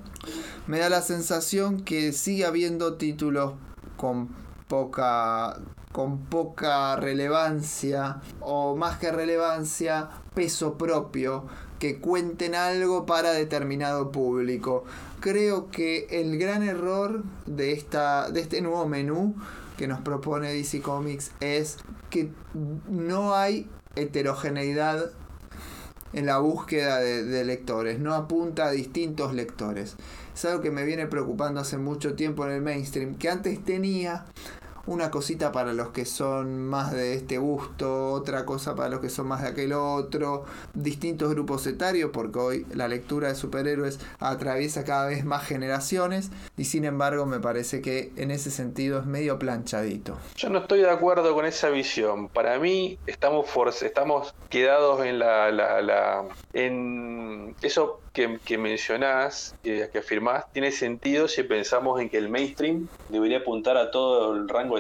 me 0.66 0.80
da 0.80 0.88
la 0.88 1.02
sensación 1.02 1.82
que 1.82 2.14
sigue 2.14 2.46
habiendo 2.46 2.94
títulos 2.94 3.56
con 3.98 4.30
poca 4.70 5.60
con 5.92 6.26
poca 6.26 6.98
relevancia 6.98 8.20
o 8.42 8.76
más 8.76 8.98
que 8.98 9.14
relevancia 9.14 10.10
peso 10.34 10.78
propio 10.78 11.46
que 11.80 12.00
cuenten 12.00 12.56
algo 12.56 13.06
para 13.06 13.32
determinado 13.32 14.12
público 14.12 14.86
creo 15.20 15.72
que 15.72 16.08
el 16.12 16.38
gran 16.38 16.64
error 16.64 17.24
de 17.46 17.72
esta 17.72 18.30
de 18.30 18.42
este 18.42 18.62
nuevo 18.62 18.88
menú 18.88 19.36
que 19.78 19.88
nos 19.88 20.00
propone 20.02 20.54
DC 20.54 20.82
Comics 20.82 21.32
es 21.40 21.78
que 22.10 22.30
no 22.90 23.36
hay 23.36 23.68
heterogeneidad 23.96 25.12
en 26.14 26.26
la 26.26 26.38
búsqueda 26.38 27.00
de, 27.00 27.24
de 27.24 27.44
lectores, 27.44 28.00
no 28.00 28.14
apunta 28.14 28.68
a 28.68 28.72
distintos 28.72 29.34
lectores. 29.34 29.96
Es 30.34 30.46
algo 30.46 30.62
que 30.62 30.72
me 30.72 30.86
viene 30.86 31.08
preocupando 31.08 31.60
hace 31.60 31.78
mucho 31.78 32.16
tiempo 32.16 32.46
en 32.46 32.52
el 32.52 32.62
mainstream, 32.62 33.16
que 33.16 33.30
antes 33.30 33.64
tenía 33.66 34.26
una 34.88 35.10
cosita 35.12 35.52
para 35.52 35.74
los 35.74 35.90
que 35.90 36.06
son 36.06 36.66
más 36.66 36.92
de 36.92 37.14
este 37.16 37.38
gusto, 37.38 38.12
otra 38.12 38.46
cosa 38.46 38.76
para 38.76 38.90
los 38.90 39.00
que 39.00 39.10
son 39.10 39.28
más 39.28 39.42
de 39.42 39.50
aquel 39.50 39.74
otro, 39.74 40.46
distintos 40.74 41.30
grupos 41.32 41.66
etarios, 41.68 42.12
porque 42.14 42.40
hoy 42.40 42.66
la 42.74 42.88
lectura 42.88 43.30
de 43.30 43.36
superhéroes 43.36 44.00
atraviesa 44.20 44.84
cada 44.84 45.08
vez 45.08 45.26
más 45.26 45.46
generaciones 45.46 46.30
y 46.58 46.66
sin 46.66 46.86
embargo 46.86 47.26
me 47.26 47.40
parece 47.40 47.82
que 47.82 48.12
en 48.18 48.32
ese 48.32 48.52
sentido 48.52 49.00
es 49.00 49.06
medio 49.06 49.40
planchadito. 49.40 50.18
Yo 50.36 50.50
no 50.50 50.60
estoy 50.60 50.80
de 50.82 50.90
acuerdo 50.90 51.34
con 51.34 51.46
esa 51.46 51.70
visión. 51.70 52.28
Para 52.30 52.60
mí 52.60 52.98
estamos 53.08 53.48
force- 53.48 53.86
estamos 53.86 54.34
quedados 54.50 55.04
en 55.06 55.20
la, 55.20 55.52
la- 55.52 55.82
la- 55.82 56.24
en 56.54 57.56
eso 57.62 58.00
que, 58.14 58.40
que 58.46 58.58
mencionás, 58.58 59.56
que, 59.64 59.90
que 59.92 59.98
afirmás, 60.00 60.46
tiene 60.54 60.72
sentido 60.72 61.28
si 61.28 61.44
pensamos 61.44 62.00
en 62.00 62.10
que 62.10 62.18
el 62.18 62.30
mainstream 62.30 62.88
debería 63.10 63.40
apuntar 63.40 63.76
a 63.78 63.92
todo 63.92 64.34
el 64.36 64.48
rango 64.48 64.75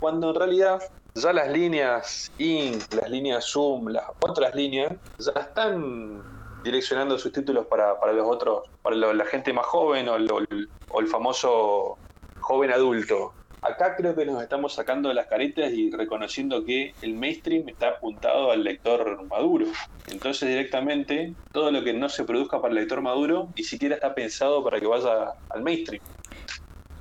cuando 0.00 0.30
en 0.30 0.34
realidad 0.34 0.82
ya 1.14 1.32
las 1.32 1.50
líneas 1.50 2.30
INC, 2.38 2.94
las 2.94 3.10
líneas 3.10 3.44
Zoom, 3.44 3.88
las 3.88 4.04
otras 4.20 4.54
líneas 4.54 4.92
ya 5.18 5.32
están 5.40 6.22
direccionando 6.62 7.18
sus 7.18 7.32
títulos 7.32 7.66
para, 7.66 7.98
para 7.98 8.12
los 8.12 8.26
otros, 8.26 8.68
para 8.82 8.96
la 8.96 9.24
gente 9.24 9.52
más 9.52 9.66
joven 9.66 10.08
o, 10.08 10.16
o 10.16 11.00
el 11.00 11.06
famoso 11.06 11.96
joven 12.40 12.70
adulto. 12.70 13.32
Acá 13.62 13.96
creo 13.96 14.14
que 14.14 14.24
nos 14.26 14.40
estamos 14.42 14.74
sacando 14.74 15.08
de 15.08 15.14
las 15.14 15.26
caretas 15.26 15.72
y 15.72 15.90
reconociendo 15.90 16.64
que 16.64 16.94
el 17.02 17.14
mainstream 17.14 17.68
está 17.68 17.88
apuntado 17.88 18.50
al 18.50 18.62
lector 18.62 19.24
maduro. 19.24 19.66
Entonces 20.08 20.48
directamente 20.48 21.34
todo 21.52 21.72
lo 21.72 21.82
que 21.82 21.92
no 21.92 22.08
se 22.08 22.22
produzca 22.24 22.60
para 22.60 22.72
el 22.72 22.80
lector 22.80 23.00
maduro 23.00 23.48
ni 23.56 23.64
siquiera 23.64 23.96
está 23.96 24.14
pensado 24.14 24.62
para 24.62 24.78
que 24.78 24.86
vaya 24.86 25.32
al 25.48 25.62
mainstream. 25.62 26.02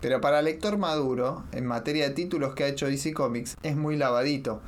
Pero 0.05 0.21
para 0.21 0.43
lector 0.43 0.77
maduro, 0.77 1.45
en 1.51 1.65
materia 1.65 2.07
de 2.07 2.13
títulos 2.13 2.53
que 2.53 2.63
ha 2.63 2.67
hecho 2.67 2.85
DC 2.85 3.11
Comics, 3.11 3.57
es 3.63 3.75
muy 3.75 3.97
lavadito. 3.97 4.61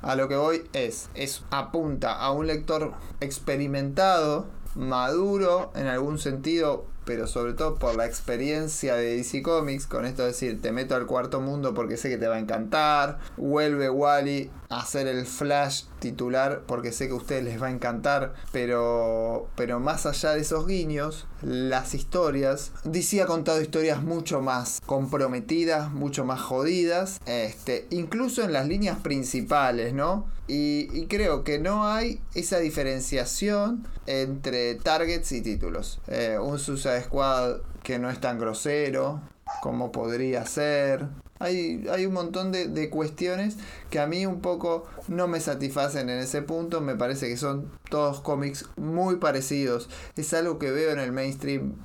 A 0.00 0.14
lo 0.16 0.26
que 0.26 0.36
voy 0.36 0.62
es, 0.72 1.10
es 1.12 1.42
apunta 1.50 2.14
a 2.14 2.32
un 2.32 2.46
lector 2.46 2.94
experimentado, 3.20 4.46
maduro 4.74 5.70
en 5.74 5.86
algún 5.86 6.18
sentido, 6.18 6.86
pero 7.10 7.26
sobre 7.26 7.54
todo 7.54 7.74
por 7.74 7.96
la 7.96 8.06
experiencia 8.06 8.94
de 8.94 9.16
DC 9.16 9.42
Comics, 9.42 9.88
con 9.88 10.06
esto 10.06 10.22
de 10.22 10.28
decir, 10.28 10.62
te 10.62 10.70
meto 10.70 10.94
al 10.94 11.06
cuarto 11.06 11.40
mundo 11.40 11.74
porque 11.74 11.96
sé 11.96 12.08
que 12.08 12.18
te 12.18 12.28
va 12.28 12.36
a 12.36 12.38
encantar, 12.38 13.18
vuelve 13.36 13.90
Wally 13.90 14.48
a 14.68 14.82
hacer 14.82 15.08
el 15.08 15.26
flash 15.26 15.86
titular 15.98 16.62
porque 16.68 16.92
sé 16.92 17.08
que 17.08 17.14
a 17.14 17.16
ustedes 17.16 17.42
les 17.42 17.60
va 17.60 17.66
a 17.66 17.72
encantar, 17.72 18.34
pero, 18.52 19.48
pero 19.56 19.80
más 19.80 20.06
allá 20.06 20.34
de 20.34 20.42
esos 20.42 20.68
guiños, 20.68 21.26
las 21.42 21.94
historias, 21.94 22.70
DC 22.84 23.20
ha 23.22 23.26
contado 23.26 23.60
historias 23.60 24.04
mucho 24.04 24.40
más 24.40 24.80
comprometidas, 24.86 25.90
mucho 25.90 26.24
más 26.24 26.40
jodidas, 26.40 27.20
este, 27.26 27.88
incluso 27.90 28.44
en 28.44 28.52
las 28.52 28.68
líneas 28.68 29.00
principales, 29.00 29.94
¿no? 29.94 30.26
Y, 30.52 31.06
creo 31.06 31.44
que 31.44 31.60
no 31.60 31.86
hay 31.86 32.20
esa 32.34 32.58
diferenciación 32.58 33.86
entre 34.06 34.74
targets 34.74 35.30
y 35.30 35.42
títulos. 35.42 36.00
Eh, 36.08 36.38
un 36.40 36.58
Suicide 36.58 37.02
Squad 37.02 37.58
que 37.84 38.00
no 38.00 38.10
es 38.10 38.20
tan 38.20 38.40
grosero 38.40 39.20
como 39.62 39.92
podría 39.92 40.44
ser. 40.46 41.06
Hay, 41.38 41.86
hay 41.88 42.04
un 42.04 42.14
montón 42.14 42.50
de, 42.50 42.66
de 42.66 42.90
cuestiones 42.90 43.58
que 43.90 44.00
a 44.00 44.08
mí 44.08 44.26
un 44.26 44.40
poco 44.40 44.86
no 45.06 45.28
me 45.28 45.38
satisfacen 45.38 46.10
en 46.10 46.18
ese 46.18 46.42
punto. 46.42 46.80
Me 46.80 46.96
parece 46.96 47.28
que 47.28 47.36
son 47.36 47.70
todos 47.88 48.20
cómics 48.20 48.68
muy 48.76 49.16
parecidos. 49.16 49.88
Es 50.16 50.34
algo 50.34 50.58
que 50.58 50.72
veo 50.72 50.90
en 50.90 50.98
el 50.98 51.12
mainstream 51.12 51.76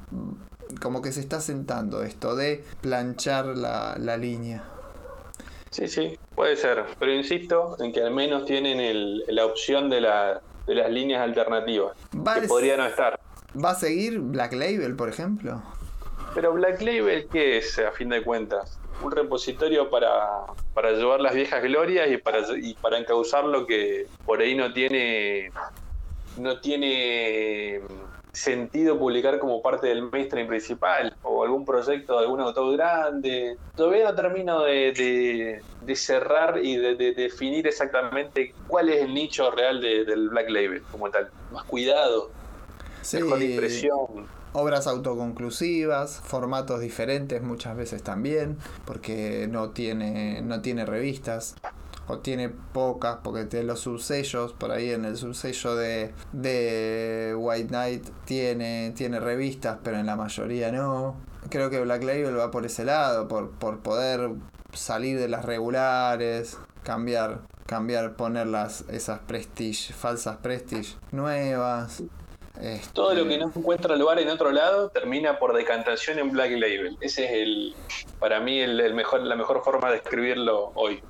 como 0.81 1.03
que 1.03 1.11
se 1.11 1.19
está 1.19 1.39
sentando 1.39 2.01
esto 2.01 2.35
de 2.35 2.63
planchar 2.81 3.45
la, 3.45 3.95
la 3.99 4.17
línea. 4.17 4.74
Sí, 5.75 5.89
sí, 5.89 6.17
puede 6.33 6.55
ser, 6.55 6.85
pero 6.97 7.11
insisto 7.13 7.75
en 7.81 7.91
que 7.91 8.01
al 8.01 8.11
menos 8.11 8.45
tienen 8.45 8.79
el- 8.79 9.25
la 9.27 9.45
opción 9.45 9.89
de, 9.89 9.99
la- 9.99 10.39
de 10.65 10.73
las 10.73 10.89
líneas 10.89 11.21
alternativas, 11.21 11.97
Va, 12.15 12.39
que 12.39 12.47
podría 12.47 12.77
no 12.77 12.85
estar. 12.85 13.19
¿Va 13.61 13.71
a 13.71 13.75
seguir 13.75 14.19
Black 14.19 14.53
Label, 14.53 14.95
por 14.95 15.09
ejemplo? 15.09 15.61
Pero 16.33 16.53
Black 16.53 16.81
Label, 16.81 17.27
¿qué 17.29 17.57
es 17.57 17.77
a 17.79 17.91
fin 17.91 18.07
de 18.07 18.23
cuentas? 18.23 18.79
Un 19.03 19.11
repositorio 19.11 19.89
para, 19.89 20.09
para 20.73 20.91
llevar 20.93 21.19
las 21.19 21.35
viejas 21.35 21.61
glorias 21.61 22.09
y 22.09 22.15
para, 22.19 22.39
y 22.57 22.73
para 22.75 22.97
encauzar 22.97 23.43
lo 23.43 23.67
que 23.67 24.07
por 24.25 24.39
ahí 24.39 24.55
no 24.55 24.71
tiene 24.71 25.51
no 26.37 26.57
tiene 26.61 27.81
sentido 28.35 28.99
publicar 28.99 29.39
como 29.39 29.61
parte 29.61 29.87
del 29.87 30.09
mainstream 30.11 30.47
principal 30.47 31.15
o 31.23 31.43
algún 31.43 31.63
proyecto 31.65 32.13
de 32.17 32.25
algún 32.25 32.41
autor 32.41 32.75
grande. 32.75 33.57
Todavía 33.75 34.03
no 34.05 34.15
termino 34.15 34.61
de, 34.63 34.91
de- 34.91 35.61
de 35.85 35.95
cerrar 35.95 36.59
y 36.63 36.75
de, 36.77 36.95
de 36.95 37.13
definir 37.13 37.65
exactamente 37.67 38.53
cuál 38.67 38.89
es 38.89 39.01
el 39.03 39.13
nicho 39.13 39.49
real 39.51 39.79
de- 39.81 40.03
del 40.03 40.29
Black 40.29 40.49
Label 40.49 40.81
como 40.91 41.09
tal. 41.09 41.29
Más 41.53 41.63
cuidado, 41.63 42.29
Sí, 43.01 43.17
mejor 43.21 43.41
impresión. 43.41 44.27
obras 44.53 44.87
autoconclusivas, 44.87 46.19
formatos 46.23 46.81
diferentes 46.81 47.41
muchas 47.41 47.77
veces 47.77 48.03
también, 48.03 48.57
porque 48.85 49.47
no 49.49 49.69
tiene, 49.69 50.41
no 50.41 50.61
tiene 50.61 50.85
revistas. 50.85 51.55
O 52.07 52.19
tiene 52.19 52.49
pocas, 52.49 53.17
porque 53.23 53.45
tiene 53.45 53.65
los 53.65 53.79
subsellos, 53.79 54.53
por 54.53 54.71
ahí 54.71 54.91
en 54.91 55.05
el 55.05 55.17
subsello 55.17 55.75
de, 55.75 56.13
de 56.33 57.33
White 57.35 57.69
Knight 57.69 58.07
tiene, 58.25 58.93
tiene 58.95 59.19
revistas, 59.19 59.79
pero 59.83 59.97
en 59.97 60.05
la 60.05 60.15
mayoría 60.15 60.71
no. 60.71 61.15
Creo 61.49 61.69
que 61.69 61.79
Black 61.81 62.03
Label 62.03 62.37
va 62.37 62.51
por 62.51 62.65
ese 62.65 62.85
lado, 62.85 63.27
por, 63.27 63.51
por 63.51 63.79
poder 63.79 64.31
salir 64.73 65.19
de 65.19 65.27
las 65.27 65.45
regulares, 65.45 66.57
cambiar, 66.83 67.41
cambiar, 67.65 68.15
poner 68.15 68.47
las, 68.47 68.81
esas 68.89 69.19
prestige, 69.19 69.93
falsas 69.93 70.37
prestige 70.37 70.95
nuevas. 71.11 72.03
Este, 72.61 72.93
Todo 72.93 73.13
lo 73.13 73.27
que 73.27 73.37
no 73.37 73.51
encuentra 73.53 73.97
lugar 73.97 74.19
en 74.19 74.29
otro 74.29 74.51
lado 74.51 74.89
termina 74.89 75.39
por 75.39 75.53
decantación 75.53 76.19
en 76.19 76.31
Black 76.31 76.51
Label. 76.51 76.97
Ese 77.01 77.25
es 77.25 77.31
el, 77.31 77.75
para 78.19 78.39
mí, 78.39 78.59
el, 78.59 78.79
el 78.79 78.93
mejor, 78.93 79.21
la 79.21 79.35
mejor 79.35 79.61
forma 79.63 79.91
de 79.91 79.97
escribirlo 79.97 80.71
hoy. 80.75 81.03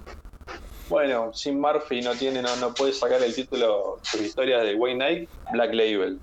Bueno, 0.90 1.34
Sin 1.34 1.60
Murphy 1.60 2.02
no 2.02 2.14
tiene, 2.14 2.42
no, 2.42 2.56
no 2.58 2.74
puede 2.74 2.94
sacar 2.94 3.22
el 3.24 3.34
título 3.34 4.00
sus 4.04 4.22
historias 4.22 4.64
de 4.64 4.76
Wayne 4.76 4.96
Knight, 5.06 5.30
Black 5.52 5.74
Label. 5.74 6.20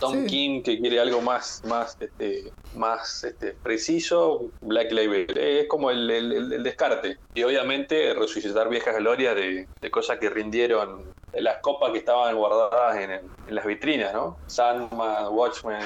Tom 0.00 0.22
Sí. 0.22 0.26
King 0.26 0.62
que 0.64 0.80
quiere 0.80 0.98
algo 0.98 1.20
más, 1.20 1.62
más, 1.64 1.96
este, 2.00 2.52
más 2.74 3.22
este, 3.22 3.52
preciso, 3.52 4.50
Black 4.60 4.90
Label. 4.90 5.38
Es 5.38 5.68
como 5.68 5.92
el, 5.92 6.10
el- 6.10 6.32
el- 6.32 6.52
el 6.54 6.62
descarte. 6.64 7.18
Y 7.34 7.44
obviamente 7.44 8.12
resucitar 8.14 8.68
viejas 8.68 8.96
glorias 8.96 9.36
de, 9.36 9.68
de 9.80 9.90
cosas 9.92 10.18
que 10.18 10.28
rindieron, 10.28 11.04
de 11.32 11.40
las 11.40 11.58
copas 11.58 11.92
que 11.92 11.98
estaban 11.98 12.34
guardadas 12.34 12.96
en, 12.96 13.12
el- 13.12 13.20
en 13.46 13.54
las 13.54 13.64
vitrinas, 13.64 14.12
¿no? 14.12 14.38
Sandman, 14.48 15.28
Watchmen, 15.30 15.80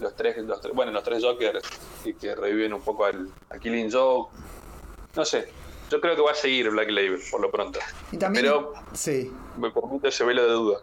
los 0.00 0.16
tres, 0.16 0.38
los 0.38 0.60
tres- 0.60 0.74
bueno, 0.74 0.90
los 0.90 1.04
tres 1.04 1.22
Jokers 1.22 1.62
que, 2.02 2.16
que 2.16 2.34
reviven 2.34 2.74
un 2.74 2.80
poco 2.80 3.04
al, 3.04 3.28
a 3.50 3.58
Killing 3.60 3.88
Joke. 3.92 4.32
No 5.14 5.24
sé, 5.24 5.48
yo 5.90 6.00
creo 6.00 6.14
que 6.16 6.22
va 6.22 6.30
a 6.30 6.34
seguir 6.34 6.70
Black 6.70 6.88
Label 6.90 7.20
por 7.30 7.40
lo 7.40 7.50
pronto. 7.50 7.78
y 8.12 8.16
también, 8.16 8.44
Pero 8.46 8.72
sí, 8.92 9.32
me 9.58 9.70
permite 9.70 10.08
ese 10.08 10.24
velo 10.24 10.42
de 10.44 10.52
duda. 10.52 10.78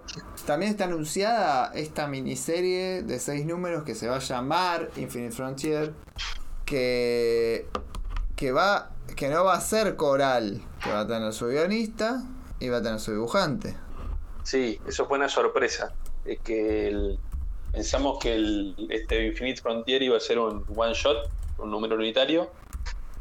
también 0.45 0.71
está 0.71 0.83
anunciada 0.85 1.71
esta 1.73 2.07
miniserie 2.07 3.01
de 3.03 3.19
seis 3.19 3.45
números 3.45 3.83
que 3.83 3.95
se 3.95 4.07
va 4.07 4.17
a 4.17 4.19
llamar 4.19 4.89
Infinite 4.97 5.33
Frontier, 5.35 5.93
que, 6.65 7.65
que, 8.35 8.51
va, 8.51 8.91
que 9.15 9.29
no 9.29 9.43
va 9.45 9.53
a 9.55 9.61
ser 9.61 9.95
coral, 9.95 10.61
que 10.83 10.89
va 10.91 11.01
a 11.01 11.07
tener 11.07 11.31
su 11.33 11.47
guionista 11.47 12.23
y 12.59 12.69
va 12.69 12.77
a 12.77 12.81
tener 12.83 12.99
su 12.99 13.11
dibujante. 13.11 13.75
Sí, 14.43 14.79
eso 14.87 15.05
fue 15.07 15.17
una 15.17 15.29
sorpresa. 15.29 15.93
Es 16.25 16.39
que 16.39 16.87
el- 16.89 17.19
pensamos 17.71 18.17
que 18.19 18.33
el, 18.35 18.75
este 18.89 19.27
Infinite 19.27 19.61
Frontier 19.61 20.01
iba 20.01 20.17
a 20.17 20.19
ser 20.19 20.39
un 20.39 20.63
one 20.75 20.93
shot, 20.93 21.29
un 21.59 21.69
número 21.71 21.95
unitario, 21.95 22.49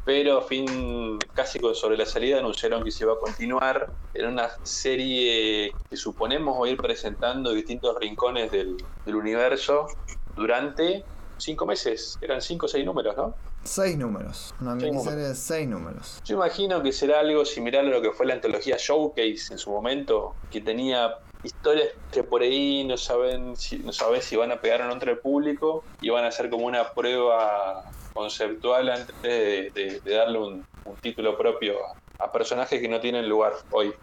pero 0.07 0.37
a 0.37 0.41
fin 0.41 1.19
casi 1.33 1.59
sobre 1.73 1.97
la 1.97 2.05
salida 2.05 2.39
anunciaron 2.39 2.81
que 2.81 2.91
se 2.91 3.03
iba 3.03 3.11
a 3.11 3.17
continuar 3.17 3.91
en 4.13 4.27
una 4.27 4.49
serie 4.63 5.73
que 5.89 5.97
suponemos 5.97 6.61
va 6.61 6.65
a 6.65 6.69
ir 6.69 6.77
presentando 6.77 7.51
distintos 7.51 7.93
rincones 7.99 8.49
del, 8.49 8.77
del 9.05 9.15
universo 9.15 9.87
durante 10.33 11.03
cinco 11.37 11.65
meses. 11.65 12.17
Eran 12.21 12.41
cinco 12.41 12.67
o 12.67 12.69
seis 12.69 12.85
números, 12.85 13.17
¿no? 13.17 13.35
Seis 13.65 13.97
números, 13.97 14.55
una 14.61 14.75
miniserie 14.75 15.25
de 15.25 15.35
seis 15.35 15.67
números. 15.67 16.21
Yo 16.23 16.35
imagino 16.35 16.81
que 16.81 16.93
será 16.93 17.19
algo 17.19 17.43
similar 17.43 17.83
a 17.83 17.89
lo 17.89 18.01
que 18.01 18.11
fue 18.11 18.27
la 18.27 18.35
antología 18.35 18.77
Showcase 18.79 19.51
en 19.51 19.57
su 19.57 19.71
momento, 19.71 20.35
que 20.49 20.61
tenía 20.61 21.17
historias 21.47 21.89
que 22.11 22.23
por 22.23 22.41
ahí 22.41 22.83
no 22.83 22.95
saben 22.97 23.55
si, 23.57 23.79
no 23.79 23.91
sabes 23.91 24.25
si 24.25 24.35
van 24.35 24.51
a 24.51 24.61
pegar 24.61 24.81
o 24.81 24.85
no 24.85 24.93
entre 24.93 25.11
el 25.13 25.17
público 25.19 25.83
y 26.01 26.09
van 26.09 26.23
a 26.25 26.31
ser 26.31 26.49
como 26.49 26.65
una 26.65 26.93
prueba 26.93 27.83
conceptual 28.13 28.89
antes 28.89 29.21
de, 29.21 29.71
de- 29.73 30.01
de 30.03 30.13
darle 30.15 30.37
un, 30.39 30.65
un 30.85 30.95
título 30.97 31.37
propio 31.37 31.75
a, 32.19 32.23
a 32.25 32.31
personajes 32.31 32.79
que 32.81 32.87
no 32.87 32.99
tienen 32.99 33.27
lugar 33.27 33.53
hoy. 33.71 33.93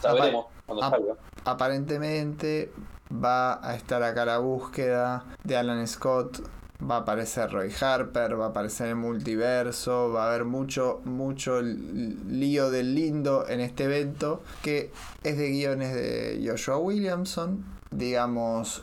Sabremos 0.00 0.46
cuando 0.66 0.84
ap- 0.84 0.90
salga. 0.94 1.14
Aparentemente 1.44 2.72
va 3.12 3.64
a 3.68 3.74
estar 3.76 4.02
acá 4.02 4.24
la 4.24 4.38
búsqueda 4.38 5.24
de 5.44 5.56
Alan 5.56 5.86
Scott. 5.86 6.40
Va 6.78 6.96
a 6.96 6.98
aparecer 7.00 7.50
Roy 7.50 7.72
Harper, 7.80 8.38
va 8.38 8.46
a 8.46 8.48
aparecer 8.48 8.88
el 8.88 8.96
multiverso, 8.96 10.12
va 10.12 10.24
a 10.24 10.28
haber 10.28 10.44
mucho, 10.44 11.00
mucho 11.04 11.62
lío 11.62 12.70
del 12.70 12.94
lindo 12.94 13.48
en 13.48 13.60
este 13.60 13.84
evento, 13.84 14.42
que 14.62 14.90
es 15.24 15.38
de 15.38 15.50
guiones 15.50 15.94
de 15.94 16.44
Joshua 16.46 16.76
Williamson. 16.76 17.64
Digamos, 17.90 18.82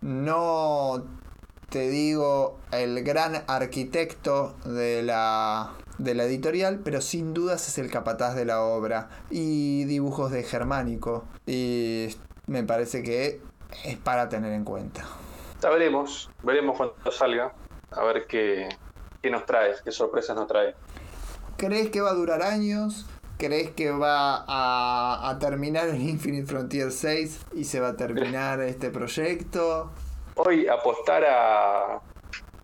no 0.00 1.04
te 1.70 1.90
digo 1.90 2.58
el 2.70 3.02
gran 3.02 3.42
arquitecto 3.46 4.54
de 4.64 5.02
la, 5.02 5.72
de 5.98 6.14
la 6.14 6.24
editorial, 6.24 6.80
pero 6.84 7.00
sin 7.00 7.34
dudas 7.34 7.68
es 7.68 7.78
el 7.78 7.90
capataz 7.90 8.34
de 8.36 8.44
la 8.44 8.62
obra. 8.62 9.10
Y 9.28 9.84
dibujos 9.84 10.30
de 10.30 10.44
Germánico. 10.44 11.24
Y 11.46 12.08
me 12.46 12.62
parece 12.62 13.02
que 13.02 13.40
es 13.84 13.96
para 13.98 14.28
tener 14.28 14.52
en 14.52 14.64
cuenta. 14.64 15.04
Sabremos, 15.60 16.30
veremos 16.42 16.76
cuando 16.76 16.94
salga, 17.10 17.52
a 17.90 18.04
ver 18.04 18.26
qué, 18.26 18.68
qué 19.22 19.30
nos 19.30 19.44
trae, 19.46 19.74
qué 19.84 19.90
sorpresas 19.90 20.36
nos 20.36 20.46
trae. 20.46 20.74
¿Crees 21.56 21.90
que 21.90 22.00
va 22.00 22.10
a 22.10 22.14
durar 22.14 22.42
años? 22.42 23.06
¿Crees 23.38 23.70
que 23.70 23.90
va 23.90 24.44
a, 24.46 25.28
a 25.30 25.38
terminar 25.38 25.88
en 25.88 26.00
Infinite 26.08 26.46
Frontier 26.46 26.90
6 26.92 27.46
y 27.54 27.64
se 27.64 27.80
va 27.80 27.88
a 27.88 27.96
terminar 27.96 28.60
este 28.60 28.90
proyecto? 28.90 29.90
hoy 30.40 30.68
apostar 30.68 31.24
a, 31.24 31.94
a- 31.94 32.00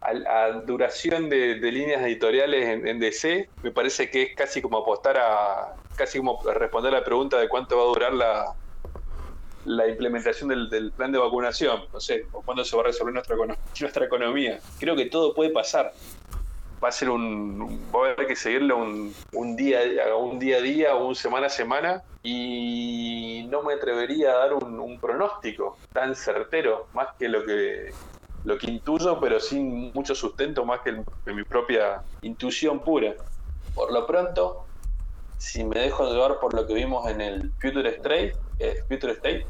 a 0.01 0.53
duración 0.65 1.29
de, 1.29 1.59
de 1.59 1.73
líneas 1.73 2.03
editoriales 2.03 2.69
en, 2.69 2.87
en 2.87 3.01
DC 3.01 3.51
me 3.63 3.73
parece 3.73 4.09
que 4.11 4.23
es 4.23 4.29
casi 4.37 4.63
como 4.63 4.79
apostar 4.79 5.17
a 5.19 5.75
casi 5.97 6.19
como 6.19 6.41
responder 6.55 6.93
la 6.93 7.03
pregunta 7.03 7.37
de 7.39 7.49
cuánto 7.49 7.77
va 7.77 7.83
a 7.83 7.87
durar 7.87 8.13
la 8.13 8.55
la 9.65 9.89
implementación 9.89 10.49
del, 10.49 10.93
plan 10.93 11.13
de 11.13 11.19
vacunación, 11.19 11.85
no 11.93 12.01
sé, 12.01 12.27
o 12.33 12.43
cuándo 12.43 12.65
se 12.65 12.77
va 12.77 12.83
a 12.83 12.87
resolver 12.87 13.15
nuestra, 13.15 13.37
nuestra 13.81 14.05
economía. 14.05 14.61
Creo 14.79 14.97
que 14.97 15.07
todo 15.07 15.35
puede 15.35 15.51
pasar. 15.51 15.93
Va 16.83 16.89
a 16.89 16.93
ser 16.93 17.09
un, 17.09 17.81
va 17.95 18.09
a 18.09 18.13
haber 18.13 18.27
que 18.27 18.37
seguirlo 18.37 18.77
un, 18.77 19.15
un 19.33 19.57
día 19.57 19.81
un 20.19 20.39
día 20.39 20.59
a 20.59 20.61
día 20.61 20.95
o 20.95 21.09
un 21.09 21.15
semana 21.15 21.47
a 21.47 21.51
semana 21.51 22.03
y 22.23 23.47
no 23.49 23.63
me 23.63 23.75
atrevería 23.75 24.33
a 24.33 24.37
dar 24.37 24.55
un, 24.55 24.99
pronóstico 25.01 25.79
tan 25.93 26.15
certero, 26.15 26.87
más 26.93 27.09
que 27.19 27.29
lo 27.29 27.45
que 27.45 27.91
lo 28.45 28.59
que 28.59 28.71
intuyo, 28.71 29.19
pero 29.21 29.41
sin 29.41 29.93
mucho 29.95 30.15
sustento, 30.15 30.67
más 30.67 30.81
que, 30.81 30.91
el- 30.91 31.05
que 31.25 31.33
mi 31.33 31.45
propia 31.45 32.03
intuición 32.21 32.81
pura. 32.81 33.15
Por 33.75 33.91
lo 33.91 34.07
pronto, 34.07 34.67
si 35.39 35.65
me 35.65 35.81
dejo 35.81 36.11
llevar 36.11 36.39
por 36.39 36.53
lo 36.55 36.67
que 36.67 36.75
vimos 36.75 37.09
en 37.11 37.21
el 37.23 37.51
Future 37.61 37.89
State, 37.97 38.35
eh, 38.59 38.83
Future 38.89 39.13
State 39.13 39.47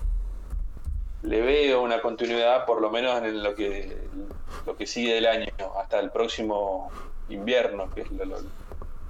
le 1.22 1.40
veo 1.40 1.82
una 1.82 2.02
continuidad 2.02 2.66
por 2.66 2.80
lo 2.80 2.90
menos 2.90 3.22
en 3.22 3.42
lo 3.42 3.54
que 3.54 3.96
lo 4.66 4.76
que 4.76 4.86
sigue 4.86 5.14
del 5.14 5.26
año 5.26 5.48
hasta 5.80 5.98
el 6.00 6.10
próximo 6.10 6.90
invierno 7.28 7.90
que 7.94 8.02
es 8.02 8.08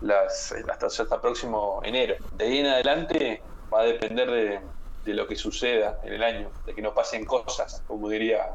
las, 0.00 0.52
hasta, 0.70 0.86
hasta 0.86 1.14
el 1.14 1.20
próximo 1.20 1.80
enero 1.84 2.16
de 2.36 2.44
ahí 2.44 2.58
en 2.58 2.66
adelante 2.66 3.42
va 3.72 3.80
a 3.80 3.84
depender 3.84 4.30
de, 4.30 4.60
de 5.04 5.14
lo 5.14 5.26
que 5.26 5.34
suceda 5.34 5.98
en 6.04 6.12
el 6.12 6.22
año 6.22 6.50
de 6.66 6.74
que 6.74 6.82
no 6.82 6.94
pasen 6.94 7.24
cosas 7.24 7.82
como 7.88 8.08
diría 8.08 8.46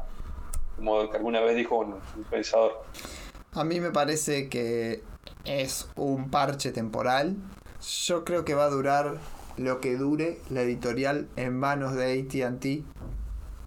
como 0.76 1.00
alguna 1.00 1.40
vez 1.40 1.56
dijo 1.56 1.76
un 1.78 2.00
pensador 2.30 2.82
A 3.52 3.64
mí 3.64 3.80
me 3.80 3.90
parece 3.90 4.48
que 4.48 5.02
es 5.44 5.88
un 5.96 6.30
parche 6.30 6.72
temporal. 6.72 7.36
Yo 8.06 8.24
creo 8.24 8.44
que 8.44 8.54
va 8.54 8.64
a 8.64 8.70
durar 8.70 9.18
lo 9.56 9.80
que 9.80 9.96
dure 9.96 10.38
la 10.50 10.62
editorial 10.62 11.28
en 11.36 11.56
manos 11.58 11.94
de 11.94 12.20
ATT, 12.20 12.84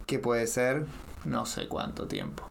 que 0.05 0.19
puede 0.19 0.47
ser 0.47 0.85
no 1.25 1.45
sé 1.45 1.67
cuánto 1.67 2.07
tiempo. 2.07 2.49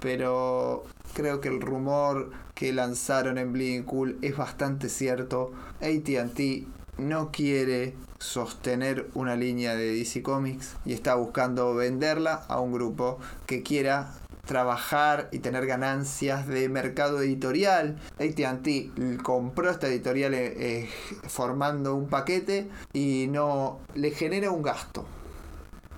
Pero 0.00 0.84
creo 1.14 1.40
que 1.40 1.48
el 1.48 1.60
rumor 1.60 2.30
que 2.54 2.72
lanzaron 2.72 3.38
en 3.38 3.52
Bleeding 3.52 3.84
Cool 3.84 4.18
es 4.22 4.36
bastante 4.36 4.88
cierto. 4.88 5.52
ATT 5.80 6.66
no 6.98 7.30
quiere 7.32 7.94
sostener 8.18 9.10
una 9.14 9.36
línea 9.36 9.74
de 9.74 9.94
DC 9.94 10.22
Comics 10.22 10.76
y 10.84 10.92
está 10.92 11.14
buscando 11.14 11.74
venderla 11.74 12.44
a 12.48 12.60
un 12.60 12.72
grupo 12.72 13.18
que 13.46 13.62
quiera 13.62 14.12
trabajar 14.44 15.28
y 15.32 15.38
tener 15.38 15.66
ganancias 15.66 16.46
de 16.46 16.68
mercado 16.68 17.22
editorial. 17.22 17.98
AT&T 18.18 18.90
compró 19.22 19.70
esta 19.70 19.88
editorial 19.88 20.34
eh, 20.34 20.54
eh, 20.56 20.90
formando 21.28 21.94
un 21.94 22.08
paquete 22.08 22.68
y 22.92 23.26
no 23.30 23.80
le 23.94 24.10
genera 24.10 24.50
un 24.50 24.62
gasto 24.62 25.06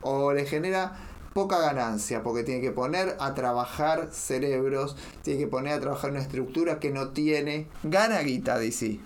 o 0.01 0.32
le 0.32 0.47
genera 0.47 0.97
poca 1.35 1.59
ganancia 1.59 2.23
porque 2.23 2.44
tiene 2.44 2.60
que 2.62 2.70
poner 2.70 3.16
a 3.20 3.35
trabajar 3.35 4.09
cerebros, 4.10 4.97
tiene 5.23 5.40
que 5.40 5.47
poner 5.47 5.74
a 5.74 5.81
trabajar 5.81 6.10
una 6.10 6.20
estructura 6.20 6.78
que 6.78 6.90
no 6.90 7.10
tiene. 7.10 7.68
Gana 7.82 8.20
guita 8.20 8.59
DC, 8.59 9.01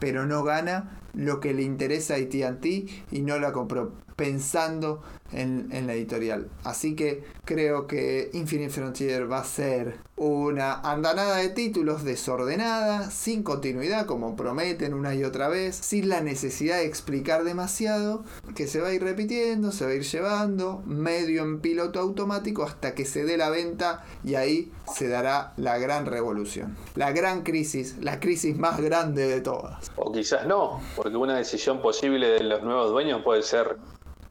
pero 0.00 0.26
no 0.26 0.42
gana 0.42 0.98
lo 1.14 1.40
que 1.40 1.54
le 1.54 1.62
interesa 1.62 2.14
a 2.14 2.16
AT&T 2.16 2.86
y 3.10 3.20
no 3.20 3.38
la 3.38 3.52
compró 3.52 3.92
pensando 4.16 5.02
en, 5.32 5.86
la 5.86 5.94
editorial. 5.94 6.48
Así 6.64 6.94
que 6.94 7.24
creo 7.44 7.86
que 7.86 8.30
Infinite 8.32 8.70
Frontier 8.70 9.30
va 9.30 9.38
a 9.38 9.44
ser 9.44 9.98
una 10.16 10.80
andanada 10.80 11.36
de 11.36 11.50
títulos 11.50 12.04
desordenada, 12.04 13.10
sin 13.10 13.42
continuidad 13.42 14.06
como 14.06 14.34
prometen 14.36 14.94
una 14.94 15.14
y 15.14 15.24
otra 15.24 15.48
vez, 15.48 15.76
sin 15.76 16.08
la 16.08 16.20
necesidad 16.20 16.78
de 16.78 16.86
explicar 16.86 17.44
demasiado, 17.44 18.24
que 18.54 18.66
se 18.66 18.80
va 18.80 18.88
a 18.88 18.94
ir 18.94 19.02
repitiendo, 19.02 19.72
se 19.72 19.84
va 19.84 19.90
a 19.90 19.94
ir 19.94 20.04
llevando, 20.04 20.82
medio 20.86 21.42
en 21.42 21.60
piloto 21.60 22.00
automático 22.00 22.62
hasta 22.62 22.94
que 22.94 23.04
se 23.04 23.24
dé 23.24 23.36
la 23.36 23.50
venta 23.50 24.04
y 24.24 24.36
ahí 24.36 24.72
se 24.94 25.08
dará 25.08 25.52
la 25.56 25.78
gran 25.78 26.06
revolución. 26.06 26.76
La 26.94 27.12
gran 27.12 27.42
crisis, 27.42 27.96
la 28.00 28.20
crisis 28.20 28.56
más 28.56 28.80
grande 28.80 29.26
de 29.26 29.40
todas. 29.40 29.90
O 29.96 30.12
quizás 30.12 30.46
no, 30.46 30.80
porque 30.96 31.16
una 31.16 31.36
decisión 31.36 31.82
posible 31.82 32.28
de 32.28 32.44
los 32.44 32.62
nuevos 32.62 32.90
dueños 32.90 33.22
puede 33.22 33.42
ser 33.42 33.76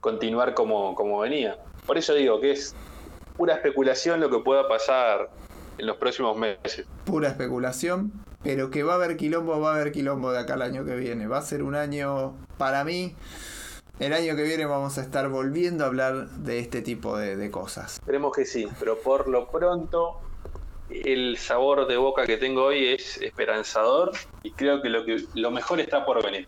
continuar 0.06 0.54
como, 0.54 0.94
como 0.94 1.18
venía. 1.20 1.58
Por 1.88 1.98
eso 1.98 2.14
digo 2.14 2.40
que 2.40 2.52
es 2.52 2.76
pura 3.36 3.56
especulación 3.56 4.20
lo 4.20 4.30
que 4.30 4.38
pueda 4.38 4.68
pasar 4.68 5.32
en 5.80 5.88
los 5.88 5.98
próximos 5.98 6.38
meses. 6.38 6.86
Pura 7.06 7.28
especulación, 7.28 8.12
pero 8.44 8.70
que 8.70 8.84
va 8.84 8.94
a 8.94 8.96
haber 8.98 9.18
quilombo, 9.18 9.60
va 9.60 9.72
a 9.72 9.76
haber 9.76 9.92
quilombo 9.92 10.32
de 10.32 10.38
acá 10.38 10.54
al 10.54 10.62
año 10.62 10.86
que 10.86 10.96
viene. 10.96 11.26
Va 11.26 11.40
a 11.40 11.42
ser 11.42 11.64
un 11.64 11.74
año, 11.74 12.36
para 12.60 12.84
mí, 12.84 13.16
el 14.00 14.14
año 14.14 14.36
que 14.36 14.44
viene 14.44 14.68
vamos 14.68 15.00
a 15.00 15.02
estar 15.02 15.28
volviendo 15.28 15.84
a 15.84 15.88
hablar 15.88 16.30
de 16.30 16.60
este 16.60 16.84
tipo 16.84 17.18
de, 17.18 17.36
de 17.36 17.50
cosas. 17.50 17.96
Esperemos 17.96 18.32
que 18.32 18.46
sí, 18.46 18.68
pero 18.80 19.00
por 19.00 19.28
lo 19.28 19.50
pronto 19.50 20.20
el 20.92 21.36
sabor 21.40 21.88
de 21.88 21.98
boca 21.98 22.28
que 22.28 22.38
tengo 22.38 22.66
hoy 22.66 22.90
es 22.90 23.18
esperanzador 23.24 24.12
y 24.44 24.52
creo 24.52 24.84
que 24.84 24.90
lo, 24.90 25.04
que, 25.04 25.24
lo 25.34 25.50
mejor 25.50 25.80
está 25.80 26.06
por 26.06 26.24
venir. 26.24 26.48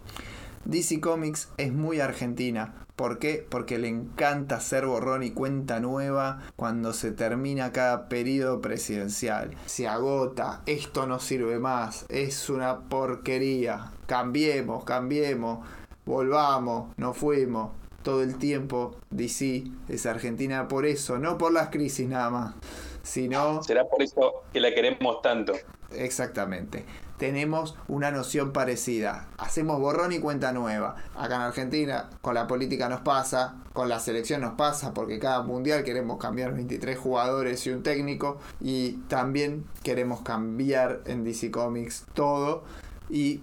DC 0.67 0.99
Comics 0.99 1.47
es 1.55 1.71
muy 1.71 2.01
argentina. 2.01 2.73
¿Por 2.97 3.19
qué? 3.19 3.45
Porque 3.49 3.77
le 3.77 3.87
encanta 3.87 4.57
hacer 4.57 4.85
borrón 4.85 5.23
y 5.23 5.31
cuenta 5.31 5.79
nueva 5.79 6.41
cuando 6.57 6.91
se 6.91 7.11
termina 7.11 7.71
cada 7.71 8.09
periodo 8.09 8.59
presidencial. 8.59 9.55
Se 9.65 9.87
agota, 9.87 10.63
esto 10.65 11.07
no 11.07 11.19
sirve 11.19 11.57
más, 11.57 12.05
es 12.09 12.49
una 12.49 12.81
porquería. 12.81 13.93
Cambiemos, 14.07 14.83
cambiemos, 14.83 15.65
volvamos, 16.05 16.93
nos 16.97 17.15
fuimos. 17.15 17.71
Todo 18.03 18.21
el 18.21 18.37
tiempo 18.37 18.97
DC 19.09 19.63
es 19.87 20.05
argentina 20.05 20.67
por 20.67 20.85
eso, 20.85 21.17
no 21.17 21.37
por 21.37 21.53
las 21.53 21.69
crisis 21.69 22.09
nada 22.09 22.29
más, 22.29 22.55
sino... 23.03 23.63
Será 23.63 23.85
por 23.85 24.01
eso 24.01 24.43
que 24.51 24.59
la 24.59 24.73
queremos 24.73 25.21
tanto. 25.21 25.53
Exactamente 25.91 26.83
tenemos 27.17 27.75
una 27.87 28.11
noción 28.11 28.53
parecida. 28.53 29.27
Hacemos 29.37 29.79
borrón 29.79 30.11
y 30.11 30.19
cuenta 30.19 30.51
nueva. 30.53 30.95
Acá 31.15 31.35
en 31.35 31.41
Argentina, 31.41 32.09
con 32.21 32.35
la 32.35 32.47
política 32.47 32.89
nos 32.89 33.01
pasa, 33.01 33.55
con 33.73 33.89
la 33.89 33.99
selección 33.99 34.41
nos 34.41 34.53
pasa, 34.53 34.93
porque 34.93 35.19
cada 35.19 35.43
mundial 35.43 35.83
queremos 35.83 36.19
cambiar 36.19 36.53
23 36.53 36.97
jugadores 36.97 37.65
y 37.65 37.71
un 37.71 37.83
técnico. 37.83 38.39
Y 38.61 38.93
también 39.07 39.65
queremos 39.83 40.21
cambiar 40.21 41.01
en 41.05 41.23
DC 41.23 41.51
Comics 41.51 42.05
todo. 42.13 42.63
Y 43.09 43.41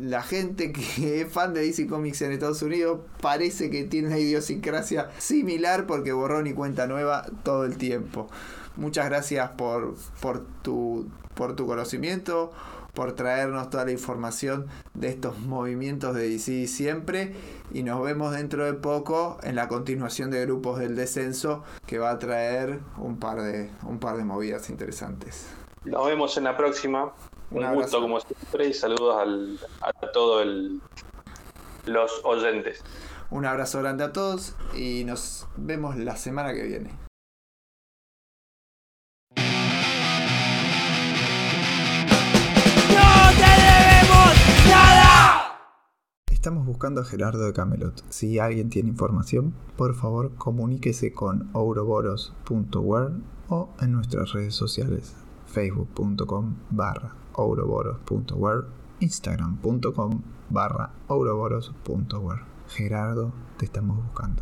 la 0.00 0.22
gente 0.22 0.72
que 0.96 1.22
es 1.22 1.32
fan 1.32 1.54
de 1.54 1.60
DC 1.62 1.86
Comics 1.86 2.22
en 2.22 2.32
Estados 2.32 2.62
Unidos 2.62 3.00
parece 3.20 3.70
que 3.70 3.84
tiene 3.84 4.08
una 4.08 4.18
idiosincrasia 4.18 5.10
similar 5.18 5.86
porque 5.86 6.12
borrón 6.12 6.46
y 6.46 6.52
cuenta 6.52 6.86
nueva 6.86 7.26
todo 7.42 7.64
el 7.64 7.76
tiempo. 7.76 8.28
Muchas 8.76 9.06
gracias 9.06 9.50
por, 9.52 9.96
por, 10.20 10.46
tu, 10.62 11.08
por 11.34 11.56
tu 11.56 11.66
conocimiento, 11.66 12.52
por 12.96 13.12
traernos 13.12 13.68
toda 13.70 13.84
la 13.84 13.92
información 13.92 14.66
de 14.94 15.08
estos 15.08 15.38
movimientos 15.38 16.14
de 16.16 16.30
DC 16.30 16.66
siempre 16.66 17.34
y 17.70 17.82
nos 17.82 18.02
vemos 18.02 18.32
dentro 18.32 18.64
de 18.64 18.72
poco 18.72 19.36
en 19.42 19.54
la 19.54 19.68
continuación 19.68 20.30
de 20.30 20.40
grupos 20.46 20.78
del 20.78 20.96
descenso 20.96 21.62
que 21.86 21.98
va 21.98 22.10
a 22.10 22.18
traer 22.18 22.80
un 22.96 23.18
par 23.20 23.42
de, 23.42 23.70
un 23.84 24.00
par 24.00 24.16
de 24.16 24.24
movidas 24.24 24.70
interesantes. 24.70 25.46
Nos 25.84 26.06
vemos 26.06 26.36
en 26.38 26.44
la 26.44 26.56
próxima. 26.56 27.12
Un, 27.50 27.64
Un 27.64 27.74
gusto 27.74 27.98
abrazo. 27.98 28.00
como 28.00 28.20
siempre 28.20 28.68
y 28.68 28.72
saludos 28.72 29.16
al, 29.20 29.58
a 29.82 29.92
todos 30.12 30.46
los 31.84 32.20
oyentes. 32.24 32.82
Un 33.30 33.44
abrazo 33.44 33.80
grande 33.80 34.04
a 34.04 34.12
todos 34.12 34.54
y 34.74 35.04
nos 35.04 35.46
vemos 35.56 35.96
la 35.96 36.16
semana 36.16 36.54
que 36.54 36.62
viene. 36.62 37.05
Estamos 46.46 46.64
buscando 46.64 47.00
a 47.00 47.04
Gerardo 47.04 47.44
de 47.44 47.52
Camelot. 47.52 48.04
Si 48.08 48.38
alguien 48.38 48.70
tiene 48.70 48.90
información, 48.90 49.52
por 49.76 49.96
favor 49.96 50.32
comuníquese 50.36 51.12
con 51.12 51.50
ouroboros.word 51.54 53.14
o 53.48 53.68
en 53.80 53.90
nuestras 53.90 54.32
redes 54.32 54.54
sociales 54.54 55.16
facebook.com 55.46 56.54
barra 56.70 57.16
instagram.com 59.00 60.22
barra 60.48 60.92
Gerardo, 62.68 63.32
te 63.56 63.64
estamos 63.64 63.96
buscando. 63.96 64.40